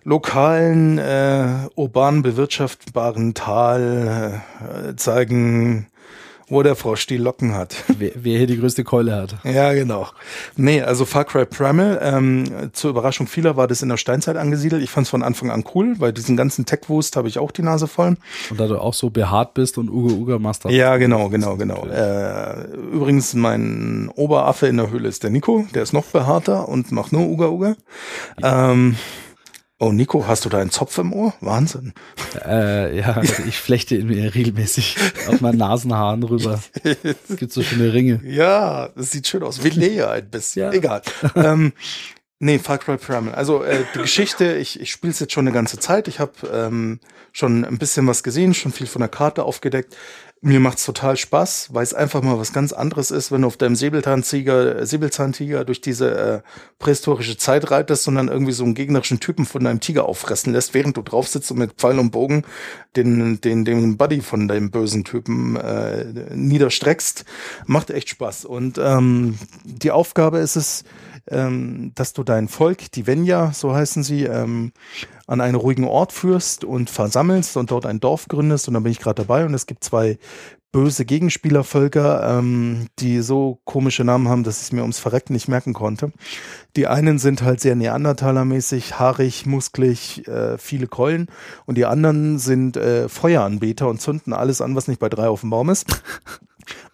lokalen, 0.03 0.99
äh, 0.99 1.69
urban 1.77 2.23
bewirtschaftbaren 2.23 3.35
Tal 3.35 4.43
äh, 4.89 4.97
zeigen, 4.97 5.87
wo 6.49 6.63
der 6.63 6.77
Frosch 6.77 7.07
die 7.07 7.17
Locken 7.17 7.55
hat. 7.55 7.77
Wer, 7.99 8.13
wer 8.15 8.39
hier 8.39 8.47
die 8.47 8.59
größte 8.59 8.85
Keule 8.85 9.15
hat. 9.15 9.37
Ja, 9.45 9.73
genau. 9.73 10.09
Nee, 10.57 10.83
also 10.83 11.05
Far 11.05 11.25
Cry 11.25 11.45
Primal, 11.45 12.01
ähm, 12.03 12.71
zur 12.73 12.91
Überraschung 12.91 13.27
vieler 13.27 13.57
war 13.57 13.69
das 13.69 13.83
in 13.83 13.89
der 13.89 13.97
Steinzeit 13.97 14.37
angesiedelt. 14.37 14.83
Ich 14.83 14.91
fand 14.91 15.07
es 15.07 15.11
von 15.11 15.23
Anfang 15.23 15.51
an 15.51 15.65
cool, 15.75 15.97
weil 15.99 16.13
diesen 16.13 16.37
ganzen 16.37 16.67
Tech-Wust 16.67 17.17
habe 17.17 17.29
ich 17.29 17.39
auch 17.39 17.51
die 17.51 17.63
Nase 17.63 17.87
voll. 17.87 18.17
Und 18.51 18.61
da 18.61 18.67
du 18.67 18.79
auch 18.79 18.95
so 18.95 19.11
behaart 19.11 19.55
bist 19.55 19.79
und 19.79 19.91
Uga 19.91 20.15
Uga 20.15 20.39
Master. 20.39 20.71
Ja, 20.71 20.97
genau, 20.97 21.29
genau, 21.29 21.57
genau. 21.57 21.87
Äh, 21.87 22.65
übrigens, 22.93 23.35
mein 23.35 24.11
Oberaffe 24.15 24.67
in 24.67 24.77
der 24.77 24.91
Höhle 24.91 25.09
ist 25.09 25.23
der 25.23 25.31
Nico. 25.31 25.67
Der 25.75 25.83
ist 25.83 25.93
noch 25.93 26.05
behaarter 26.05 26.69
und 26.69 26.93
macht 26.93 27.13
nur 27.13 27.27
Uga 27.27 27.49
Uga. 27.49 27.75
Ähm, 28.43 28.97
oh, 29.83 29.91
Nico, 29.91 30.27
hast 30.29 30.45
du 30.45 30.49
da 30.49 30.59
einen 30.59 30.71
Zopf 30.71 30.97
im 30.99 31.13
Ohr? 31.13 31.35
Wahnsinn. 31.41 31.93
Äh, 32.47 32.97
ja, 32.97 33.15
also 33.15 33.43
ich 33.49 33.59
flechte 33.59 33.97
ihn 33.97 34.07
mir 34.07 34.33
regelmäßig 34.35 34.97
auf 35.27 35.41
meinen 35.41 35.59
Nasenhaaren 35.59 36.23
rüber. 36.23 36.63
Es 37.29 37.37
gibt 37.37 37.53
so 37.53 37.63
schöne 37.63 37.93
Ringe. 37.93 38.21
Ja, 38.25 38.89
das 38.95 39.11
sieht 39.11 39.27
schön 39.27 39.43
aus. 39.43 39.65
Wie 39.65 39.71
Lea 39.71 40.03
ein 40.03 40.31
bisschen. 40.31 40.63
Ja. 40.63 40.73
Egal. 40.73 41.03
ähm, 41.35 41.73
nee, 42.39 42.59
Far 42.59 42.79
Cry 42.79 42.97
Primal. 42.97 43.35
Also 43.35 43.65
äh, 43.65 43.85
die 43.95 43.99
Geschichte, 43.99 44.57
ich, 44.57 44.81
ich 44.81 44.93
spiele 44.93 45.13
es 45.13 45.19
jetzt 45.19 45.33
schon 45.33 45.47
eine 45.47 45.55
ganze 45.55 45.79
Zeit. 45.79 46.07
Ich 46.07 46.21
habe 46.21 46.33
ähm, 46.53 47.01
schon 47.33 47.65
ein 47.65 47.79
bisschen 47.79 48.07
was 48.07 48.23
gesehen, 48.23 48.55
schon 48.55 48.73
viel 48.73 48.87
von 48.87 49.01
der 49.01 49.09
Karte 49.09 49.43
aufgedeckt. 49.43 49.97
Mir 50.45 50.59
macht's 50.59 50.85
total 50.85 51.17
Spaß, 51.17 51.69
weil 51.73 51.85
es 51.85 51.95
einfach 51.95 52.21
mal 52.21 52.37
was 52.37 52.53
ganz 52.53 52.73
anderes 52.73 53.13
ist, 53.13 53.31
wenn 53.31 53.43
du 53.43 53.47
auf 53.47 53.57
deinem 53.57 53.77
Säbelzahntiger, 53.77 54.81
äh, 54.81 54.87
Säbelzahntiger 54.87 55.65
durch 55.65 55.81
diese 55.81 56.11
äh, 56.17 56.41
prähistorische 56.81 57.37
Zeit 57.37 57.71
reitest 57.71 58.09
und 58.09 58.17
dann 58.17 58.27
irgendwie 58.27 58.51
so 58.51 58.65
einen 58.65 58.75
gegnerischen 58.75 59.21
Typen 59.21 59.47
von 59.47 59.63
deinem 59.63 59.79
Tiger 59.79 60.05
auffressen 60.05 60.53
lässt, 60.53 60.75
während 60.75 60.97
du 60.97 61.03
drauf 61.03 61.29
sitzt 61.29 61.53
und 61.53 61.59
mit 61.59 61.75
Pfeil 61.75 62.01
und 62.01 62.11
Bogen 62.11 62.43
den, 62.97 63.41
den, 63.41 63.65
den 63.65 63.97
Buddy 63.97 64.21
von 64.21 64.49
deinem 64.49 64.73
bösen 64.73 65.05
Typen 65.05 65.55
äh, 65.55 66.07
niederstreckst. 66.35 67.25
Macht 67.67 67.91
echt 67.91 68.09
Spaß. 68.09 68.45
Und 68.45 68.79
ähm, 68.83 69.39
die 69.63 69.93
Aufgabe 69.93 70.39
ist 70.39 70.57
es, 70.57 70.83
ähm, 71.31 71.93
dass 71.95 72.15
du 72.15 72.25
dein 72.25 72.49
Volk, 72.49 72.91
die 72.91 73.07
Venya, 73.07 73.53
so 73.53 73.75
heißen 73.75 74.03
sie, 74.03 74.25
ähm, 74.25 74.73
an 75.27 75.41
einen 75.41 75.55
ruhigen 75.55 75.85
Ort 75.85 76.13
führst 76.13 76.65
und 76.65 76.91
versammelst 76.91 77.57
und 77.57 77.71
dort 77.71 77.87
ein 77.87 78.01
Dorf 78.01 78.29
gründest. 78.29 78.69
Und 78.69 78.75
da 78.75 78.81
bin 78.81 78.93
ich 78.93 78.99
gerade 78.99 79.23
dabei. 79.23 79.45
Und 79.45 79.55
es 79.55 79.67
gibt 79.67 79.85
zwei 79.85 80.19
böse 80.73 81.05
Gegenspielervölker, 81.05 82.39
ähm, 82.39 82.87
die 82.99 83.21
so 83.21 83.61
komische 83.65 84.05
Namen 84.05 84.29
haben, 84.29 84.43
dass 84.43 84.57
ich 84.57 84.65
es 84.65 84.73
mir 84.73 84.81
ums 84.81 84.99
Verrecken 84.99 85.35
nicht 85.35 85.47
merken 85.47 85.75
konnte. 85.75 86.13
Die 86.77 86.87
einen 86.87 87.19
sind 87.19 87.43
halt 87.43 87.61
sehr 87.61 87.77
Neandertaler-mäßig, 87.77 88.99
haarig, 88.99 89.45
musklig, 89.45 90.27
äh, 90.27 90.57
viele 90.57 90.87
Keulen. 90.87 91.29
Und 91.67 91.77
die 91.77 91.85
anderen 91.85 92.39
sind 92.39 92.79
äh, 92.79 93.11
Feueranbeter 93.11 93.87
und 93.89 94.01
zünden 94.01 94.33
alles 94.33 94.63
an, 94.63 94.75
was 94.75 94.89
nicht 94.89 94.99
bei 94.99 95.11
drei 95.11 95.29
auf 95.29 95.43
dem 95.43 95.51
Baum 95.51 95.69
ist. 95.69 95.87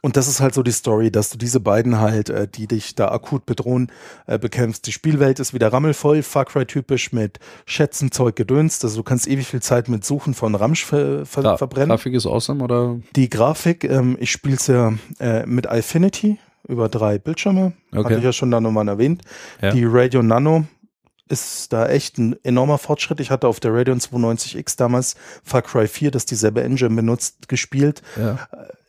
Und 0.00 0.16
das 0.16 0.28
ist 0.28 0.40
halt 0.40 0.54
so 0.54 0.62
die 0.62 0.72
Story, 0.72 1.10
dass 1.10 1.30
du 1.30 1.38
diese 1.38 1.60
beiden 1.60 1.98
halt, 1.98 2.30
äh, 2.30 2.46
die 2.48 2.66
dich 2.66 2.94
da 2.94 3.08
akut 3.08 3.46
bedrohen, 3.46 3.90
äh, 4.26 4.38
bekämpfst. 4.38 4.86
Die 4.86 4.92
Spielwelt 4.92 5.40
ist 5.40 5.54
wieder 5.54 5.72
rammelvoll, 5.72 6.22
Far 6.22 6.44
Cry 6.44 6.66
typisch 6.66 7.12
mit 7.12 7.38
Schätzen, 7.66 8.12
Zeug, 8.12 8.36
Gedöns. 8.36 8.82
Also 8.84 8.98
du 8.98 9.02
kannst 9.02 9.26
ewig 9.26 9.46
viel 9.46 9.62
Zeit 9.62 9.88
mit 9.88 10.04
Suchen 10.04 10.34
von 10.34 10.54
Ramsch 10.54 10.84
ver 10.84 11.26
ver 11.26 11.42
Gra 11.42 11.56
verbrennen. 11.56 11.90
Grafik 11.90 12.14
ist 12.14 12.26
awesome, 12.26 12.62
oder? 12.62 12.98
Die 13.16 13.28
Grafik, 13.28 13.84
ähm, 13.84 14.16
ich 14.20 14.30
spiele 14.30 14.56
es 14.56 14.66
ja 14.66 14.92
äh, 15.18 15.44
mit 15.46 15.66
Infinity 15.66 16.38
über 16.66 16.88
drei 16.88 17.18
Bildschirme. 17.18 17.72
Okay. 17.92 18.04
Hatte 18.04 18.18
ich 18.18 18.24
ja 18.24 18.32
schon 18.32 18.50
da 18.50 18.60
nochmal 18.60 18.88
erwähnt. 18.88 19.22
Ja. 19.60 19.72
Die 19.72 19.84
Radeon 19.84 20.26
Nano 20.26 20.64
ist 21.28 21.72
da 21.72 21.86
echt 21.88 22.18
ein 22.18 22.36
enormer 22.42 22.78
Fortschritt. 22.78 23.20
Ich 23.20 23.30
hatte 23.30 23.48
auf 23.48 23.60
der 23.60 23.74
Radeon 23.74 23.98
290X 24.00 24.76
damals 24.76 25.14
Far 25.42 25.62
Cry 25.62 25.86
4, 25.86 26.10
das 26.10 26.24
dieselbe 26.24 26.62
Engine 26.62 26.94
benutzt, 26.94 27.48
gespielt. 27.48 28.02
Ja. 28.16 28.48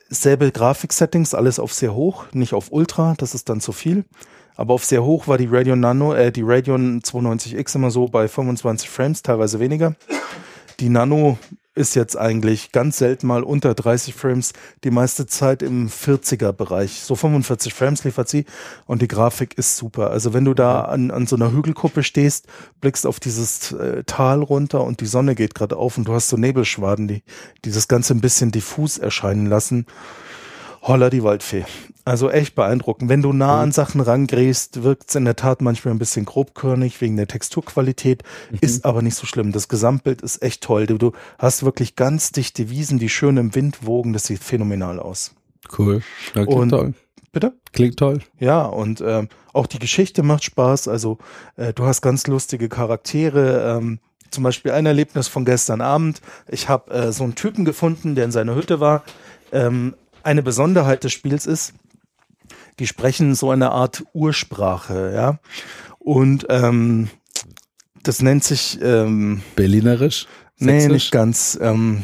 Selbe 0.09 0.51
Grafik-Settings, 0.51 1.33
alles 1.35 1.59
auf 1.59 1.73
sehr 1.73 1.93
hoch, 1.93 2.25
nicht 2.33 2.53
auf 2.53 2.71
Ultra, 2.71 3.13
das 3.17 3.35
ist 3.35 3.47
dann 3.49 3.61
zu 3.61 3.71
viel. 3.71 4.05
Aber 4.55 4.73
auf 4.73 4.83
sehr 4.83 5.03
hoch 5.03 5.27
war 5.27 5.37
die 5.37 5.47
Radeon 5.49 5.79
Nano, 5.79 6.13
äh, 6.13 6.31
die 6.31 6.41
Radeon 6.41 7.01
290X 7.01 7.75
immer 7.75 7.91
so 7.91 8.07
bei 8.07 8.27
25 8.27 8.89
Frames, 8.89 9.21
teilweise 9.21 9.59
weniger. 9.59 9.95
Die 10.79 10.89
Nano 10.89 11.37
ist 11.75 11.95
jetzt 11.95 12.17
eigentlich 12.17 12.71
ganz 12.71 12.97
selten 12.97 13.27
mal 13.27 13.43
unter 13.43 13.73
30 13.73 14.13
Frames, 14.13 14.53
die 14.83 14.91
meiste 14.91 15.27
Zeit 15.27 15.61
im 15.61 15.87
40er 15.87 16.51
Bereich. 16.51 17.01
So 17.01 17.15
45 17.15 17.73
Frames 17.73 18.03
liefert 18.03 18.27
sie 18.27 18.45
und 18.85 19.01
die 19.01 19.07
Grafik 19.07 19.57
ist 19.57 19.77
super. 19.77 20.11
Also 20.11 20.33
wenn 20.33 20.45
du 20.45 20.53
da 20.53 20.81
an, 20.81 21.11
an 21.11 21.27
so 21.27 21.35
einer 21.35 21.51
Hügelkuppe 21.51 22.03
stehst, 22.03 22.47
blickst 22.81 23.05
auf 23.05 23.19
dieses 23.19 23.71
äh, 23.71 24.03
Tal 24.05 24.41
runter 24.41 24.83
und 24.83 25.01
die 25.01 25.05
Sonne 25.05 25.35
geht 25.35 25.55
gerade 25.55 25.77
auf 25.77 25.97
und 25.97 26.05
du 26.07 26.13
hast 26.13 26.29
so 26.29 26.37
Nebelschwaden, 26.37 27.07
die, 27.07 27.23
die 27.63 27.71
das 27.71 27.87
Ganze 27.87 28.13
ein 28.13 28.21
bisschen 28.21 28.51
diffus 28.51 28.97
erscheinen 28.97 29.45
lassen. 29.45 29.85
Holla 30.81 31.09
die 31.09 31.23
Waldfee. 31.23 31.65
Also 32.09 32.31
echt 32.31 32.55
beeindruckend. 32.55 33.07
Wenn 33.07 33.21
du 33.21 33.33
nah 33.33 33.61
an 33.61 33.71
Sachen 33.71 34.01
rangehst, 34.01 34.81
wirkt 34.81 35.09
es 35.09 35.15
in 35.15 35.25
der 35.25 35.35
Tat 35.35 35.61
manchmal 35.61 35.93
ein 35.93 35.99
bisschen 35.99 36.25
grobkörnig 36.25 36.99
wegen 37.01 37.17
der 37.17 37.27
Texturqualität, 37.27 38.23
ist 38.61 38.83
aber 38.83 39.03
nicht 39.03 39.13
so 39.13 39.27
schlimm. 39.27 39.51
Das 39.51 39.67
Gesamtbild 39.67 40.23
ist 40.23 40.41
echt 40.41 40.63
toll. 40.63 40.87
Du, 40.87 40.97
du 40.97 41.11
hast 41.37 41.63
wirklich 41.63 41.95
ganz 41.95 42.31
dichte 42.31 42.71
Wiesen, 42.71 42.97
die 42.97 43.09
schön 43.09 43.37
im 43.37 43.53
Wind 43.53 43.85
wogen. 43.85 44.13
Das 44.13 44.23
sieht 44.25 44.43
phänomenal 44.43 44.99
aus. 44.99 45.35
Cool. 45.77 46.01
Ja, 46.33 46.45
klingt 46.45 46.49
Und- 46.61 46.69
toll. 46.69 46.93
Bitte? 47.31 47.53
Klingt 47.73 47.97
toll. 47.97 48.21
Ja, 48.39 48.63
und 48.65 49.01
ähm, 49.05 49.29
auch 49.53 49.67
die 49.67 49.77
Geschichte 49.77 50.23
macht 50.23 50.43
Spaß. 50.43 50.87
Also 50.87 51.19
äh, 51.57 51.73
du 51.73 51.85
hast 51.85 52.01
ganz 52.01 52.25
lustige 52.25 52.69
Charaktere. 52.69 53.77
Ähm, 53.77 53.99
zum 54.31 54.43
Beispiel 54.43 54.71
ein 54.71 54.87
Erlebnis 54.87 55.27
von 55.27 55.45
gestern 55.45 55.81
Abend. 55.81 56.21
Ich 56.47 56.69
habe 56.69 56.91
äh, 56.91 57.11
so 57.11 57.23
einen 57.23 57.35
Typen 57.35 57.65
gefunden, 57.65 58.15
der 58.15 58.25
in 58.25 58.31
seiner 58.31 58.55
Hütte 58.55 58.79
war. 58.79 59.03
Ähm, 59.51 59.93
eine 60.23 60.41
Besonderheit 60.41 61.03
des 61.03 61.11
Spiels 61.13 61.45
ist, 61.45 61.73
die 62.79 62.87
sprechen 62.87 63.35
so 63.35 63.51
eine 63.51 63.71
Art 63.71 64.03
Ursprache, 64.13 65.11
ja. 65.13 65.39
Und 65.99 66.47
ähm, 66.49 67.09
das 68.03 68.21
nennt 68.21 68.43
sich 68.43 68.79
ähm, 68.81 69.41
Berlinerisch. 69.55 70.27
Nee, 70.57 70.71
Sächsisch? 70.71 70.91
nicht 70.91 71.11
ganz. 71.11 71.59
Ähm, 71.61 72.03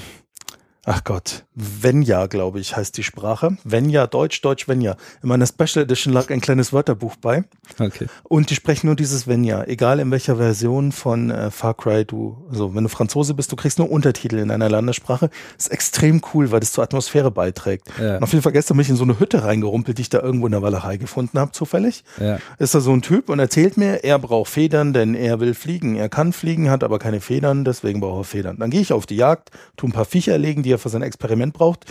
ach 0.83 1.03
Gott, 1.03 1.44
Venja, 1.55 2.27
glaube 2.27 2.59
ich, 2.59 2.75
heißt 2.75 2.97
die 2.97 3.03
Sprache. 3.03 3.57
Venja, 3.63 4.07
Deutsch, 4.07 4.41
Deutsch, 4.41 4.67
Venja. 4.67 4.97
In 5.23 5.29
meiner 5.29 5.47
Special 5.47 5.83
Edition 5.85 6.11
lag 6.13 6.29
ein 6.29 6.41
kleines 6.41 6.73
Wörterbuch 6.73 7.15
bei. 7.15 7.45
Okay. 7.79 8.07
Und 8.23 8.49
die 8.49 8.55
sprechen 8.55 8.87
nur 8.87 8.97
dieses 8.97 9.25
Venja, 9.25 9.63
egal 9.63 9.99
in 10.01 10.11
welcher 10.11 10.35
Version 10.35 10.91
von 10.91 11.31
äh, 11.31 11.51
Far 11.51 11.73
Cry 11.73 12.03
du, 12.03 12.37
also 12.51 12.75
wenn 12.75 12.83
du 12.83 12.89
Franzose 12.89 13.33
bist, 13.33 13.51
du 13.53 13.55
kriegst 13.55 13.79
nur 13.79 13.89
Untertitel 13.89 14.37
in 14.37 14.51
einer 14.51 14.69
Landessprache. 14.69 15.29
Ist 15.57 15.71
extrem 15.71 16.21
cool, 16.33 16.51
weil 16.51 16.59
das 16.59 16.73
zur 16.73 16.83
Atmosphäre 16.83 17.31
beiträgt. 17.31 17.87
Ja. 18.01 18.17
Und 18.17 18.23
auf 18.23 18.33
jeden 18.33 18.43
Fall 18.43 18.51
gestern 18.51 18.75
bin 18.75 18.81
ich 18.83 18.89
in 18.89 18.97
so 18.97 19.03
eine 19.05 19.17
Hütte 19.19 19.43
reingerumpelt, 19.43 19.97
die 19.97 20.01
ich 20.01 20.09
da 20.09 20.19
irgendwo 20.19 20.47
in 20.47 20.51
der 20.51 20.61
Walachei 20.61 20.97
gefunden 20.97 21.39
habe, 21.39 21.53
zufällig 21.53 22.03
Ja. 22.19 22.39
ist 22.59 22.75
da 22.75 22.81
so 22.81 22.91
ein 22.91 23.01
Typ 23.01 23.29
und 23.29 23.39
erzählt 23.39 23.77
mir, 23.77 24.03
er 24.03 24.19
braucht 24.19 24.51
Federn, 24.51 24.91
denn 24.91 25.15
er 25.15 25.39
will 25.39 25.53
fliegen. 25.53 25.95
Er 25.95 26.09
kann 26.09 26.33
fliegen, 26.33 26.69
hat 26.69 26.83
aber 26.83 26.99
keine 26.99 27.21
Federn, 27.21 27.63
deswegen 27.63 28.01
braucht 28.01 28.21
er 28.21 28.23
Federn. 28.25 28.57
Dann 28.59 28.69
gehe 28.69 28.81
ich 28.81 28.91
auf 28.91 29.05
die 29.05 29.15
Jagd, 29.15 29.51
tu 29.77 29.87
ein 29.87 29.93
paar 29.93 30.03
Viecher 30.05 30.33
erlegen, 30.33 30.61
die 30.61 30.71
er 30.71 30.79
für 30.79 30.89
sein 30.89 31.01
Experiment 31.01 31.44
Medikament 31.45 31.53
braucht. 31.53 31.85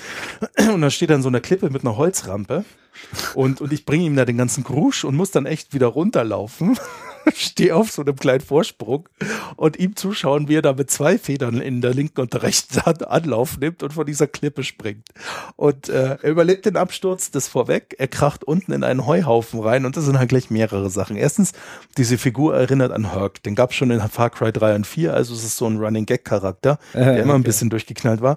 Und 0.72 0.80
da 0.80 0.90
steht 0.90 1.11
dann 1.11 1.22
so 1.22 1.28
eine 1.28 1.40
Klippe 1.40 1.70
mit 1.70 1.82
einer 1.82 1.96
Holzrampe. 1.96 2.64
Und, 3.34 3.61
und 3.61 3.72
ich 3.72 3.84
bringe 3.84 4.05
ihm 4.05 4.14
da 4.14 4.24
den 4.24 4.38
ganzen 4.38 4.62
Grusch 4.62 5.05
und 5.05 5.16
muss 5.16 5.32
dann 5.32 5.46
echt 5.46 5.74
wieder 5.74 5.88
runterlaufen. 5.88 6.78
Stehe 7.34 7.74
auf 7.74 7.90
so 7.90 8.02
einem 8.02 8.14
kleinen 8.14 8.40
Vorsprung 8.40 9.09
und 9.57 9.78
ihm 9.78 9.96
zuschauen, 9.96 10.46
wie 10.46 10.57
er 10.57 10.62
da 10.62 10.74
mit 10.74 10.90
zwei 10.90 11.18
Federn 11.18 11.61
in 11.61 11.80
der 11.80 11.92
linken 11.92 12.20
und 12.20 12.34
der 12.34 12.42
rechten 12.44 12.82
Hand 12.82 13.09
Anlauf 13.09 13.59
nimmt 13.59 13.82
und 13.82 13.94
von 13.94 14.07
dieser 14.07 14.28
Klippe 14.28 14.62
springt. 14.62 15.09
Und 15.57 15.88
äh, 15.88 16.18
er 16.22 16.30
überlebt 16.30 16.66
den 16.66 16.76
Absturz, 16.76 17.32
das 17.32 17.48
vorweg. 17.48 17.96
Er 17.98 18.07
kracht 18.07 18.44
unten 18.44 18.72
in 18.72 18.84
einen 18.84 19.07
Heuhaufen 19.07 19.59
rein 19.61 19.86
und 19.86 19.96
das 19.96 20.05
sind 20.05 20.18
halt 20.18 20.28
gleich 20.28 20.50
mehrere 20.50 20.88
Sachen. 20.88 21.16
Erstens, 21.16 21.52
diese 21.96 22.16
Figur 22.16 22.55
erinnert 22.55 22.92
an 22.92 23.12
Herc. 23.12 23.42
Den 23.42 23.57
gab 23.57 23.70
es 23.70 23.76
schon 23.76 23.90
in 23.90 24.00
Far 24.09 24.30
Cry 24.30 24.52
3 24.52 24.76
und 24.76 24.86
4, 24.86 25.14
also 25.14 25.34
es 25.34 25.42
ist 25.42 25.57
so 25.57 25.66
ein 25.66 25.78
Running 25.78 26.07
Gag 26.07 26.24
Charakter, 26.24 26.78
der 26.92 27.16
Äh, 27.16 27.22
immer 27.22 27.34
ein 27.34 27.40
okay. 27.40 27.48
bisschen 27.48 27.70
durchgeknallt 27.70 28.20
war. 28.20 28.36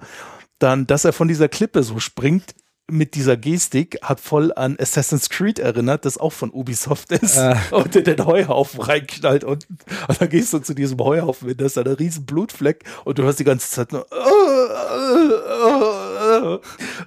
Dann, 0.60 0.88
dass 0.88 1.06
er 1.06 1.14
von 1.14 1.28
dieser 1.28 1.50
Klippe 1.50 1.84
so 1.84 2.00
springt, 2.00 2.56
mit 2.90 3.16
dieser 3.16 3.36
Gestik 3.36 4.00
hat 4.02 4.22
voll 4.22 4.54
an 4.56 4.78
Assassin's 4.80 5.30
Creed 5.30 5.60
erinnert, 5.60 6.06
das 6.06 6.18
auch 6.18 6.32
von 6.32 6.52
Ubisoft 6.52 7.12
ist 7.12 7.38
Ah. 7.38 7.60
und 7.72 7.96
in 7.96 8.06
den 8.06 8.26
Heuhaufen 8.26 8.80
reinknallt 8.80 9.44
und, 9.44 9.68
und 10.08 10.22
dann 10.22 10.30
gehst 10.30 10.54
du 10.54 10.60
zu 10.60 10.74
diesem 10.74 10.98
Heuhaufen 11.00 11.50
hin, 11.50 11.58
da 11.58 11.66
ist 11.66 11.76
da 11.76 11.82
ein 11.82 11.88
riesen 11.88 12.26
Blutfleck 12.26 12.86
und 13.04 13.20
du 13.20 13.24
hörst 13.24 13.40
die 13.40 13.44
ganze 13.44 13.70
Zeit 13.70 13.92
nur 13.92 14.08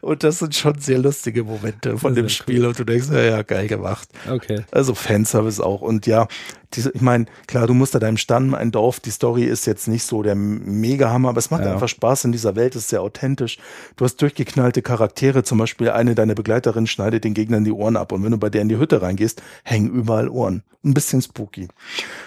und 0.01 0.22
das 0.22 0.38
sind 0.38 0.55
schon 0.55 0.78
sehr 0.78 0.98
lustige 0.98 1.44
Momente 1.44 1.96
von 1.96 2.14
dem 2.14 2.28
Spiel 2.28 2.66
und 2.66 2.78
du 2.78 2.84
denkst, 2.84 3.09
ja, 3.11 3.20
ja, 3.20 3.42
geil 3.42 3.66
gemacht. 3.66 4.09
Okay. 4.28 4.64
Also 4.70 4.94
Fanservice 4.94 5.61
auch. 5.61 5.80
Und 5.80 6.07
ja, 6.07 6.28
ich 6.77 7.01
meine, 7.01 7.27
klar, 7.47 7.66
du 7.66 7.75
musst 7.75 7.95
da 7.95 7.99
deinem 7.99 8.16
Stamm, 8.16 8.55
ein 8.55 8.71
Dorf, 8.71 9.01
die 9.01 9.11
Story 9.11 9.45
ist 9.45 9.66
jetzt 9.66 9.89
nicht 9.89 10.05
so 10.05 10.23
der 10.23 10.35
Mega-Hammer, 10.35 11.31
aber 11.31 11.39
es 11.39 11.51
macht 11.51 11.64
Ja. 11.64 11.73
einfach 11.73 11.89
Spaß 11.89 12.25
in 12.25 12.33
dieser 12.33 12.57
Welt, 12.57 12.75
es 12.77 12.83
ist 12.83 12.89
sehr 12.91 13.03
authentisch. 13.03 13.59
Du 13.97 14.05
hast 14.05 14.16
durchgeknallte 14.23 14.83
Charaktere, 14.83 15.43
zum 15.43 15.59
Beispiel 15.59 15.91
eine 15.91 16.14
deiner 16.14 16.35
Begleiterinnen 16.35 16.87
schneidet 16.87 17.25
den 17.25 17.35
Gegnern 17.35 17.64
die 17.64 17.73
Ohren 17.73 17.97
ab 17.97 18.12
und 18.12 18.23
wenn 18.25 18.31
du 18.33 18.39
bei 18.39 18.51
der 18.51 18.62
in 18.62 18.68
die 18.68 18.79
Hütte 18.79 19.03
reingehst, 19.03 19.43
hängen 19.64 19.91
überall 19.91 20.29
Ohren. 20.29 20.62
Ein 20.83 20.95
bisschen 20.95 21.21
spooky. 21.21 21.68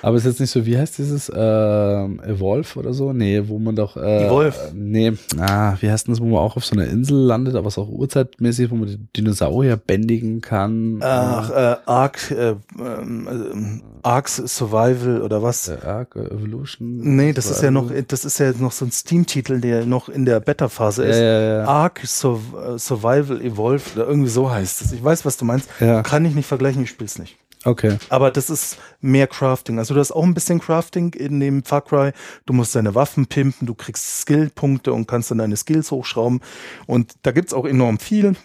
Aber 0.04 0.16
ist 0.16 0.26
jetzt 0.26 0.40
nicht 0.40 0.52
so, 0.52 0.64
wie 0.68 0.78
heißt 0.78 1.00
dieses 1.00 1.32
ähm, 1.36 2.22
Evolve 2.24 2.78
oder 2.78 2.94
so? 2.94 3.12
Nee, 3.12 3.42
wo 3.48 3.58
man 3.58 3.76
doch. 3.76 3.98
Äh, 3.98 4.28
Evolve. 4.28 4.56
Nee, 4.76 5.14
ah, 5.40 5.76
wie 5.80 5.90
heißt 5.90 6.06
denn 6.06 6.14
das, 6.14 6.22
wo 6.22 6.26
man 6.28 6.38
auch 6.38 6.56
auf 6.56 6.64
so 6.64 6.76
einer 6.76 6.86
Insel 6.88 7.18
landet, 7.18 7.56
aber 7.56 7.68
es 7.70 7.80
auch 7.80 7.90
urzeitmäßig, 7.90 8.70
wo 8.70 8.76
man 8.76 8.90
die 8.90 9.00
Dinosaurier 9.18 9.76
bändigen 9.78 10.42
kann? 10.42 11.00
Ach, 11.02 11.50
äh, 11.50 11.76
Ark, 11.88 12.30
äh, 12.30 12.54
ähm, 12.80 13.82
äh, 13.82 14.08
Arks 14.08 14.33
Survival 14.38 15.22
oder 15.22 15.42
was? 15.44 15.68
äh, 15.68 15.74
äh, 15.76 16.06
Evolution? 16.20 16.98
Nee, 17.16 17.34
das 17.34 17.50
ist 17.50 17.62
ja 17.62 17.72
noch, 17.72 17.84
Survival? 17.84 18.04
das 18.08 18.26
ist 18.26 18.38
ja 18.40 18.52
noch 18.58 18.72
so 18.72 18.86
ein 18.86 18.92
Steam-Titel, 18.92 19.60
der 19.62 19.86
noch 19.86 20.10
in 20.10 20.26
der 20.26 20.40
Beta-Phase 20.40 21.04
Ja, 21.04 21.10
ist. 21.10 21.18
ja, 21.18 21.42
ja. 21.60 21.66
Ark 21.66 22.02
Sur 22.06 22.40
äh, 22.76 22.78
Survival 22.80 23.42
Evolved 23.42 23.96
oder 23.96 24.08
irgendwie 24.08 24.30
so 24.30 24.50
heißt 24.52 24.82
es. 24.82 24.92
Ich 24.92 25.04
weiß, 25.04 25.26
was 25.26 25.38
du 25.38 25.46
meinst. 25.46 25.70
Ja. 25.80 26.02
Kann 26.04 26.26
ich 26.26 26.36
nicht 26.36 26.48
vergleichen, 26.48 26.84
ich 26.84 26.90
spiel's 26.90 27.18
nicht. 27.20 27.38
Okay. 27.66 27.98
Aber 28.10 28.30
das 28.30 28.50
ist 28.50 28.78
mehr 29.00 29.26
Crafting. 29.26 29.80
Also 29.80 29.94
du 29.94 30.00
hast 30.02 30.12
auch 30.12 30.24
ein 30.26 30.34
bisschen 30.34 30.60
Crafting 30.60 31.14
in 31.14 31.40
dem 31.40 31.64
Far 31.64 31.80
Cry. 31.82 32.12
Du 32.46 32.52
musst 32.52 32.76
deine 32.76 32.94
Waffen 32.94 33.26
pimpen, 33.28 33.66
du 33.66 33.74
kriegst 33.74 34.20
Skillpunkte 34.22 34.92
und 34.92 35.08
kannst 35.08 35.32
dann 35.32 35.38
deine 35.38 35.56
Skills 35.56 35.90
hochschrauben. 35.92 36.42
Und 36.88 37.14
da 37.22 37.32
gibt's 37.32 37.54
auch 37.54 37.66
enorm 37.66 38.00
viel. 38.00 38.36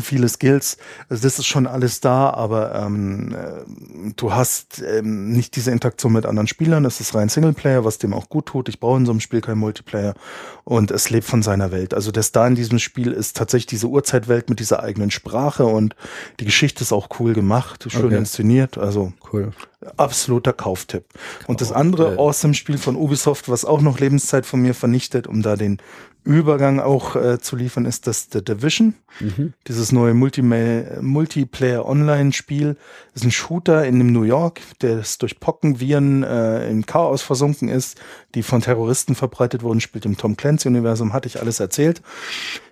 Viele 0.00 0.28
Skills, 0.28 0.76
also 1.08 1.22
das 1.22 1.38
ist 1.38 1.46
schon 1.46 1.68
alles 1.68 2.00
da, 2.00 2.30
aber 2.30 2.74
ähm, 2.74 3.32
äh, 3.32 4.12
du 4.16 4.32
hast 4.32 4.82
ähm, 4.82 5.30
nicht 5.30 5.54
diese 5.54 5.70
Interaktion 5.70 6.12
mit 6.12 6.26
anderen 6.26 6.48
Spielern. 6.48 6.84
Es 6.84 7.00
ist 7.00 7.14
rein 7.14 7.28
Singleplayer, 7.28 7.84
was 7.84 7.98
dem 7.98 8.12
auch 8.12 8.28
gut 8.28 8.46
tut. 8.46 8.68
Ich 8.68 8.80
brauche 8.80 8.96
in 8.98 9.06
so 9.06 9.12
einem 9.12 9.20
Spiel 9.20 9.40
kein 9.40 9.56
Multiplayer 9.58 10.14
und 10.64 10.90
es 10.90 11.10
lebt 11.10 11.26
von 11.28 11.42
seiner 11.44 11.70
Welt. 11.70 11.94
Also 11.94 12.10
der 12.10 12.24
Star 12.24 12.48
in 12.48 12.56
diesem 12.56 12.80
Spiel 12.80 13.12
ist 13.12 13.36
tatsächlich 13.36 13.66
diese 13.66 13.86
Urzeitwelt 13.86 14.48
mit 14.50 14.58
dieser 14.58 14.82
eigenen 14.82 15.12
Sprache 15.12 15.64
und 15.64 15.94
die 16.40 16.44
Geschichte 16.46 16.82
ist 16.82 16.92
auch 16.92 17.08
cool 17.20 17.32
gemacht, 17.34 17.84
schön 17.88 18.06
Okay. 18.06 18.16
inszeniert. 18.16 18.78
Also 18.78 19.12
Cool. 19.32 19.52
absoluter 19.96 20.52
Kauftipp. 20.54 21.04
Und 21.46 21.60
das 21.60 21.70
andere 21.70 22.16
Awesome-Spiel 22.18 22.78
von 22.78 22.96
Ubisoft, 22.96 23.48
was 23.48 23.64
auch 23.64 23.80
noch 23.80 24.00
Lebenszeit 24.00 24.44
von 24.44 24.60
mir 24.60 24.74
vernichtet, 24.74 25.28
um 25.28 25.42
da 25.42 25.54
den 25.54 25.78
Übergang 26.24 26.80
auch 26.80 27.16
äh, 27.16 27.38
zu 27.38 27.54
liefern, 27.54 27.84
ist 27.84 28.06
das 28.06 28.28
The 28.32 28.42
Division. 28.42 28.94
Dieses 29.68 29.92
neue 29.92 30.14
Multima- 30.14 31.00
Multiplayer-Online-Spiel 31.00 32.76
ist 33.14 33.24
ein 33.24 33.30
Shooter 33.30 33.84
in 33.84 33.98
dem 33.98 34.12
New 34.12 34.22
York, 34.22 34.60
der 34.80 35.02
durch 35.18 35.38
Pockenviren 35.38 36.22
äh, 36.24 36.68
im 36.68 36.86
Chaos 36.86 37.22
versunken 37.22 37.68
ist, 37.68 38.00
die 38.34 38.42
von 38.42 38.60
Terroristen 38.62 39.14
verbreitet 39.14 39.62
wurden, 39.62 39.80
spielt 39.80 40.06
im 40.06 40.16
Tom 40.16 40.36
Clancy-Universum, 40.36 41.12
hatte 41.12 41.28
ich 41.28 41.40
alles 41.40 41.60
erzählt. 41.60 42.02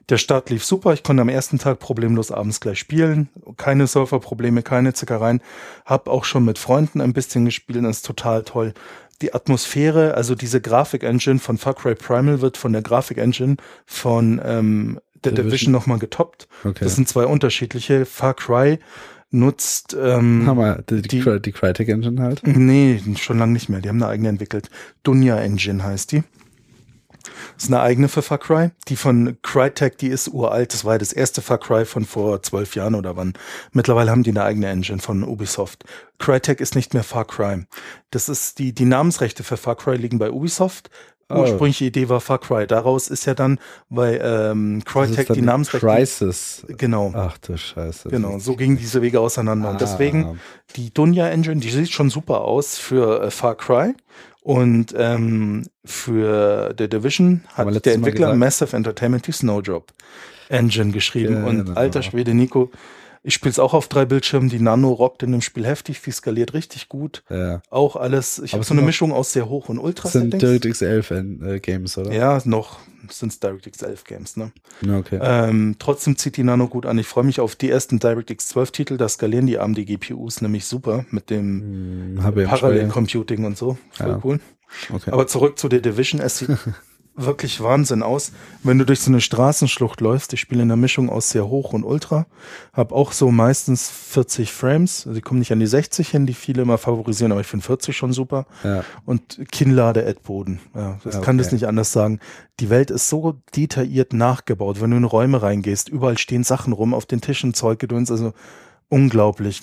Der 0.09 0.19
Start 0.19 0.51
lief 0.51 0.65
super. 0.65 0.93
Ich 0.95 1.05
konnte 1.05 1.23
am 1.23 1.29
ersten 1.29 1.59
Tag 1.59 1.79
problemlos 1.79 2.33
abends 2.33 2.61
gleich 2.61 2.79
spielen. 2.79 3.29
Keine 3.57 3.87
Surferprobleme, 3.87 4.63
keine 4.63 4.95
Zickereien. 4.95 5.41
Hab 5.85 6.09
auch 6.09 6.25
schon 6.25 6.45
mit 6.45 6.59
Freunden 6.59 7.01
ein 7.01 7.13
bisschen 7.13 7.45
gespielt. 7.45 7.85
Das 7.85 7.99
ist 7.99 8.07
total 8.07 8.43
toll. 8.43 8.75
Die 9.23 9.33
Atmosphäre, 9.35 10.15
also 10.15 10.35
diese 10.35 10.61
Grafik-Engine 10.61 11.39
von 11.39 11.57
Far 11.57 11.75
Cry 11.75 11.95
Primal 11.95 12.41
wird 12.41 12.57
von 12.57 12.73
der 12.73 12.83
Grafik-Engine 12.83 13.57
von 13.87 14.41
ähm, 14.45 14.99
The 15.25 15.31
Division. 15.31 15.47
Division 15.47 15.73
nochmal 15.73 15.99
getoppt. 15.99 16.49
Okay. 16.65 16.85
Das 16.85 16.97
sind 16.97 17.09
zwei 17.09 17.25
unterschiedliche. 17.27 18.05
Far 18.05 18.35
Cry 18.35 18.79
nutzt 19.31 19.97
ähm, 19.99 20.43
Hammer, 20.47 20.83
die, 20.83 21.03
die, 21.03 21.09
die- 21.09 21.21
Cry- 21.23 21.39
die 21.41 21.53
Crytek 21.53 21.89
Engine 21.89 22.21
halt. 22.21 22.43
Nee, 22.47 23.01
schon 23.17 23.39
lange 23.39 23.53
nicht 23.53 23.69
mehr. 23.69 23.81
Die 23.81 23.89
haben 23.89 24.03
eine 24.03 24.11
eigene 24.11 24.29
entwickelt. 24.29 24.69
Dunya 25.05 25.39
Engine 25.39 25.83
heißt 25.85 26.13
die. 26.13 26.25
Das 27.55 27.65
ist 27.65 27.71
eine 27.73 27.81
eigene 27.81 28.09
für 28.09 28.23
Far 28.23 28.39
Cry. 28.39 28.71
Die 28.89 28.97
von 28.97 29.37
Crytek, 29.43 29.99
die 29.99 30.09
ist 30.09 30.29
uralt. 30.29 30.73
Das 30.73 30.85
war 30.85 30.95
ja 30.95 30.99
das 30.99 31.13
erste 31.13 31.43
Far 31.43 31.59
Cry 31.59 31.85
von 31.85 32.05
vor 32.05 32.43
zwölf 32.43 32.75
Jahren 32.75 32.95
oder 32.95 33.17
wann. 33.17 33.35
Mittlerweile 33.73 34.11
haben 34.11 34.23
die 34.23 34.31
eine 34.31 34.45
eigene 34.45 34.69
Engine 34.69 34.99
von 35.01 35.23
Ubisoft. 35.23 35.85
Crytek 36.19 36.61
ist 36.61 36.75
nicht 36.75 36.95
mehr 36.95 37.05
Far 37.05 37.25
Cry. 37.27 37.65
Das 38.11 38.29
ist 38.29 38.59
die, 38.59 38.73
die 38.73 38.85
Namensrechte 38.85 39.45
für 39.45 39.57
Far 39.57 39.77
Cry 39.77 39.97
liegen 39.97 40.19
bei 40.19 40.31
Ubisoft. 40.31 40.91
Oh. 41.29 41.37
Ursprüngliche 41.41 41.87
Idee 41.87 42.11
war 42.11 42.21
Far 42.21 42.39
Cry. 42.41 42.67
Daraus 42.67 43.09
ist 43.09 43.25
ja 43.25 43.33
dann 43.35 43.59
bei 43.89 44.19
ähm, 44.19 44.83
Crytek 44.85 45.33
die 45.33 45.41
Namensrechte. 45.41 45.87
Crisis. 45.87 46.63
Genau. 46.69 47.11
Ach 47.15 47.39
du 47.39 47.57
Scheiße. 47.57 48.11
Genau, 48.11 48.39
so 48.39 48.55
gingen 48.55 48.77
diese 48.77 49.01
Wege 49.01 49.19
auseinander. 49.21 49.71
Und 49.71 49.77
Ah. 49.77 49.79
deswegen, 49.79 50.39
die 50.77 50.93
Dunya 50.93 51.29
Engine, 51.31 51.61
die 51.61 51.71
sieht 51.71 51.91
schon 51.91 52.11
super 52.11 52.43
aus 52.43 52.77
für 52.77 53.23
äh, 53.23 53.31
Far 53.31 53.55
Cry. 53.55 53.95
Und 54.43 54.93
ähm, 54.97 55.65
für 55.85 56.75
The 56.77 56.89
Division 56.89 57.43
hat 57.55 57.85
der 57.85 57.95
Entwickler. 57.95 58.35
Massive 58.35 58.77
Entertainment 58.77 59.27
die 59.27 59.33
Snowdrop 59.33 59.93
Engine 60.49 60.91
geschrieben. 60.91 61.45
Und 61.45 61.65
Genau. 61.67 61.79
alter 61.79 62.03
Schwede, 62.03 62.35
Nico, 62.35 62.71
ich 63.23 63.35
spiele 63.35 63.51
es 63.51 63.59
auch 63.59 63.73
auf 63.75 63.89
drei 63.89 64.05
Bildschirmen. 64.05 64.49
Die 64.49 64.59
Nano 64.61 64.91
rockt 64.93 65.23
in 65.23 65.33
dem 65.33 65.41
Spiel 65.43 65.65
heftig, 65.67 66.01
die 66.03 66.11
skaliert 66.11 66.55
richtig 66.55 66.89
gut. 66.89 67.23
Ja. 67.31 67.63
Auch 67.71 67.97
alles, 67.97 68.41
ich 68.41 68.53
habe 68.55 68.65
so 68.65 68.75
eine 68.75 68.83
Mischung 68.83 69.13
aus 69.13 69.33
sehr 69.33 69.49
hoch 69.49 69.69
und 69.69 69.79
ultra 69.79 70.05
Das 70.05 70.13
sind. 70.13 70.41
DirectX 70.43 70.83
11 70.83 71.11
äh, 71.11 71.61
Games, 71.61 71.97
oder? 71.99 72.13
Ja, 72.13 72.41
noch 72.45 72.81
sind 73.11 73.33
es 73.33 73.41
DirectX 73.41 73.83
11 73.83 74.05
Games, 74.05 74.37
ne? 74.37 74.53
Okay. 74.89 75.19
Ähm, 75.23 75.77
trotzdem 75.79 76.17
zieht 76.17 76.37
die 76.37 76.45
Nano 76.45 76.69
gut 76.69 76.87
an. 76.87 76.99
Ich 76.99 77.07
freue 77.07 77.25
mich 77.25 77.41
auf 77.41 77.57
die 77.57 77.71
ersten 77.71 77.99
DirectX 77.99 78.49
12 78.49 78.71
Titel. 78.73 78.97
Da 78.97 79.09
skalieren 79.09 79.47
die 79.47 79.59
AMD 79.59 79.87
GPUs 79.87 80.41
nämlich 80.41 80.65
super 80.65 81.05
mit 81.11 81.31
dem 81.31 82.17
Hm, 82.23 82.45
Parallelcomputing 82.47 83.45
und 83.45 83.57
so. 83.59 83.77
Voll 83.93 84.09
Ja. 84.09 84.21
cool. 84.25 84.41
Okay. 84.93 85.11
Aber 85.11 85.27
zurück 85.27 85.59
zu 85.59 85.69
der 85.69 85.81
Division. 85.81 86.21
Es 86.21 86.39
sieht 86.39 86.49
wirklich 87.15 87.63
Wahnsinn 87.63 88.03
aus. 88.03 88.33
Wenn 88.63 88.79
du 88.79 88.87
durch 88.87 89.01
so 89.01 89.11
eine 89.11 89.21
Straßenschlucht 89.21 90.01
läufst, 90.01 90.33
ich 90.33 90.41
spiele 90.41 90.63
in 90.63 90.69
der 90.69 90.77
Mischung 90.77 91.11
aus 91.11 91.31
sehr 91.31 91.49
hoch 91.49 91.73
und 91.73 91.85
ultra, 91.85 92.27
habe 92.73 92.95
auch 92.95 93.13
so 93.13 93.31
meistens 93.31 93.91
40 93.91 94.53
Frames. 94.53 95.07
Also 95.07 95.19
ich 95.19 95.25
komme 95.25 95.39
nicht 95.41 95.53
an 95.53 95.61
die 95.61 95.67
60 95.67 96.09
hin, 96.09 96.27
die 96.27 96.35
viele 96.35 96.63
immer 96.63 96.79
favorisieren, 96.79 97.33
aber 97.33 97.41
ich 97.43 97.47
finde 97.47 97.67
40 97.67 97.97
schon 97.97 98.13
super. 98.13 98.47
ja. 98.65 98.85
Und 99.05 99.41
Kinnlade 99.53 100.01
Erdboden. 100.01 100.61
Ja, 100.75 100.99
das 101.05 101.15
Ja, 101.15 101.21
kann 101.21 101.37
okay. 101.37 101.45
das 101.45 101.53
nicht 101.53 101.67
anders 101.67 101.93
sagen. 101.93 102.19
Die 102.61 102.71
Welt 102.71 102.91
ist 102.91 103.09
so 103.09 103.37
detailliert 103.55 104.13
nachgebaut. 104.13 104.81
Wenn 104.81 104.91
du 104.91 104.97
in 104.97 105.05
Räume 105.05 105.43
reingehst, 105.43 105.89
überall 105.89 106.19
stehen 106.19 106.45
Sachen 106.45 106.73
rum, 106.73 106.95
auf 106.95 107.07
den 107.07 107.21
Tischen 107.21 107.55
Zeug 107.55 107.79
gedöns, 107.79 108.11
also 108.11 108.33
unglaublich. 108.93 109.63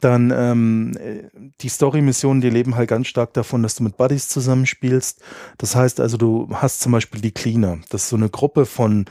Dann 0.00 0.32
ähm, 0.34 0.96
äh, 0.96 1.24
die 1.60 1.68
Story-Missionen, 1.68 2.40
die 2.40 2.50
leben 2.50 2.76
halt 2.76 2.88
ganz 2.88 3.08
stark 3.08 3.34
davon, 3.34 3.64
dass 3.64 3.74
du 3.74 3.82
mit 3.82 3.96
Buddies 3.96 4.28
zusammenspielst. 4.28 5.20
Das 5.58 5.74
heißt 5.74 5.98
also, 5.98 6.16
du 6.16 6.48
hast 6.52 6.80
zum 6.80 6.92
Beispiel 6.92 7.20
die 7.20 7.32
Cleaner. 7.32 7.78
Das 7.90 8.04
ist 8.04 8.08
so 8.10 8.16
eine 8.16 8.28
Gruppe 8.28 8.64
von 8.64 9.06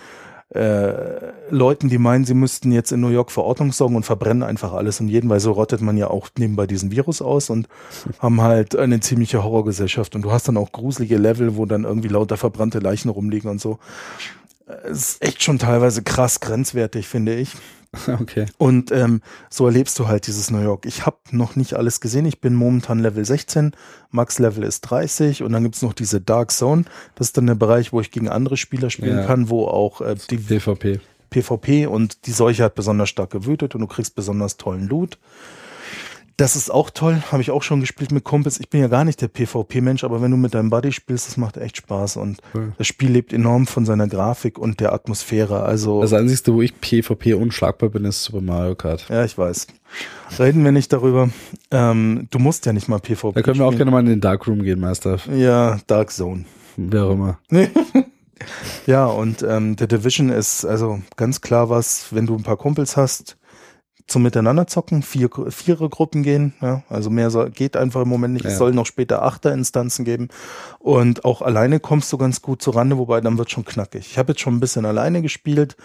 äh, 0.55 1.33
Leuten, 1.49 1.89
die 1.89 1.97
meinen, 1.97 2.23
sie 2.23 2.33
müssten 2.33 2.71
jetzt 2.71 2.93
in 2.93 3.01
New 3.01 3.09
York 3.09 3.31
für 3.31 3.43
Ordnung 3.43 3.73
sorgen 3.73 3.97
und 3.97 4.05
verbrennen 4.05 4.43
einfach 4.43 4.71
alles 4.71 5.01
und 5.01 5.09
jeden, 5.09 5.29
weil 5.29 5.41
so 5.41 5.51
rottet 5.51 5.81
man 5.81 5.97
ja 5.97 6.09
auch 6.09 6.29
nebenbei 6.37 6.65
diesen 6.65 6.89
Virus 6.89 7.21
aus 7.21 7.49
und 7.49 7.67
haben 8.19 8.41
halt 8.41 8.73
eine 8.73 9.01
ziemliche 9.01 9.43
Horrorgesellschaft 9.43 10.15
und 10.15 10.21
du 10.21 10.31
hast 10.31 10.47
dann 10.47 10.55
auch 10.55 10.71
gruselige 10.71 11.17
Level, 11.17 11.57
wo 11.57 11.65
dann 11.65 11.83
irgendwie 11.83 12.07
lauter 12.07 12.37
verbrannte 12.37 12.79
Leichen 12.79 13.09
rumliegen 13.09 13.51
und 13.51 13.59
so. 13.59 13.79
Es 14.83 15.11
ist 15.11 15.23
echt 15.23 15.43
schon 15.43 15.59
teilweise 15.59 16.03
krass 16.03 16.39
grenzwertig, 16.39 17.07
finde 17.07 17.35
ich. 17.35 17.51
Okay. 18.19 18.45
Und 18.57 18.91
ähm, 18.91 19.21
so 19.49 19.65
erlebst 19.65 19.97
du 19.97 20.07
halt 20.07 20.27
dieses 20.27 20.51
New 20.51 20.59
York. 20.59 20.85
Ich 20.85 21.05
habe 21.05 21.17
noch 21.31 21.55
nicht 21.55 21.73
alles 21.73 22.01
gesehen. 22.01 22.25
Ich 22.25 22.41
bin 22.41 22.53
momentan 22.53 22.99
Level 22.99 23.23
16. 23.25 23.71
Max 24.11 24.39
Level 24.39 24.63
ist 24.63 24.81
30. 24.81 25.41
Und 25.41 25.53
dann 25.53 25.63
gibt's 25.63 25.81
noch 25.81 25.93
diese 25.93 26.19
Dark 26.21 26.51
Zone. 26.51 26.83
Das 27.15 27.27
ist 27.27 27.37
dann 27.37 27.47
der 27.47 27.55
Bereich, 27.55 27.93
wo 27.93 28.01
ich 28.01 28.11
gegen 28.11 28.27
andere 28.29 28.57
Spieler 28.57 28.89
spielen 28.89 29.19
Ja. 29.19 29.25
kann, 29.25 29.49
wo 29.49 29.65
auch 29.67 30.01
äh, 30.01 30.15
die 30.29 30.37
PvP. 30.37 30.99
PvP 31.29 31.87
und 31.87 32.27
die 32.27 32.33
Seuche 32.33 32.65
hat 32.65 32.75
besonders 32.75 33.09
stark 33.09 33.31
gewütet 33.31 33.73
und 33.73 33.81
du 33.81 33.87
kriegst 33.87 34.15
besonders 34.15 34.57
tollen 34.57 34.87
Loot. 34.87 35.17
Das 36.39 36.55
ist 36.55 36.69
auch 36.71 36.91
toll, 36.91 37.23
habe 37.31 37.41
ich 37.41 37.49
auch 37.49 37.63
schon 37.63 37.79
gespielt 37.79 38.11
mit 38.11 38.23
Kumpels. 38.23 38.59
Ich 38.59 38.69
bin 38.69 38.79
ja 38.79 38.87
gar 38.87 39.03
nicht 39.03 39.19
der 39.21 39.27
PvP-Mensch, 39.27 40.03
aber 40.03 40.21
wenn 40.21 40.29
du 40.29 40.37
mit 40.37 40.53
deinem 40.53 40.69
Buddy 40.69 40.91
spielst, 40.91 41.27
das 41.27 41.35
macht 41.37 41.57
echt 41.57 41.77
Spaß 41.77 42.17
und 42.17 42.39
Cool. 42.53 42.73
das 42.77 42.85
Spiel 42.85 43.09
lebt 43.09 43.33
enorm 43.33 43.65
von 43.65 43.85
seiner 43.85 44.07
Grafik 44.07 44.59
und 44.59 44.79
der 44.79 44.93
Atmosphäre. 44.93 45.63
Also 45.63 45.99
Das 46.01 46.13
Einzige, 46.13 46.53
wo 46.53 46.61
ich 46.61 46.79
PvP 46.79 47.33
unschlagbar 47.33 47.89
bin, 47.89 48.05
ist 48.05 48.23
Super 48.23 48.41
Mario 48.41 48.75
Kart. 48.75 49.07
ja, 49.09 49.25
ich 49.25 49.35
weiß. 49.35 49.65
Reden 50.37 50.63
wir 50.63 50.71
nicht 50.71 50.93
darüber. 50.93 51.29
Ähm, 51.71 52.27
du 52.29 52.37
musst 52.37 52.67
ja 52.67 52.73
nicht 52.73 52.87
mal 52.87 52.99
PvP. 52.99 53.31
Da 53.33 53.41
können 53.41 53.57
wir 53.57 53.65
auch 53.65 53.69
spielen. 53.71 53.77
gerne 53.89 53.91
mal 53.91 53.99
in 54.01 54.05
den 54.05 54.21
Darkroom 54.21 54.61
gehen, 54.61 54.79
Meister. 54.79 55.17
Ja, 55.35 55.79
Dark 55.87 56.11
Zone. 56.11 56.45
Wer 56.75 57.03
auch 57.05 57.11
immer. 57.13 57.39
Ja, 58.85 59.07
und 59.07 59.41
ähm, 59.41 59.75
der 59.77 59.87
Division 59.87 60.29
ist 60.29 60.63
also 60.63 61.01
ganz 61.15 61.41
klar 61.41 61.71
was, 61.71 62.05
wenn 62.13 62.27
du 62.27 62.35
ein 62.35 62.43
paar 62.43 62.55
Kumpels 62.57 62.95
hast, 62.95 63.35
zum 64.07 64.23
Miteinander 64.23 64.67
zocken, 64.67 65.03
vier, 65.03 65.29
vierer 65.49 65.89
Gruppen 65.89 66.23
gehen, 66.23 66.53
ja, 66.61 66.81
also 66.89 67.09
mehr 67.09 67.29
soll, 67.29 67.51
geht 67.51 67.75
einfach 67.75 68.01
im 68.01 68.07
Moment 68.09 68.33
nicht. 68.35 68.45
Ja. 68.45 68.51
Es 68.51 68.57
soll 68.57 68.71
noch 68.71 68.85
später 68.85 69.21
Achterinstanzen 69.23 70.05
geben 70.05 70.29
und 70.79 71.25
auch 71.25 71.41
alleine 71.41 71.79
kommst 71.79 72.11
du 72.13 72.17
ganz 72.17 72.41
gut 72.41 72.61
zurande, 72.61 72.97
wobei 72.97 73.19
dann 73.21 73.37
wird 73.37 73.51
schon 73.51 73.65
knackig. 73.65 74.07
Ich 74.11 74.17
habe 74.17 74.31
jetzt 74.31 74.41
schon 74.41 74.55
ein 74.55 74.59
bisschen 74.61 74.85
alleine 74.85 75.21
gespielt 75.21 75.75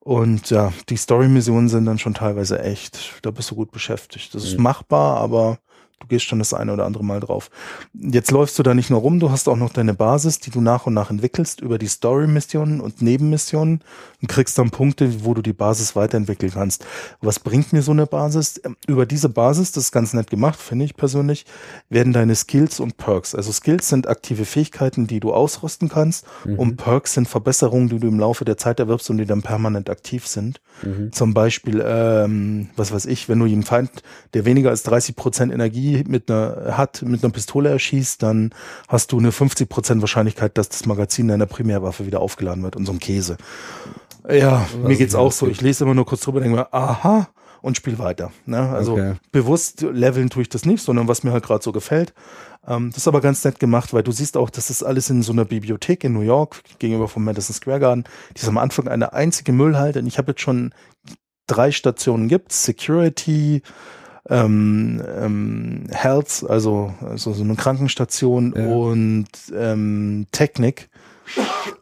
und 0.00 0.48
ja, 0.50 0.72
die 0.88 0.96
Story-Missionen 0.96 1.68
sind 1.68 1.84
dann 1.84 1.98
schon 1.98 2.14
teilweise 2.14 2.60
echt, 2.60 3.18
da 3.22 3.30
bist 3.30 3.50
du 3.50 3.54
gut 3.56 3.72
beschäftigt. 3.72 4.34
Das 4.34 4.44
ist 4.44 4.56
Mhm. 4.56 4.62
machbar, 4.62 5.18
aber 5.18 5.58
du 6.00 6.06
gehst 6.08 6.26
schon 6.26 6.38
das 6.38 6.52
eine 6.52 6.72
oder 6.72 6.84
andere 6.84 7.04
Mal 7.04 7.20
drauf. 7.20 7.50
Jetzt 7.94 8.30
läufst 8.30 8.58
du 8.58 8.62
da 8.62 8.74
nicht 8.74 8.90
nur 8.90 9.00
rum, 9.00 9.18
du 9.18 9.30
hast 9.30 9.48
auch 9.48 9.56
noch 9.56 9.72
deine 9.72 9.94
Basis, 9.94 10.38
die 10.38 10.50
du 10.50 10.60
nach 10.60 10.86
und 10.86 10.94
nach 10.94 11.10
entwickelst 11.10 11.60
über 11.60 11.78
die 11.78 11.86
Story-Missionen 11.86 12.80
und 12.80 13.00
Nebenmissionen 13.00 13.82
und 14.20 14.28
kriegst 14.28 14.58
dann 14.58 14.70
Punkte, 14.70 15.24
wo 15.24 15.34
du 15.34 15.42
die 15.42 15.52
Basis 15.52 15.96
weiterentwickeln 15.96 16.52
kannst. 16.52 16.84
Was 17.20 17.40
bringt 17.40 17.72
mir 17.72 17.82
so 17.82 17.92
eine 17.92 18.06
Basis? 18.06 18.60
Ähm, 18.64 18.76
Über 18.86 19.06
diese 19.06 19.28
Basis, 19.28 19.72
das 19.72 19.84
ist 19.84 19.92
ganz 19.92 20.12
nett 20.12 20.30
gemacht, 20.30 20.60
finde 20.60 20.84
ich 20.84 20.96
persönlich, 20.96 21.46
werden 21.88 22.12
deine 22.12 22.34
Skills 22.34 22.78
und 22.80 22.96
Perks. 22.98 23.34
Also 23.34 23.50
Skills 23.52 23.88
sind 23.88 24.06
aktive 24.06 24.44
Fähigkeiten, 24.44 25.06
die 25.06 25.20
du 25.20 25.32
ausrüsten 25.32 25.88
kannst 25.88 26.26
und 26.58 26.76
Perks 26.76 27.14
sind 27.14 27.28
Verbesserungen, 27.28 27.88
die 27.88 27.98
du 27.98 28.08
im 28.08 28.18
Laufe 28.20 28.44
der 28.44 28.56
Zeit 28.56 28.80
erwirbst 28.80 29.08
und 29.10 29.18
die 29.18 29.26
dann 29.26 29.42
permanent 29.42 29.88
aktiv 29.90 30.26
sind. 30.26 30.60
Zum 31.12 31.32
Beispiel, 31.32 31.82
ähm, 31.86 32.68
was 32.76 32.92
weiß 32.92 33.06
ich, 33.06 33.28
wenn 33.28 33.38
du 33.38 33.46
einen 33.46 33.62
Feind, 33.62 33.90
der 34.34 34.44
weniger 34.44 34.70
als 34.70 34.84
30% 34.86 35.52
Energie 35.52 35.85
mit 36.06 36.30
einer, 36.30 36.76
hat, 36.76 37.02
mit 37.02 37.22
einer 37.22 37.32
Pistole 37.32 37.70
erschießt, 37.70 38.22
dann 38.22 38.50
hast 38.88 39.12
du 39.12 39.18
eine 39.18 39.30
50% 39.30 40.00
Wahrscheinlichkeit, 40.00 40.56
dass 40.58 40.68
das 40.68 40.86
Magazin 40.86 41.28
deiner 41.28 41.46
Primärwaffe 41.46 42.06
wieder 42.06 42.20
aufgeladen 42.20 42.62
wird 42.62 42.76
und 42.76 42.86
so 42.86 42.92
ein 42.92 42.98
Käse. 42.98 43.36
Ja, 44.28 44.66
mir 44.82 44.90
ist 44.92 44.98
geht's 44.98 45.14
auch 45.14 45.32
so. 45.32 45.46
Ich 45.46 45.60
lese 45.60 45.84
immer 45.84 45.94
nur 45.94 46.06
kurz 46.06 46.22
drüber, 46.22 46.40
denke 46.40 46.56
mir, 46.56 46.74
aha, 46.74 47.28
und 47.62 47.76
spiel 47.76 47.98
weiter. 47.98 48.32
Ne? 48.44 48.58
Also 48.58 48.92
Okay. 48.92 49.14
bewusst 49.32 49.82
leveln 49.82 50.30
tue 50.30 50.42
ich 50.42 50.48
das 50.48 50.64
nicht, 50.64 50.82
sondern 50.82 51.08
was 51.08 51.24
mir 51.24 51.32
halt 51.32 51.44
gerade 51.44 51.62
so 51.62 51.72
gefällt. 51.72 52.14
Ähm, 52.66 52.90
das 52.90 52.98
ist 52.98 53.08
aber 53.08 53.20
ganz 53.20 53.44
nett 53.44 53.58
gemacht, 53.58 53.92
weil 53.92 54.02
du 54.02 54.12
siehst 54.12 54.36
auch, 54.36 54.50
das 54.50 54.70
ist 54.70 54.82
alles 54.82 55.10
in 55.10 55.22
so 55.22 55.32
einer 55.32 55.44
Bibliothek 55.44 56.04
in 56.04 56.12
New 56.12 56.20
York 56.20 56.62
gegenüber 56.78 57.08
vom 57.08 57.24
Madison 57.24 57.54
Square 57.54 57.80
Garden. 57.80 58.04
Die 58.36 58.42
ist 58.42 58.48
am 58.48 58.58
Anfang 58.58 58.88
eine 58.88 59.12
einzige 59.12 59.52
Müllhalde. 59.52 60.00
Und 60.00 60.06
ich 60.06 60.18
habe 60.18 60.32
jetzt 60.32 60.42
schon 60.42 60.72
drei 61.46 61.70
Stationen 61.72 62.28
gibt, 62.28 62.52
Security, 62.52 63.62
ähm, 64.28 65.02
ähm, 65.18 65.84
Health, 65.90 66.44
also, 66.48 66.92
also 67.00 67.32
so 67.32 67.44
eine 67.44 67.54
Krankenstation 67.56 68.54
Ja. 68.56 68.66
und 68.66 69.28
ähm, 69.54 70.26
Technik. 70.32 70.88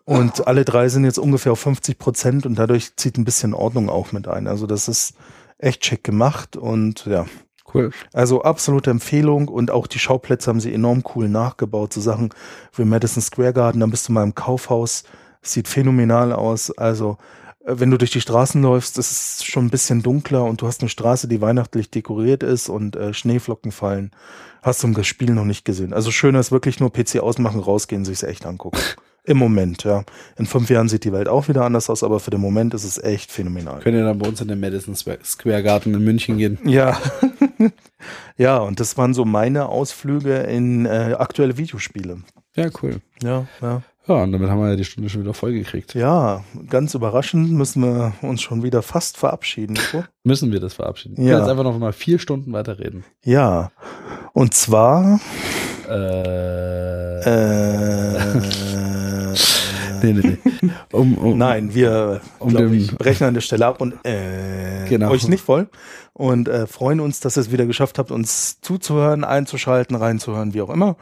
Und 0.04 0.46
alle 0.46 0.64
drei 0.64 0.88
sind 0.88 1.04
jetzt 1.04 1.18
ungefähr 1.18 1.52
auf 1.52 1.60
50 1.60 1.98
Prozent 1.98 2.46
und 2.46 2.58
dadurch 2.58 2.96
zieht 2.96 3.18
ein 3.18 3.24
bisschen 3.24 3.54
Ordnung 3.54 3.88
auch 3.90 4.12
mit 4.12 4.26
ein. 4.28 4.46
Also 4.46 4.66
das 4.66 4.88
ist 4.88 5.14
echt 5.58 5.84
schick 5.84 6.02
gemacht 6.04 6.56
und 6.56 7.06
ja, 7.06 7.26
Cool. 7.72 7.90
also 8.12 8.42
absolute 8.42 8.90
Empfehlung 8.90 9.48
und 9.48 9.70
auch 9.70 9.86
die 9.86 9.98
Schauplätze 9.98 10.48
haben 10.50 10.60
sie 10.60 10.72
enorm 10.72 11.02
cool 11.14 11.28
nachgebaut. 11.28 11.92
So 11.92 12.00
Sachen 12.00 12.30
wie 12.74 12.84
Madison 12.84 13.22
Square 13.22 13.52
Garden, 13.52 13.80
dann 13.80 13.90
bist 13.90 14.08
du 14.08 14.12
mal 14.12 14.22
im 14.22 14.34
Kaufhaus, 14.34 15.04
sieht 15.42 15.68
phänomenal 15.68 16.32
aus. 16.32 16.70
Also 16.70 17.18
wenn 17.64 17.90
du 17.90 17.96
durch 17.96 18.10
die 18.10 18.20
Straßen 18.20 18.62
läufst, 18.62 18.98
ist 18.98 19.46
schon 19.46 19.66
ein 19.66 19.70
bisschen 19.70 20.02
dunkler 20.02 20.44
und 20.44 20.60
du 20.60 20.66
hast 20.66 20.82
eine 20.82 20.90
Straße, 20.90 21.28
die 21.28 21.40
weihnachtlich 21.40 21.90
dekoriert 21.90 22.42
ist 22.42 22.68
und 22.68 22.94
äh, 22.94 23.14
Schneeflocken 23.14 23.72
fallen. 23.72 24.10
Hast 24.62 24.82
du 24.82 24.88
das 24.88 25.06
Spiel 25.06 25.32
noch 25.32 25.44
nicht 25.44 25.64
gesehen. 25.64 25.92
Also 25.92 26.10
schöner 26.10 26.40
ist 26.40 26.52
wirklich 26.52 26.80
nur 26.80 26.92
PC 26.92 27.20
ausmachen, 27.20 27.60
rausgehen, 27.60 28.04
sich's 28.04 28.22
echt 28.22 28.46
angucken. 28.46 28.78
Im 29.26 29.38
Moment, 29.38 29.84
ja. 29.84 30.04
In 30.36 30.44
fünf 30.44 30.68
Jahren 30.68 30.88
sieht 30.90 31.04
die 31.04 31.12
Welt 31.12 31.28
auch 31.28 31.48
wieder 31.48 31.64
anders 31.64 31.88
aus, 31.88 32.02
aber 32.02 32.20
für 32.20 32.30
den 32.30 32.42
Moment 32.42 32.74
ist 32.74 32.84
es 32.84 33.02
echt 33.02 33.32
phänomenal. 33.32 33.80
Könnt 33.80 33.96
ihr 33.96 34.04
dann 34.04 34.18
bei 34.18 34.28
uns 34.28 34.42
in 34.42 34.48
den 34.48 34.60
Madison 34.60 34.94
Square 34.94 35.62
Garden 35.62 35.94
in 35.94 36.04
München 36.04 36.36
gehen? 36.36 36.58
Ja. 36.66 37.00
ja, 38.36 38.58
und 38.58 38.80
das 38.80 38.98
waren 38.98 39.14
so 39.14 39.24
meine 39.24 39.70
Ausflüge 39.70 40.36
in 40.40 40.84
äh, 40.84 41.14
aktuelle 41.18 41.56
Videospiele. 41.56 42.18
Ja, 42.54 42.68
cool. 42.82 43.00
Ja, 43.22 43.46
ja. 43.62 43.82
Ja, 44.06 44.16
und 44.22 44.32
damit 44.32 44.50
haben 44.50 44.60
wir 44.60 44.68
ja 44.70 44.76
die 44.76 44.84
Stunde 44.84 45.08
schon 45.08 45.22
wieder 45.22 45.32
voll 45.32 45.52
gekriegt. 45.52 45.94
Ja, 45.94 46.44
ganz 46.68 46.92
überraschend 46.94 47.50
müssen 47.52 47.82
wir 47.82 48.12
uns 48.20 48.42
schon 48.42 48.62
wieder 48.62 48.82
fast 48.82 49.16
verabschieden. 49.16 49.78
Müssen 50.24 50.52
wir 50.52 50.60
das 50.60 50.74
verabschieden? 50.74 51.16
Wir 51.16 51.24
Ja. 51.24 51.30
können 51.32 51.42
jetzt 51.42 51.50
einfach 51.50 51.64
noch 51.64 51.78
mal 51.78 51.92
vier 51.92 52.18
Stunden 52.18 52.52
weiterreden. 52.52 53.04
ja. 53.24 53.70
Und 54.34 54.52
zwar 54.52 55.20
Äh, 55.88 57.20
äh, 57.20 58.18
nee, 60.02 60.12
nee, 60.12 60.38
nee. 60.62 60.70
Um, 60.92 61.16
um, 61.18 61.38
Nein, 61.38 61.74
wir 61.74 62.20
Um 62.38 62.48
glaub 62.50 62.70
ich, 62.72 62.94
brechen 62.96 63.24
an 63.26 63.34
der 63.34 63.40
Stelle 63.42 63.66
ab 63.66 63.80
und 63.80 63.94
äh, 64.04 64.86
Genau. 64.88 65.10
euch 65.10 65.28
nicht 65.28 65.42
voll 65.44 65.68
und 66.12 66.48
äh, 66.48 66.66
freuen 66.66 67.00
uns, 67.00 67.20
dass 67.20 67.36
ihr 67.36 67.42
es 67.42 67.52
wieder 67.52 67.66
geschafft 67.66 67.98
habt, 67.98 68.10
uns 68.10 68.60
zuzuhören, 68.60 69.24
einzuschalten, 69.24 69.96
reinzuhören, 69.96 70.52
wie 70.54 70.62
auch 70.62 70.70
immer. 70.70 70.96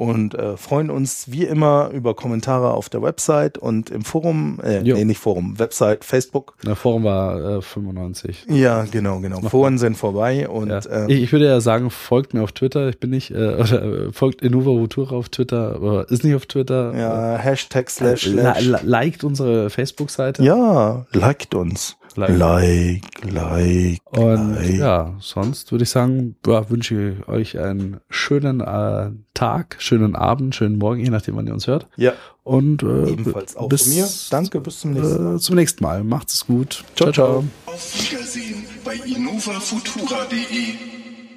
Und 0.00 0.34
äh, 0.34 0.56
freuen 0.56 0.88
uns 0.90 1.30
wie 1.30 1.44
immer 1.44 1.90
über 1.92 2.14
Kommentare 2.14 2.72
auf 2.72 2.88
der 2.88 3.02
Website 3.02 3.58
und 3.58 3.90
im 3.90 4.00
Forum, 4.02 4.58
äh, 4.64 4.80
Jo. 4.80 4.96
nee, 4.96 5.04
nicht 5.04 5.18
Forum, 5.18 5.58
Website, 5.58 6.06
Facebook. 6.06 6.54
Der 6.64 6.74
Forum 6.74 7.04
war 7.04 7.58
äh, 7.58 7.60
95. 7.60 8.46
Ja, 8.48 8.84
genau, 8.90 9.20
genau. 9.20 9.40
Foren 9.42 9.76
sind 9.76 9.98
vorbei 9.98 10.48
und 10.48 10.70
Ja. 10.70 10.78
äh, 10.78 11.12
ich, 11.12 11.24
ich 11.24 11.32
würde 11.32 11.46
ja 11.48 11.60
sagen, 11.60 11.90
folgt 11.90 12.32
mir 12.32 12.42
auf 12.42 12.52
Twitter. 12.52 12.88
Ich 12.88 12.98
bin 12.98 13.10
nicht, 13.10 13.30
äh, 13.30 13.34
oder 13.60 13.82
äh, 13.82 14.12
folgt 14.12 14.40
Innova 14.40 14.70
Futura 14.70 15.16
auf 15.16 15.28
Twitter, 15.28 15.74
aber 15.74 16.10
ist 16.10 16.24
nicht 16.24 16.34
auf 16.34 16.46
Twitter. 16.46 16.94
ja, 16.96 17.36
Hashtag 17.36 17.90
slash 17.90 18.24
Li- 18.24 18.40
slash. 18.40 18.60
li- 18.62 18.76
liked 18.84 19.22
unsere 19.22 19.68
Facebook-Seite. 19.68 20.42
Ja, 20.42 21.04
liked 21.12 21.54
uns. 21.54 21.98
Like, 22.16 22.38
like, 22.38 23.32
like. 23.32 24.00
Und 24.10 24.56
like. 24.56 24.78
ja, 24.78 25.14
sonst 25.20 25.70
würde 25.70 25.84
ich 25.84 25.90
sagen, 25.90 26.36
ja, 26.46 26.68
wünsche 26.68 27.12
ich 27.12 27.28
euch 27.28 27.58
einen 27.58 28.00
schönen 28.08 28.60
äh, 28.60 29.10
Tag, 29.34 29.76
schönen 29.78 30.16
Abend, 30.16 30.54
schönen 30.54 30.78
Morgen, 30.78 31.00
je 31.00 31.10
nachdem, 31.10 31.36
wann 31.36 31.46
ihr 31.46 31.52
uns 31.52 31.66
hört. 31.66 31.86
Ja. 31.96 32.12
Und 32.42 32.82
äh, 32.82 33.10
ebenfalls 33.10 33.56
auch 33.56 33.68
bis 33.68 33.86
mir. 33.86 34.08
Danke, 34.30 34.60
bis 34.60 34.80
zum 34.80 34.92
nächsten 34.92 35.16
äh, 35.16 35.20
Mal. 35.20 35.36
Äh, 35.36 35.38
zum 35.38 35.56
nächsten 35.56 35.84
Mal. 35.84 36.04
Macht 36.04 36.30
es 36.30 36.46
gut. 36.46 36.84
Ciao, 36.96 37.12
ciao. 37.12 37.42
ciao. 37.42 37.44
Auf 37.66 38.10
Wiedersehen 38.10 38.64
bei 38.84 38.94
innovafutura.de. 38.94 40.90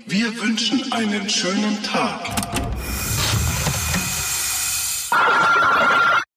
Wir 0.08 0.42
wünschen 0.42 0.92
einen 0.92 1.30
schönen 1.30 1.82
Tag. 1.84 2.30